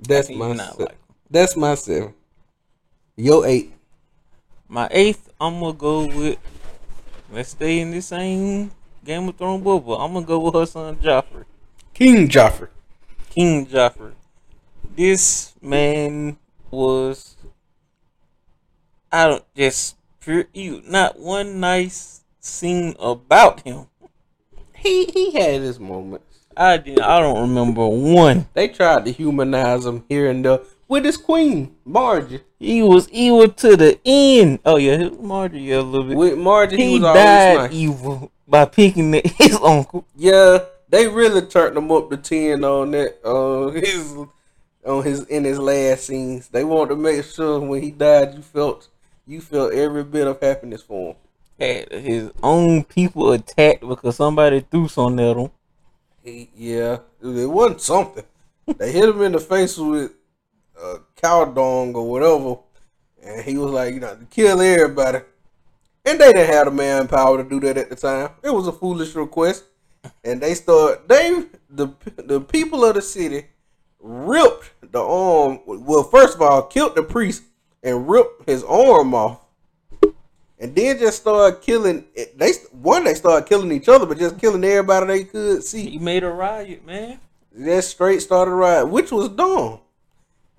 That's 0.00 0.30
my. 0.30 0.56
se- 0.56 0.86
that's 1.30 1.56
my 1.56 1.74
seven. 1.74 2.14
Yo 3.16 3.44
eight. 3.44 3.72
My 4.72 4.86
eighth, 4.92 5.32
I'm 5.40 5.58
gonna 5.58 5.72
go 5.72 6.06
with. 6.06 6.38
Let's 7.32 7.48
stay 7.48 7.80
in 7.80 7.90
the 7.90 8.00
same 8.00 8.70
Game 9.04 9.28
of 9.28 9.36
Thrones 9.36 9.64
bubble. 9.64 10.00
I'm 10.00 10.12
gonna 10.12 10.24
go 10.24 10.38
with 10.38 10.54
her 10.54 10.64
son 10.64 10.94
Joffrey, 10.94 11.44
King 11.92 12.28
Joffrey. 12.28 12.68
King 13.30 13.66
Joffrey. 13.66 14.12
This 14.94 15.54
man 15.60 16.38
was. 16.70 17.36
I 19.10 19.26
don't 19.26 19.54
just 19.56 19.96
pure 20.20 20.44
you. 20.54 20.82
Not 20.86 21.18
one 21.18 21.58
nice 21.58 22.22
scene 22.38 22.94
about 23.00 23.62
him. 23.62 23.86
He 24.76 25.06
he 25.06 25.32
had 25.32 25.62
his 25.62 25.80
moments. 25.80 26.46
I 26.56 26.76
did. 26.76 27.00
I 27.00 27.18
don't 27.18 27.40
remember 27.40 27.88
one. 27.88 28.46
They 28.54 28.68
tried 28.68 29.04
to 29.06 29.10
humanize 29.10 29.84
him 29.84 30.04
here 30.08 30.30
and 30.30 30.44
there 30.44 30.60
with 30.86 31.04
his 31.04 31.16
queen 31.16 31.74
Margie. 31.84 32.42
He 32.60 32.82
was 32.82 33.08
evil 33.08 33.48
to 33.48 33.74
the 33.74 33.98
end. 34.04 34.58
Oh 34.66 34.76
yeah, 34.76 35.08
Marjorie 35.18 35.60
yeah, 35.60 35.80
a 35.80 35.80
little 35.80 36.06
bit. 36.06 36.16
With 36.16 36.36
Margie, 36.36 36.76
he, 36.76 36.84
he 36.84 36.92
was 37.00 37.14
died 37.14 37.56
nice. 37.56 37.72
evil 37.72 38.30
by 38.46 38.66
picking 38.66 39.12
the, 39.12 39.22
his 39.38 39.54
uncle. 39.56 40.04
Yeah, 40.14 40.58
they 40.90 41.08
really 41.08 41.40
turned 41.40 41.78
him 41.78 41.90
up 41.90 42.10
to 42.10 42.18
ten 42.18 42.62
on 42.62 42.90
that. 42.90 43.18
Uh, 43.24 43.70
his 43.80 44.14
on 44.84 45.02
his 45.02 45.24
in 45.24 45.44
his 45.44 45.58
last 45.58 46.04
scenes. 46.06 46.48
They 46.48 46.62
wanted 46.62 46.90
to 46.90 46.96
make 46.96 47.24
sure 47.24 47.60
when 47.60 47.82
he 47.82 47.92
died, 47.92 48.34
you 48.34 48.42
felt 48.42 48.88
you 49.26 49.40
felt 49.40 49.72
every 49.72 50.04
bit 50.04 50.26
of 50.26 50.38
happiness 50.42 50.82
for 50.82 51.12
him. 51.12 51.16
Had 51.58 51.92
his 51.92 52.30
own 52.42 52.84
people 52.84 53.32
attacked 53.32 53.88
because 53.88 54.16
somebody 54.16 54.60
threw 54.60 54.86
something 54.86 55.26
at 55.26 55.36
him. 55.36 55.50
He, 56.22 56.50
yeah, 56.54 56.98
it 57.22 57.48
wasn't 57.48 57.80
something. 57.80 58.24
they 58.76 58.92
hit 58.92 59.08
him 59.08 59.22
in 59.22 59.32
the 59.32 59.40
face 59.40 59.78
with 59.78 60.12
uh, 60.82 60.98
cow 61.16 61.44
dung 61.44 61.94
or 61.94 62.08
whatever, 62.10 62.56
and 63.22 63.42
he 63.44 63.56
was 63.56 63.70
like, 63.70 63.94
you 63.94 64.00
know, 64.00 64.16
kill 64.30 64.60
everybody. 64.60 65.20
And 66.04 66.18
they 66.18 66.32
didn't 66.32 66.52
have 66.54 66.64
the 66.66 66.70
manpower 66.70 67.42
to 67.42 67.48
do 67.48 67.60
that 67.60 67.76
at 67.76 67.90
the 67.90 67.96
time. 67.96 68.30
It 68.42 68.50
was 68.50 68.66
a 68.66 68.72
foolish 68.72 69.14
request, 69.14 69.64
and 70.24 70.40
they 70.40 70.54
start 70.54 71.08
they 71.08 71.44
the 71.68 71.88
the 72.16 72.40
people 72.40 72.84
of 72.84 72.94
the 72.94 73.02
city 73.02 73.46
ripped 74.00 74.70
the 74.92 75.00
arm. 75.00 75.60
Well, 75.66 76.04
first 76.04 76.36
of 76.36 76.42
all, 76.42 76.62
killed 76.62 76.94
the 76.94 77.02
priest 77.02 77.42
and 77.82 78.08
ripped 78.08 78.48
his 78.48 78.64
arm 78.64 79.14
off. 79.14 79.40
And 80.58 80.74
then 80.74 80.98
just 80.98 81.22
started 81.22 81.62
killing. 81.62 82.04
They 82.36 82.52
one 82.72 83.04
they 83.04 83.14
started 83.14 83.48
killing 83.48 83.72
each 83.72 83.88
other, 83.88 84.04
but 84.06 84.18
just 84.18 84.38
killing 84.38 84.64
everybody 84.64 85.06
they 85.06 85.24
could 85.24 85.64
see 85.64 85.88
He 85.90 85.98
made 85.98 86.22
a 86.22 86.30
riot, 86.30 86.84
man. 86.84 87.18
that 87.52 87.84
straight 87.84 88.20
started 88.20 88.50
a 88.50 88.54
riot, 88.54 88.88
which 88.88 89.10
was 89.10 89.28
dumb. 89.30 89.80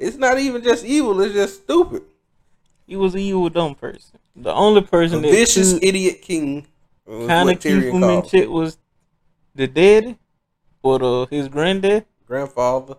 It's 0.02 0.18
not 0.18 0.40
even 0.40 0.64
just 0.64 0.84
evil; 0.84 1.22
it's 1.22 1.36
just 1.36 1.64
stupid. 1.64 2.02
He 2.88 2.95
was 2.95 3.14
an 3.14 3.22
evil 3.22 3.49
dumb 3.49 3.76
person. 3.76 4.18
The 4.36 4.52
only 4.52 4.82
person 4.82 5.22
that 5.22 5.30
vicious 5.32 5.73
idiot 5.82 6.23
king. 6.23 6.65
kind 7.07 7.49
of 7.52 7.60
keep 7.60 7.73
Tyrion 7.73 7.90
him 7.91 7.95
in 7.95 8.02
called. 8.02 8.30
check 8.32 8.48
was 8.48 8.78
the 9.53 9.68
daddy 9.68 10.18
or 10.82 10.98
the 10.98 11.28
his 11.30 11.48
granddad. 11.48 12.06
grandfather. 12.26 12.95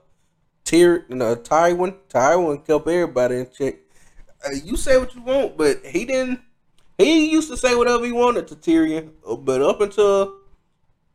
Tyr, 0.64 1.04
no, 1.08 1.34
Tywin. 1.34 1.96
Tywin 2.08 2.64
kept 2.64 2.86
everybody 2.86 3.40
in 3.40 3.48
check. 3.50 3.78
Uh, 4.46 4.54
you 4.64 4.76
say 4.76 4.96
what 4.96 5.12
you 5.14 5.22
want, 5.22 5.56
but 5.56 5.84
he 5.84 6.04
didn't. 6.04 6.40
He 6.98 7.32
used 7.32 7.50
to 7.50 7.56
say 7.56 7.74
whatever 7.74 8.04
he 8.04 8.12
wanted 8.12 8.46
to 8.48 8.54
Tyrion, 8.54 9.10
uh, 9.28 9.34
but 9.34 9.60
up 9.60 9.80
until 9.80 10.36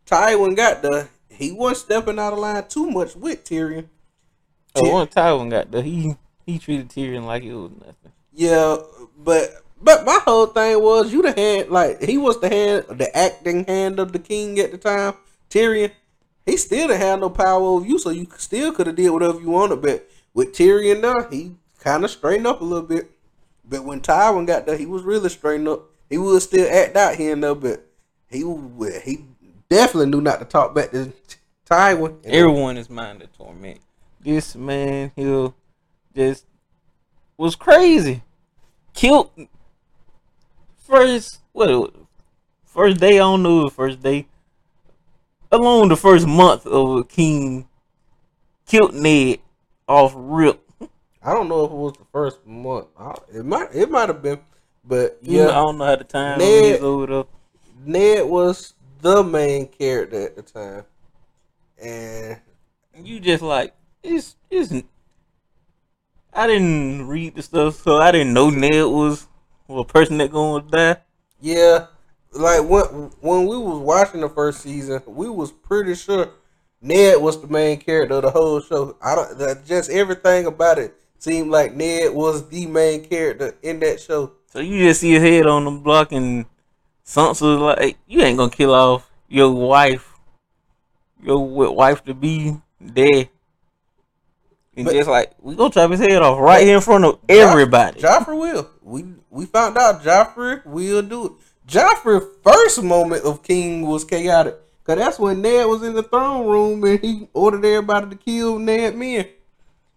Tywin 0.05 0.55
got 0.55 0.81
there, 0.81 1.07
he 1.29 1.53
wasn't 1.53 1.77
stepping 1.77 2.19
out 2.19 2.33
of 2.33 2.39
line 2.39 2.67
too 2.67 2.91
much 2.91 3.15
with 3.15 3.45
Tyrion. 3.45 3.87
Oh, 4.77 4.91
one 4.93 5.07
Tywin 5.07 5.49
got 5.49 5.71
there. 5.71 5.81
He 5.81 6.15
he 6.45 6.59
treated 6.59 6.89
Tyrion 6.89 7.25
like 7.25 7.43
it 7.43 7.53
was 7.53 7.71
nothing. 7.71 8.11
Yeah, 8.33 8.77
but 9.17 9.63
but 9.81 10.05
my 10.05 10.19
whole 10.23 10.47
thing 10.47 10.81
was 10.81 11.11
you 11.11 11.21
the 11.21 11.31
hand 11.33 11.69
like 11.69 12.01
he 12.03 12.17
was 12.17 12.39
the 12.39 12.49
hand 12.49 12.85
the 12.97 13.15
acting 13.17 13.65
hand 13.65 13.99
of 13.99 14.11
the 14.11 14.19
king 14.19 14.59
at 14.59 14.71
the 14.71 14.77
time. 14.77 15.13
Tyrion, 15.49 15.91
he 16.45 16.57
still 16.57 16.87
didn't 16.87 17.01
have 17.01 17.19
no 17.19 17.29
power 17.29 17.61
over 17.61 17.85
you, 17.85 17.99
so 17.99 18.09
you 18.09 18.27
still 18.37 18.71
could 18.71 18.87
have 18.87 18.95
did 18.95 19.09
whatever 19.09 19.39
you 19.39 19.49
wanted. 19.49 19.81
But 19.81 20.09
with 20.33 20.53
Tyrion 20.53 21.01
there, 21.01 21.27
he 21.29 21.53
kind 21.79 22.03
of 22.03 22.11
straightened 22.11 22.47
up 22.47 22.61
a 22.61 22.65
little 22.65 22.87
bit. 22.87 23.09
But 23.69 23.83
when 23.83 24.01
Tywin 24.01 24.47
got 24.47 24.65
there, 24.65 24.77
he 24.77 24.85
was 24.85 25.03
really 25.03 25.29
straightened 25.29 25.67
up. 25.67 25.89
He 26.09 26.17
would 26.17 26.41
still 26.41 26.67
act 26.71 26.95
out 26.95 27.15
here 27.15 27.33
and 27.33 27.43
there, 27.43 27.55
but 27.55 27.85
he 28.29 28.43
would- 28.43 29.01
he 29.01 29.25
definitely 29.69 30.09
knew 30.09 30.21
not 30.21 30.39
to 30.39 30.45
talk 30.45 30.73
back 30.73 30.91
to 30.91 31.11
Tywin. 31.69 32.17
Everyone 32.23 32.77
is 32.77 32.89
mine 32.89 33.19
to 33.19 33.27
torment. 33.27 33.79
This 34.27 34.57
man 34.57 35.13
here 35.15 35.53
just 36.13 36.45
was 37.37 37.55
crazy. 37.55 38.23
Killed 38.93 39.31
first 40.85 41.39
what 41.53 41.93
first 42.65 42.99
day 42.99 43.15
I 43.15 43.19
don't 43.19 43.41
know 43.41 43.63
the 43.63 43.69
first 43.71 44.03
day. 44.03 44.27
Along 45.49 45.87
the 45.87 45.95
first 45.95 46.27
month 46.27 46.67
of 46.67 47.07
king 47.07 47.69
killed 48.65 48.93
Ned 48.93 49.39
off 49.87 50.11
rip. 50.13 50.59
I 51.23 51.33
don't 51.33 51.47
know 51.47 51.63
if 51.63 51.71
it 51.71 51.77
was 51.77 51.93
the 51.93 52.05
first 52.11 52.45
month. 52.45 52.87
It 53.33 53.45
might 53.45 53.73
it 53.73 53.89
might 53.89 54.09
have 54.09 54.21
been, 54.21 54.41
but 54.83 55.19
Yeah, 55.21 55.51
I 55.51 55.63
don't 55.63 55.77
know 55.77 55.85
how 55.85 55.95
the 55.95 56.03
time 56.03 56.39
Ned- 56.39 56.65
is 56.65 56.81
over 56.83 57.07
there. 57.07 57.23
Ned 57.85 58.25
was 58.25 58.73
the 58.99 59.23
main 59.23 59.69
character 59.69 60.21
at 60.21 60.35
the 60.35 60.41
time, 60.41 60.83
and 61.81 62.41
You 62.93 63.21
just 63.21 63.41
like 63.41 63.73
it's 64.03 64.35
it's. 64.49 64.73
I 66.33 66.47
didn't 66.47 67.07
read 67.07 67.35
the 67.35 67.41
stuff, 67.41 67.81
so 67.81 67.97
I 67.97 68.11
didn't 68.11 68.33
know 68.33 68.49
Ned 68.49 68.85
was 68.85 69.27
a 69.69 69.83
person 69.83 70.17
that 70.19 70.31
gonna 70.31 70.63
die. 70.69 70.97
yeah, 71.41 71.87
like 72.31 72.67
when 72.67 72.83
when 73.21 73.47
we 73.47 73.57
was 73.57 73.79
watching 73.79 74.21
the 74.21 74.29
first 74.29 74.61
season, 74.61 75.01
we 75.05 75.29
was 75.29 75.51
pretty 75.51 75.95
sure 75.95 76.29
Ned 76.81 77.21
was 77.21 77.41
the 77.41 77.47
main 77.47 77.79
character 77.79 78.15
of 78.15 78.23
the 78.23 78.31
whole 78.31 78.61
show. 78.61 78.95
I 79.01 79.15
don't 79.15 79.37
that 79.39 79.65
just 79.65 79.89
everything 79.89 80.45
about 80.45 80.77
it 80.77 80.93
seemed 81.17 81.49
like 81.49 81.73
Ned 81.73 82.13
was 82.13 82.47
the 82.49 82.67
main 82.67 83.03
character 83.03 83.55
in 83.63 83.79
that 83.79 83.99
show. 83.99 84.33
So 84.47 84.59
you 84.59 84.79
just 84.83 85.01
see 85.01 85.13
his 85.13 85.23
head 85.23 85.47
on 85.47 85.65
the 85.65 85.71
block 85.71 86.11
and 86.11 86.45
Sansa 87.05 87.59
like 87.59 87.97
you 88.05 88.21
ain't 88.21 88.37
gonna 88.37 88.51
kill 88.51 88.73
off 88.73 89.09
your 89.27 89.51
wife, 89.51 90.13
your 91.21 91.39
wife 91.73 92.03
to 92.05 92.13
be 92.13 92.57
dead. 92.93 93.29
And 94.77 94.85
But- 94.85 94.93
just 94.93 95.09
like 95.09 95.31
we 95.41 95.55
gonna 95.55 95.71
chop 95.71 95.89
his 95.91 95.99
head 95.99 96.21
off 96.21 96.39
right 96.39 96.63
here 96.65 96.75
in 96.75 96.81
front 96.81 97.03
of 97.03 97.17
everybody. 97.27 97.99
Joffrey 97.99 98.39
will. 98.39 98.69
We 98.83 99.05
we 99.31 99.45
found 99.45 99.77
out 99.77 100.03
Joffrey 100.03 100.63
will 100.65 101.01
do 101.01 101.25
it. 101.25 101.31
Joffrey's 101.67 102.25
first 102.43 102.81
moment 102.83 103.23
of 103.25 103.43
king 103.43 103.85
was 103.87 104.05
chaotic. 104.05 104.55
Cause 104.85 104.97
that's 104.97 105.19
when 105.19 105.41
Ned 105.41 105.65
was 105.67 105.83
in 105.83 105.93
the 105.95 106.03
throne 106.03 106.47
room 106.47 106.81
and 106.85 106.99
he 107.01 107.27
ordered 107.33 107.65
everybody 107.65 108.09
to 108.11 108.15
kill 108.15 108.57
Ned 108.59 108.95
men. 108.95 109.27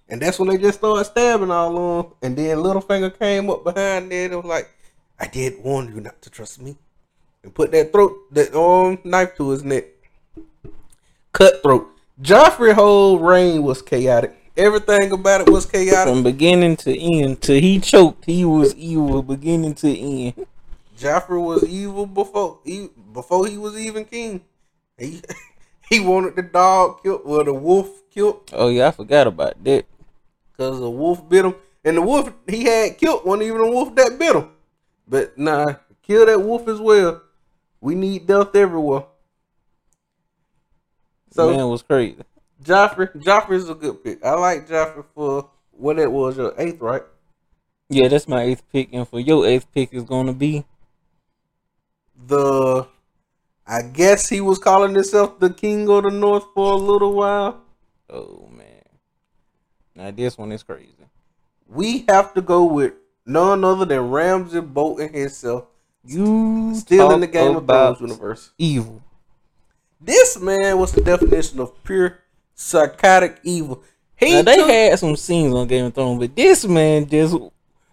And 0.08 0.20
that's 0.20 0.38
when 0.40 0.48
they 0.48 0.56
just 0.58 0.78
started 0.78 1.04
stabbing 1.04 1.50
all 1.52 1.78
on. 1.78 2.04
him. 2.06 2.12
And 2.22 2.36
then 2.36 2.56
Littlefinger 2.58 3.16
came 3.16 3.48
up 3.50 3.62
behind 3.62 4.08
Ned 4.08 4.32
and 4.32 4.42
was 4.42 4.46
like, 4.50 4.68
I 5.20 5.26
did 5.28 5.62
warn 5.62 5.94
you 5.94 6.00
not 6.00 6.20
to 6.22 6.30
trust 6.30 6.60
me. 6.60 6.76
And 7.44 7.54
put 7.54 7.70
that 7.70 7.92
throat 7.92 8.16
that 8.32 8.52
um 8.58 8.98
knife 9.04 9.36
to 9.36 9.50
his 9.50 9.62
neck. 9.62 9.84
Cutthroat. 11.32 11.86
Joffrey's 12.20 12.74
whole 12.74 13.18
reign 13.18 13.62
was 13.62 13.82
chaotic. 13.82 14.34
Everything 14.60 15.10
about 15.10 15.40
it 15.40 15.48
was 15.48 15.64
chaotic. 15.64 16.12
From 16.12 16.22
beginning 16.22 16.76
to 16.76 16.94
end, 16.94 17.40
till 17.40 17.58
he 17.58 17.80
choked, 17.80 18.26
he 18.26 18.44
was 18.44 18.74
evil 18.74 19.22
beginning 19.22 19.72
to 19.76 19.88
end. 19.98 20.46
Joffrey 20.98 21.42
was 21.42 21.64
evil 21.64 22.04
before 22.04 22.58
he 22.62 22.90
before 23.14 23.46
he 23.46 23.56
was 23.56 23.78
even 23.78 24.04
king. 24.04 24.42
He 24.98 25.22
he 25.88 26.00
wanted 26.00 26.36
the 26.36 26.42
dog 26.42 27.02
killed, 27.02 27.22
well 27.24 27.42
the 27.42 27.54
wolf 27.54 27.88
killed, 28.10 28.50
Oh 28.52 28.68
yeah, 28.68 28.88
I 28.88 28.90
forgot 28.90 29.26
about 29.28 29.64
that. 29.64 29.86
cause 30.58 30.78
the 30.78 30.90
wolf 30.90 31.26
bit 31.26 31.46
him, 31.46 31.54
and 31.82 31.96
the 31.96 32.02
wolf 32.02 32.30
he 32.46 32.64
had 32.64 32.98
killed 32.98 33.24
wasn't 33.24 33.44
even 33.44 33.62
a 33.62 33.70
wolf 33.70 33.94
that 33.94 34.18
bit 34.18 34.36
him. 34.36 34.50
But 35.08 35.38
nah, 35.38 35.76
kill 36.02 36.26
that 36.26 36.38
wolf 36.38 36.68
as 36.68 36.80
well. 36.80 37.22
We 37.80 37.94
need 37.94 38.26
death 38.26 38.54
everywhere. 38.54 39.04
So 41.30 41.50
Man 41.50 41.66
was 41.68 41.82
crazy. 41.82 42.22
Joffrey, 42.62 43.12
Joffrey's 43.22 43.68
a 43.68 43.74
good 43.74 44.02
pick. 44.04 44.24
I 44.24 44.34
like 44.34 44.68
Joffrey 44.68 45.04
for 45.14 45.50
what 45.72 45.98
it 45.98 46.10
was 46.10 46.36
your 46.36 46.54
eighth, 46.58 46.80
right? 46.80 47.02
Yeah, 47.88 48.08
that's 48.08 48.28
my 48.28 48.42
eighth 48.42 48.62
pick, 48.72 48.90
and 48.92 49.08
for 49.08 49.18
your 49.18 49.46
eighth 49.46 49.66
pick 49.72 49.92
is 49.94 50.04
gonna 50.04 50.32
be 50.32 50.64
The 52.26 52.86
I 53.66 53.82
guess 53.82 54.28
he 54.28 54.40
was 54.40 54.58
calling 54.58 54.94
himself 54.94 55.38
the 55.38 55.50
king 55.50 55.88
of 55.88 56.02
the 56.04 56.10
north 56.10 56.44
for 56.54 56.72
a 56.72 56.76
little 56.76 57.14
while. 57.14 57.60
oh 58.08 58.48
man. 58.52 58.66
Now 59.94 60.10
this 60.10 60.36
one 60.38 60.52
is 60.52 60.62
crazy. 60.62 60.88
we 61.68 62.04
have 62.08 62.34
to 62.34 62.40
go 62.42 62.64
with 62.64 62.94
none 63.26 63.64
other 63.64 63.84
than 63.84 64.10
Ramsay 64.10 64.60
Bolton 64.60 65.12
himself, 65.12 65.66
You 66.04 66.74
still 66.74 67.10
in 67.12 67.20
the 67.20 67.26
Game 67.26 67.56
of 67.56 67.66
Thrones 67.66 68.00
universe. 68.00 68.50
Evil. 68.58 69.02
This 70.00 70.38
man 70.40 70.78
was 70.78 70.92
the 70.92 71.00
definition 71.02 71.60
of 71.60 71.82
pure 71.84 72.18
psychotic 72.60 73.40
evil. 73.42 73.82
He 74.16 74.34
Now 74.34 74.42
they 74.42 74.56
took- 74.56 74.68
had 74.70 74.98
some 74.98 75.16
scenes 75.16 75.54
on 75.54 75.66
Game 75.66 75.86
of 75.86 75.94
Thrones, 75.94 76.18
but 76.20 76.36
this 76.36 76.64
man 76.66 77.08
just 77.08 77.34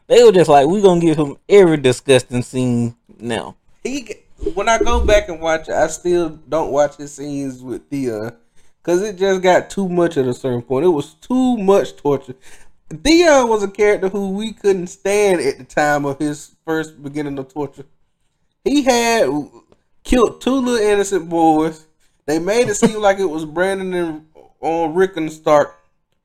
they 0.08 0.24
were 0.24 0.32
just 0.32 0.50
like, 0.50 0.68
we 0.68 0.82
gonna 0.82 1.02
give 1.02 1.18
him 1.18 1.36
every 1.50 1.78
disgusting 1.78 2.42
scene 2.42 2.96
now. 3.20 3.56
he 3.84 4.08
when 4.54 4.70
I 4.70 4.78
go 4.78 5.04
back 5.04 5.30
and 5.30 5.40
watch 5.42 5.68
it, 5.68 5.74
I 5.74 5.88
still 5.88 6.30
don't 6.48 6.72
watch 6.72 6.98
his 6.98 7.14
scenes 7.14 7.62
with 7.64 7.90
Thea 7.90 8.36
because 8.84 9.02
uh, 9.02 9.06
it 9.06 9.18
just 9.18 9.42
got 9.42 9.70
too 9.70 9.90
much 9.90 10.16
at 10.18 10.28
a 10.28 10.34
certain 10.34 10.62
point. 10.62 10.86
It 10.86 10.90
was 10.90 11.14
too 11.16 11.58
much 11.58 11.96
torture. 11.96 12.36
Theon 12.90 13.50
was 13.50 13.64
a 13.64 13.68
character 13.68 14.08
who 14.10 14.30
we 14.32 14.54
couldn't 14.54 14.88
stand 14.88 15.42
at 15.42 15.58
the 15.58 15.64
time 15.64 16.06
of 16.06 16.20
his 16.20 16.56
first 16.66 17.02
beginning 17.02 17.38
of 17.40 17.52
torture. 17.52 17.86
He 18.64 18.84
had 18.84 19.28
killed 20.04 20.40
two 20.40 20.56
little 20.56 20.76
innocent 20.88 21.28
boys. 21.30 21.86
They 22.28 22.40
made 22.40 22.68
it 22.70 22.76
seem 22.76 23.02
like 23.02 23.20
it 23.20 23.26
was 23.30 23.44
Brandon 23.46 23.94
and 23.94 24.27
on 24.62 24.94
Rickon 24.96 25.30
Stark. 25.30 25.76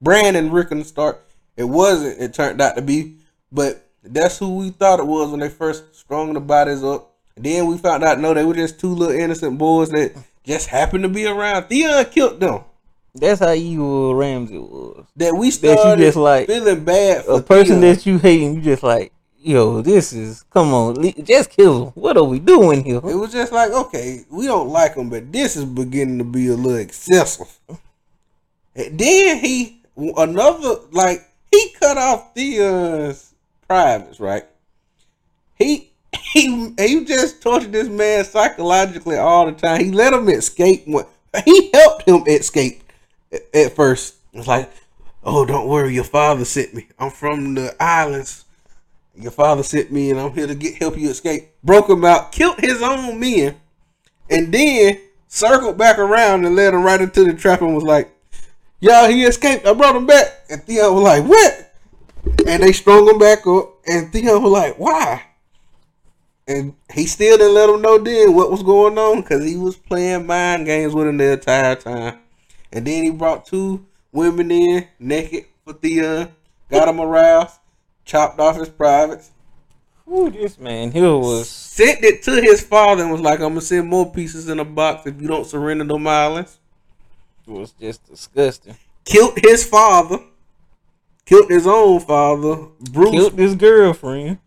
Brandon 0.01 0.51
Rickon 0.51 0.85
Stark. 0.85 1.25
It 1.57 1.65
wasn't. 1.65 2.21
It 2.21 2.35
turned 2.35 2.61
out 2.61 2.77
to 2.77 2.83
be, 2.83 3.17
but 3.51 3.87
that's 4.03 4.39
who 4.39 4.57
we 4.57 4.71
thought 4.71 4.99
it 5.01 5.07
was 5.07 5.31
when 5.31 5.41
they 5.41 5.49
first 5.49 5.95
strung 5.95 6.33
the 6.33 6.41
bodies 6.41 6.83
up. 6.83 7.11
And 7.37 7.45
then 7.45 7.67
we 7.67 7.79
found 7.79 8.03
out 8.03 8.19
no, 8.19 8.35
they 8.35 8.45
were 8.45 8.55
just 8.55 8.81
two 8.81 8.89
little 8.95 9.15
innocent 9.15 9.59
boys 9.59 9.91
that 9.91 10.13
just 10.45 10.69
happened 10.69 11.05
to 11.05 11.09
be 11.09 11.27
around. 11.27 11.65
Theon 11.69 12.05
killed 12.07 12.41
them. 12.41 12.61
That's 13.15 13.41
how 13.41 13.53
evil 13.53 14.15
Ramsay 14.15 14.59
was. 14.59 15.07
That 15.17 15.35
we 15.37 15.51
started 15.51 15.79
that 15.85 15.99
you 15.99 16.05
just 16.07 16.17
like- 16.17 16.47
feeling 16.47 16.85
bad 16.85 17.25
for 17.27 17.39
A 17.39 17.43
person 17.43 17.81
Theon. 17.81 17.95
that 17.95 18.07
you 18.07 18.19
hate 18.19 18.43
and 18.43 18.57
you 18.57 18.63
just 18.63 18.83
like, 18.83 19.13
yo, 19.39 19.83
this 19.83 20.13
is 20.15 20.43
come 20.51 20.73
on, 20.73 20.97
just 21.25 21.51
kill 21.51 21.87
him. 21.87 21.93
What 21.93 22.17
are 22.17 22.25
we 22.25 22.39
doing 22.39 22.83
here? 22.85 22.97
It 22.97 23.15
was 23.17 23.31
just 23.33 23.53
like, 23.53 23.71
okay, 23.71 24.25
we 24.31 24.47
don't 24.47 24.71
like 24.71 24.95
him, 24.97 25.11
but 25.11 25.31
this 25.31 25.57
is 25.57 25.65
beginning 25.67 26.19
to 26.19 26.25
be 26.25 26.49
a 26.49 26.55
little 26.55 26.79
excessive. 26.79 27.59
And 28.75 28.99
then 28.99 29.39
he 29.39 29.83
another 29.97 30.77
like 30.91 31.29
he 31.51 31.75
cut 31.79 31.99
off 31.99 32.35
Theon's 32.35 33.35
privates, 33.67 34.21
right? 34.21 34.45
He 35.55 35.93
he 36.33 36.75
he 36.79 37.05
just 37.05 37.43
tortured 37.43 37.73
this 37.73 37.89
man 37.89 38.25
psychologically 38.25 39.17
all 39.17 39.47
the 39.47 39.53
time. 39.53 39.85
He 39.85 39.91
let 39.91 40.13
him 40.13 40.29
escape. 40.29 40.87
He 41.45 41.71
helped 41.73 42.09
him 42.09 42.25
escape 42.27 42.83
at, 43.33 43.43
at 43.55 43.77
first. 43.77 44.17
It's 44.33 44.47
like, 44.47 44.71
oh, 45.25 45.45
don't 45.45 45.69
worry, 45.69 45.95
your 45.95 46.05
father 46.05 46.45
sent 46.45 46.75
me. 46.75 46.89
I'm 46.99 47.11
from 47.11 47.55
the 47.55 47.75
islands. 47.83 48.45
Your 49.15 49.31
father 49.31 49.63
sent 49.63 49.93
me, 49.93 50.11
and 50.11 50.19
I'm 50.19 50.33
here 50.33 50.47
to 50.47 50.55
get 50.55 50.77
help 50.77 50.97
you 50.97 51.11
escape. 51.11 51.51
Broke 51.63 51.89
him 51.89 52.05
out, 52.05 52.33
killed 52.33 52.59
his 52.59 52.81
own 52.83 53.21
men, 53.21 53.57
and 54.31 54.53
then 54.53 55.01
circled 55.29 55.77
back 55.79 55.99
around 55.99 56.45
and 56.45 56.57
led 56.57 56.75
him 56.75 56.83
right 56.83 57.01
into 57.01 57.25
the 57.25 57.35
trap 57.35 57.61
and 57.61 57.75
was 57.75 57.85
like, 57.85 58.12
"Y'all, 58.83 59.09
he 59.09 59.25
escaped. 59.25 59.67
I 59.67 59.73
brought 59.73 59.97
him 59.97 60.07
back." 60.07 60.27
And 60.51 60.63
Theon 60.65 60.95
was 60.95 61.05
like, 61.05 61.25
"What?" 61.25 61.73
And 62.47 62.63
they 62.63 62.73
strung 62.73 63.09
him 63.09 63.19
back 63.19 63.47
up, 63.47 63.79
and 63.87 64.13
Theon 64.13 64.43
was 64.43 64.53
like, 64.53 64.79
"Why?" 64.79 65.23
And 66.47 66.75
he 66.93 67.07
still 67.07 67.39
didn't 67.39 67.55
let 67.55 67.71
him 67.71 67.81
know 67.81 67.97
then 67.97 68.35
what 68.35 68.51
was 68.51 68.63
going 68.63 68.99
on 68.99 69.21
because 69.21 69.45
he 69.45 69.57
was 69.57 69.77
playing 69.77 70.27
mind 70.27 70.67
games 70.67 70.93
with 70.93 71.07
him 71.07 71.17
the 71.17 71.33
entire 71.33 71.77
time. 71.77 72.19
And 72.73 72.87
then 72.87 73.05
he 73.05 73.11
brought 73.11 73.47
two 73.47 73.87
women 74.11 74.51
in 74.51 74.89
naked 74.99 75.47
for 75.65 75.73
Theon, 75.73 76.29
got 76.69 76.89
him 76.89 77.01
aroused, 77.01 77.61
chopped 78.05 78.41
off 78.41 78.57
his 78.57 78.69
privates, 78.69 79.31
Ooh, 80.11 80.31
this 80.31 80.59
man 80.59 80.91
here 80.91 81.17
was 81.17 81.49
sent 81.49 82.03
it 82.03 82.23
to 82.25 82.33
his 82.43 82.61
father, 82.61 83.03
and 83.03 83.13
was 83.13 83.21
like, 83.21 83.39
"I'm 83.39 83.51
gonna 83.51 83.61
send 83.61 83.89
more 83.89 84.11
pieces 84.11 84.49
in 84.49 84.59
a 84.59 84.65
box 84.65 85.07
if 85.07 85.21
you 85.23 85.29
don't 85.29 85.47
surrender 85.47 85.85
them 85.85 86.07
islands." 86.07 86.59
Was 87.53 87.73
just 87.73 88.05
disgusting. 88.09 88.77
Killed 89.05 89.39
his 89.43 89.65
father, 89.67 90.19
killed 91.27 91.51
his 91.51 91.67
own 91.67 92.01
father. 92.01 92.57
Bruce. 92.93 93.11
Killed 93.11 93.39
his 93.39 93.55
girlfriend. 93.55 94.39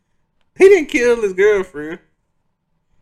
He 0.58 0.70
didn't 0.70 0.88
kill 0.90 1.22
his 1.22 1.34
girlfriend. 1.34 2.00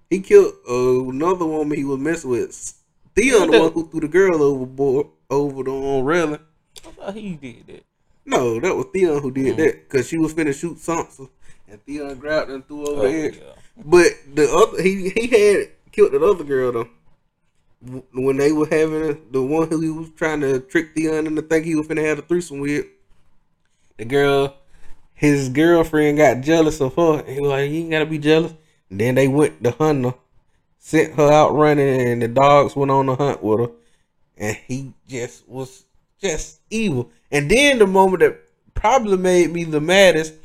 He 0.10 0.20
killed 0.22 0.54
uh, 0.70 1.10
another 1.10 1.46
woman 1.46 1.78
he 1.78 1.84
was 1.86 2.00
messing 2.00 2.30
with. 2.32 2.74
Theon, 3.16 3.52
the 3.52 3.60
one 3.60 3.72
who 3.74 3.88
threw 3.90 4.00
the 4.02 4.08
girl 4.08 4.42
overboard 4.42 5.08
over 5.30 5.64
the 5.64 5.72
um, 5.72 6.04
railing. 6.04 6.40
I 6.86 6.90
thought 6.92 7.14
he 7.16 7.36
did 7.36 7.68
that. 7.68 7.84
No, 8.26 8.60
that 8.60 8.76
was 8.76 8.88
Theon 8.94 9.22
who 9.22 9.32
did 9.32 9.58
that 9.58 9.88
because 9.90 10.08
she 10.08 10.18
was 10.18 10.34
finna 10.34 10.58
shoot 10.58 10.78
Sansa, 10.78 11.30
and 11.68 11.84
Theon 11.86 12.18
grabbed 12.18 12.50
her 12.50 12.56
and 12.56 12.68
threw 12.68 12.88
over 12.88 13.02
Oh, 13.02 13.12
the 13.12 13.18
edge. 13.26 13.36
yeah. 13.38 13.54
But 13.86 14.08
the 14.34 14.52
other, 14.52 14.82
he 14.82 15.10
he 15.10 15.28
had 15.28 15.70
killed 15.92 16.14
that 16.14 16.24
other 16.24 16.44
girl 16.44 16.72
though. 16.72 16.88
When 18.14 18.38
they 18.38 18.52
were 18.52 18.68
having 18.68 19.10
a, 19.10 19.18
the 19.32 19.42
one 19.42 19.70
who 19.70 19.82
he 19.82 19.90
was 19.90 20.10
trying 20.12 20.42
to 20.42 20.60
trick 20.60 20.96
Theon 20.96 21.28
into 21.28 21.42
think 21.42 21.66
he 21.66 21.76
was 21.76 21.88
finna 21.88 22.06
have 22.06 22.20
a 22.20 22.22
threesome 22.22 22.60
with, 22.60 22.86
the 23.98 24.06
girl, 24.06 24.56
his 25.14 25.50
girlfriend 25.50 26.18
got 26.18 26.42
jealous 26.42 26.80
of 26.82 26.96
her, 26.96 27.24
he 27.24 27.42
was 27.42 27.50
like, 27.50 27.70
"You 27.70 27.80
ain't 27.80 27.92
gotta 27.92 28.06
be 28.06 28.20
jealous." 28.20 28.54
And 28.90 29.00
then 29.00 29.16
they 29.16 29.28
went 29.28 29.64
to 29.64 29.72
hunt 29.72 30.06
her, 30.06 30.16
sent 30.80 31.16
her 31.16 31.32
out 31.32 31.56
running, 31.56 32.02
and 32.02 32.22
the 32.22 32.28
dogs 32.28 32.76
went 32.76 32.92
on 32.92 33.08
the 33.08 33.16
hunt 33.16 33.44
with 33.44 33.60
her, 33.60 33.72
and 34.38 34.58
he 34.68 34.94
just 35.08 35.48
was 35.48 35.84
just 36.22 36.62
evil. 36.70 37.12
And 37.32 37.50
then 37.52 37.80
the 37.80 37.88
moment 37.88 38.22
that 38.22 38.40
probably 38.74 39.18
made 39.18 39.52
me 39.52 39.66
the 39.66 39.82
maddest, 39.82 40.36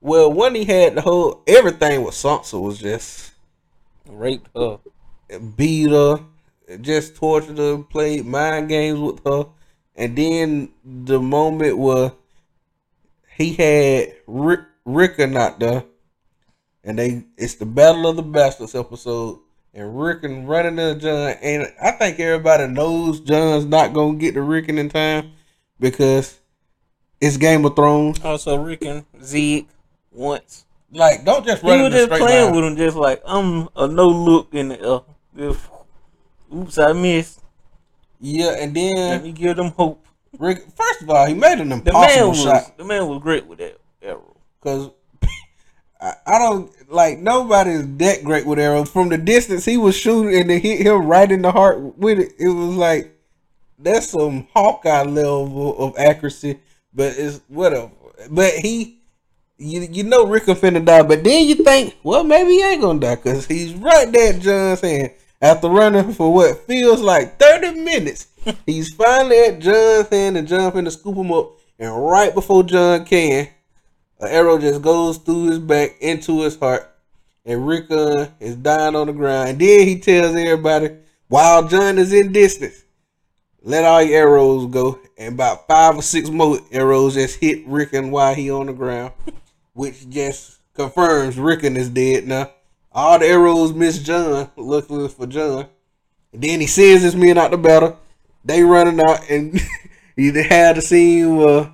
well, 0.00 0.32
when 0.32 0.54
he 0.54 0.64
had 0.64 0.94
the 0.94 1.02
whole 1.02 1.42
everything 1.46 2.02
with 2.02 2.14
Sansa 2.14 2.60
was 2.60 2.78
just 2.78 3.32
Raped 4.08 4.48
her. 4.56 4.78
beat 5.56 5.90
her, 5.90 6.20
just 6.80 7.16
tortured 7.16 7.58
her, 7.58 7.78
played 7.78 8.26
mind 8.26 8.68
games 8.68 8.98
with 8.98 9.24
her, 9.24 9.46
and 9.96 10.16
then 10.16 10.70
the 10.84 11.20
moment 11.20 11.78
where 11.78 12.12
he 13.36 13.54
had 13.54 14.14
Rick, 14.26 14.60
Rickon 14.84 15.32
not 15.32 15.58
there, 15.60 15.84
and 16.84 16.98
they 16.98 17.24
it's 17.36 17.54
the 17.54 17.66
Battle 17.66 18.06
of 18.06 18.16
the 18.16 18.22
Bastards 18.22 18.74
episode, 18.74 19.38
and 19.74 19.98
Rickon 20.00 20.46
running 20.46 20.76
to 20.76 20.94
Jon. 20.96 21.34
And 21.42 21.72
I 21.82 21.92
think 21.92 22.18
everybody 22.20 22.66
knows 22.66 23.20
Jon's 23.20 23.64
not 23.64 23.92
gonna 23.92 24.18
get 24.18 24.34
to 24.34 24.42
Rickon 24.42 24.78
in 24.78 24.88
time 24.88 25.32
because 25.80 26.38
it's 27.20 27.36
Game 27.36 27.64
of 27.64 27.76
Thrones. 27.76 28.18
Oh, 28.22 28.30
also, 28.30 28.56
Rick 28.56 28.84
and 28.84 29.04
Zeke 29.22 29.68
once. 30.12 30.64
Like, 30.90 31.24
don't 31.24 31.44
just 31.44 31.62
He 31.62 31.68
run 31.68 31.82
was 31.82 31.94
in 31.94 32.00
a 32.00 32.06
just 32.06 32.20
playing 32.20 32.46
line. 32.46 32.54
with 32.56 32.64
him, 32.64 32.76
just 32.76 32.96
like 32.96 33.22
I'm 33.26 33.68
a 33.76 33.86
no 33.86 34.08
look 34.08 34.54
in 34.54 34.68
the. 34.68 35.02
Just, 35.36 35.60
oops, 36.54 36.78
I 36.78 36.92
missed. 36.92 37.40
Yeah, 38.20 38.56
and 38.58 38.74
Let 38.74 38.74
then 38.74 39.22
me 39.22 39.32
give 39.32 39.56
them 39.56 39.70
hope. 39.72 40.04
Rick. 40.38 40.64
First 40.76 41.02
of 41.02 41.10
all, 41.10 41.26
he 41.26 41.34
made 41.34 41.58
an 41.60 41.68
The 41.70 41.76
man 41.76 41.86
impossible 41.86 42.28
was 42.30 42.42
shot 42.42 42.76
the 42.76 42.84
man 42.84 43.08
was 43.08 43.20
great 43.22 43.46
with 43.46 43.58
that 43.58 43.78
arrow. 44.02 44.36
because 44.60 44.90
I, 46.00 46.12
I 46.26 46.38
don't 46.38 46.70
like 46.92 47.18
nobody's 47.18 47.86
that 47.98 48.24
great 48.24 48.46
with 48.46 48.58
arrow. 48.58 48.84
From 48.84 49.08
the 49.08 49.18
distance 49.18 49.64
he 49.64 49.76
was 49.76 49.96
shooting 49.96 50.38
and 50.38 50.50
it 50.50 50.62
hit 50.62 50.86
him 50.86 51.06
right 51.06 51.30
in 51.30 51.42
the 51.42 51.52
heart 51.52 51.80
with 51.98 52.18
it. 52.18 52.32
It 52.38 52.48
was 52.48 52.74
like 52.76 53.16
that's 53.78 54.10
some 54.10 54.46
Hawkeye 54.54 55.04
level 55.04 55.78
of 55.78 55.96
accuracy, 55.98 56.58
but 56.92 57.14
it's 57.16 57.40
whatever. 57.48 57.90
But 58.30 58.54
he, 58.54 58.98
you 59.56 59.80
you 59.90 60.02
know 60.04 60.26
Rick 60.26 60.44
finna 60.44 60.84
die, 60.84 61.02
but 61.02 61.24
then 61.24 61.46
you 61.46 61.56
think, 61.56 61.96
well 62.02 62.24
maybe 62.24 62.50
he 62.50 62.62
ain't 62.62 62.82
gonna 62.82 63.00
die 63.00 63.14
because 63.16 63.46
he's 63.46 63.74
right 63.74 64.10
there 64.12 64.32
Jon's 64.34 64.80
hand 64.80 65.12
after 65.40 65.68
running 65.68 66.12
for 66.12 66.32
what 66.32 66.66
feels 66.66 67.00
like 67.00 67.38
thirty 67.38 67.72
minutes. 67.78 68.28
he's 68.66 68.92
finally 68.94 69.38
at 69.44 69.58
Jon's 69.58 70.08
hand 70.08 70.36
and 70.36 70.48
Jon 70.48 70.72
finna 70.72 70.90
scoop 70.90 71.16
him 71.16 71.32
up, 71.32 71.52
and 71.78 72.04
right 72.06 72.34
before 72.34 72.62
Jon 72.62 73.04
can, 73.04 73.48
an 74.20 74.28
arrow 74.28 74.58
just 74.58 74.82
goes 74.82 75.18
through 75.18 75.46
his 75.46 75.58
back 75.58 75.96
into 76.00 76.42
his 76.42 76.58
heart, 76.58 76.92
and 77.44 77.66
Rickon 77.66 77.98
uh, 77.98 78.30
is 78.40 78.56
dying 78.56 78.96
on 78.96 79.06
the 79.06 79.12
ground. 79.12 79.50
And 79.50 79.60
then 79.60 79.86
he 79.86 79.98
tells 80.00 80.34
everybody, 80.34 80.96
while 81.28 81.66
Jon 81.68 81.98
is 81.98 82.12
in 82.12 82.32
distance, 82.32 82.84
let 83.62 83.84
all 83.84 84.02
your 84.02 84.28
arrows 84.28 84.66
go. 84.70 84.98
And 85.16 85.34
about 85.34 85.66
five 85.66 85.96
or 85.96 86.02
six 86.02 86.30
more 86.30 86.58
arrows 86.70 87.14
just 87.14 87.38
hit 87.38 87.66
Rickon 87.66 88.10
while 88.10 88.34
he 88.34 88.50
on 88.50 88.66
the 88.66 88.72
ground, 88.72 89.12
which 89.72 90.08
just 90.08 90.58
confirms 90.74 91.38
Rickon 91.38 91.76
is 91.76 91.88
dead 91.88 92.26
now. 92.26 92.50
All 92.98 93.16
the 93.16 93.26
arrows 93.26 93.72
miss 93.72 94.00
Jon, 94.00 94.50
luckily 94.56 95.08
for 95.08 95.28
Jon. 95.28 95.68
And 96.32 96.42
then 96.42 96.60
he 96.60 96.66
sends 96.66 97.04
his 97.04 97.14
men 97.14 97.38
out 97.38 97.52
the 97.52 97.56
battle. 97.56 97.96
They 98.44 98.64
running 98.64 99.00
out, 99.00 99.20
and 99.30 99.60
you 100.16 100.32
had 100.42 100.74
the 100.74 100.82
scene 100.82 101.36
where 101.36 101.70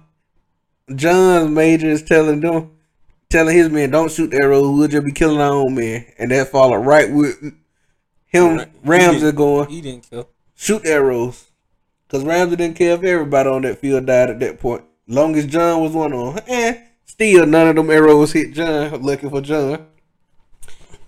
Jon's 0.95 1.49
major 1.49 1.89
is 1.89 2.03
telling 2.03 2.41
them, 2.41 2.73
telling 3.31 3.57
his 3.57 3.71
men, 3.71 3.91
"Don't 3.91 4.13
shoot 4.13 4.33
the 4.33 4.37
arrows. 4.37 4.69
We'll 4.69 4.87
just 4.87 5.07
be 5.07 5.13
killing 5.13 5.41
our 5.41 5.55
own 5.55 5.75
men." 5.75 6.05
And 6.19 6.31
that 6.31 6.49
followed 6.49 6.85
right 6.85 7.11
with 7.11 7.43
him, 8.27 8.59
Right. 8.59 8.69
Ramsay 8.85 9.33
going, 9.33 9.71
He 9.71 9.81
didn't 9.81 10.11
kill. 10.11 10.29
"Shoot 10.55 10.83
the 10.83 10.91
arrows," 10.93 11.47
because 12.07 12.23
Ramsay 12.23 12.57
didn't 12.57 12.77
care 12.77 12.97
if 12.97 13.03
everybody 13.03 13.49
on 13.49 13.63
that 13.63 13.79
field 13.79 14.05
died 14.05 14.29
at 14.29 14.41
that 14.41 14.61
point. 14.61 14.85
Long 15.09 15.35
as 15.37 15.47
Jon 15.47 15.81
was 15.81 15.93
one 15.93 16.13
on, 16.13 16.41
and 16.47 16.81
still 17.07 17.47
none 17.47 17.69
of 17.69 17.77
them 17.77 17.89
arrows 17.91 18.33
hit 18.35 18.53
Jon. 18.53 19.01
Looking 19.01 19.31
for 19.31 19.41
Jon, 19.41 19.87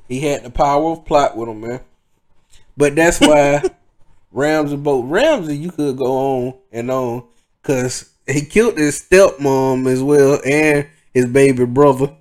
he 0.09 0.21
had 0.21 0.45
the 0.45 0.51
power 0.51 0.93
of 0.93 1.05
plot 1.05 1.37
with 1.37 1.49
him, 1.49 1.61
man. 1.61 1.81
But 2.77 2.95
that's 2.95 3.21
why 3.21 3.63
Ramsay 4.33 4.77
both 4.77 5.07
Ramsay 5.07 5.57
you 5.57 5.71
could 5.71 5.97
go 5.97 6.13
on 6.17 6.55
and 6.73 6.91
on 6.91 7.25
because 7.63 8.11
he 8.27 8.43
killed 8.43 8.79
his 8.79 9.03
stepmom 9.03 9.91
as 9.91 10.03
well 10.03 10.41
and 10.45 10.87
his 11.15 11.27
baby 11.27 11.65
brother. 11.65 12.15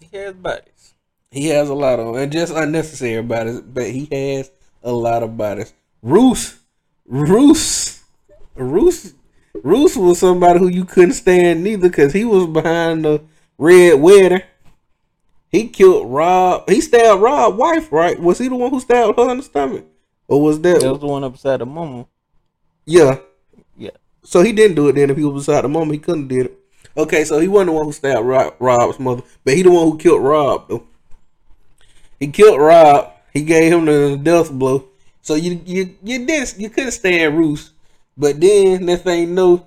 He 0.00 0.16
has 0.16 0.34
bodies. 0.34 0.94
He 1.30 1.46
has 1.48 1.68
a 1.68 1.74
lot 1.74 1.98
of 1.98 2.16
and 2.16 2.32
just 2.32 2.52
unnecessary 2.54 3.22
bodies, 3.22 3.60
but 3.60 3.90
he 3.90 4.08
has 4.10 4.50
a 4.82 4.92
lot 4.92 5.22
of 5.22 5.36
bodies. 5.36 5.72
Roose, 6.02 6.58
Roose, 7.06 8.02
Roose, 8.54 9.14
Roose 9.62 9.96
was 9.96 10.18
somebody 10.18 10.58
who 10.58 10.68
you 10.68 10.84
couldn't 10.84 11.12
stand 11.12 11.62
neither 11.62 11.88
because 11.88 12.12
he 12.12 12.24
was 12.24 12.46
behind 12.46 13.04
the 13.04 13.22
red 13.58 14.00
wedding. 14.00 14.42
He 15.52 15.68
killed 15.68 16.10
Robb. 16.10 16.68
He 16.68 16.80
stabbed 16.80 17.20
Robb's 17.20 17.58
wife, 17.58 17.92
right? 17.92 18.18
Was 18.18 18.38
he 18.38 18.48
the 18.48 18.56
one 18.56 18.70
who 18.70 18.80
stabbed 18.80 19.18
her 19.18 19.30
in 19.30 19.36
the 19.36 19.42
stomach, 19.42 19.84
or 20.26 20.40
was 20.42 20.58
that? 20.62 20.80
That 20.80 20.90
was 20.90 21.00
the 21.00 21.06
one 21.06 21.22
up 21.22 21.32
beside 21.32 21.60
the 21.60 21.66
mama. 21.66 22.06
Yeah. 22.86 23.18
Yeah. 23.76 23.90
So 24.22 24.40
he 24.40 24.52
didn't 24.52 24.76
do 24.76 24.88
it 24.88 24.94
then. 24.94 25.10
If 25.10 25.18
he 25.18 25.24
was 25.24 25.44
beside 25.44 25.62
the 25.62 25.68
mom, 25.68 25.90
he 25.90 25.98
couldn't 25.98 26.28
did 26.28 26.46
it. 26.46 26.58
Okay, 26.96 27.24
so 27.24 27.38
he 27.38 27.48
wasn't 27.48 27.68
the 27.68 27.72
one 27.72 27.84
who 27.84 27.92
stabbed 27.92 28.26
Robb, 28.26 28.54
Robb's 28.58 28.98
mother, 28.98 29.22
but 29.44 29.54
he 29.54 29.62
the 29.62 29.70
one 29.70 29.90
who 29.90 29.98
killed 29.98 30.22
Robb 30.22 30.68
though. 30.68 30.84
He 32.18 32.28
killed 32.28 32.60
Robb. 32.60 33.12
He 33.32 33.42
gave 33.42 33.72
him 33.72 33.84
the 33.84 34.18
death 34.22 34.50
blow. 34.50 34.88
So 35.20 35.34
you 35.34 35.60
you 35.66 35.96
you 36.02 36.26
did 36.26 36.54
you 36.56 36.70
couldn't 36.70 36.92
stand 36.92 37.36
Roose, 37.36 37.72
but 38.16 38.40
then 38.40 38.86
next 38.86 39.02
thing 39.02 39.20
you 39.20 39.26
know, 39.34 39.66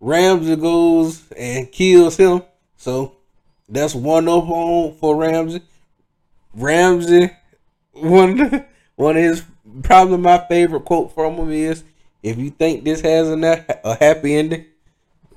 Ramsay 0.00 0.56
goes 0.56 1.30
and 1.32 1.70
kills 1.70 2.16
him. 2.16 2.42
So 2.76 3.16
that's 3.72 3.94
one 3.94 4.28
up 4.28 4.48
on 4.48 4.94
for 4.94 5.16
Ramsay. 5.16 5.62
Ramsay 6.54 7.30
one 7.92 8.64
one 8.96 9.16
of 9.16 9.22
his 9.22 9.42
probably 9.82 10.18
my 10.18 10.38
favorite 10.48 10.84
quote 10.84 11.14
from 11.14 11.34
him 11.34 11.50
is 11.50 11.82
if 12.22 12.38
you 12.38 12.50
think 12.50 12.84
this 12.84 13.00
has 13.00 13.28
a, 13.28 13.80
a 13.84 13.96
happy 13.96 14.36
ending, 14.36 14.66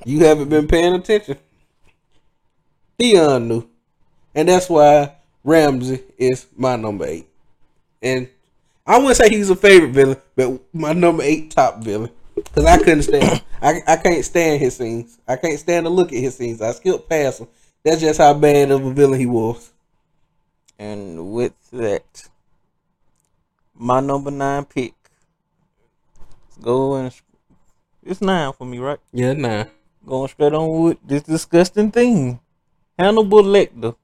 you 0.05 0.25
haven't 0.25 0.49
been 0.49 0.67
paying 0.67 0.93
attention. 0.93 1.37
Theon 2.99 3.47
knew. 3.47 3.67
And 4.35 4.49
that's 4.49 4.69
why 4.69 5.15
Ramsay 5.43 6.03
is 6.17 6.45
my 6.55 6.75
number 6.75 7.05
eight. 7.05 7.27
And 8.01 8.29
I 8.85 8.97
wouldn't 8.97 9.17
say 9.17 9.29
he's 9.29 9.49
a 9.49 9.55
favorite 9.55 9.91
villain, 9.91 10.17
but 10.35 10.61
my 10.73 10.93
number 10.93 11.23
eight 11.23 11.51
top 11.51 11.83
villain. 11.83 12.11
Because 12.35 12.65
I 12.65 12.77
couldn't 12.77 13.03
stand 13.03 13.41
I, 13.61 13.81
I 13.87 13.95
can't 13.95 14.23
stand 14.23 14.61
his 14.61 14.75
scenes. 14.75 15.17
I 15.27 15.37
can't 15.37 15.59
stand 15.59 15.85
to 15.85 15.89
look 15.89 16.11
at 16.11 16.19
his 16.19 16.35
scenes. 16.35 16.61
I 16.61 16.71
skipped 16.71 17.09
past 17.09 17.39
him. 17.39 17.47
That's 17.85 18.01
just 18.01 18.17
how 18.17 18.33
bad 18.33 18.71
of 18.71 18.83
a 18.83 18.91
villain 18.91 19.19
he 19.19 19.27
was. 19.27 19.71
And 20.79 21.31
with 21.31 21.53
that, 21.69 22.27
my 23.75 23.99
number 23.99 24.31
nine 24.31 24.65
pick. 24.65 24.95
Going, 26.59 27.11
it's 28.03 28.21
nine 28.21 28.53
for 28.53 28.65
me, 28.65 28.79
right? 28.79 28.97
Yeah, 29.13 29.33
nine. 29.33 29.69
Going 30.03 30.27
straight 30.29 30.53
on 30.53 30.81
with 30.81 30.97
this 31.05 31.21
disgusting 31.21 31.91
thing. 31.91 32.39
Hannibal 32.97 33.43
Lecter. 33.43 33.95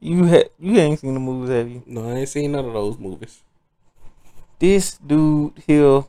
You 0.00 0.26
ha- 0.26 0.50
you 0.58 0.80
ain't 0.80 0.98
seen 0.98 1.14
the 1.14 1.20
movies, 1.20 1.50
have 1.50 1.70
you? 1.70 1.84
No, 1.86 2.08
I 2.08 2.14
ain't 2.14 2.28
seen 2.28 2.50
none 2.50 2.64
of 2.64 2.72
those 2.72 2.98
movies. 2.98 3.40
This 4.58 4.98
dude 4.98 5.52
here, 5.64 6.02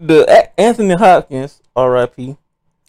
the 0.00 0.50
Anthony 0.58 0.94
Hopkins, 0.94 1.60
R.I.P. 1.76 2.36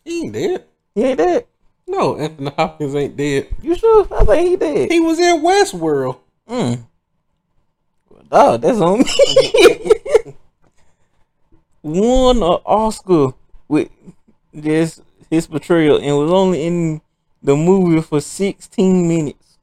He 0.04 0.22
ain't 0.24 0.34
dead. 0.34 0.66
He 0.96 1.04
ain't 1.04 1.18
dead. 1.18 1.46
No, 1.88 2.18
Anthony 2.18 2.52
Hopkins 2.56 2.96
ain't 2.96 3.18
dead. 3.18 3.48
You 3.62 3.76
sure? 3.76 4.08
I 4.12 4.26
think 4.26 4.48
he 4.50 4.56
dead. 4.56 4.92
He 4.92 5.00
was 5.00 5.20
in 5.20 5.42
Westworld. 5.42 6.20
Mm. 6.48 6.86
Well, 8.10 8.24
dog, 8.30 8.62
that's 8.62 8.80
on 8.80 9.00
me. 9.00 10.36
Won 11.84 12.38
an 12.38 12.44
Oscar 12.44 13.34
with 13.68 13.90
just 14.58 15.02
his 15.30 15.48
portrayal 15.48 15.98
and 15.98 16.18
was 16.18 16.32
only 16.32 16.64
in 16.64 17.02
the 17.42 17.56
movie 17.56 18.02
for 18.02 18.22
16 18.22 19.08
minutes. 19.08 19.58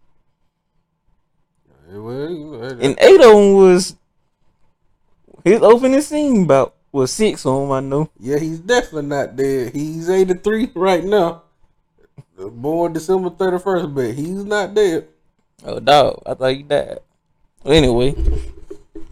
And 1.89 2.97
eight 3.01 3.21
of 3.21 3.33
them 3.33 3.53
was 3.55 3.97
his 5.45 5.63
opening 5.63 6.01
scene 6.03 6.45
about 6.45 6.75
was 6.93 7.13
six 7.13 7.43
them, 7.45 7.71
I 7.71 7.81
know. 7.81 8.11
Yeah, 8.19 8.39
he's 8.39 8.59
definitely 8.59 9.09
not 9.09 9.37
dead. 9.37 9.73
He's 9.73 10.09
83 10.09 10.73
right 10.75 11.05
now. 11.05 11.43
Born 12.37 12.93
December 12.93 13.31
31st, 13.31 13.95
but 13.95 14.15
he's 14.15 14.45
not 14.45 14.75
dead. 14.75 15.09
Oh, 15.65 15.79
dog, 15.79 16.23
I 16.27 16.35
thought 16.35 16.55
he 16.55 16.63
died. 16.63 17.01
Anyway, 17.65 18.15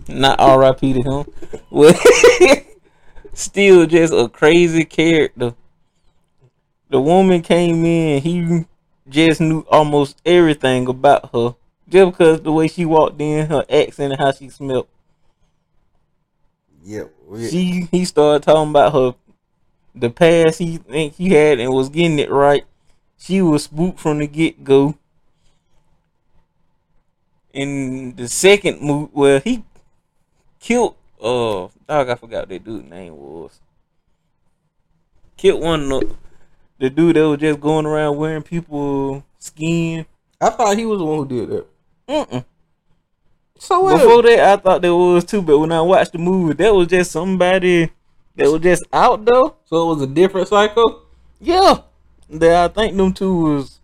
not 0.09 0.41
R.I.P. 0.41 0.95
to 0.95 1.03
him. 1.03 1.61
Well, 1.71 1.95
still 3.35 3.87
just 3.87 4.15
a 4.15 4.29
crazy 4.29 4.85
character. 4.85 5.55
The 6.89 7.01
woman 7.01 7.43
came 7.43 7.85
in, 7.85 8.23
he 8.23 8.65
just 9.09 9.43
knew 9.43 9.61
almost 9.71 10.21
everything 10.25 10.89
about 10.89 11.31
her. 11.35 11.55
Just 11.89 12.13
because 12.13 12.41
the 12.41 12.53
way 12.53 12.69
she 12.69 12.87
walked 12.87 13.21
in, 13.21 13.47
her 13.47 13.65
accent, 13.69 14.13
and 14.13 14.21
how 14.21 14.33
she 14.33 14.49
smelled. 14.49 14.89
Yep. 16.85 17.13
She 17.37 17.89
he 17.91 18.05
started 18.05 18.43
talking 18.43 18.71
about 18.71 18.93
her 18.93 19.15
the 19.95 20.11
past 20.11 20.59
he 20.59 20.79
think 20.79 21.15
he 21.15 21.31
had 21.31 21.59
and 21.59 21.73
was 21.73 21.89
getting 21.89 22.19
it 22.19 22.31
right. 22.31 22.65
She 23.19 23.43
was 23.43 23.65
spooked 23.65 23.99
from 23.99 24.19
the 24.19 24.27
get 24.27 24.65
go. 24.65 24.97
In 27.53 28.15
the 28.15 28.29
second 28.29 28.81
move, 28.81 29.11
well, 29.13 29.41
he 29.41 29.65
killed. 30.61 30.95
Uh, 31.21 31.69
dog, 31.89 32.09
I 32.11 32.15
forgot 32.15 32.43
what 32.43 32.49
that 32.51 32.65
dude's 32.65 32.89
name 32.89 33.17
was. 33.17 33.61
Killed 35.37 35.63
one 35.63 35.91
of 35.91 36.01
the, 36.01 36.17
the 36.79 36.91
dude 36.91 37.17
that 37.17 37.29
was 37.29 37.41
just 37.41 37.61
going 37.61 37.87
around 37.87 38.17
wearing 38.17 38.43
people 38.43 39.25
skin. 39.39 40.07
I 40.41 40.51
thought 40.51 40.79
he 40.79 40.87
was 40.87 40.99
the 40.99 41.05
one 41.05 41.19
who 41.19 41.27
did 41.27 41.49
that. 41.49 41.67
Mm-mm. 42.09 42.45
So 43.59 43.81
what? 43.81 43.99
Before 43.99 44.23
that, 44.23 44.41
I 44.41 44.57
thought 44.57 44.83
there 44.83 44.95
was 44.95 45.25
too, 45.25 45.43
but 45.43 45.59
when 45.59 45.73
I 45.73 45.81
watched 45.81 46.13
the 46.13 46.19
movie, 46.19 46.55
that 46.55 46.75
was 46.75 46.89
just 46.89 47.11
somebody 47.11 47.91
that 48.37 48.51
was 48.51 48.63
just 48.63 48.85
out 48.93 49.25
though. 49.25 49.57
so 49.65 49.91
it 49.91 49.95
was 49.95 50.03
a 50.03 50.07
different 50.07 50.49
psycho. 50.49 51.03
Yeah, 51.41 51.81
that 52.31 52.71
I 52.71 52.73
think 52.73 52.97
them 52.97 53.13
two 53.13 53.37
was 53.37 53.81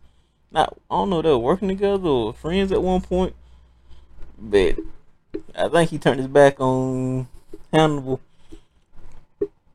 not. 0.53 0.77
I 0.91 0.95
don't 0.95 1.11
know. 1.11 1.23
They 1.23 1.31
were 1.31 1.39
working 1.39 1.69
together 1.69 2.09
or 2.09 2.33
friends 2.33 2.71
at 2.73 2.83
one 2.83 3.01
point, 3.01 3.35
but 4.39 4.77
I 5.57 5.69
think 5.69 5.91
he 5.91 5.99
turned 5.99 6.21
his 6.21 6.29
back 6.29 6.61
on 6.61 7.27
Hannibal. 7.73 8.21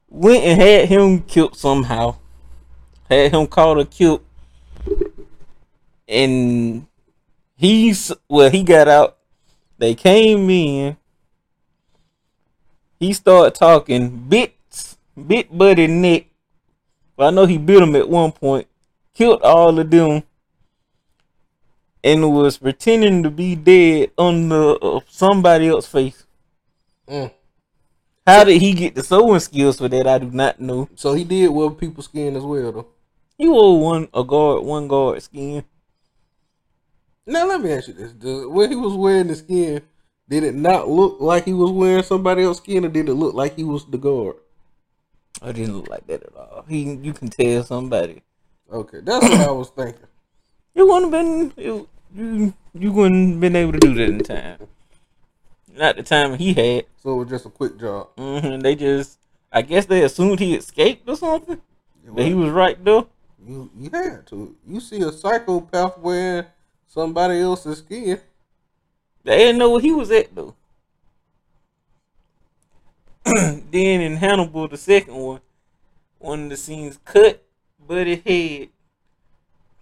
Went 0.10 0.44
and 0.44 0.60
had 0.60 0.90
him 0.90 1.22
killed 1.24 1.56
somehow. 1.56 2.16
Had 3.10 3.34
him 3.34 3.48
caught 3.48 3.78
or 3.78 3.86
killed, 3.86 4.24
and 6.08 6.88
he's 7.58 8.12
well. 8.30 8.50
He 8.50 8.64
got 8.64 8.88
out. 8.88 9.19
They 9.80 9.96
came 9.96 10.50
in. 10.50 10.98
He 13.00 13.14
started 13.14 13.56
talking 13.56 14.10
bits, 14.28 14.98
bit 15.16 15.58
buddy 15.58 15.88
Nick. 15.88 16.28
But 17.16 17.28
I 17.28 17.30
know 17.32 17.46
he 17.46 17.58
bit 17.58 17.82
him 17.82 17.96
at 17.96 18.10
one 18.10 18.34
point, 18.34 18.68
killed 19.14 19.42
all 19.42 19.80
of 19.80 19.90
them, 19.90 20.24
and 22.04 22.34
was 22.34 22.58
pretending 22.58 23.24
to 23.24 23.30
be 23.30 23.56
dead 23.56 24.12
on 24.18 24.50
the 24.50 24.78
uh, 24.82 25.00
somebody 25.08 25.70
else's 25.70 25.92
face. 25.92 26.26
Mm. 27.08 27.32
How 28.28 28.44
did 28.44 28.62
he 28.62 28.74
get 28.74 28.96
the 28.96 29.04
sewing 29.04 29.40
skills 29.40 29.78
for 29.78 29.88
that? 29.88 30.08
I 30.08 30.20
do 30.20 30.30
not 30.30 30.60
know. 30.60 30.90
So 30.96 31.14
he 31.14 31.24
did 31.24 31.50
wear 31.50 31.70
people's 31.70 32.06
skin 32.06 32.36
as 32.36 32.44
well, 32.44 32.72
though. 32.72 32.88
He 33.38 33.48
wore 33.48 33.82
one 33.82 34.10
a 34.14 34.26
guard, 34.26 34.64
one 34.64 34.90
guard 34.90 35.24
skin. 35.24 35.64
Now 37.30 37.46
let 37.46 37.62
me 37.62 37.72
ask 37.72 37.88
you 37.88 37.94
this: 37.94 38.12
the, 38.14 38.50
When 38.50 38.72
he 38.72 38.76
was 38.76 38.96
wearing 38.96 39.28
the 39.28 39.36
skin, 39.36 39.84
did 40.28 40.44
it 40.44 40.56
not 40.56 40.90
look 40.90 41.18
like 41.20 41.46
he 41.46 41.54
was 41.54 41.70
wearing 41.72 42.02
somebody 42.02 42.44
else's 42.44 42.64
skin, 42.64 42.86
or 42.86 42.90
did 42.90 43.08
it 43.08 43.14
look 43.14 43.36
like 43.36 43.56
he 43.56 43.64
was 43.64 43.86
the 43.86 44.00
guard? 44.00 44.38
I 45.42 45.52
didn't 45.52 45.78
look 45.78 45.90
like 45.90 46.08
that 46.08 46.24
at 46.24 46.36
all. 46.36 46.66
He, 46.68 46.92
you 46.96 47.14
can 47.14 47.30
tell 47.30 47.64
somebody. 47.64 48.24
Okay, 48.72 49.02
that's 49.04 49.24
what 49.24 49.48
I 49.48 49.52
was 49.52 49.70
thinking. 49.70 50.02
You 50.76 50.88
wouldn't 50.88 51.12
have 51.14 51.56
been 51.56 51.64
it, 51.66 51.88
you. 52.16 52.54
You 52.74 52.92
wouldn't 52.92 53.40
been 53.42 53.56
able 53.56 53.74
to 53.74 53.80
do 53.80 53.94
that 53.96 54.10
in 54.10 54.20
time. 54.20 54.68
Not 55.76 55.98
the 55.98 56.04
time 56.04 56.38
he 56.38 56.54
had. 56.54 56.86
So 56.98 57.14
it 57.14 57.16
was 57.16 57.30
just 57.30 57.46
a 57.46 57.50
quick 57.50 57.78
job. 57.80 58.10
hmm 58.18 58.60
They 58.60 58.76
just, 58.76 59.18
I 59.52 59.62
guess 59.64 59.88
they 59.88 60.04
assumed 60.04 60.40
he 60.40 60.56
escaped 60.56 61.10
or 61.10 61.18
something. 61.18 61.60
He 62.16 62.34
was 62.34 62.52
right 62.52 62.82
there. 62.86 63.04
You 63.46 63.70
you 63.78 63.90
had 63.90 64.26
to. 64.28 64.56
You 64.66 64.80
see 64.80 65.02
a 65.02 65.12
psychopath 65.12 65.98
wearing 65.98 66.46
somebody 66.90 67.40
else's 67.40 67.78
skin. 67.78 68.20
They 69.24 69.38
didn't 69.38 69.60
know 69.60 69.70
where 69.70 69.82
he 69.82 69.94
was 69.94 70.12
at 70.12 70.36
though. 70.36 70.56
then 73.26 74.02
in 74.02 74.18
Hannibal, 74.18 74.68
the 74.68 74.78
second 74.78 75.16
one, 75.16 75.40
one 76.18 76.44
of 76.46 76.50
the 76.50 76.58
scenes 76.58 77.00
cut 77.06 77.46
Buddy 77.90 78.22
head, 78.24 78.70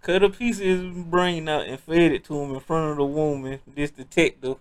cut 0.00 0.22
a 0.22 0.30
piece 0.30 0.60
of 0.60 0.64
his 0.64 0.82
brain 0.82 1.46
out 1.46 1.66
and 1.66 1.78
fed 1.78 2.12
it 2.12 2.24
to 2.24 2.40
him 2.40 2.54
in 2.54 2.60
front 2.60 2.92
of 2.92 2.96
the 2.96 3.04
woman, 3.04 3.60
this 3.74 3.90
detective, 3.90 4.56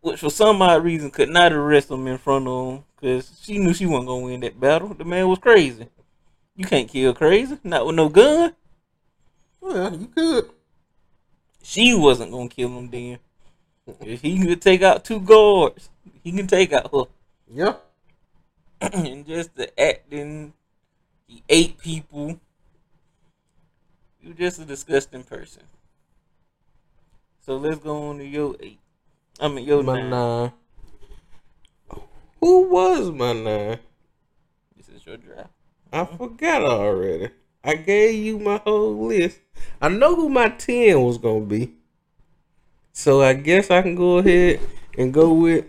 which 0.00 0.20
for 0.20 0.30
some 0.30 0.62
odd 0.62 0.84
reason 0.84 1.10
could 1.10 1.30
not 1.30 1.52
arrest 1.52 1.90
him 1.90 2.06
in 2.06 2.16
front 2.16 2.46
of 2.46 2.68
him 2.68 2.84
because 2.94 3.40
she 3.42 3.58
knew 3.58 3.74
she 3.74 3.86
wasn't 3.86 4.06
gonna 4.06 4.24
win 4.24 4.40
that 4.40 4.60
battle. 4.60 4.94
The 4.94 5.04
man 5.04 5.26
was 5.28 5.40
crazy. 5.40 5.88
You 6.54 6.64
can't 6.64 6.88
kill 6.88 7.12
crazy, 7.12 7.58
not 7.64 7.86
with 7.86 7.96
no 7.96 8.08
gun. 8.08 8.54
Well, 9.60 9.96
you 9.96 10.06
could. 10.06 10.50
She 11.62 11.94
wasn't 11.94 12.32
gonna 12.32 12.48
kill 12.48 12.68
him 12.68 12.90
then. 12.90 13.18
If 14.00 14.22
he 14.22 14.38
could 14.38 14.62
take 14.62 14.82
out 14.82 15.04
two 15.04 15.20
guards, 15.20 15.90
he 16.22 16.32
can 16.32 16.46
take 16.46 16.72
out 16.72 16.90
her. 16.92 17.04
Yeah. 17.52 17.74
and 18.80 19.26
just 19.26 19.54
the 19.54 19.78
acting, 19.80 20.52
he 21.26 21.42
ate 21.48 21.78
people. 21.78 22.40
You're 24.20 24.34
just 24.34 24.60
a 24.60 24.64
disgusting 24.64 25.24
person. 25.24 25.62
So 27.40 27.56
let's 27.56 27.78
go 27.78 28.08
on 28.08 28.18
to 28.18 28.24
your 28.24 28.54
eight. 28.60 28.78
I 29.40 29.48
mean 29.48 29.64
your 29.64 29.82
my 29.82 30.00
nine. 30.00 30.10
nine. 30.10 30.52
Who 32.40 32.68
was 32.68 33.10
my 33.10 33.32
nine? 33.32 33.78
This 34.76 34.88
is 34.88 35.04
your 35.04 35.16
draft. 35.16 35.50
I 35.92 36.04
forgot 36.04 36.62
already. 36.62 37.30
I 37.62 37.74
gave 37.74 38.14
you 38.14 38.38
my 38.38 38.56
whole 38.58 39.06
list. 39.06 39.38
I 39.80 39.88
know 39.88 40.14
who 40.16 40.28
my 40.28 40.48
ten 40.48 41.02
was 41.02 41.18
gonna 41.18 41.44
be. 41.44 41.74
So 42.92 43.22
I 43.22 43.34
guess 43.34 43.70
I 43.70 43.82
can 43.82 43.94
go 43.94 44.18
ahead 44.18 44.60
and 44.96 45.12
go 45.12 45.32
with. 45.32 45.66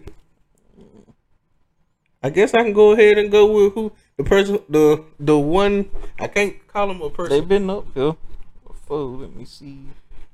I 2.24 2.30
guess 2.30 2.54
I 2.54 2.64
can 2.64 2.74
go 2.74 2.92
ahead 2.92 3.18
and 3.18 3.32
go 3.32 3.52
with 3.52 3.74
who 3.74 3.92
the 4.18 4.24
person 4.24 4.60
the 4.70 5.04
the 5.20 5.38
one 5.38 5.90
I 6.20 6.28
can't 6.28 6.66
call 6.68 6.92
him 6.92 7.02
a 7.02 7.10
person, 7.10 7.32
They've 7.32 7.48
been 7.48 7.70
up 7.70 7.86
here 7.94 8.16
before. 8.66 9.06
Let 9.18 9.36
me 9.36 9.46
see. 9.46 9.86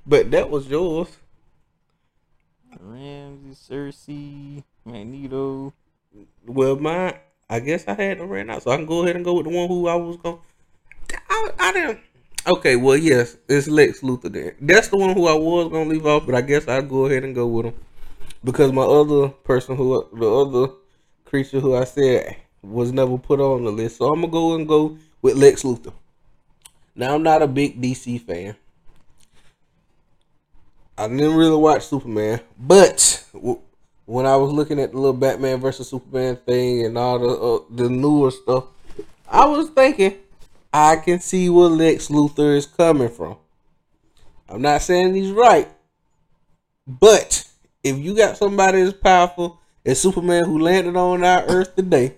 but 0.06 0.30
that 0.32 0.50
was 0.50 0.68
yours. 0.68 1.18
Ramsay, 2.80 3.56
Cersei, 3.56 4.64
Magneto. 4.86 5.74
Well, 6.46 6.76
my 6.76 7.20
I 7.50 7.60
guess 7.62 7.88
I 7.88 7.94
had 7.94 8.18
to 8.18 8.26
ran 8.26 8.50
out, 8.50 8.64
so 8.64 8.72
I 8.72 8.76
can 8.76 8.86
go 8.86 9.04
ahead 9.04 9.16
and 9.16 9.26
go 9.26 9.36
with 9.36 9.46
the 9.46 9.52
one 9.56 9.68
who 9.68 9.88
I 9.88 9.96
was 9.96 10.18
going. 10.18 10.40
I, 11.30 11.50
I 11.60 11.74
didn't. 11.74 12.00
Okay, 12.48 12.76
well, 12.78 12.96
yes, 12.96 13.36
it's 13.50 13.68
Lex 13.68 14.02
Luthor. 14.02 14.32
There, 14.32 14.56
that's 14.62 14.88
the 14.88 14.98
one 14.98 15.14
who 15.14 15.28
I 15.28 15.34
was 15.34 15.70
gonna 15.70 15.90
leave 15.90 16.06
off, 16.06 16.26
but 16.26 16.36
I 16.36 16.42
guess 16.42 16.68
I'll 16.68 16.82
go 16.82 17.06
ahead 17.06 17.24
and 17.24 17.36
go 17.36 17.46
with 17.46 17.66
him 17.66 17.74
because 18.44 18.72
my 18.72 18.84
other 18.84 19.28
person 19.30 19.76
who 19.76 20.08
the 20.14 20.32
other 20.32 20.74
creature 21.26 21.60
who 21.60 21.76
I 21.76 21.84
said 21.84 22.38
was 22.62 22.94
never 22.94 23.18
put 23.18 23.42
on 23.42 23.66
the 23.66 23.72
list, 23.72 23.98
so 23.98 24.14
I'm 24.14 24.22
gonna 24.22 24.32
go 24.32 24.56
and 24.56 24.68
go 24.68 24.98
with 25.22 25.36
Lex 25.36 25.64
Luthor. 25.64 25.94
Now 26.96 27.16
I'm 27.16 27.24
not 27.24 27.42
a 27.42 27.48
big 27.48 27.82
DC 27.82 28.22
fan. 28.22 28.56
I 30.98 31.08
didn't 31.08 31.36
really 31.36 31.58
watch 31.58 31.86
Superman, 31.86 32.40
but 32.58 33.26
when 34.06 34.26
I 34.26 34.36
was 34.38 34.52
looking 34.52 34.80
at 34.80 34.94
the 34.94 34.98
little 34.98 35.14
Batman 35.14 35.60
versus 35.60 35.90
Superman 35.90 36.38
thing 36.38 36.86
and 36.86 36.98
all 36.98 37.20
the 37.20 37.28
uh, 37.28 37.66
the 37.70 37.90
newer 37.90 38.32
stuff, 38.32 38.66
I 39.30 39.46
was 39.46 39.70
thinking 39.70 40.16
I 40.80 40.98
can 40.98 41.20
see 41.20 41.49
where 41.49 41.70
Lex 41.70 42.10
Luthor 42.10 42.56
is 42.56 42.68
coming 42.68 43.10
from. 43.10 43.38
I'm 44.48 44.62
not 44.62 44.84
saying 44.84 45.16
he's 45.16 45.32
right, 45.32 45.68
but 46.86 47.49
if 47.84 47.98
you 47.98 48.16
got 48.16 48.38
somebody 48.38 48.82
as 48.82 48.94
powerful 48.94 49.60
as 49.84 49.99
Superman 49.99 50.45
who 50.45 50.60
landed 50.60 50.95
on 50.95 51.24
our 51.24 51.44
Earth 51.48 51.76
today, 51.76 52.14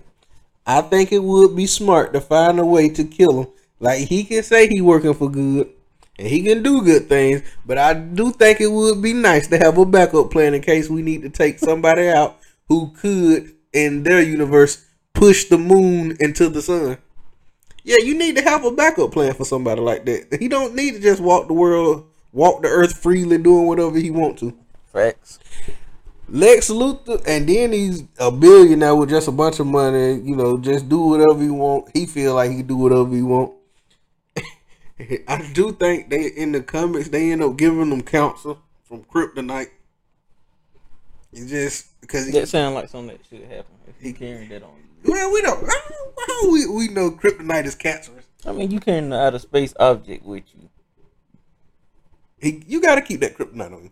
I 0.68 0.81
think 0.81 1.14
it 1.14 1.23
would 1.23 1.56
be 1.56 1.68
smart 1.68 2.11
to 2.11 2.19
find 2.19 2.60
a 2.60 2.65
way 2.65 2.90
to 2.90 3.06
kill 3.06 3.44
him. 3.44 3.48
Like 3.80 3.99
he 4.10 4.26
can 4.26 4.44
say 4.44 4.68
he 4.68 4.81
working 4.81 5.14
for 5.14 5.31
good 5.31 5.69
and 6.18 6.27
he 6.27 6.41
can 6.44 6.61
do 6.61 6.84
good 6.84 7.07
things, 7.07 7.44
but 7.65 7.77
I 7.77 7.94
do 7.94 8.34
think 8.34 8.60
it 8.60 8.68
would 8.68 9.02
be 9.02 9.14
nice 9.14 9.48
to 9.48 9.57
have 9.57 9.77
a 9.77 9.86
backup 9.86 10.31
plan 10.31 10.53
in 10.53 10.61
case 10.61 10.90
we 10.90 11.02
need 11.02 11.22
to 11.22 11.30
take 11.30 11.60
somebody 11.60 12.10
out 12.10 12.38
who 12.68 12.91
could, 12.91 13.56
in 13.72 14.03
their 14.03 14.22
universe, 14.22 14.86
push 15.14 15.45
the 15.45 15.57
moon 15.57 16.18
into 16.19 16.49
the 16.49 16.61
sun. 16.61 16.98
Yeah, 17.84 17.97
you 18.03 18.18
need 18.18 18.35
to 18.35 18.41
have 18.43 18.65
a 18.65 18.72
backup 18.72 19.11
plan 19.11 19.34
for 19.34 19.45
somebody 19.45 19.81
like 19.81 20.06
that. 20.06 20.38
He 20.39 20.47
don't 20.47 20.76
need 20.76 20.95
to 20.95 20.99
just 20.99 21.22
walk 21.22 21.47
the 21.47 21.53
world, 21.53 22.06
walk 22.31 22.61
the 22.61 22.68
earth 22.68 22.97
freely, 22.97 23.38
doing 23.38 23.68
whatever 23.68 23.97
he 23.97 24.11
want 24.11 24.38
to. 24.39 24.57
Facts. 24.91 25.39
Lex 26.27 26.69
Luthor, 26.69 27.23
and 27.26 27.47
then 27.47 27.72
he's 27.72 28.03
a 28.19 28.31
billionaire 28.31 28.95
with 28.95 29.10
just 29.10 29.27
a 29.27 29.31
bunch 29.31 29.60
of 29.60 29.65
money. 29.68 30.19
You 30.19 30.35
know, 30.35 30.57
just 30.57 30.88
do 30.88 30.99
whatever 30.99 31.41
he 31.41 31.49
want. 31.49 31.89
He 31.93 32.06
feel 32.06 32.35
like 32.35 32.51
he 32.51 32.61
do 32.61 32.77
whatever 32.77 33.15
he 33.15 33.23
want. 33.23 33.53
I 35.27 35.49
do 35.53 35.72
think 35.72 36.10
they 36.10 36.27
in 36.27 36.51
the 36.51 36.61
comics 36.61 37.10
they 37.10 37.31
end 37.31 37.41
up 37.41 37.57
giving 37.57 37.89
them 37.89 38.03
counsel 38.03 38.60
from 38.84 39.03
Kryptonite. 39.06 39.69
It's 41.31 41.49
just 41.49 41.99
because 42.01 42.31
That 42.31 42.47
sounds 42.47 42.76
like 42.76 42.89
something 42.89 43.18
that 43.18 43.26
should 43.26 43.47
happen 43.47 43.73
if 43.88 43.99
he 44.01 44.14
carrying 44.14 44.49
that 44.49 44.64
on 44.64 44.72
you. 44.77 44.89
Well, 45.05 45.31
we 45.31 45.41
don't. 45.41 45.67
How 45.67 46.51
we 46.51 46.67
we 46.67 46.88
know 46.89 47.11
Kryptonite 47.11 47.65
is 47.65 47.76
cancerous? 47.76 48.26
I 48.45 48.51
mean, 48.51 48.71
you 48.71 48.80
carrying 48.80 49.05
an 49.05 49.13
uh, 49.13 49.27
outer 49.27 49.39
space 49.39 49.73
object 49.80 50.26
with 50.26 50.43
you. 50.55 50.69
He, 52.39 52.63
you 52.67 52.81
got 52.81 52.95
to 52.95 53.01
keep 53.01 53.19
that 53.19 53.38
kryptonite 53.38 53.73
on 53.73 53.84
you. 53.84 53.91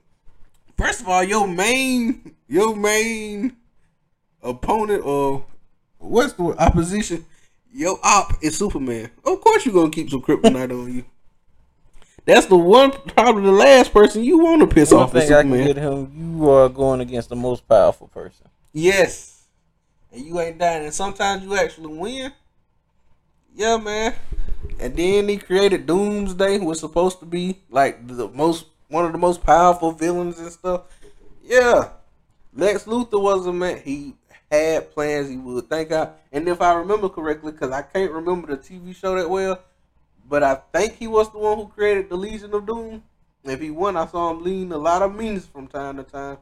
First 0.78 1.02
of 1.02 1.08
all, 1.08 1.24
your 1.24 1.48
main, 1.48 2.36
your 2.48 2.76
main 2.76 3.58
opponent 4.42 5.04
or 5.04 5.46
what's 5.98 6.34
the 6.34 6.44
word? 6.44 6.58
opposition? 6.58 7.26
Your 7.74 8.00
op 8.04 8.34
is 8.42 8.58
Superman. 8.58 9.12
Of 9.26 9.42
course, 9.42 9.66
you're 9.66 9.74
gonna 9.74 9.90
keep 9.92 10.10
some 10.10 10.22
kryptonite 10.22 10.72
on 10.72 10.94
you. 10.94 11.06
That's 12.26 12.46
the 12.46 12.58
one, 12.58 12.92
probably 12.92 13.44
the 13.44 13.52
last 13.52 13.94
person 13.94 14.24
you 14.24 14.38
want 14.40 14.62
to 14.62 14.68
piss 14.68 14.92
One 14.92 15.04
off 15.04 15.14
thing 15.14 15.32
I 15.32 15.44
can 15.44 15.52
get 15.52 15.78
him, 15.78 16.12
you 16.14 16.50
are 16.50 16.70
going 16.70 17.00
against 17.02 17.30
the 17.30 17.36
most 17.36 17.68
powerful 17.68 18.08
person. 18.08 18.48
Yes, 18.74 19.37
and 20.12 20.26
you 20.26 20.40
ain't 20.40 20.58
dying. 20.58 20.86
And 20.86 20.94
sometimes 20.94 21.44
you 21.44 21.56
actually 21.56 21.94
win. 21.94 22.34
Yeah, 23.56 23.78
man. 23.78 24.14
And 24.80 24.96
then 24.96 25.28
he 25.28 25.38
created 25.38 25.88
Doomsday, 25.88 26.60
who 26.60 26.66
was 26.66 26.80
supposed 26.80 27.20
to 27.20 27.26
be 27.26 27.60
like 27.70 28.08
the 28.08 28.30
most 28.30 28.66
one 28.90 29.06
of 29.06 29.12
the 29.12 29.18
most 29.18 29.44
powerful 29.44 29.92
villains 29.92 30.40
and 30.40 30.52
stuff. 30.52 30.84
Yeah, 31.44 31.90
Lex 32.54 32.86
Luthor 32.86 33.22
was 33.22 33.46
a 33.46 33.54
man. 33.54 33.82
He 33.84 34.16
had 34.52 34.92
plans. 34.92 35.30
He 35.30 35.38
would 35.38 35.70
think 35.70 35.92
out. 35.92 36.20
And 36.32 36.48
if 36.48 36.62
I 36.62 36.74
remember 36.74 37.10
correctly, 37.10 37.52
because 37.52 37.72
I 37.72 37.82
can't 37.82 38.12
remember 38.12 38.56
the 38.56 38.58
TV 38.58 38.96
show 38.96 39.16
that 39.16 39.30
well, 39.30 39.60
but 40.30 40.44
I 40.44 40.56
think 40.74 40.98
he 40.98 41.08
was 41.08 41.32
the 41.32 41.40
one 41.40 41.58
who 41.58 41.68
created 41.68 42.10
the 42.10 42.16
Legion 42.16 42.54
of 42.54 42.66
Doom. 42.66 43.04
If 43.44 43.62
he 43.62 43.72
won, 43.72 43.96
I 43.96 44.06
saw 44.08 44.32
him 44.32 44.44
lean 44.44 44.72
a 44.72 44.78
lot 44.78 45.02
of 45.02 45.16
means 45.16 45.46
from 45.46 45.68
time 45.68 45.98
to 45.98 46.04
time. 46.04 46.38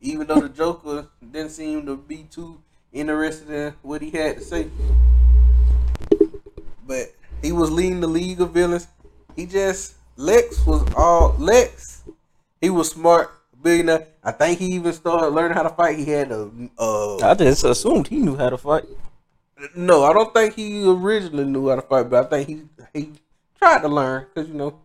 Even 0.00 0.26
though 0.26 0.40
the 0.40 0.48
Joker 0.48 1.08
didn't 1.32 1.50
seem 1.50 1.86
to 1.86 1.96
be 1.96 2.26
too 2.30 2.60
interested 2.92 3.50
in 3.50 3.74
what 3.82 4.02
he 4.02 4.10
had 4.10 4.38
to 4.38 4.42
say. 4.42 4.68
But 6.86 7.14
he 7.42 7.52
was 7.52 7.70
leading 7.70 8.00
the 8.00 8.06
League 8.06 8.40
of 8.40 8.52
Villains. 8.52 8.88
He 9.34 9.46
just 9.46 9.94
Lex 10.16 10.64
was 10.66 10.84
all 10.96 11.34
Lex. 11.38 12.04
He 12.60 12.70
was 12.70 12.90
smart, 12.90 13.30
billionaire. 13.62 14.06
I 14.24 14.32
think 14.32 14.58
he 14.58 14.66
even 14.72 14.92
started 14.92 15.28
learning 15.28 15.56
how 15.56 15.62
to 15.62 15.70
fight. 15.70 15.98
He 15.98 16.06
had 16.06 16.32
a 16.32 16.50
uh, 16.78 17.16
I 17.18 17.34
just 17.34 17.64
assumed 17.64 18.08
he 18.08 18.18
knew 18.18 18.36
how 18.36 18.50
to 18.50 18.58
fight. 18.58 18.84
no, 19.74 20.04
I 20.04 20.12
don't 20.12 20.32
think 20.32 20.54
he 20.54 20.88
originally 20.88 21.44
knew 21.44 21.68
how 21.68 21.76
to 21.76 21.82
fight, 21.82 22.08
but 22.08 22.26
I 22.26 22.28
think 22.28 22.48
he 22.48 22.98
he 22.98 23.12
tried 23.58 23.82
to 23.82 23.88
learn 23.88 24.26
because 24.32 24.48
you 24.48 24.54
know, 24.54 24.78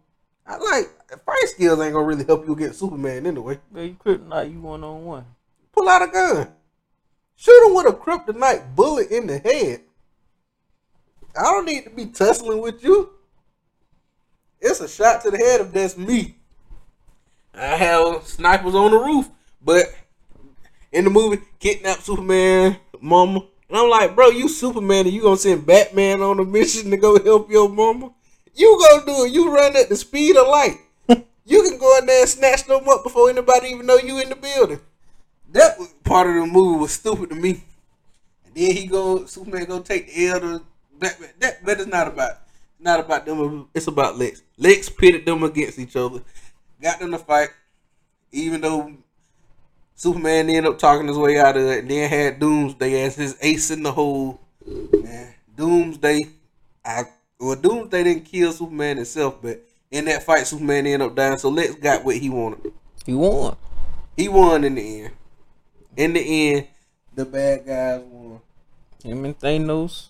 I 0.52 0.57
like 0.57 0.90
fight 1.26 1.48
skills 1.48 1.80
ain't 1.80 1.94
gonna 1.94 2.06
really 2.06 2.26
help 2.26 2.45
you 2.45 2.56
get 2.57 2.76
Superman 2.76 3.26
anyway. 3.26 3.60
But 3.72 3.82
you 3.82 3.95
kryptonite, 3.95 4.52
you 4.52 4.60
one 4.60 4.84
on 4.84 5.06
one. 5.06 5.26
Pull 5.72 5.88
out 5.88 6.02
a 6.02 6.07
gun, 6.07 6.49
shoot 7.38 7.68
him 7.68 7.73
with 7.73 7.88
a 7.88 7.94
kryptonite 7.94 8.76
bullet 8.76 9.10
in 9.11 9.28
the 9.28 9.40
head. 9.40 9.82
I 11.38 11.44
don't 11.44 11.65
need 11.65 11.86
to 11.86 11.90
be 11.90 12.07
tussling 12.07 12.60
with 12.60 12.84
you. 12.84 13.11
It's 14.60 14.82
a 14.82 14.90
shot 14.90 15.22
to 15.22 15.32
the 15.32 15.38
head 15.38 15.61
if 15.61 15.72
that's 15.72 15.98
me. 15.98 16.36
I 17.53 17.78
have 17.78 18.28
snipers 18.28 18.76
on 18.76 18.91
the 18.91 18.98
roof, 18.98 19.30
but 19.61 19.86
in 20.91 21.06
the 21.06 21.10
movie, 21.10 21.41
kidnap 21.60 21.99
Superman, 21.99 22.76
mama. 22.99 23.45
And 23.69 23.78
I'm 23.78 23.90
like, 23.90 24.15
bro, 24.15 24.28
you 24.28 24.49
Superman 24.49 25.06
and 25.06 25.15
you 25.15 25.22
gonna 25.22 25.38
send 25.38 25.65
Batman 25.65 26.22
on 26.22 26.41
a 26.41 26.44
mission 26.44 26.91
to 26.91 26.98
go 26.98 27.23
help 27.23 27.49
your 27.49 27.69
mama? 27.69 28.11
You 28.56 28.78
gonna 28.80 29.06
do 29.06 29.26
it. 29.26 29.32
You 29.34 29.53
run 29.53 29.76
at 29.76 29.90
the 29.90 29.95
speed 29.95 30.36
of 30.36 30.48
light. 30.48 30.78
you 31.45 31.64
can 31.64 31.78
go 31.78 31.98
in 31.98 32.06
there 32.06 32.22
and 32.22 32.30
snatch 32.30 32.65
them 32.65 32.88
up 32.90 33.03
before 33.03 33.30
anybody 33.30 33.69
even 33.69 33.86
know 33.86 33.98
you 33.98 34.19
in 34.19 34.30
the 34.30 34.36
building. 34.36 34.80
That 35.52 35.78
was- 35.80 35.94
part 36.03 36.28
of 36.28 36.36
the 36.36 36.45
movie 36.45 36.80
was 36.80 36.91
stupid 36.91 37.30
to 37.30 37.36
me. 37.36 37.64
And 38.45 38.56
then 38.56 38.76
he 38.76 38.88
go, 38.88 39.26
Superman 39.26 39.65
go 39.65 39.80
take 39.80 40.14
the 40.14 40.28
L 40.28 40.40
to 40.40 40.61
Batman. 40.99 41.30
That, 41.40 41.64
but 41.65 41.80
it's 41.80 41.90
not 41.90 42.07
about, 42.07 42.40
not 42.80 42.99
about 42.99 43.26
them. 43.26 43.68
It's 43.73 43.88
about 43.88 44.18
Lex. 44.18 44.41
Lex 44.57 44.90
pitted 44.90 45.26
them 45.26 45.44
against 45.44 45.80
each 45.80 45.95
other, 45.95 46.22
got 46.82 46.99
them 46.99 47.11
to 47.11 47.18
fight. 47.18 47.49
Even 48.34 48.61
though 48.61 48.94
Superman 49.95 50.49
ended 50.49 50.65
up 50.65 50.80
talking 50.80 51.07
his 51.07 51.18
way 51.18 51.38
out 51.38 51.57
of 51.57 51.64
it, 51.64 51.80
and 51.80 51.91
then 51.91 52.10
had 52.10 52.40
Doomsday 52.40 53.03
as 53.03 53.15
his 53.15 53.38
ace 53.41 53.72
in 53.72 53.84
the 53.84 53.91
hole. 53.91 54.40
Man, 54.65 55.34
Doomsday, 55.56 56.19
I 56.84 57.03
well, 57.41 57.55
Doomsday 57.55 58.03
didn't 58.03 58.26
kill 58.26 58.51
Superman 58.53 58.97
himself, 58.97 59.41
but 59.41 59.61
in 59.89 60.05
that 60.05 60.23
fight, 60.23 60.47
Superman 60.47 60.85
ended 60.88 61.01
up 61.01 61.15
dying. 61.15 61.38
So 61.38 61.49
Lex 61.49 61.76
got 61.76 62.05
what 62.05 62.15
he 62.18 62.30
wanted. 62.30 62.72
He 63.05 63.13
won. 63.13 63.55
He 64.15 64.27
won 64.30 64.63
in 64.63 64.76
the 64.76 65.01
end. 65.03 65.13
In 65.97 66.13
the 66.13 66.19
end, 66.53 66.68
the 67.13 67.26
bad 67.26 67.65
guys 67.65 68.01
won. 68.05 68.39
Him 69.03 69.26
and 69.26 69.38
Thanos, 69.39 70.09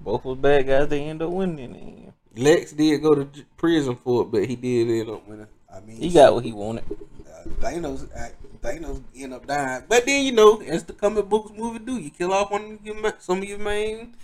both 0.00 0.24
was 0.24 0.38
bad 0.38 0.66
guys. 0.66 0.88
They 0.88 1.02
end 1.04 1.22
up 1.22 1.30
winning 1.30 1.58
in 1.58 1.72
the 1.72 1.78
end. 1.78 2.12
Lex 2.36 2.72
did 2.72 3.02
go 3.02 3.14
to 3.14 3.28
prison 3.56 3.96
for 3.96 4.22
it, 4.22 4.30
but 4.30 4.44
he 4.46 4.56
did 4.56 4.88
end 4.88 5.10
up 5.10 5.26
winning. 5.28 5.46
I 5.72 5.80
mean, 5.80 5.96
He 5.96 6.10
got 6.10 6.34
what 6.34 6.44
he 6.44 6.52
wanted. 6.52 6.84
uh, 6.90 7.48
Thanos. 7.60 8.08
Uh, 8.16 8.28
Thanos 8.62 9.02
end 9.16 9.34
up 9.34 9.46
dying, 9.46 9.84
but 9.88 10.04
then 10.04 10.24
you 10.24 10.32
know, 10.32 10.60
as 10.62 10.82
the 10.82 10.92
comic 10.92 11.28
books 11.28 11.52
movie 11.56 11.78
do, 11.78 11.96
you 11.96 12.10
kill 12.10 12.32
off 12.32 12.50
one 12.50 12.78
of 12.80 12.84
your 12.86 13.14
some 13.20 13.38
of 13.38 13.44
your 13.44 13.58
main 13.58 14.16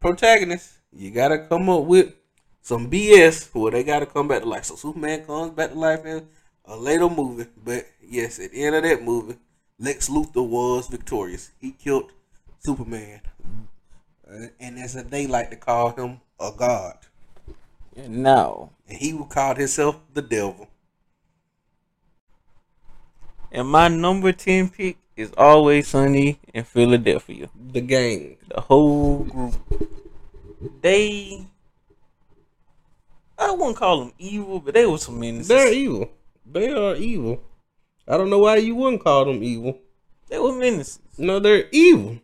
protagonists. 0.00 0.75
You 0.92 1.10
gotta 1.10 1.38
come 1.46 1.68
up 1.68 1.84
with 1.84 2.14
some 2.62 2.90
BS 2.90 3.54
where 3.54 3.72
they 3.72 3.84
gotta 3.84 4.06
come 4.06 4.28
back 4.28 4.42
to 4.42 4.48
life. 4.48 4.64
So 4.64 4.76
Superman 4.76 5.24
comes 5.24 5.52
back 5.52 5.70
to 5.72 5.78
life 5.78 6.04
in 6.04 6.26
a 6.64 6.76
later 6.76 7.08
movie, 7.08 7.46
but 7.64 7.86
yes, 8.02 8.38
at 8.38 8.52
the 8.52 8.64
end 8.64 8.76
of 8.76 8.82
that 8.82 9.02
movie, 9.02 9.36
Lex 9.78 10.08
Luthor 10.08 10.46
was 10.46 10.88
victorious. 10.88 11.50
He 11.60 11.72
killed 11.72 12.10
Superman, 12.60 13.20
uh, 14.28 14.46
and 14.58 14.78
as 14.78 14.96
a 14.96 15.02
they 15.02 15.26
like 15.26 15.50
to 15.50 15.56
call 15.56 15.90
him, 15.90 16.20
a 16.40 16.50
god. 16.56 16.98
And 17.94 18.22
now, 18.22 18.70
and 18.88 18.98
he 18.98 19.16
called 19.28 19.58
himself 19.58 20.00
the 20.12 20.22
devil. 20.22 20.68
and 23.52 23.68
my 23.68 23.88
number 23.88 24.32
ten 24.32 24.68
pick 24.68 24.98
is 25.16 25.32
always 25.36 25.88
sunny 25.88 26.38
in 26.52 26.64
Philadelphia. 26.64 27.48
The 27.72 27.80
gang. 27.80 28.36
The 28.48 28.60
whole 28.60 29.24
group. 29.24 29.54
They. 30.80 31.46
I 33.38 33.50
wouldn't 33.50 33.76
call 33.76 34.00
them 34.00 34.12
evil, 34.18 34.60
but 34.60 34.74
they 34.74 34.86
were 34.86 34.98
some 34.98 35.20
menaces. 35.20 35.48
They're 35.48 35.72
evil. 35.72 36.10
They 36.50 36.72
are 36.72 36.96
evil. 36.96 37.42
I 38.08 38.16
don't 38.16 38.30
know 38.30 38.38
why 38.38 38.56
you 38.56 38.74
wouldn't 38.74 39.02
call 39.02 39.26
them 39.26 39.42
evil. 39.42 39.78
They 40.28 40.38
were 40.38 40.52
menaces. 40.52 41.00
No, 41.18 41.38
they're 41.38 41.68
evil. 41.70 42.18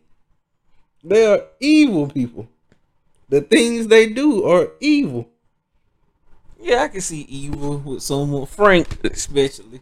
They 1.03 1.25
are 1.25 1.43
evil 1.59 2.07
people. 2.07 2.47
The 3.29 3.41
things 3.41 3.87
they 3.87 4.07
do 4.07 4.45
are 4.45 4.71
evil. 4.79 5.29
Yeah, 6.59 6.83
I 6.83 6.87
can 6.87 7.01
see 7.01 7.21
evil 7.21 7.77
with 7.79 8.01
someone, 8.01 8.45
Frank 8.45 9.03
especially. 9.03 9.81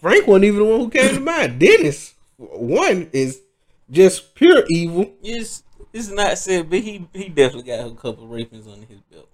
Frank 0.00 0.26
wasn't 0.26 0.46
even 0.46 0.60
the 0.60 0.64
one 0.64 0.80
who 0.80 0.88
came 0.88 1.14
to 1.14 1.20
mind. 1.20 1.58
Dennis, 1.58 2.14
one 2.38 3.10
is 3.12 3.42
just 3.90 4.34
pure 4.34 4.64
evil. 4.68 5.12
It's 5.22 5.62
it's 5.92 6.08
not 6.08 6.38
said, 6.38 6.70
but 6.70 6.80
he 6.80 7.06
he 7.12 7.28
definitely 7.28 7.62
got 7.70 7.86
a 7.86 7.94
couple 7.94 8.26
rapings 8.28 8.66
under 8.66 8.86
his 8.86 9.00
belt. 9.10 9.28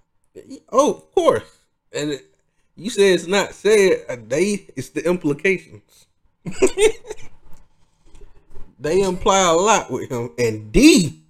Oh, 0.71 0.93
of 0.95 1.11
course. 1.13 1.57
And 1.91 2.11
it, 2.11 2.25
you 2.75 2.89
say 2.89 3.13
it's 3.13 3.27
not 3.27 3.53
said. 3.53 4.05
uh, 4.09 4.17
They 4.27 4.65
it's 4.75 4.89
the 4.89 5.07
implications. 5.07 6.05
they 8.79 9.01
imply 9.01 9.39
a 9.49 9.53
lot 9.53 9.89
with 9.91 10.09
him. 10.09 10.31
And 10.37 10.71
Dee, 10.71 11.21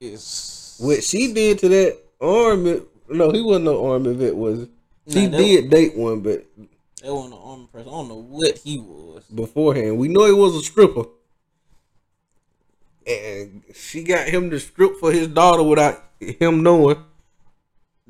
It's 0.00 0.76
what 0.80 1.02
she 1.02 1.32
did 1.32 1.58
to 1.60 1.68
that 1.68 1.98
army. 2.20 2.82
No, 3.08 3.30
he 3.32 3.40
wasn't 3.42 3.66
no 3.66 3.90
army 3.92 4.14
vet, 4.14 4.36
was 4.36 4.60
he? 4.60 4.68
She 5.12 5.26
Nah, 5.26 5.36
did 5.38 5.70
date 5.70 5.96
one, 5.96 6.20
but 6.20 6.44
that 7.02 7.12
wasn't 7.14 7.34
an 7.34 7.40
army 7.42 7.68
person. 7.70 7.88
I 7.88 7.90
don't 7.92 8.08
know 8.08 8.22
what 8.22 8.58
he 8.58 8.78
was. 8.78 9.24
beforehand, 9.24 9.98
we 9.98 10.08
know 10.08 10.24
he 10.26 10.32
was 10.32 10.54
a 10.56 10.62
stripper. 10.62 11.04
And 13.06 13.62
she 13.74 14.02
got 14.02 14.28
him 14.28 14.50
to 14.50 14.58
strip 14.58 14.96
for 14.96 15.12
his 15.12 15.28
daughter 15.28 15.62
without 15.62 16.02
him 16.18 16.62
knowing. 16.62 17.04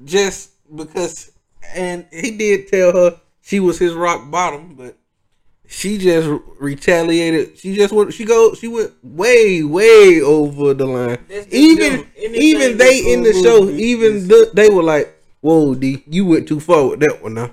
Just 0.05 0.51
because, 0.75 1.33
and 1.75 2.07
he 2.11 2.37
did 2.37 2.69
tell 2.69 2.93
her 2.93 3.21
she 3.43 3.61
was 3.61 3.79
his 3.79 3.95
rock 3.95 4.31
bottom, 4.31 4.75
but 4.75 4.97
she 5.67 5.99
just 5.99 6.29
retaliated. 6.59 7.59
She 7.59 7.75
just 7.75 7.93
went. 7.93 8.13
She 8.13 8.25
go. 8.25 8.55
She 8.55 8.69
went 8.69 8.93
way, 9.03 9.63
way 9.63 10.21
over 10.21 10.75
the 10.75 10.87
line. 10.87 11.19
Even. 11.51 12.07
Even 12.17 12.79
they 12.79 13.13
in 13.13 13.23
the 13.23 13.33
show, 13.33 13.69
even 13.69 14.29
the, 14.29 14.51
they 14.55 14.69
were 14.69 14.83
like, 14.83 15.15
"Whoa, 15.41 15.75
Dee, 15.75 16.03
you 16.07 16.27
went 16.27 16.49
too 16.49 16.61
far 16.61 16.89
with 16.89 17.01
that 17.01 17.23
one 17.23 17.35
now." 17.35 17.51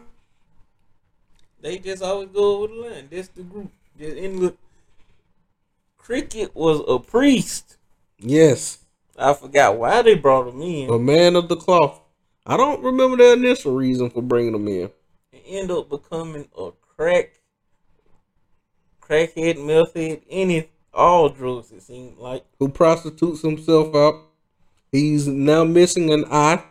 They 1.61 1.77
just 1.77 2.01
always 2.01 2.29
go 2.29 2.57
over 2.57 2.67
the 2.67 2.79
line. 2.81 3.07
That's 3.11 3.27
the 3.29 3.43
group. 3.43 3.71
Just 3.97 4.17
in 4.17 4.39
the 4.39 4.53
cricket 6.01 6.55
was 6.55 6.81
a 6.87 6.99
priest. 6.99 7.77
Yes. 8.17 8.79
I 9.17 9.33
forgot 9.33 9.77
why 9.77 10.01
they 10.01 10.15
brought 10.15 10.47
him 10.47 10.61
in. 10.61 10.89
A 10.89 10.97
man 10.97 11.35
of 11.35 11.47
the 11.47 11.55
cloth. 11.55 12.01
I 12.45 12.57
don't 12.57 12.83
remember 12.83 13.17
the 13.17 13.33
initial 13.33 13.73
reason 13.75 14.09
for 14.09 14.21
bringing 14.21 14.55
him 14.55 14.67
in. 14.67 14.89
and 15.31 15.41
end 15.45 15.71
up 15.71 15.89
becoming 15.89 16.47
a 16.57 16.71
crack, 16.95 17.33
crackhead, 19.01 19.63
meth 19.63 19.93
head, 19.93 20.21
any 20.29 20.69
all 20.93 21.29
drugs. 21.29 21.71
It 21.71 21.83
seemed 21.83 22.17
like 22.17 22.43
Who 22.59 22.69
prostitutes 22.69 23.41
himself 23.41 23.93
out. 23.95 24.15
He's 24.91 25.27
now 25.27 25.63
missing 25.63 26.11
an 26.11 26.25
eye. 26.31 26.63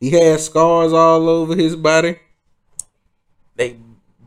He 0.00 0.10
has 0.10 0.46
scars 0.46 0.92
all 0.92 1.28
over 1.28 1.54
his 1.54 1.76
body. 1.76 2.18
they 3.54 3.76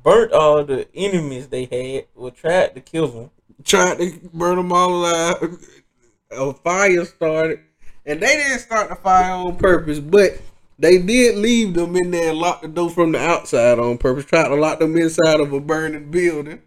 burnt 0.03 0.31
all 0.31 0.63
the 0.63 0.87
enemies 0.95 1.47
they 1.49 1.65
had 1.65 2.05
or 2.15 2.31
tried 2.31 2.75
to 2.75 2.81
kill 2.81 3.07
them. 3.09 3.31
Tried 3.63 3.97
to 3.99 4.29
burn 4.33 4.57
them 4.57 4.71
all 4.71 5.05
alive. 5.05 5.57
A 6.31 6.53
fire 6.53 7.05
started. 7.05 7.59
And 8.05 8.21
they 8.21 8.35
didn't 8.37 8.59
start 8.59 8.89
the 8.89 8.95
fire 8.95 9.33
on 9.33 9.57
purpose, 9.57 9.99
but 9.99 10.39
they 10.79 10.99
did 10.99 11.37
leave 11.37 11.73
them 11.73 11.95
in 11.95 12.11
there 12.11 12.29
and 12.31 12.39
lock 12.39 12.61
the 12.61 12.67
door 12.67 12.89
from 12.89 13.13
the 13.13 13.19
outside 13.19 13.79
on 13.79 13.97
purpose. 13.97 14.25
Tried 14.25 14.49
to 14.49 14.55
lock 14.55 14.79
them 14.79 14.97
inside 14.97 15.39
of 15.39 15.53
a 15.53 15.59
burning 15.59 16.11
building. 16.11 16.61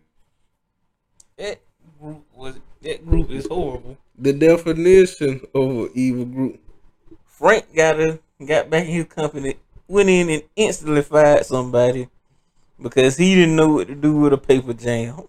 That 1.38 1.60
group 2.00 2.24
was 2.34 2.56
that 2.82 3.06
group 3.06 3.30
is 3.30 3.46
horrible. 3.46 3.98
The 4.18 4.32
definition 4.32 5.42
of 5.54 5.70
an 5.70 5.90
evil 5.94 6.24
group. 6.24 6.60
Frank 7.26 7.74
got 7.74 8.00
a 8.00 8.20
got 8.44 8.70
back 8.70 8.86
in 8.86 8.92
his 8.92 9.06
company, 9.06 9.56
went 9.88 10.08
in 10.08 10.30
and 10.30 10.42
instantly 10.56 11.02
fired 11.02 11.46
somebody. 11.46 12.08
because 12.80 13.16
he 13.16 13.34
didn't 13.34 13.56
know 13.56 13.68
what 13.68 13.88
to 13.88 13.94
do 13.94 14.14
with 14.14 14.32
a 14.32 14.38
paper 14.38 14.72
jam. 14.72 15.24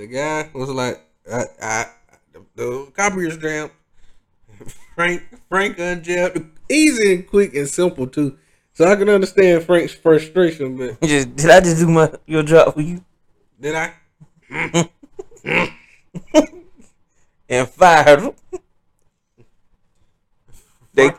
The 0.00 0.06
guy 0.06 0.48
was 0.54 0.70
like, 0.70 0.98
I, 1.30 1.44
I, 1.62 1.86
the, 2.32 2.42
the 2.54 2.92
copiers 2.96 3.36
jammed. 3.36 3.70
Frank, 4.94 5.22
Frank 5.50 5.76
unjabbed. 5.76 6.52
Easy 6.70 7.16
and 7.16 7.28
quick 7.28 7.54
and 7.54 7.68
simple 7.68 8.06
too. 8.06 8.38
So 8.72 8.90
I 8.90 8.96
can 8.96 9.10
understand 9.10 9.62
Frank's 9.62 9.92
frustration, 9.92 10.78
but 10.78 11.02
Just 11.02 11.36
did 11.36 11.50
I 11.50 11.60
just 11.60 11.80
do 11.80 11.88
my 11.90 12.10
your 12.24 12.42
job 12.42 12.72
for 12.72 12.80
you 12.80 13.04
did 13.60 13.74
I? 13.74 13.92
and 17.50 17.68
fired 17.68 18.20
him? 18.20 18.32
They 20.94 21.10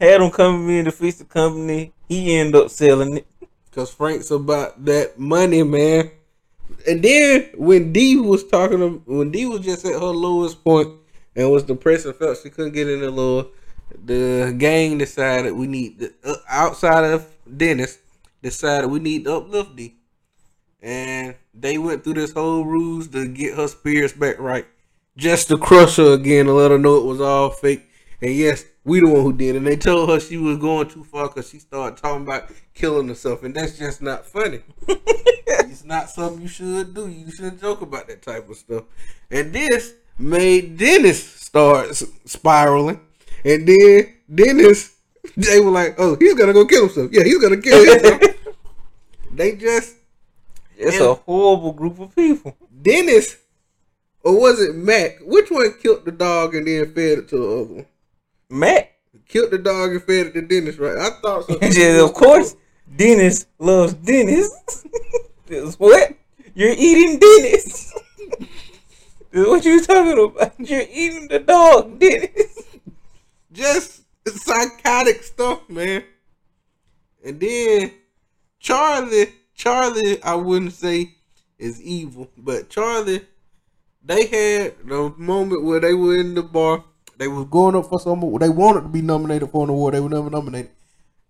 had 0.00 0.20
him 0.20 0.32
come 0.32 0.68
in 0.68 0.86
to 0.86 0.90
fix 0.90 1.18
the 1.18 1.26
company. 1.26 1.92
He 2.08 2.34
ended 2.34 2.60
up 2.60 2.70
selling 2.70 3.18
it. 3.18 3.26
Cause 3.70 3.94
Frank's 3.94 4.32
about 4.32 4.84
that 4.84 5.16
money, 5.16 5.62
man. 5.62 6.10
And 6.86 7.02
then 7.02 7.50
when 7.56 7.92
Dee 7.92 8.16
was 8.16 8.46
talking 8.46 8.78
to 8.78 9.02
when 9.06 9.30
Dee 9.30 9.46
was 9.46 9.60
just 9.60 9.84
at 9.84 9.92
her 9.92 9.98
lowest 9.98 10.62
point 10.62 10.94
and 11.34 11.50
was 11.50 11.64
depressed 11.64 12.06
and 12.06 12.14
felt 12.14 12.38
she 12.42 12.50
couldn't 12.50 12.74
get 12.74 12.86
any 12.86 13.06
lower, 13.06 13.46
the 14.04 14.54
gang 14.56 14.98
decided 14.98 15.52
we 15.52 15.66
need 15.66 15.98
the, 15.98 16.14
uh, 16.24 16.36
outside 16.48 17.04
of 17.04 17.26
Dennis 17.56 17.98
decided 18.42 18.90
we 18.90 19.00
need 19.00 19.24
to 19.24 19.36
uplift 19.36 19.76
Dee. 19.76 19.96
And 20.80 21.34
they 21.52 21.78
went 21.78 22.04
through 22.04 22.14
this 22.14 22.32
whole 22.32 22.64
ruse 22.64 23.08
to 23.08 23.26
get 23.26 23.56
her 23.56 23.66
spirits 23.66 24.12
back 24.12 24.38
right. 24.38 24.66
Just 25.16 25.48
to 25.48 25.58
crush 25.58 25.96
her 25.96 26.12
again 26.12 26.46
and 26.46 26.56
let 26.56 26.70
her 26.70 26.78
know 26.78 26.96
it 26.96 27.04
was 27.04 27.20
all 27.20 27.50
fake. 27.50 27.85
And 28.20 28.34
yes, 28.34 28.64
we 28.84 29.00
the 29.00 29.08
one 29.08 29.22
who 29.22 29.32
did. 29.32 29.56
And 29.56 29.66
they 29.66 29.76
told 29.76 30.08
her 30.08 30.20
she 30.20 30.36
was 30.36 30.58
going 30.58 30.88
too 30.88 31.04
far 31.04 31.28
because 31.28 31.50
she 31.50 31.58
started 31.58 32.00
talking 32.00 32.22
about 32.22 32.50
killing 32.74 33.08
herself. 33.08 33.42
And 33.42 33.54
that's 33.54 33.78
just 33.78 34.00
not 34.00 34.24
funny. 34.24 34.62
it's 34.88 35.84
not 35.84 36.08
something 36.08 36.42
you 36.42 36.48
should 36.48 36.94
do. 36.94 37.08
You 37.08 37.30
shouldn't 37.30 37.60
joke 37.60 37.82
about 37.82 38.08
that 38.08 38.22
type 38.22 38.48
of 38.48 38.56
stuff. 38.56 38.84
And 39.30 39.52
this 39.52 39.94
made 40.18 40.78
Dennis 40.78 41.22
start 41.22 41.94
spiraling. 42.24 43.00
And 43.44 43.68
then 43.68 44.14
Dennis, 44.34 44.96
they 45.36 45.60
were 45.60 45.70
like, 45.70 45.96
oh, 45.98 46.16
he's 46.16 46.34
going 46.34 46.48
to 46.48 46.54
go 46.54 46.64
kill 46.64 46.86
himself. 46.86 47.10
Yeah, 47.12 47.24
he's 47.24 47.38
going 47.38 47.60
to 47.60 47.62
kill 47.62 47.84
himself. 47.84 48.22
they 49.32 49.56
just 49.56 49.96
It's 50.76 51.00
a 51.00 51.14
horrible 51.14 51.72
group 51.72 51.98
of 52.00 52.14
people. 52.14 52.56
Dennis, 52.82 53.36
or 54.22 54.40
was 54.40 54.60
it 54.60 54.74
Mac? 54.74 55.18
Which 55.20 55.50
one 55.50 55.74
killed 55.82 56.04
the 56.04 56.12
dog 56.12 56.54
and 56.54 56.66
then 56.66 56.92
fed 56.94 57.18
it 57.18 57.28
to 57.28 57.38
the 57.38 57.44
other 57.44 57.74
one? 57.74 57.86
Mac, 58.48 58.92
Killed 59.28 59.50
the 59.50 59.58
dog 59.58 59.90
and 59.90 60.02
fed 60.02 60.26
it 60.26 60.34
to 60.34 60.42
Dennis, 60.42 60.76
right? 60.76 60.96
I 60.96 61.10
thought 61.20 61.46
so. 61.46 61.58
just, 61.62 62.04
of 62.04 62.14
course, 62.14 62.54
Dennis 62.94 63.46
loves 63.58 63.94
Dennis. 63.94 64.84
This 65.46 65.74
what? 65.78 66.14
You're 66.54 66.74
eating 66.76 67.18
Dennis. 67.18 67.92
Is 69.32 69.46
what 69.46 69.64
you 69.64 69.82
talking 69.84 70.24
about? 70.24 70.54
You're 70.58 70.86
eating 70.90 71.28
the 71.28 71.40
dog, 71.40 71.98
Dennis. 71.98 72.62
Just 73.52 74.02
psychotic 74.26 75.22
stuff, 75.22 75.68
man. 75.68 76.04
And 77.24 77.40
then 77.40 77.92
Charlie, 78.60 79.32
Charlie, 79.54 80.22
I 80.22 80.36
wouldn't 80.36 80.72
say 80.72 81.16
is 81.58 81.82
evil, 81.82 82.30
but 82.36 82.68
Charlie, 82.70 83.22
they 84.02 84.26
had 84.26 84.74
the 84.86 85.12
moment 85.16 85.64
where 85.64 85.80
they 85.80 85.94
were 85.94 86.16
in 86.16 86.34
the 86.34 86.42
bar. 86.42 86.84
They 87.18 87.28
was 87.28 87.46
going 87.46 87.74
up 87.74 87.86
for 87.86 87.98
some. 87.98 88.20
They 88.38 88.48
wanted 88.48 88.82
to 88.82 88.88
be 88.88 89.02
nominated 89.02 89.50
for 89.50 89.64
an 89.64 89.70
award. 89.70 89.94
They 89.94 90.00
were 90.00 90.08
never 90.08 90.30
nominated, 90.30 90.70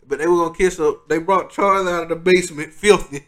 but 0.06 0.18
they 0.18 0.26
were 0.26 0.36
gonna 0.36 0.54
kiss 0.54 0.80
up. 0.80 1.08
They 1.08 1.18
brought 1.18 1.50
Charlie 1.50 1.92
out 1.92 2.04
of 2.04 2.08
the 2.08 2.16
basement, 2.16 2.72
filthy. 2.72 3.24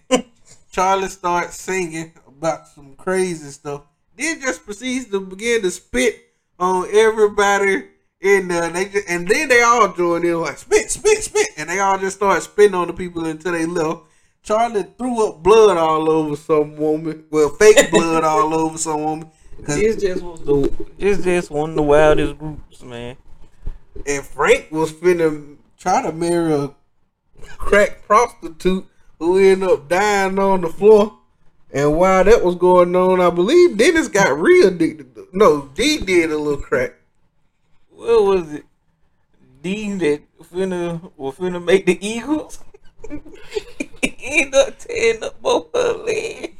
Charlie 0.70 1.08
starts 1.08 1.60
singing 1.60 2.12
about 2.26 2.68
some 2.68 2.94
crazy 2.96 3.50
stuff. 3.50 3.82
Then 4.16 4.40
just 4.40 4.64
proceeds 4.64 5.10
to 5.10 5.20
begin 5.20 5.62
to 5.62 5.70
spit 5.70 6.16
on 6.58 6.88
everybody 6.92 7.84
in 8.20 8.48
there. 8.48 8.68
They 8.70 8.86
just, 8.86 9.08
and 9.08 9.26
then 9.28 9.48
they 9.48 9.62
all 9.62 9.92
joined 9.92 10.24
in 10.24 10.40
like 10.40 10.58
spit, 10.58 10.90
spit, 10.90 11.22
spit, 11.22 11.48
and 11.56 11.68
they 11.68 11.78
all 11.78 11.98
just 11.98 12.16
started 12.16 12.40
spitting 12.42 12.74
on 12.74 12.88
the 12.88 12.92
people 12.92 13.24
until 13.24 13.52
they 13.52 13.66
left. 13.66 14.02
Charlie 14.42 14.84
threw 14.96 15.28
up 15.28 15.42
blood 15.42 15.76
all 15.76 16.10
over 16.10 16.36
some 16.36 16.76
woman. 16.76 17.24
Well, 17.30 17.50
fake 17.50 17.90
blood 17.90 18.24
all 18.24 18.54
over 18.54 18.78
some 18.78 19.02
woman. 19.02 19.30
It's 19.60 20.00
just 20.02 20.22
was 20.22 20.40
the 20.40 20.72
it's 20.98 21.22
just 21.24 21.50
one 21.50 21.70
of 21.70 21.76
the 21.76 21.82
wildest 21.82 22.38
groups, 22.38 22.82
man. 22.82 23.16
and 24.06 24.24
Frank 24.24 24.70
was 24.70 24.92
finna 24.92 25.56
try 25.76 26.02
to 26.02 26.12
marry 26.12 26.52
a 26.54 26.74
crack 27.56 28.02
prostitute 28.06 28.86
who 29.18 29.38
ended 29.38 29.68
up 29.68 29.88
dying 29.88 30.38
on 30.38 30.60
the 30.62 30.68
floor. 30.68 31.14
And 31.70 31.96
while 31.96 32.24
that 32.24 32.42
was 32.42 32.54
going 32.54 32.96
on, 32.96 33.20
I 33.20 33.28
believe 33.30 33.76
Dennis 33.76 34.08
got 34.08 34.38
real 34.38 34.68
addicted. 34.68 35.14
to- 35.14 35.28
No, 35.32 35.68
Dee 35.74 35.98
did 35.98 36.30
a 36.30 36.38
little 36.38 36.62
crack. 36.62 36.94
What 37.90 38.24
was 38.24 38.52
it? 38.54 38.64
Dean 39.60 39.98
that 39.98 40.22
finna 40.42 41.10
was 41.16 41.34
finna 41.34 41.62
make 41.62 41.84
the 41.84 41.98
Eagles. 42.06 42.60
he 43.10 43.90
ended 44.20 44.54
up 44.54 44.78
tearing 44.78 45.22
up 45.22 45.42
both 45.42 45.66
her 45.74 45.92
legs. 46.04 46.54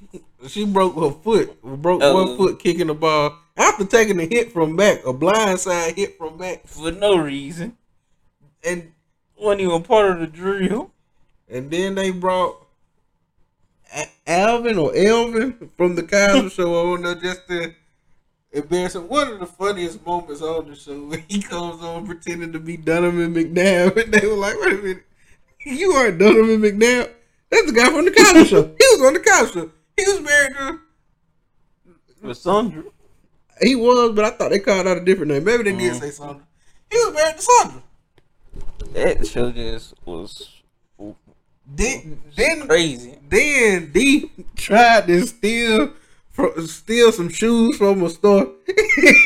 She 0.46 0.64
broke 0.64 0.94
her 0.94 1.10
foot, 1.10 1.60
broke 1.62 2.00
Oh. 2.02 2.14
one 2.14 2.36
foot 2.36 2.58
kicking 2.60 2.86
the 2.86 2.94
ball 2.94 3.36
after 3.56 3.84
taking 3.84 4.20
a 4.20 4.24
hit 4.24 4.52
from 4.52 4.76
back, 4.76 5.04
a 5.04 5.12
blindside 5.12 5.96
hit 5.96 6.16
from 6.16 6.36
back, 6.38 6.66
for 6.66 6.92
no 6.92 7.16
reason. 7.18 7.76
and 8.62 8.92
Wasn't 9.36 9.60
even 9.62 9.82
part 9.82 10.10
of 10.12 10.20
the 10.20 10.26
drill. 10.26 10.90
and 11.48 11.70
then 11.70 11.94
they 11.96 12.10
brought 12.10 12.56
Alvin 14.26 14.78
or 14.78 14.94
Elvin 14.94 15.70
from 15.76 15.94
the 15.96 16.02
Cosby 16.02 16.50
show 16.54 16.92
on 16.92 17.02
there 17.02 17.14
just 17.14 17.48
to 17.48 17.72
embarrass 18.52 18.94
him. 18.94 19.08
One 19.08 19.28
of 19.28 19.40
the 19.40 19.46
funniest 19.46 20.04
moments 20.04 20.42
on 20.42 20.68
the 20.68 20.74
show 20.76 21.00
when 21.06 21.24
he 21.28 21.40
comes 21.40 21.82
on 21.82 22.06
pretending 22.06 22.52
to 22.52 22.58
be 22.60 22.76
Donovan 22.76 23.34
McNabb, 23.34 23.96
and 24.04 24.12
they 24.12 24.26
were 24.26 24.34
like, 24.34 24.54
"Wait 24.60 24.72
a 24.78 24.82
minute, 24.82 25.02
you 25.64 25.92
aren't 25.92 26.18
Donovan 26.18 26.60
McNabb? 26.60 27.10
That's 27.50 27.66
the 27.66 27.72
guy 27.72 27.86
from 27.90 28.04
the 28.04 28.10
Cosby 28.10 28.44
show. 28.44 28.62
He 28.78 28.86
was 28.96 29.02
on 29.06 29.14
the 29.14 29.20
Cosby 29.20 29.60
show. 29.60 29.70
He 29.98 30.04
was 30.12 30.20
married 30.20 30.54
to." 30.56 30.78
For 32.20 32.28
Sondra. 32.28 32.84
He 33.60 33.74
was, 33.74 34.12
but 34.14 34.24
I 34.24 34.30
thought 34.30 34.50
they 34.50 34.58
called 34.60 34.86
out 34.86 34.96
a 34.98 35.04
different 35.04 35.32
name. 35.32 35.44
Maybe 35.44 35.64
they 35.64 35.72
did 35.76 35.92
Mm. 35.94 36.00
say 36.00 36.08
Sondra. 36.10 36.42
He 36.90 36.96
was 36.98 37.14
married 37.14 37.36
to 37.38 37.42
Sondra. 37.42 37.82
That 38.94 39.26
show 39.26 39.50
just 39.52 39.94
was 40.04 40.48
Then, 41.66 42.20
then, 42.34 42.66
crazy. 42.66 43.18
then 43.28 43.90
Dee 43.92 44.30
tried 44.56 45.06
to 45.08 45.26
steal, 45.26 45.92
fro- 46.30 46.58
steal 46.66 47.12
some 47.12 47.28
shoes 47.28 47.76
from 47.76 48.02
a 48.02 48.08
store. 48.10 48.52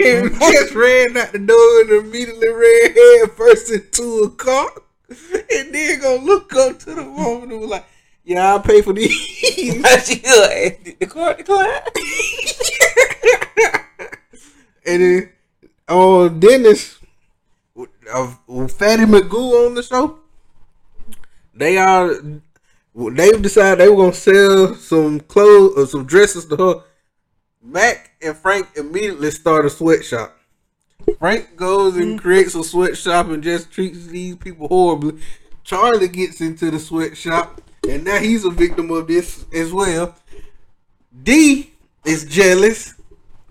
and 0.04 0.34
just 0.40 0.74
ran 0.74 1.16
out 1.16 1.32
the 1.32 1.38
door 1.38 1.80
and 1.82 1.90
immediately 2.06 2.48
ran 2.48 2.94
head 2.94 3.30
first 3.32 3.70
into 3.70 4.24
a 4.24 4.30
car. 4.30 4.70
And 5.08 5.72
then 5.74 6.00
go 6.00 6.16
look 6.16 6.52
up 6.56 6.78
to 6.80 6.94
the 6.94 7.04
woman 7.04 7.52
and 7.52 7.60
was 7.60 7.70
like, 7.70 7.84
"Yeah, 8.24 8.52
I'll 8.52 8.60
pay 8.60 8.82
for 8.82 8.92
these." 8.92 9.10
she 9.10 10.22
like, 10.24 10.98
the 10.98 11.06
car 11.06 11.34
decline? 11.34 11.68
and 14.86 15.02
then 15.02 15.30
oh, 15.88 16.28
Dennis, 16.28 16.98
uh, 18.12 18.34
Fatty 18.68 19.04
Magoo 19.04 19.66
on 19.66 19.74
the 19.74 19.82
show, 19.82 20.18
they 21.54 21.76
are 21.76 22.14
they 22.94 23.32
decided 23.32 23.78
they 23.78 23.88
were 23.88 23.96
gonna 23.96 24.12
sell 24.12 24.74
some 24.74 25.20
clothes 25.20 25.74
or 25.76 25.86
some 25.86 26.04
dresses 26.04 26.46
to 26.46 26.56
her. 26.56 26.82
Mac 27.62 28.10
and 28.20 28.36
Frank 28.36 28.68
immediately 28.76 29.30
start 29.30 29.64
a 29.64 29.70
sweatshop. 29.70 30.36
Frank 31.18 31.56
goes 31.56 31.96
and 31.96 32.20
creates 32.20 32.54
a 32.54 32.62
sweatshop 32.62 33.28
and 33.28 33.42
just 33.42 33.70
treats 33.70 34.06
these 34.06 34.36
people 34.36 34.68
horribly. 34.68 35.20
Charlie 35.64 36.08
gets 36.08 36.40
into 36.40 36.70
the 36.70 36.78
sweatshop 36.78 37.60
and 37.88 38.04
now 38.04 38.18
he's 38.18 38.44
a 38.44 38.50
victim 38.50 38.90
of 38.90 39.06
this 39.06 39.44
as 39.52 39.72
well. 39.72 40.14
Dee 41.22 41.72
is 42.04 42.24
jealous. 42.24 42.94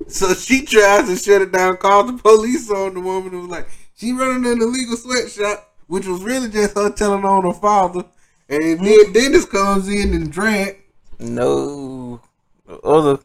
So 0.07 0.33
she 0.33 0.65
tries 0.65 1.07
to 1.07 1.15
shut 1.15 1.41
it 1.41 1.51
down, 1.51 1.77
calls 1.77 2.11
the 2.11 2.17
police 2.17 2.69
on 2.71 2.95
the 2.95 2.99
woman 2.99 3.33
and 3.33 3.41
was 3.43 3.51
like, 3.51 3.67
she 3.95 4.13
running 4.13 4.51
an 4.51 4.61
illegal 4.61 4.97
sweatshop, 4.97 5.73
which 5.87 6.07
was 6.07 6.23
really 6.23 6.49
just 6.49 6.75
her 6.75 6.91
telling 6.91 7.23
on 7.23 7.43
her 7.43 7.53
father. 7.53 8.05
And 8.49 8.79
then 8.79 9.05
hmm. 9.05 9.11
Dennis 9.13 9.45
comes 9.45 9.87
in 9.87 10.13
and 10.13 10.31
drag. 10.31 10.77
No. 11.19 12.19
The 12.65 12.79
other 12.79 13.19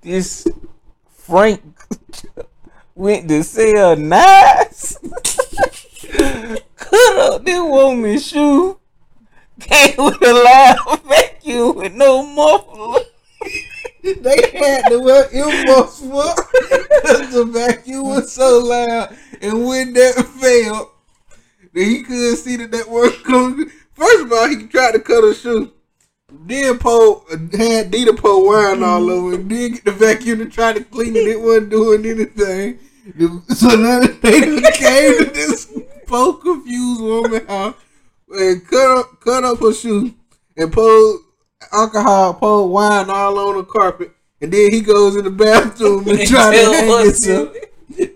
this 0.00 0.46
Frank 1.10 1.62
went 2.94 3.28
to 3.28 3.42
sell 3.42 3.96
knives. 3.96 4.98
Cut 6.76 7.18
up 7.18 7.44
this 7.44 7.60
woman's 7.60 8.26
shoe. 8.26 8.78
Came 9.60 9.96
with 9.98 10.22
a 10.22 10.32
loud 10.32 11.02
vacuum 11.04 11.76
with 11.76 11.94
no 11.94 12.24
muffler. 12.24 13.00
They 14.02 14.50
had 14.54 14.88
to 14.88 15.00
wear 15.00 15.28
earmuffs 15.34 16.00
for 16.00 16.34
because 16.62 17.32
the 17.32 17.44
vacuum 17.44 18.06
was 18.06 18.32
so 18.32 18.58
loud. 18.60 19.14
And 19.42 19.66
when 19.66 19.92
that 19.94 20.14
failed, 20.40 20.88
then 21.74 21.84
he 21.84 22.02
couldn't 22.04 22.36
see 22.36 22.56
that 22.56 22.70
that 22.70 22.88
wasn't 22.88 23.24
coming. 23.24 23.70
First 23.92 24.24
of 24.24 24.32
all, 24.32 24.48
he 24.48 24.66
tried 24.68 24.92
to 24.92 25.00
cut 25.00 25.24
her 25.24 25.34
shoe. 25.34 25.72
then 26.30 26.78
Poe 26.78 27.24
had 27.52 27.90
Dita 27.90 28.14
Poe 28.14 28.44
wine 28.44 28.82
all 28.82 29.10
over 29.10 29.34
and 29.34 29.50
then 29.50 29.72
get 29.72 29.84
the 29.84 29.92
vacuum 29.92 30.38
to 30.38 30.46
try 30.46 30.72
to 30.72 30.84
clean 30.84 31.14
it. 31.16 31.26
It 31.26 31.40
wasn't 31.40 31.70
doing 31.70 32.06
anything. 32.06 32.78
So 33.48 33.68
now 33.68 34.00
they 34.00 34.40
came 34.40 35.18
to 35.18 35.30
this 35.32 35.72
Poe 36.06 36.34
confused 36.34 37.02
woman 37.02 37.46
house 37.46 37.74
and 38.30 38.66
cut 38.66 38.98
up, 38.98 39.20
cut 39.20 39.44
up 39.44 39.58
her 39.60 39.72
shoe 39.72 40.14
and 40.56 40.72
Poe 40.72 41.18
alcohol, 41.72 42.34
Poe 42.34 42.66
wine 42.66 43.10
all 43.10 43.38
on 43.38 43.56
the 43.56 43.64
carpet. 43.64 44.12
And 44.40 44.52
then 44.52 44.70
he 44.70 44.80
goes 44.80 45.16
in 45.16 45.24
the 45.24 45.30
bathroom 45.30 46.08
and 46.08 46.20
try 46.26 46.54
to 46.54 46.64
hang 46.64 47.04
himself. 47.04 47.56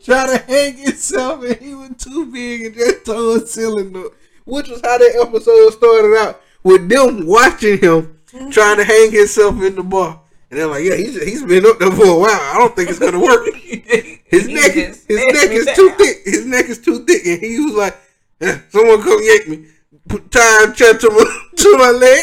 Try 0.04 0.26
to 0.36 0.44
hang 0.46 0.76
himself 0.76 1.42
and 1.44 1.56
he 1.56 1.74
was 1.74 1.90
too 1.98 2.26
big 2.26 2.62
and 2.66 2.74
just 2.74 3.04
tore 3.04 3.38
a 3.38 3.46
cylinder. 3.46 4.04
Which 4.44 4.68
was 4.68 4.80
how 4.80 4.98
that 4.98 5.26
episode 5.26 5.70
started 5.70 6.16
out 6.18 6.42
with 6.62 6.88
them 6.88 7.26
watching 7.26 7.78
him 7.78 8.18
trying 8.50 8.76
to 8.78 8.84
hang 8.84 9.12
himself 9.12 9.60
in 9.62 9.76
the 9.76 9.82
bar. 9.82 10.20
And 10.50 10.60
they're 10.60 10.66
like, 10.66 10.84
yeah, 10.84 10.96
he's, 10.96 11.22
he's 11.22 11.44
been 11.44 11.64
up 11.64 11.78
there 11.78 11.90
for 11.90 12.06
a 12.06 12.18
while. 12.18 12.28
I 12.28 12.56
don't 12.58 12.76
think 12.76 12.90
it's 12.90 12.98
gonna 12.98 13.18
work. 13.20 13.46
His 13.54 14.48
neck, 14.48 14.72
his 14.72 15.06
neck 15.08 15.50
is 15.50 15.66
too 15.76 15.90
thick. 15.96 16.18
His 16.24 16.46
neck 16.46 16.66
is 16.66 16.78
too 16.78 17.04
thick, 17.06 17.24
and 17.24 17.40
he 17.40 17.58
was 17.60 17.74
like, 17.74 17.96
"Eh, 18.40 18.58
"Someone 18.68 19.02
come 19.02 19.18
yank 19.22 19.48
me, 19.48 19.66
time 20.08 20.74
check 20.74 21.00
to 21.00 21.10
my 21.10 21.40
to 21.56 21.78
my 21.78 21.90
leg." 21.90 22.22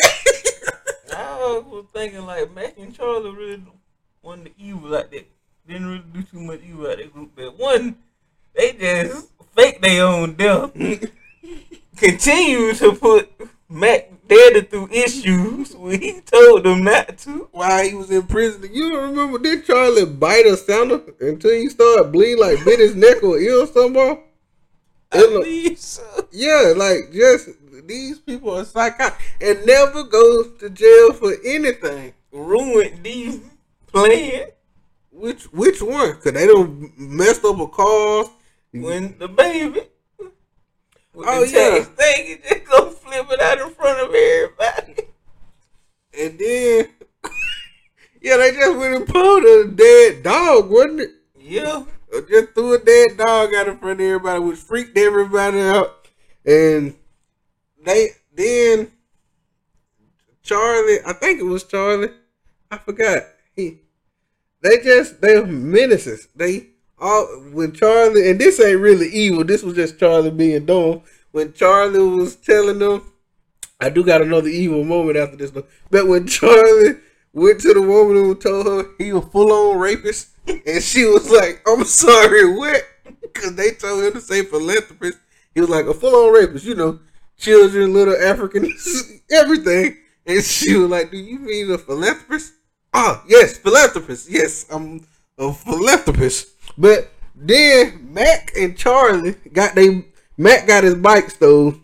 I 1.16 1.62
was 1.66 1.86
thinking 1.94 2.26
like 2.26 2.54
Mac 2.54 2.78
and 2.78 2.94
Charlie 2.94 3.36
really 3.36 3.64
wasn't 4.22 4.46
the 4.46 4.64
evil 4.64 4.90
like 4.90 5.12
that. 5.12 5.28
Didn't 5.68 5.88
really 5.88 6.04
do 6.14 6.24
too 6.24 6.40
much 6.40 6.62
evil 6.68 6.88
out 6.88 6.98
that 6.98 7.14
group. 7.14 7.32
But 7.36 7.58
one, 7.58 7.98
they 8.56 8.74
just 8.74 9.30
fake 9.56 9.82
their 9.82 10.06
own 10.06 10.34
death. 10.36 10.72
Continue 11.98 12.74
to 12.74 12.94
put 12.94 13.30
Mac 13.68 14.10
Daddy 14.28 14.62
through 14.62 14.90
issues 14.92 15.76
when 15.76 16.02
he 16.02 16.22
told 16.22 16.64
them 16.64 16.84
not 16.84 17.18
to. 17.20 17.50
While 17.52 17.84
he 17.84 17.96
was 17.96 18.12
in 18.12 18.24
prison, 18.24 18.70
you 18.72 18.92
don't 18.92 19.10
remember 19.10 19.40
did 19.40 19.66
Charlie 19.66 20.06
bite 20.06 20.46
a 20.46 20.56
Santa 20.56 21.02
until 21.20 21.52
he 21.52 21.68
started 21.70 22.12
bleeding, 22.12 22.40
like 22.40 22.64
bit 22.64 22.80
his 22.80 22.96
neck 22.96 23.24
or 23.24 23.40
ear 23.40 23.64
or 23.64 23.68
something? 23.68 24.24
I 25.12 25.18
believe 25.18 25.80
so. 25.80 26.28
Yeah, 26.32 26.74
like 26.76 27.12
just 27.12 27.50
these 27.90 28.20
people 28.20 28.58
are 28.58 28.64
psychotic 28.64 29.20
and 29.42 29.66
never 29.66 30.04
goes 30.04 30.58
to 30.60 30.70
jail 30.70 31.12
for 31.14 31.34
anything. 31.46 32.14
Ruined 32.32 33.04
these 33.04 33.42
plan 33.88 34.48
Which 35.12 35.44
which 35.52 35.82
one? 35.82 36.14
Cause 36.22 36.32
they 36.34 36.46
don't 36.48 36.98
messed 36.98 37.44
up 37.44 37.60
a 37.60 37.68
cause. 37.68 38.30
when 38.72 39.18
the 39.20 39.28
baby. 39.28 39.82
With 41.14 41.28
Oh, 41.28 41.44
the 41.44 41.52
yeah. 41.52 41.84
thing, 41.84 42.26
he 42.28 42.36
just 42.48 42.66
go 42.70 42.92
flip 42.92 43.26
it 43.32 43.42
out 43.42 43.60
in 43.60 43.74
front 43.74 44.00
of 44.00 44.14
everybody. 44.14 45.08
And 46.18 46.38
then, 46.40 46.90
yeah, 48.22 48.38
they 48.38 48.52
just 48.52 48.78
went 48.78 48.96
and 48.96 49.08
pulled 49.08 49.44
a 49.44 49.68
dead 49.68 50.24
dog, 50.24 50.70
wasn't 50.70 51.02
it? 51.02 51.10
Yeah. 51.40 51.84
Just 52.30 52.54
threw 52.54 52.74
a 52.74 52.80
dead 52.80 53.18
dog 53.18 53.54
out 53.56 53.68
in 53.68 53.78
front 53.80 54.00
of 54.00 54.06
everybody, 54.06 54.40
which 54.40 54.60
freaked 54.60 54.98
everybody 54.98 55.60
out. 55.62 56.08
And 56.46 56.96
they 57.84 58.10
then 58.34 58.92
Charlie, 60.44 61.00
I 61.06 61.14
think 61.14 61.40
it 61.40 61.44
was 61.44 61.64
Charlie, 61.64 62.10
I 62.72 62.78
forgot. 62.78 63.24
He, 63.56 63.80
they 64.62 64.78
just 64.80 65.22
they're 65.22 65.46
menaces. 65.46 66.28
They 66.36 66.68
all 66.98 67.26
when 67.52 67.74
Charlie 67.74 68.30
and 68.30 68.40
this 68.40 68.60
ain't 68.60 68.80
really 68.80 69.08
evil. 69.08 69.44
This 69.44 69.64
was 69.64 69.76
just 69.76 70.00
Charlie 70.00 70.32
being 70.32 70.66
dumb. 70.66 71.02
When 71.32 71.54
Charlie 71.54 72.00
was 72.00 72.36
telling 72.36 72.80
them 72.80 73.04
I 73.80 73.90
do 73.90 74.04
got 74.04 74.22
another 74.22 74.50
evil 74.50 74.84
moment 74.84 75.18
after 75.18 75.38
this. 75.38 75.52
But 75.52 76.08
when 76.08 76.28
Charlie 76.28 76.96
went 77.34 77.62
to 77.62 77.74
the 77.74 77.82
woman 77.82 78.16
who 78.16 78.36
told 78.36 78.66
her 78.66 78.90
he 78.98 79.14
was 79.14 79.26
full 79.26 79.52
on 79.52 79.78
rapist, 79.80 80.30
and 80.48 80.84
she 80.84 81.06
was 81.06 81.30
like, 81.30 81.62
"I'm 81.68 81.86
sorry, 81.86 82.56
what?" 82.56 82.84
Because 83.22 83.56
they 83.56 83.72
told 83.72 84.04
him 84.04 84.14
to 84.14 84.22
say 84.22 84.44
philanthropist. 84.44 85.18
He 85.54 85.62
was 85.62 85.70
like 85.70 85.86
a 85.86 85.94
full 85.94 86.28
on 86.28 86.34
rapist, 86.34 86.66
you 86.66 86.76
know, 86.76 87.00
children, 87.40 87.94
little 87.94 88.16
Africans, 88.16 89.22
everything. 89.32 89.98
And 90.26 90.44
she 90.44 90.76
was 90.76 90.90
like, 90.90 91.12
"Do 91.12 91.18
you 91.18 91.40
mean 91.40 91.72
a 91.72 91.78
philanthropist?" 91.78 92.54
Ah, 92.94 93.24
yes, 93.28 93.58
philanthropist. 93.58 94.30
Yes, 94.30 94.66
I'm 94.70 95.06
a 95.38 95.54
philanthropist. 95.54 96.50
But 96.78 97.12
then 97.36 98.14
Mac 98.14 98.52
and 98.58 98.78
Charlie 98.78 99.36
got 99.54 99.76
they 99.76 100.06
Mac 100.38 100.68
got 100.68 100.84
his 100.84 100.96
bike 100.96 101.30
stolen 101.30 101.82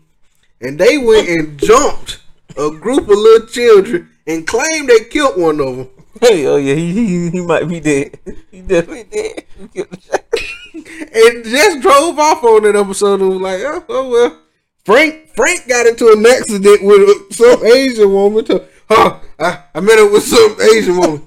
and 0.60 0.78
they 0.78 0.98
went 0.98 1.28
and 1.28 1.58
jumped 1.70 2.20
a 2.56 2.70
group 2.70 3.02
of 3.02 3.16
little 3.18 3.46
children 3.48 4.08
and 4.26 4.46
claimed 4.46 4.88
they 4.88 5.04
killed 5.04 5.40
one 5.40 5.60
of 5.60 5.76
them. 5.76 5.88
Hey, 6.20 6.46
oh 6.46 6.56
yeah, 6.56 6.74
he, 6.74 6.92
he 6.92 7.30
he 7.30 7.40
might 7.42 7.68
be 7.68 7.80
dead. 7.80 8.18
He 8.50 8.62
definitely 8.62 9.04
dead. 9.04 9.44
He 9.58 9.68
killed 9.68 9.90
the 9.90 9.96
child. 9.96 10.22
And 10.76 11.44
just 11.44 11.80
drove 11.80 12.18
off 12.18 12.44
on 12.44 12.62
that 12.64 12.76
episode 12.76 13.20
and 13.20 13.30
was 13.30 13.40
like, 13.40 13.60
oh, 13.62 13.84
oh 13.88 14.08
well. 14.10 14.38
Frank 14.86 15.30
Frank 15.34 15.66
got 15.66 15.86
into 15.88 16.12
an 16.12 16.24
accident 16.24 16.80
with 16.84 17.34
some 17.34 17.66
Asian 17.66 18.12
woman. 18.12 18.44
To, 18.44 18.64
huh, 18.88 19.18
I, 19.36 19.64
I 19.74 19.80
met 19.80 19.98
up 19.98 20.12
with 20.12 20.22
some 20.22 20.56
Asian 20.62 20.96
woman. 20.96 21.22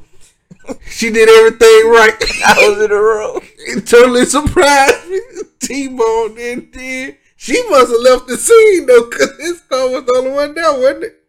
She 0.88 1.10
did 1.10 1.28
everything 1.28 1.92
right. 1.92 2.14
I 2.46 2.70
was 2.70 2.86
in 2.86 2.92
a 2.92 2.96
row. 2.96 3.42
It 3.58 3.86
totally 3.86 4.26
surprised 4.26 5.10
me. 5.10 5.20
T-Bone 5.60 6.36
then 6.36 6.70
did. 6.72 7.18
She 7.36 7.62
must 7.70 7.92
have 7.92 8.02
left 8.02 8.28
the 8.28 8.38
scene 8.38 8.86
though, 8.86 9.10
cause 9.10 9.38
this 9.38 9.60
car 9.62 9.90
was 9.90 10.06
the 10.06 10.14
only 10.18 10.32
one 10.32 10.56
there, 10.56 10.74
wasn't 10.74 11.04
it? 11.04 11.24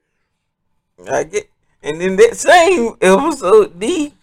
I 1.10 1.24
get, 1.24 1.50
and 1.82 2.00
then 2.00 2.14
that 2.16 2.36
same 2.36 2.94
episode, 3.00 3.80
Dee 3.80 4.14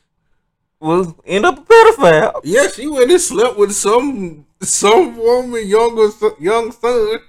was 0.80 1.14
end 1.26 1.46
up 1.46 1.60
a 1.60 1.62
pedophile. 1.62 2.40
Yeah, 2.46 2.68
she 2.70 2.88
went 2.88 3.12
and 3.12 3.20
slept 3.20 3.58
with 3.58 3.74
some 3.74 4.46
some 4.62 5.18
woman 5.18 5.68
younger 5.68 6.10
young 6.40 6.72
son. 6.72 7.20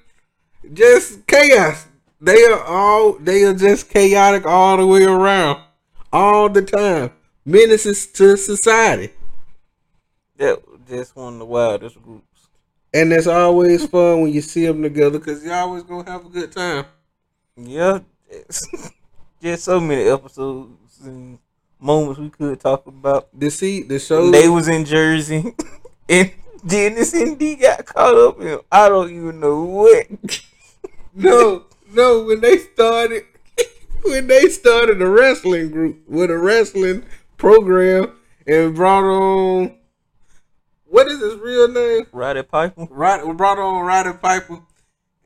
Just 0.72 1.26
chaos. 1.26 1.86
They 2.20 2.44
are 2.44 2.62
all 2.64 3.14
they 3.18 3.44
are 3.44 3.54
just 3.54 3.88
chaotic 3.88 4.44
all 4.44 4.76
the 4.76 4.86
way 4.86 5.04
around, 5.04 5.62
all 6.12 6.48
the 6.48 6.62
time. 6.62 7.12
Menaces 7.44 8.06
to 8.08 8.36
society, 8.36 9.10
That 10.36 10.68
was 10.68 10.80
just 10.88 11.16
one 11.16 11.34
of 11.34 11.38
the 11.38 11.46
wildest 11.46 12.02
groups. 12.02 12.48
and 12.92 13.12
it's 13.12 13.26
always 13.26 13.86
fun 13.86 14.22
when 14.22 14.32
you 14.32 14.40
see 14.42 14.66
them 14.66 14.82
together 14.82 15.18
because 15.18 15.42
you 15.44 15.52
always 15.52 15.84
gonna 15.84 16.10
have 16.10 16.26
a 16.26 16.28
good 16.28 16.52
time. 16.52 16.84
Yeah, 17.56 18.00
just, 18.30 18.68
just 19.42 19.64
so 19.64 19.80
many 19.80 20.02
episodes 20.02 21.00
and 21.04 21.38
moments 21.80 22.18
we 22.20 22.28
could 22.30 22.60
talk 22.60 22.86
about. 22.86 23.28
The 23.38 23.50
see 23.50 23.82
the 23.82 23.98
show. 23.98 24.30
They 24.30 24.48
was 24.48 24.68
in 24.68 24.84
Jersey, 24.84 25.54
and 26.08 26.32
Dennis 26.66 27.14
and 27.14 27.38
Dee 27.38 27.56
got 27.56 27.86
caught 27.86 28.14
up 28.14 28.40
in 28.40 28.58
I 28.70 28.88
don't 28.88 29.10
even 29.10 29.40
know 29.40 29.62
what. 29.62 30.40
No, 31.18 31.64
no, 31.92 32.22
when 32.22 32.40
they 32.40 32.58
started 32.58 33.24
when 34.04 34.28
they 34.28 34.48
started 34.48 35.02
a 35.02 35.06
wrestling 35.08 35.72
group 35.72 36.08
with 36.08 36.30
a 36.30 36.38
wrestling 36.38 37.04
program 37.36 38.16
and 38.46 38.76
brought 38.76 39.02
on 39.02 39.76
what 40.84 41.08
is 41.08 41.20
his 41.20 41.34
real 41.34 41.66
name? 41.66 42.06
Roddy 42.12 42.44
Piper. 42.44 42.86
Roddy 42.88 43.24
we 43.24 43.32
brought 43.32 43.58
on 43.58 43.84
Roddy 43.84 44.16
Piper 44.16 44.60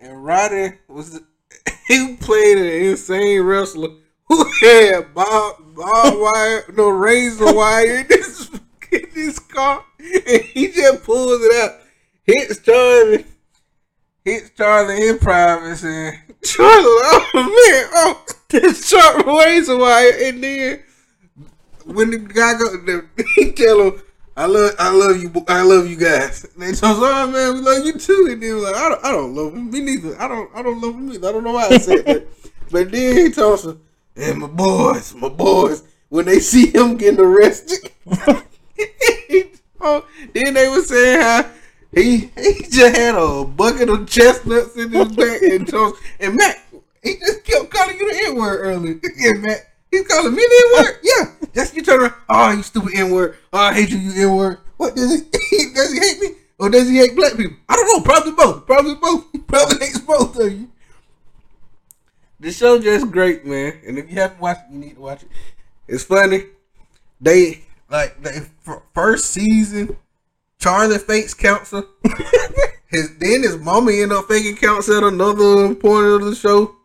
and 0.00 0.24
Roddy 0.24 0.78
was 0.88 1.20
he 1.88 2.16
played 2.16 2.56
an 2.56 2.88
insane 2.88 3.42
wrestler 3.42 3.90
who 4.28 4.50
had 4.62 5.12
bob 5.12 5.56
bob 5.76 6.14
wire 6.16 6.64
no 6.74 6.88
razor 6.88 7.52
wire 7.52 7.96
in 7.96 8.06
this 8.08 8.50
in 8.92 9.06
this 9.14 9.38
car 9.38 9.84
and 10.00 10.40
he 10.40 10.68
just 10.68 11.04
pulls 11.04 11.42
it 11.42 11.54
out, 11.62 11.80
hits 12.24 12.62
Charlie 12.62 13.26
hits 14.24 14.50
Charlie 14.56 15.08
in 15.08 15.18
private 15.18 15.82
and 15.84 16.18
Charlie, 16.42 16.84
oh 16.84 17.30
man, 17.34 17.90
oh 17.94 18.24
this 18.48 18.88
sharp 18.88 19.26
razor 19.26 19.76
wire, 19.76 20.12
and 20.24 20.42
then 20.42 20.82
when 21.86 22.10
the 22.10 22.18
guy 22.18 22.52
go, 22.54 22.76
the, 22.76 23.06
he 23.36 23.52
tell 23.52 23.80
him, 23.80 24.02
"I 24.36 24.46
love, 24.46 24.74
I 24.78 24.90
love 24.90 25.22
you, 25.22 25.44
I 25.48 25.62
love 25.62 25.88
you 25.88 25.96
guys." 25.96 26.44
And 26.44 26.62
they 26.62 26.72
told 26.72 26.98
him, 26.98 27.04
"Oh 27.04 27.26
man, 27.28 27.54
we 27.54 27.60
love 27.60 27.84
you 27.84 27.94
too." 27.94 28.28
And 28.30 28.42
then 28.42 28.62
like, 28.62 28.74
"I 28.74 28.88
don't, 28.88 29.04
I 29.04 29.12
don't 29.12 29.34
love 29.34 29.54
him, 29.54 29.70
me 29.70 29.80
neither. 29.80 30.20
I 30.20 30.28
don't, 30.28 30.50
I 30.54 30.62
don't 30.62 30.80
love 30.80 30.94
him 30.94 31.12
either. 31.12 31.28
I 31.28 31.32
don't 31.32 31.44
know 31.44 31.52
why 31.52 31.68
I 31.68 31.78
said 31.78 32.04
that." 32.06 32.26
but 32.70 32.90
then 32.90 33.16
he 33.16 33.30
told 33.32 33.58
us, 33.58 33.66
"And 34.16 34.38
my 34.38 34.46
boys, 34.46 35.14
my 35.14 35.28
boys, 35.28 35.82
when 36.08 36.26
they 36.26 36.40
see 36.40 36.66
him 36.66 36.96
getting 36.96 37.20
arrested." 37.20 37.90
oh, 39.80 40.04
then 40.34 40.54
they 40.54 40.68
were 40.68 40.82
saying 40.82 41.20
how 41.20 41.50
he 41.94 42.30
he 42.36 42.62
just 42.70 42.96
had 42.96 43.14
a 43.14 43.44
bucket 43.44 43.88
of 43.88 44.08
chestnuts 44.08 44.76
in 44.76 44.90
his 44.90 45.08
back 45.14 45.42
and 45.42 45.68
toast. 45.68 46.00
And 46.20 46.36
Matt, 46.36 46.58
he 47.02 47.16
just 47.16 47.44
kept 47.44 47.70
calling 47.70 47.98
you 47.98 48.10
the 48.12 48.28
N 48.28 48.36
word 48.36 48.60
earlier. 48.60 49.00
Yeah, 49.16 49.32
Matt. 49.34 49.58
He's 49.90 50.06
calling 50.06 50.34
me 50.34 50.42
the 50.42 50.74
N 50.78 50.84
word. 50.84 50.98
Yeah. 51.02 51.48
Just 51.54 51.74
you 51.76 51.82
turn 51.82 52.00
around. 52.00 52.14
Oh, 52.28 52.50
you 52.52 52.62
stupid 52.62 52.92
N 52.94 53.10
word. 53.10 53.36
Oh, 53.52 53.58
I 53.58 53.74
hate 53.74 53.90
you, 53.90 53.98
you 53.98 54.28
N 54.30 54.36
word. 54.36 54.58
What 54.78 54.96
does 54.96 55.12
he 55.12 55.20
does 55.74 55.92
he 55.92 55.98
hate 56.00 56.20
me? 56.20 56.28
Or 56.58 56.70
does 56.70 56.88
he 56.88 56.96
hate 56.98 57.16
black 57.16 57.36
people? 57.36 57.56
I 57.68 57.76
don't 57.76 57.86
know. 57.86 58.00
Probably 58.04 58.32
both. 58.32 58.66
Probably 58.66 58.94
both. 58.94 59.24
Probably 59.46 59.78
hates 59.84 59.98
both 60.00 60.38
of 60.38 60.52
you. 60.52 60.70
the 62.40 62.52
show 62.52 62.78
just 62.80 63.10
great, 63.10 63.44
man. 63.44 63.80
And 63.86 63.98
if 63.98 64.08
you 64.10 64.16
haven't 64.16 64.40
watched 64.40 64.62
it, 64.68 64.72
you 64.72 64.78
need 64.78 64.94
to 64.94 65.00
watch 65.00 65.22
it. 65.22 65.28
It's 65.88 66.04
funny. 66.04 66.44
They 67.20 67.64
like 67.88 68.22
the 68.22 68.48
first 68.94 69.26
season, 69.26 69.96
Charlie 70.62 70.98
fakes 70.98 71.34
cancer. 71.34 71.82
his 72.86 73.18
then 73.18 73.42
his 73.42 73.58
mama 73.58 73.90
end 73.90 74.12
up 74.12 74.26
faking 74.28 74.54
cancer 74.54 74.98
at 74.98 75.02
another 75.02 75.74
point 75.74 76.06
of 76.06 76.24
the 76.24 76.36
show. 76.36 76.76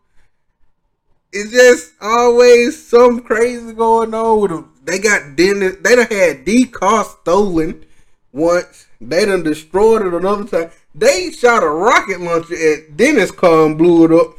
It's 1.31 1.51
just 1.51 1.93
always 2.01 2.87
some 2.87 3.21
crazy 3.21 3.73
going 3.73 4.15
on 4.15 4.41
with 4.41 4.49
them. 4.49 4.73
They 4.83 4.97
got 4.97 5.35
Dennis. 5.35 5.75
They 5.81 5.95
done 5.95 6.07
had 6.07 6.43
Dee 6.43 6.65
car 6.65 7.03
stolen 7.03 7.85
once. 8.31 8.87
They 8.99 9.25
done 9.25 9.43
destroyed 9.43 10.07
it 10.07 10.13
another 10.15 10.45
time. 10.45 10.71
They 10.95 11.29
shot 11.29 11.61
a 11.61 11.69
rocket 11.69 12.19
launcher 12.19 12.55
at 12.55 12.97
Dennis 12.97 13.29
car 13.29 13.67
and 13.67 13.77
blew 13.77 14.05
it 14.05 14.11
up. 14.11 14.37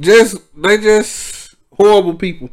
Just 0.00 0.38
they 0.56 0.78
just 0.78 1.54
horrible 1.76 2.14
people. 2.14 2.48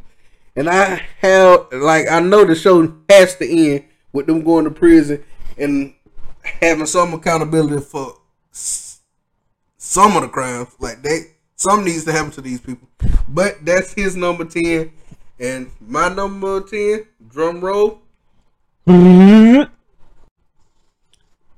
And 0.54 0.68
I 0.68 1.00
have 1.22 1.68
like 1.72 2.06
I 2.10 2.20
know 2.20 2.44
the 2.44 2.54
show 2.54 2.94
has 3.08 3.36
to 3.36 3.48
end 3.50 3.84
with 4.12 4.26
them 4.26 4.42
going 4.42 4.64
to 4.64 4.70
prison 4.70 5.24
and 5.56 5.94
having 6.42 6.86
some 6.86 7.14
accountability 7.14 7.82
for 7.82 8.16
some 8.52 10.16
of 10.16 10.22
the 10.22 10.28
crimes. 10.28 10.68
Like 10.78 11.02
they 11.02 11.32
some 11.56 11.84
needs 11.84 12.04
to 12.04 12.12
happen 12.12 12.30
to 12.32 12.40
these 12.40 12.60
people. 12.60 12.88
But 13.28 13.64
that's 13.64 13.92
his 13.92 14.16
number 14.16 14.44
ten. 14.44 14.92
And 15.38 15.70
my 15.80 16.08
number 16.08 16.60
ten, 16.60 17.06
drum 17.28 17.60
roll. 17.60 18.00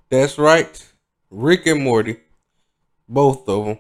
That's 0.08 0.38
right. 0.38 0.86
Rick 1.30 1.66
and 1.66 1.82
Morty. 1.82 2.20
Both 3.08 3.48
of 3.48 3.64
them. 3.64 3.78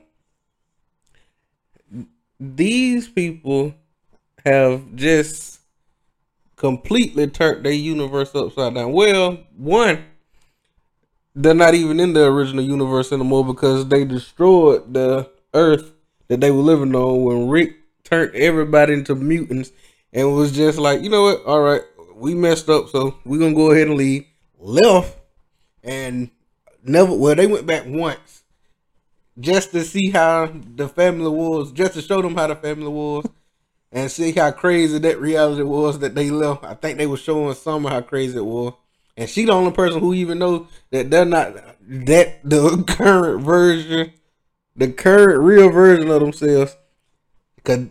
These 2.40 3.08
people 3.08 3.74
have 4.44 4.94
just 4.96 5.53
completely 6.56 7.26
turned 7.26 7.64
their 7.64 7.72
universe 7.72 8.34
upside 8.34 8.74
down. 8.74 8.92
Well, 8.92 9.38
one, 9.56 10.04
they're 11.34 11.54
not 11.54 11.74
even 11.74 12.00
in 12.00 12.12
the 12.12 12.24
original 12.24 12.64
universe 12.64 13.12
anymore 13.12 13.44
because 13.44 13.88
they 13.88 14.04
destroyed 14.04 14.92
the 14.94 15.30
Earth 15.52 15.92
that 16.28 16.40
they 16.40 16.50
were 16.50 16.62
living 16.62 16.94
on 16.94 17.22
when 17.22 17.48
Rick 17.48 17.76
turned 18.04 18.34
everybody 18.34 18.92
into 18.92 19.14
mutants 19.14 19.72
and 20.12 20.34
was 20.34 20.52
just 20.52 20.78
like, 20.78 21.02
you 21.02 21.10
know 21.10 21.24
what? 21.24 21.44
All 21.44 21.60
right, 21.60 21.82
we 22.14 22.34
messed 22.34 22.68
up, 22.68 22.88
so 22.88 23.18
we're 23.24 23.40
gonna 23.40 23.54
go 23.54 23.70
ahead 23.72 23.88
and 23.88 23.96
leave. 23.96 24.26
Left 24.58 25.18
and 25.82 26.30
never. 26.82 27.14
Well, 27.14 27.34
they 27.34 27.46
went 27.46 27.66
back 27.66 27.84
once 27.86 28.42
just 29.38 29.72
to 29.72 29.82
see 29.84 30.10
how 30.10 30.52
the 30.76 30.88
family 30.88 31.28
was, 31.28 31.72
just 31.72 31.94
to 31.94 32.02
show 32.02 32.22
them 32.22 32.36
how 32.36 32.46
the 32.46 32.56
family 32.56 32.88
was, 32.88 33.26
and 33.94 34.10
see 34.10 34.32
how 34.32 34.50
crazy 34.50 34.98
that 34.98 35.20
reality 35.20 35.62
was 35.62 36.00
that 36.00 36.16
they 36.16 36.28
left. 36.28 36.64
I 36.64 36.74
think 36.74 36.98
they 36.98 37.06
were 37.06 37.16
showing 37.16 37.54
Summer 37.54 37.88
how 37.88 38.00
crazy 38.00 38.36
it 38.36 38.44
was, 38.44 38.74
and 39.16 39.30
she 39.30 39.44
the 39.44 39.52
only 39.52 39.70
person 39.70 40.00
who 40.00 40.12
even 40.12 40.40
knows 40.40 40.66
that 40.90 41.10
they're 41.10 41.24
not 41.24 41.54
that 41.80 42.40
the 42.42 42.84
current 42.88 43.42
version, 43.42 44.12
the 44.74 44.90
current 44.92 45.40
real 45.40 45.70
version 45.70 46.10
of 46.10 46.20
themselves, 46.20 46.76
because 47.54 47.86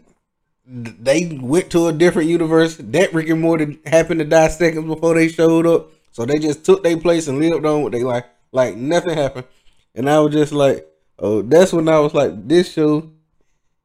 they 0.65 1.39
went 1.41 1.71
to 1.71 1.87
a 1.87 1.93
different 1.93 2.29
universe. 2.29 2.75
That 2.77 3.13
Rick 3.13 3.29
and 3.29 3.41
Morty 3.41 3.79
happened 3.85 4.19
to 4.19 4.25
die 4.25 4.49
seconds 4.49 4.85
before 4.85 5.15
they 5.15 5.29
showed 5.29 5.65
up, 5.65 5.89
so 6.11 6.25
they 6.25 6.37
just 6.37 6.65
took 6.65 6.83
their 6.83 6.97
place 6.97 7.29
and 7.29 7.39
lived 7.39 7.65
on 7.65 7.81
what 7.81 7.93
they 7.93 8.03
like, 8.03 8.25
like 8.51 8.75
nothing 8.75 9.17
happened. 9.17 9.47
And 9.95 10.09
I 10.09 10.19
was 10.19 10.33
just 10.33 10.51
like, 10.51 10.85
oh, 11.17 11.43
that's 11.43 11.71
when 11.71 11.87
I 11.87 11.99
was 11.99 12.13
like, 12.13 12.45
this 12.45 12.73
show 12.73 13.09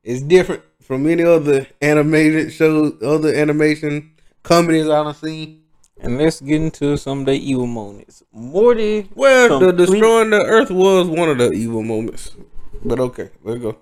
is 0.02 0.22
different 0.22 0.62
from 0.88 1.06
any 1.06 1.22
other 1.22 1.66
animated 1.82 2.50
shows, 2.50 2.94
other 3.02 3.34
animation 3.34 4.10
comedies 4.42 4.88
I've 4.88 5.14
seen. 5.18 5.62
And 6.00 6.16
let's 6.16 6.40
get 6.40 6.62
into 6.62 6.96
some 6.96 7.20
of 7.20 7.26
the 7.26 7.32
evil 7.32 7.66
moments. 7.66 8.22
Morty. 8.32 9.06
Well, 9.14 9.58
the 9.58 9.72
destroying 9.72 10.30
the 10.30 10.42
Earth 10.42 10.70
was 10.70 11.08
one 11.08 11.28
of 11.28 11.36
the 11.36 11.52
evil 11.52 11.82
moments, 11.82 12.34
but 12.82 12.98
okay, 13.00 13.30
let's 13.42 13.60
go. 13.60 13.76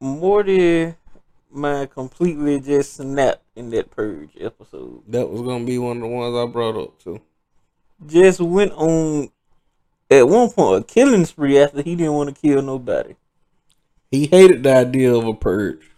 Morty 0.00 0.94
mind 1.52 1.90
completely 1.90 2.58
just 2.58 2.94
snapped 2.94 3.44
in 3.54 3.70
that 3.70 3.90
purge 3.90 4.30
episode. 4.40 5.02
That 5.06 5.30
was 5.30 5.42
gonna 5.42 5.64
be 5.64 5.78
one 5.78 5.98
of 5.98 6.02
the 6.02 6.08
ones 6.08 6.34
I 6.34 6.50
brought 6.50 6.76
up 6.76 6.98
too. 6.98 7.20
Just 8.06 8.40
went 8.40 8.72
on 8.72 9.30
at 10.10 10.26
one 10.26 10.50
point 10.50 10.82
a 10.82 10.84
killing 10.84 11.26
spree 11.26 11.58
after 11.58 11.82
he 11.82 11.94
didn't 11.94 12.14
want 12.14 12.34
to 12.34 12.40
kill 12.40 12.62
nobody. 12.62 13.14
He 14.10 14.26
hated 14.26 14.64
the 14.64 14.74
idea 14.74 15.14
of 15.14 15.24
a 15.24 15.34
purge. 15.34 15.89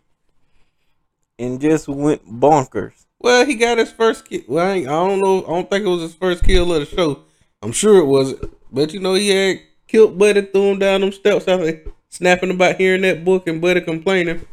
And 1.39 1.61
just 1.61 1.89
went 1.89 2.27
bonkers. 2.27 3.07
Well, 3.19 3.47
he 3.47 3.55
got 3.55 3.79
his 3.79 3.91
first 3.93 4.25
kill. 4.25 4.43
Well, 4.49 4.67
I, 4.67 4.77
I 4.79 4.83
don't 4.85 5.21
know. 5.21 5.45
I 5.45 5.49
don't 5.49 5.71
think 5.71 5.85
it 5.85 5.89
was 5.89 6.03
his 6.03 6.15
first 6.15 6.45
kill 6.45 6.73
of 6.75 6.89
the 6.89 6.97
show. 6.97 7.25
I'm 7.63 7.73
sure 7.73 7.99
it 7.99 8.07
wasn't. 8.07 8.53
But 8.71 8.93
you 8.93 9.01
know, 9.01 9.15
he 9.15 9.29
had 9.29 9.61
killed 9.87 10.19
Buddy, 10.19 10.43
threw 10.43 10.73
him 10.73 10.79
down 10.79 11.01
them 11.03 11.13
steps 11.13 11.47
after 11.49 11.83
snapping 12.09 12.51
about 12.51 12.77
hearing 12.77 13.03
that 13.03 13.25
book 13.25 13.47
and 13.47 13.61
Buddy 13.61 13.81
complaining. 13.81 14.47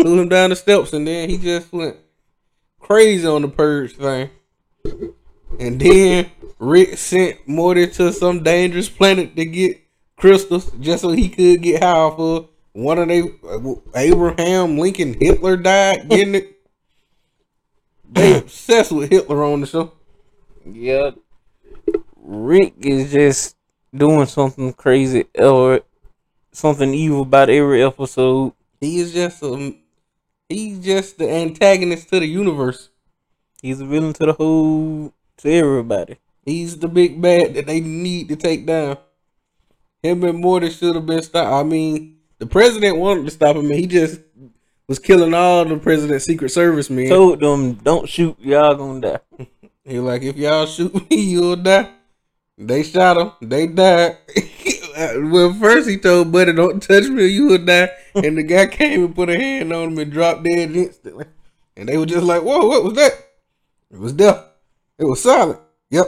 threw 0.00 0.20
him 0.20 0.28
down 0.28 0.50
the 0.50 0.56
steps, 0.56 0.92
and 0.92 1.06
then 1.06 1.28
he 1.28 1.38
just 1.38 1.72
went 1.72 1.96
crazy 2.78 3.26
on 3.26 3.42
the 3.42 3.48
purge 3.48 3.94
thing. 3.94 4.30
And 5.58 5.80
then 5.80 6.30
Rick 6.58 6.98
sent 6.98 7.46
Morty 7.46 7.86
to 7.88 8.12
some 8.12 8.42
dangerous 8.42 8.88
planet 8.88 9.34
to 9.36 9.44
get 9.44 9.80
crystals 10.16 10.70
just 10.80 11.02
so 11.02 11.10
he 11.10 11.28
could 11.28 11.62
get 11.62 11.82
high 11.82 11.96
of. 11.96 12.48
One 12.78 13.00
of 13.00 13.08
they 13.08 13.24
Abraham 13.96 14.78
Lincoln 14.78 15.16
Hitler 15.18 15.56
died 15.56 16.08
getting 16.08 16.36
it. 16.36 16.60
They 18.08 18.38
obsessed 18.38 18.92
with 18.92 19.10
Hitler 19.10 19.42
on 19.42 19.62
the 19.62 19.66
show. 19.66 19.94
Yep. 20.64 21.16
Rick 22.14 22.74
is 22.78 23.10
just 23.10 23.56
doing 23.92 24.26
something 24.26 24.72
crazy 24.74 25.24
or 25.36 25.80
something 26.52 26.94
evil 26.94 27.22
about 27.22 27.50
every 27.50 27.82
episode. 27.82 28.52
He 28.80 29.00
is 29.00 29.12
just 29.12 29.42
a, 29.42 29.74
he's 30.48 30.78
just 30.78 31.18
the 31.18 31.28
antagonist 31.28 32.08
to 32.10 32.20
the 32.20 32.26
universe. 32.26 32.90
He's 33.60 33.80
a 33.80 33.86
villain 33.86 34.12
to 34.12 34.26
the 34.26 34.34
whole 34.34 35.12
to 35.38 35.50
everybody. 35.50 36.18
He's 36.44 36.78
the 36.78 36.86
big 36.86 37.20
bad 37.20 37.54
that 37.54 37.66
they 37.66 37.80
need 37.80 38.28
to 38.28 38.36
take 38.36 38.66
down. 38.66 38.98
Him 40.00 40.22
and 40.22 40.38
Morty 40.38 40.70
should 40.70 40.94
have 40.94 41.06
been 41.06 41.22
stopped. 41.22 41.52
I 41.52 41.68
mean, 41.68 42.17
the 42.38 42.46
president 42.46 42.98
wanted 42.98 43.24
to 43.24 43.30
stop 43.30 43.56
him, 43.56 43.66
and 43.66 43.74
he 43.74 43.86
just 43.86 44.20
was 44.86 44.98
killing 44.98 45.34
all 45.34 45.64
the 45.64 45.76
president's 45.76 46.24
secret 46.24 46.50
service 46.50 46.90
men. 46.90 47.08
Told 47.08 47.40
them 47.40 47.74
don't 47.74 48.08
shoot, 48.08 48.38
y'all 48.40 48.74
gonna 48.74 49.00
die. 49.00 49.46
He 49.84 49.98
like, 49.98 50.22
if 50.22 50.36
y'all 50.36 50.66
shoot 50.66 50.94
me, 50.94 51.16
you'll 51.16 51.56
die. 51.56 51.90
They 52.56 52.82
shot 52.82 53.16
him. 53.16 53.48
They 53.48 53.68
died. 53.68 54.18
well, 55.30 55.54
first 55.54 55.88
he 55.88 55.96
told 55.96 56.32
Buddy, 56.32 56.52
"Don't 56.52 56.82
touch 56.82 57.04
me, 57.04 57.22
or 57.22 57.26
you 57.26 57.46
will 57.46 57.64
die." 57.64 57.90
And 58.16 58.36
the 58.36 58.42
guy 58.42 58.66
came 58.70 59.04
and 59.04 59.14
put 59.14 59.30
a 59.30 59.36
hand 59.36 59.72
on 59.72 59.92
him 59.92 59.98
and 59.98 60.10
dropped 60.10 60.42
dead 60.42 60.74
instantly. 60.74 61.26
And 61.76 61.88
they 61.88 61.96
were 61.96 62.06
just 62.06 62.24
like, 62.24 62.42
"Whoa, 62.42 62.66
what 62.66 62.82
was 62.82 62.94
that?" 62.94 63.12
It 63.90 63.98
was 63.98 64.12
death. 64.12 64.44
It 64.98 65.04
was 65.04 65.22
silent. 65.22 65.60
Yep. 65.90 66.06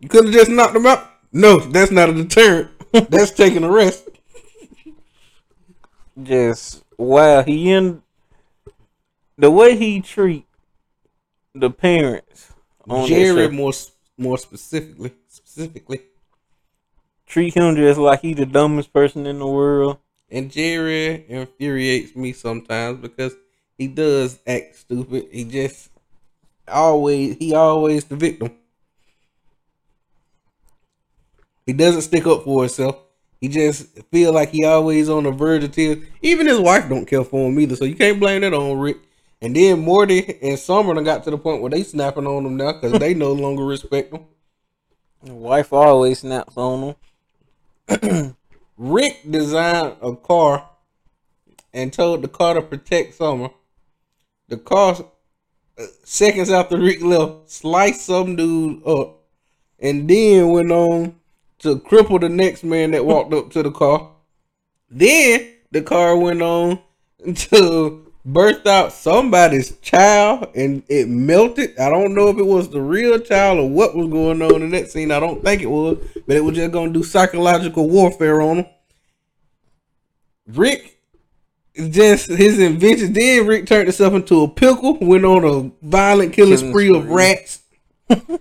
You 0.00 0.08
could 0.08 0.24
have 0.26 0.34
just 0.34 0.50
knocked 0.50 0.74
him 0.76 0.86
out. 0.86 1.08
No, 1.32 1.60
that's 1.60 1.92
not 1.92 2.10
a 2.10 2.12
deterrent. 2.12 2.70
that's 3.08 3.30
taking 3.30 3.64
a 3.64 3.70
rest. 3.70 4.07
Just 6.22 6.82
wow, 6.96 7.42
he 7.42 7.70
in 7.70 8.02
the 9.36 9.50
way 9.50 9.76
he 9.76 10.00
treat 10.00 10.46
the 11.54 11.70
parents 11.70 12.52
on 12.88 13.06
Jerry, 13.06 13.48
more 13.48 13.72
more 14.16 14.38
specifically, 14.38 15.12
specifically, 15.28 16.02
treat 17.26 17.54
him 17.54 17.76
just 17.76 18.00
like 18.00 18.20
he 18.20 18.34
the 18.34 18.46
dumbest 18.46 18.92
person 18.92 19.26
in 19.26 19.38
the 19.38 19.46
world. 19.46 19.98
And 20.30 20.50
Jerry 20.50 21.24
infuriates 21.28 22.16
me 22.16 22.32
sometimes 22.32 22.98
because 22.98 23.34
he 23.76 23.86
does 23.86 24.40
act 24.46 24.76
stupid. 24.76 25.28
He 25.30 25.44
just 25.44 25.90
always 26.66 27.36
he 27.36 27.54
always 27.54 28.04
the 28.04 28.16
victim. 28.16 28.50
He 31.64 31.72
doesn't 31.74 32.02
stick 32.02 32.26
up 32.26 32.44
for 32.44 32.62
himself. 32.62 32.96
He 33.40 33.48
just 33.48 33.86
feel 34.10 34.32
like 34.32 34.50
he 34.50 34.64
always 34.64 35.08
on 35.08 35.24
the 35.24 35.30
verge 35.30 35.64
of 35.64 35.72
tears. 35.72 36.04
Even 36.22 36.46
his 36.46 36.58
wife 36.58 36.88
don't 36.88 37.06
care 37.06 37.24
for 37.24 37.48
him 37.48 37.58
either, 37.60 37.76
so 37.76 37.84
you 37.84 37.94
can't 37.94 38.18
blame 38.18 38.40
that 38.40 38.52
on 38.52 38.78
Rick. 38.78 38.98
And 39.40 39.54
then 39.54 39.80
Morty 39.80 40.38
and 40.42 40.58
Summer 40.58 40.94
done 40.94 41.04
got 41.04 41.22
to 41.24 41.30
the 41.30 41.38
point 41.38 41.62
where 41.62 41.70
they 41.70 41.84
snapping 41.84 42.26
on 42.26 42.44
him 42.44 42.56
now 42.56 42.72
because 42.72 42.98
they 42.98 43.14
no 43.14 43.32
longer 43.32 43.64
respect 43.64 44.12
him. 44.12 44.24
The 45.22 45.34
wife 45.34 45.72
always 45.72 46.20
snaps 46.20 46.56
on 46.56 46.94
him. 47.88 48.36
Rick 48.76 49.20
designed 49.30 49.96
a 50.02 50.16
car 50.16 50.68
and 51.72 51.92
told 51.92 52.22
the 52.22 52.28
car 52.28 52.54
to 52.54 52.62
protect 52.62 53.14
Summer. 53.14 53.50
The 54.48 54.56
car, 54.56 54.96
uh, 55.78 55.84
seconds 56.02 56.50
after 56.50 56.78
Rick 56.78 57.02
left, 57.02 57.50
sliced 57.50 58.06
some 58.06 58.34
dude 58.34 58.84
up 58.86 59.18
and 59.78 60.08
then 60.08 60.50
went 60.50 60.72
on 60.72 61.14
to 61.60 61.76
cripple 61.76 62.20
the 62.20 62.28
next 62.28 62.64
man 62.64 62.92
that 62.92 63.04
walked 63.04 63.32
up 63.34 63.50
to 63.52 63.62
the 63.62 63.70
car. 63.70 64.10
Then 64.90 65.52
the 65.70 65.82
car 65.82 66.16
went 66.16 66.42
on 66.42 66.80
to 67.34 68.12
burst 68.24 68.66
out 68.66 68.92
somebody's 68.92 69.76
child 69.78 70.48
and 70.54 70.82
it 70.88 71.08
melted. 71.08 71.78
I 71.78 71.88
don't 71.88 72.14
know 72.14 72.28
if 72.28 72.38
it 72.38 72.46
was 72.46 72.68
the 72.68 72.80
real 72.80 73.18
child 73.18 73.58
or 73.58 73.68
what 73.68 73.96
was 73.96 74.08
going 74.08 74.42
on 74.42 74.62
in 74.62 74.70
that 74.70 74.90
scene. 74.90 75.10
I 75.10 75.20
don't 75.20 75.42
think 75.42 75.62
it 75.62 75.70
was, 75.70 75.98
but 76.26 76.36
it 76.36 76.44
was 76.44 76.56
just 76.56 76.72
gonna 76.72 76.92
do 76.92 77.02
psychological 77.02 77.88
warfare 77.88 78.40
on 78.40 78.58
him. 78.58 78.66
Rick 80.46 80.98
just 81.90 82.28
his 82.28 82.58
invention. 82.58 83.12
Then 83.12 83.46
Rick 83.46 83.66
turned 83.66 83.86
himself 83.86 84.14
into 84.14 84.42
a 84.42 84.48
pickle, 84.48 84.98
went 85.00 85.24
on 85.24 85.44
a 85.44 85.70
violent 85.86 86.32
killing, 86.32 86.56
Killing 86.56 86.70
spree 86.70 86.94
of 86.94 87.08
rats, 87.08 87.60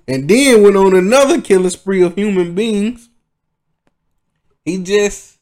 and 0.07 0.29
then 0.29 0.63
went 0.63 0.75
on 0.75 0.95
another 0.95 1.41
killing 1.41 1.69
spree 1.69 2.01
of 2.01 2.15
human 2.15 2.55
beings. 2.55 3.09
He 4.65 4.83
just 4.83 5.39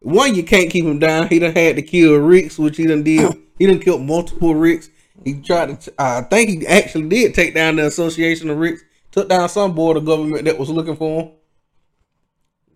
one 0.00 0.34
you 0.34 0.42
can't 0.42 0.70
keep 0.70 0.84
him 0.84 0.98
down. 0.98 1.28
He 1.28 1.38
done 1.38 1.54
had 1.54 1.76
to 1.76 1.82
kill 1.82 2.16
Ricks, 2.16 2.58
which 2.58 2.76
he 2.76 2.86
done 2.86 3.02
did. 3.02 3.32
he 3.58 3.66
done 3.66 3.78
killed 3.78 4.02
multiple 4.02 4.54
Ricks. 4.54 4.90
He 5.24 5.34
tried 5.40 5.80
to. 5.80 5.92
I 5.98 6.22
think 6.22 6.50
he 6.50 6.66
actually 6.66 7.08
did 7.08 7.34
take 7.34 7.54
down 7.54 7.76
the 7.76 7.86
Association 7.86 8.50
of 8.50 8.58
Ricks. 8.58 8.82
Took 9.12 9.28
down 9.28 9.48
some 9.48 9.74
board 9.74 9.96
of 9.96 10.06
government 10.06 10.44
that 10.46 10.58
was 10.58 10.70
looking 10.70 10.96
for 10.96 11.22
him. 11.22 11.30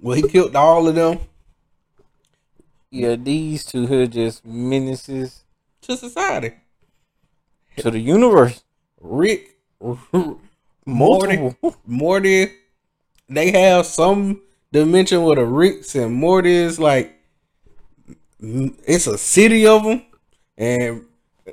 Well, 0.01 0.17
he 0.17 0.23
killed 0.29 0.55
all 0.55 0.87
of 0.87 0.95
them 0.95 1.19
Yeah, 2.91 3.17
these 3.17 3.65
two 3.65 3.87
here 3.87 4.07
just 4.07 4.45
menaces 4.45 5.45
to 5.83 5.97
society. 5.97 6.53
to 7.79 7.91
the 7.91 7.99
universe. 7.99 8.63
Rick, 9.01 9.57
Multiple. 10.87 11.57
Morty, 11.85 12.53
they 13.29 13.51
have 13.51 13.87
some 13.87 14.41
dimension 14.73 15.25
with 15.25 15.39
the 15.39 15.45
Ricks 15.45 15.95
and 15.97 16.15
Morty 16.15 16.53
is 16.53 16.79
like, 16.79 17.13
it's 18.41 19.07
a 19.07 19.19
city 19.19 19.67
of 19.67 19.83
them, 19.83 20.03
and 20.57 21.05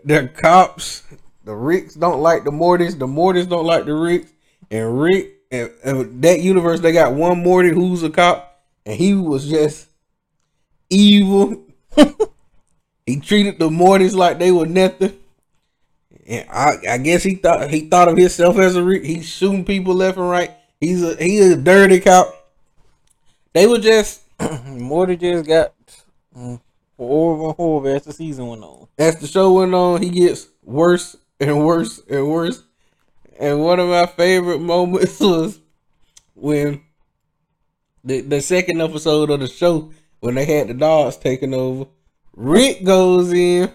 they're 0.04 0.28
cops. 0.28 1.04
The 1.46 1.56
Ricks 1.56 1.96
don't 1.96 2.22
like 2.22 2.44
the 2.44 2.52
Mortys, 2.52 2.98
the 2.98 3.08
Mortys 3.08 3.50
don't 3.50 3.66
like 3.66 3.86
the 3.86 3.94
Ricks, 3.94 4.32
and 4.70 5.02
Rick, 5.02 5.42
and, 5.52 5.72
and 5.84 6.22
that 6.22 6.42
universe, 6.42 6.80
they 6.80 6.92
got 6.92 7.14
one 7.14 7.42
Morty 7.42 7.70
who's 7.70 8.04
a 8.04 8.10
cop, 8.10 8.64
and 8.86 8.96
he 8.96 9.16
was 9.16 9.50
just 9.50 9.88
evil. 10.90 11.66
he 13.06 13.20
treated 13.20 13.60
the 13.60 13.70
Mortys 13.70 14.14
like 14.14 14.40
they 14.40 14.52
were 14.52 14.68
nothing. 14.68 15.18
And 16.28 16.50
I, 16.50 16.78
I 16.90 16.98
guess 17.00 17.24
he 17.24 17.36
thought 17.36 17.70
he 17.70 17.82
thought 17.90 18.08
of 18.08 18.18
himself 18.18 18.58
as 18.58 18.76
a 18.76 18.84
re- 18.84 19.06
he's 19.06 19.28
shooting 19.28 19.66
people 19.66 19.94
left 19.94 20.18
and 20.18 20.30
right. 20.30 20.52
He's 20.80 21.04
a 21.04 21.16
he's 21.16 21.52
a 21.52 21.58
dirty 21.58 22.00
cop. 22.00 22.34
They 23.54 23.68
were 23.68 23.80
just 23.80 24.22
Morty 24.68 25.16
just 25.18 25.48
got 25.48 25.74
mm, 26.36 26.60
horrible 26.98 27.48
and 27.48 27.56
horrible 27.56 27.96
as 27.96 28.04
the 28.06 28.14
season 28.14 28.48
went 28.48 28.64
on. 28.64 28.88
as 28.98 29.18
the 29.20 29.28
show 29.28 29.54
went 29.54 29.74
on, 29.74 30.02
he 30.02 30.10
gets 30.10 30.48
worse 30.64 31.16
and 31.40 31.66
worse 31.66 32.02
and 32.10 32.30
worse. 32.30 32.64
And 33.40 33.62
one 33.62 33.80
of 33.80 33.90
my 33.90 34.06
favorite 34.06 34.60
moments 34.74 35.20
was 35.20 35.60
when 36.36 36.82
the 38.04 38.22
the 38.22 38.42
second 38.42 38.82
episode 38.82 39.30
of 39.30 39.40
the 39.40 39.48
show 39.48 39.92
when 40.20 40.36
they 40.36 40.46
had 40.46 40.68
the 40.68 40.74
dogs 40.74 41.18
taking 41.18 41.54
over. 41.54 41.86
Rick 42.36 42.84
goes 42.84 43.32
in, 43.32 43.72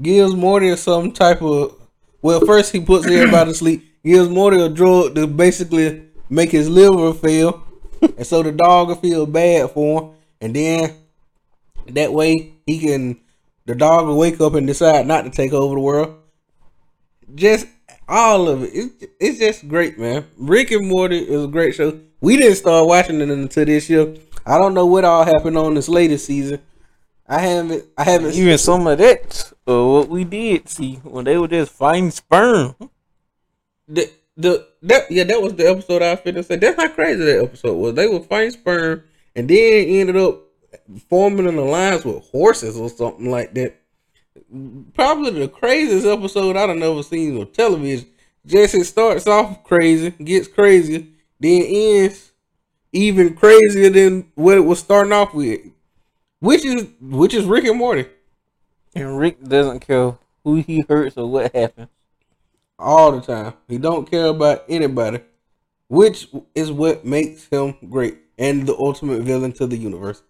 gives 0.00 0.34
Morty 0.34 0.74
some 0.76 1.12
type 1.12 1.42
of 1.42 1.78
well, 2.20 2.40
first 2.46 2.72
he 2.72 2.80
puts 2.80 3.06
everybody 3.06 3.50
to 3.50 3.54
sleep, 3.54 3.84
gives 4.04 4.28
Morty 4.28 4.60
a 4.60 4.68
drug 4.68 5.16
to 5.16 5.26
basically 5.26 6.04
make 6.30 6.50
his 6.50 6.68
liver 6.68 7.12
fail, 7.12 7.64
and 8.00 8.26
so 8.26 8.42
the 8.42 8.52
dog 8.52 8.88
will 8.88 8.94
feel 8.94 9.26
bad 9.26 9.70
for 9.70 10.02
him, 10.02 10.10
and 10.40 10.54
then 10.54 10.94
that 11.88 12.12
way 12.12 12.54
he 12.64 12.78
can 12.78 13.20
the 13.64 13.74
dog 13.74 14.06
will 14.06 14.18
wake 14.18 14.40
up 14.40 14.54
and 14.54 14.66
decide 14.66 15.06
not 15.06 15.22
to 15.22 15.30
take 15.30 15.52
over 15.52 15.74
the 15.74 15.80
world. 15.80 16.16
Just 17.34 17.66
all 18.08 18.48
of 18.48 18.62
it. 18.62 18.70
It's, 18.74 19.06
it's 19.20 19.38
just 19.38 19.68
great, 19.68 19.98
man. 19.98 20.26
Rick 20.36 20.70
and 20.72 20.88
Morty 20.88 21.18
is 21.18 21.44
a 21.44 21.48
great 21.48 21.74
show. 21.74 21.98
We 22.20 22.36
didn't 22.36 22.56
start 22.56 22.86
watching 22.86 23.20
it 23.20 23.30
until 23.30 23.64
this 23.64 23.88
year. 23.88 24.14
I 24.44 24.58
don't 24.58 24.74
know 24.74 24.86
what 24.86 25.04
all 25.04 25.24
happened 25.24 25.56
on 25.56 25.74
this 25.74 25.88
latest 25.88 26.26
season. 26.26 26.60
I 27.26 27.38
haven't. 27.40 27.84
I 27.96 28.04
haven't. 28.04 28.34
Even 28.34 28.58
some 28.58 28.86
of 28.86 28.98
that, 28.98 29.52
uh, 29.68 29.84
what 29.84 30.08
we 30.08 30.24
did 30.24 30.68
see 30.68 30.96
when 30.96 31.24
they 31.24 31.38
were 31.38 31.48
just 31.48 31.72
fighting 31.72 32.10
sperm. 32.10 32.74
the 33.88 34.10
the 34.36 34.66
that 34.82 35.10
yeah 35.10 35.24
that 35.24 35.40
was 35.40 35.54
the 35.54 35.68
episode 35.68 36.02
I 36.02 36.16
finished. 36.16 36.48
Say 36.48 36.56
that's 36.56 36.80
how 36.80 36.88
crazy 36.88 37.24
that 37.24 37.44
episode 37.44 37.74
was. 37.74 37.94
They 37.94 38.06
were 38.06 38.20
fighting 38.20 38.52
sperm 38.52 39.04
and 39.34 39.48
then 39.48 39.88
ended 39.88 40.16
up 40.16 40.40
forming 41.08 41.46
an 41.46 41.58
alliance 41.58 42.04
with 42.04 42.28
horses 42.30 42.76
or 42.76 42.88
something 42.88 43.30
like 43.30 43.54
that. 43.54 43.76
Probably 44.94 45.30
the 45.30 45.48
craziest 45.48 46.06
episode 46.06 46.56
I've 46.56 46.70
ever 46.70 47.02
seen 47.02 47.38
on 47.38 47.50
television. 47.52 48.08
Just 48.44 48.74
it 48.74 48.84
starts 48.84 49.26
off 49.26 49.62
crazy, 49.62 50.10
gets 50.10 50.48
crazier, 50.48 51.04
then 51.38 51.62
ends 51.62 52.32
even 52.92 53.34
crazier 53.34 53.90
than 53.90 54.30
what 54.34 54.56
it 54.56 54.60
was 54.62 54.80
starting 54.80 55.12
off 55.12 55.32
with. 55.32 55.60
Which 56.42 56.64
is 56.64 56.88
which 57.00 57.34
is 57.34 57.46
Rick 57.46 57.64
and 57.66 57.78
Morty. 57.78 58.06
And 58.94 59.16
Rick 59.18 59.42
doesn't 59.44 59.80
care 59.80 60.18
who 60.44 60.56
he 60.56 60.84
hurts 60.88 61.16
or 61.16 61.30
what 61.30 61.54
happens. 61.54 61.88
all 62.78 63.12
the 63.12 63.20
time. 63.20 63.54
He 63.68 63.78
don't 63.78 64.10
care 64.10 64.26
about 64.26 64.64
anybody, 64.68 65.20
which 65.88 66.28
is 66.54 66.72
what 66.72 67.04
makes 67.04 67.46
him 67.48 67.76
great 67.90 68.18
and 68.38 68.66
the 68.66 68.74
ultimate 68.76 69.22
villain 69.22 69.52
to 69.54 69.66
the 69.66 69.76
universe. 69.76 70.22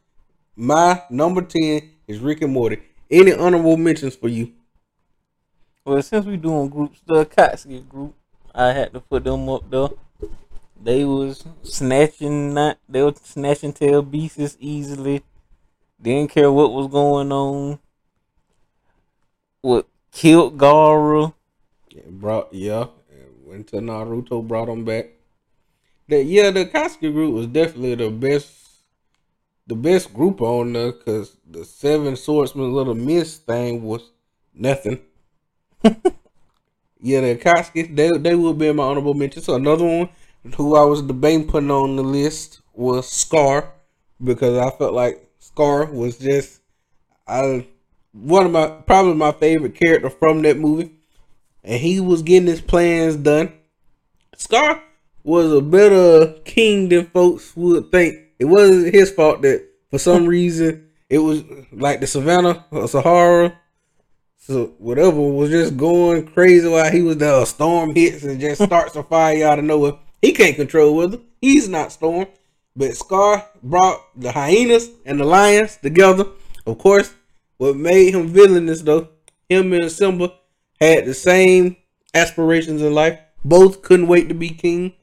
My 0.56 1.02
number 1.10 1.42
ten 1.42 1.90
is 2.06 2.18
Rick 2.20 2.42
and 2.42 2.52
Morty. 2.52 2.78
Any 3.10 3.32
honorable 3.34 3.76
mentions 3.78 4.16
for 4.16 4.28
you? 4.28 4.52
Well, 5.84 6.02
since 6.02 6.26
we 6.26 6.36
doing 6.36 6.68
groups, 6.68 7.00
the 7.06 7.24
Akatsuki 7.24 7.88
group, 7.88 8.14
I 8.54 8.72
had 8.72 8.92
to 8.94 9.00
put 9.00 9.24
them 9.24 9.48
up 9.48 9.70
there. 9.70 9.88
They 10.80 11.04
was 11.04 11.44
snatching 11.62 12.54
not 12.54 12.78
they 12.88 13.02
were 13.02 13.14
snatching 13.22 13.72
tail 13.72 14.02
beasts 14.02 14.56
easily. 14.60 15.22
Didn't 16.02 16.32
care 16.32 16.50
what 16.50 16.72
was 16.72 16.88
going 16.88 17.30
on. 17.30 17.78
What 19.60 19.86
killed 20.10 20.58
Gaara. 20.58 21.32
Yeah, 21.90 22.02
brought 22.08 22.52
yeah, 22.52 22.86
and 23.08 23.46
went 23.46 23.68
to 23.68 23.76
Naruto, 23.76 24.46
brought 24.46 24.68
him 24.68 24.84
back. 24.84 25.10
That 26.08 26.24
yeah, 26.24 26.50
the 26.50 26.66
Akatsuki 26.66 27.12
group 27.12 27.34
was 27.34 27.46
definitely 27.46 27.94
the 27.94 28.10
best, 28.10 28.50
the 29.68 29.76
best 29.76 30.12
group 30.12 30.40
on 30.40 30.72
there 30.72 30.90
because 30.90 31.36
the 31.48 31.64
Seven 31.64 32.16
Swordsmen 32.16 32.72
Little 32.72 32.96
Miss 32.96 33.36
thing 33.36 33.84
was 33.84 34.10
nothing. 34.52 34.98
yeah, 35.84 37.20
the 37.20 37.36
Akatsuki 37.36 37.94
they 37.94 38.10
they 38.18 38.34
would 38.34 38.58
be 38.58 38.66
in 38.66 38.76
my 38.76 38.82
honorable 38.82 39.14
mention. 39.14 39.40
So 39.40 39.54
another 39.54 39.84
one 39.84 40.08
who 40.56 40.74
I 40.74 40.84
was 40.84 41.00
debating 41.00 41.46
putting 41.46 41.70
on 41.70 41.94
the 41.94 42.02
list 42.02 42.60
was 42.72 43.08
Scar 43.08 43.72
because 44.20 44.58
I 44.58 44.76
felt 44.76 44.94
like 44.94 45.28
Scar 45.54 45.84
was 45.86 46.18
just 46.18 46.60
I 47.26 47.66
one 48.12 48.46
of 48.46 48.52
my 48.52 48.68
probably 48.68 49.14
my 49.14 49.32
favorite 49.32 49.74
character 49.74 50.08
from 50.08 50.42
that 50.42 50.58
movie 50.58 50.92
and 51.62 51.80
he 51.80 52.00
was 52.00 52.22
getting 52.22 52.48
his 52.48 52.62
plans 52.62 53.16
done. 53.16 53.52
Scar 54.36 54.82
was 55.22 55.52
a 55.52 55.60
better 55.60 56.32
king 56.44 56.88
than 56.88 57.06
folks 57.06 57.54
would 57.54 57.92
think. 57.92 58.18
It 58.38 58.46
wasn't 58.46 58.94
his 58.94 59.10
fault 59.10 59.42
that 59.42 59.68
for 59.90 59.98
some 59.98 60.26
reason 60.26 60.88
it 61.10 61.18
was 61.18 61.44
like 61.70 62.00
the 62.00 62.06
Savannah 62.06 62.64
or 62.70 62.88
Sahara, 62.88 63.58
so 64.38 64.74
whatever 64.78 65.20
was 65.20 65.50
just 65.50 65.76
going 65.76 66.26
crazy 66.28 66.66
while 66.66 66.90
he 66.90 67.02
was 67.02 67.18
there. 67.18 67.42
A 67.42 67.46
storm 67.46 67.94
hits 67.94 68.24
and 68.24 68.40
just 68.40 68.62
starts 68.62 68.96
a 68.96 69.02
fire 69.02 69.46
out 69.46 69.58
of 69.58 69.66
nowhere. 69.66 69.98
He 70.22 70.32
can't 70.32 70.56
control 70.56 70.96
weather. 70.96 71.18
He's 71.42 71.68
not 71.68 71.92
storm. 71.92 72.26
But 72.74 72.96
Scar 72.96 73.46
brought 73.62 74.00
the 74.16 74.32
hyenas 74.32 74.90
and 75.04 75.20
the 75.20 75.24
lions 75.24 75.76
together. 75.76 76.24
Of 76.66 76.78
course, 76.78 77.12
what 77.58 77.76
made 77.76 78.14
him 78.14 78.28
villainous 78.28 78.82
though, 78.82 79.08
him 79.48 79.72
and 79.72 79.90
Simba 79.90 80.32
had 80.80 81.04
the 81.04 81.14
same 81.14 81.76
aspirations 82.14 82.82
in 82.82 82.94
life. 82.94 83.18
Both 83.44 83.82
couldn't 83.82 84.06
wait 84.06 84.28
to 84.28 84.34
be 84.34 84.50
king, 84.50 84.94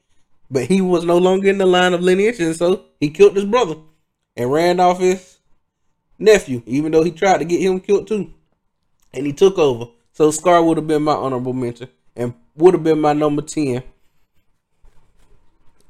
but 0.50 0.66
he 0.66 0.80
was 0.80 1.04
no 1.04 1.18
longer 1.18 1.48
in 1.48 1.58
the 1.58 1.66
line 1.66 1.94
of 1.94 2.00
lineage, 2.00 2.40
and 2.40 2.56
so 2.56 2.86
he 2.98 3.10
killed 3.10 3.36
his 3.36 3.44
brother 3.44 3.76
and 4.36 4.50
ran 4.50 4.80
off 4.80 4.98
his 4.98 5.38
nephew, 6.18 6.62
even 6.66 6.92
though 6.92 7.04
he 7.04 7.10
tried 7.10 7.38
to 7.38 7.44
get 7.44 7.60
him 7.60 7.80
killed 7.80 8.08
too. 8.08 8.32
And 9.12 9.26
he 9.26 9.32
took 9.32 9.58
over. 9.58 9.86
So 10.12 10.30
Scar 10.30 10.62
would 10.62 10.76
have 10.76 10.86
been 10.86 11.02
my 11.02 11.14
honorable 11.14 11.52
mention 11.52 11.88
and 12.16 12.34
would 12.56 12.74
have 12.74 12.84
been 12.84 13.00
my 13.00 13.12
number 13.12 13.42
10. 13.42 13.82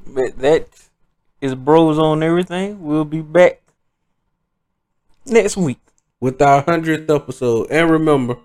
But 0.06 0.38
that 0.38 0.68
is 1.40 1.54
bros 1.54 1.98
on 1.98 2.22
everything. 2.22 2.82
We'll 2.82 3.04
be 3.04 3.20
back 3.22 3.62
next 5.26 5.56
week. 5.56 5.78
with 6.20 6.40
our 6.42 6.62
100th 6.62 7.14
episode. 7.14 7.68
And 7.70 7.90
remember, 7.90 8.36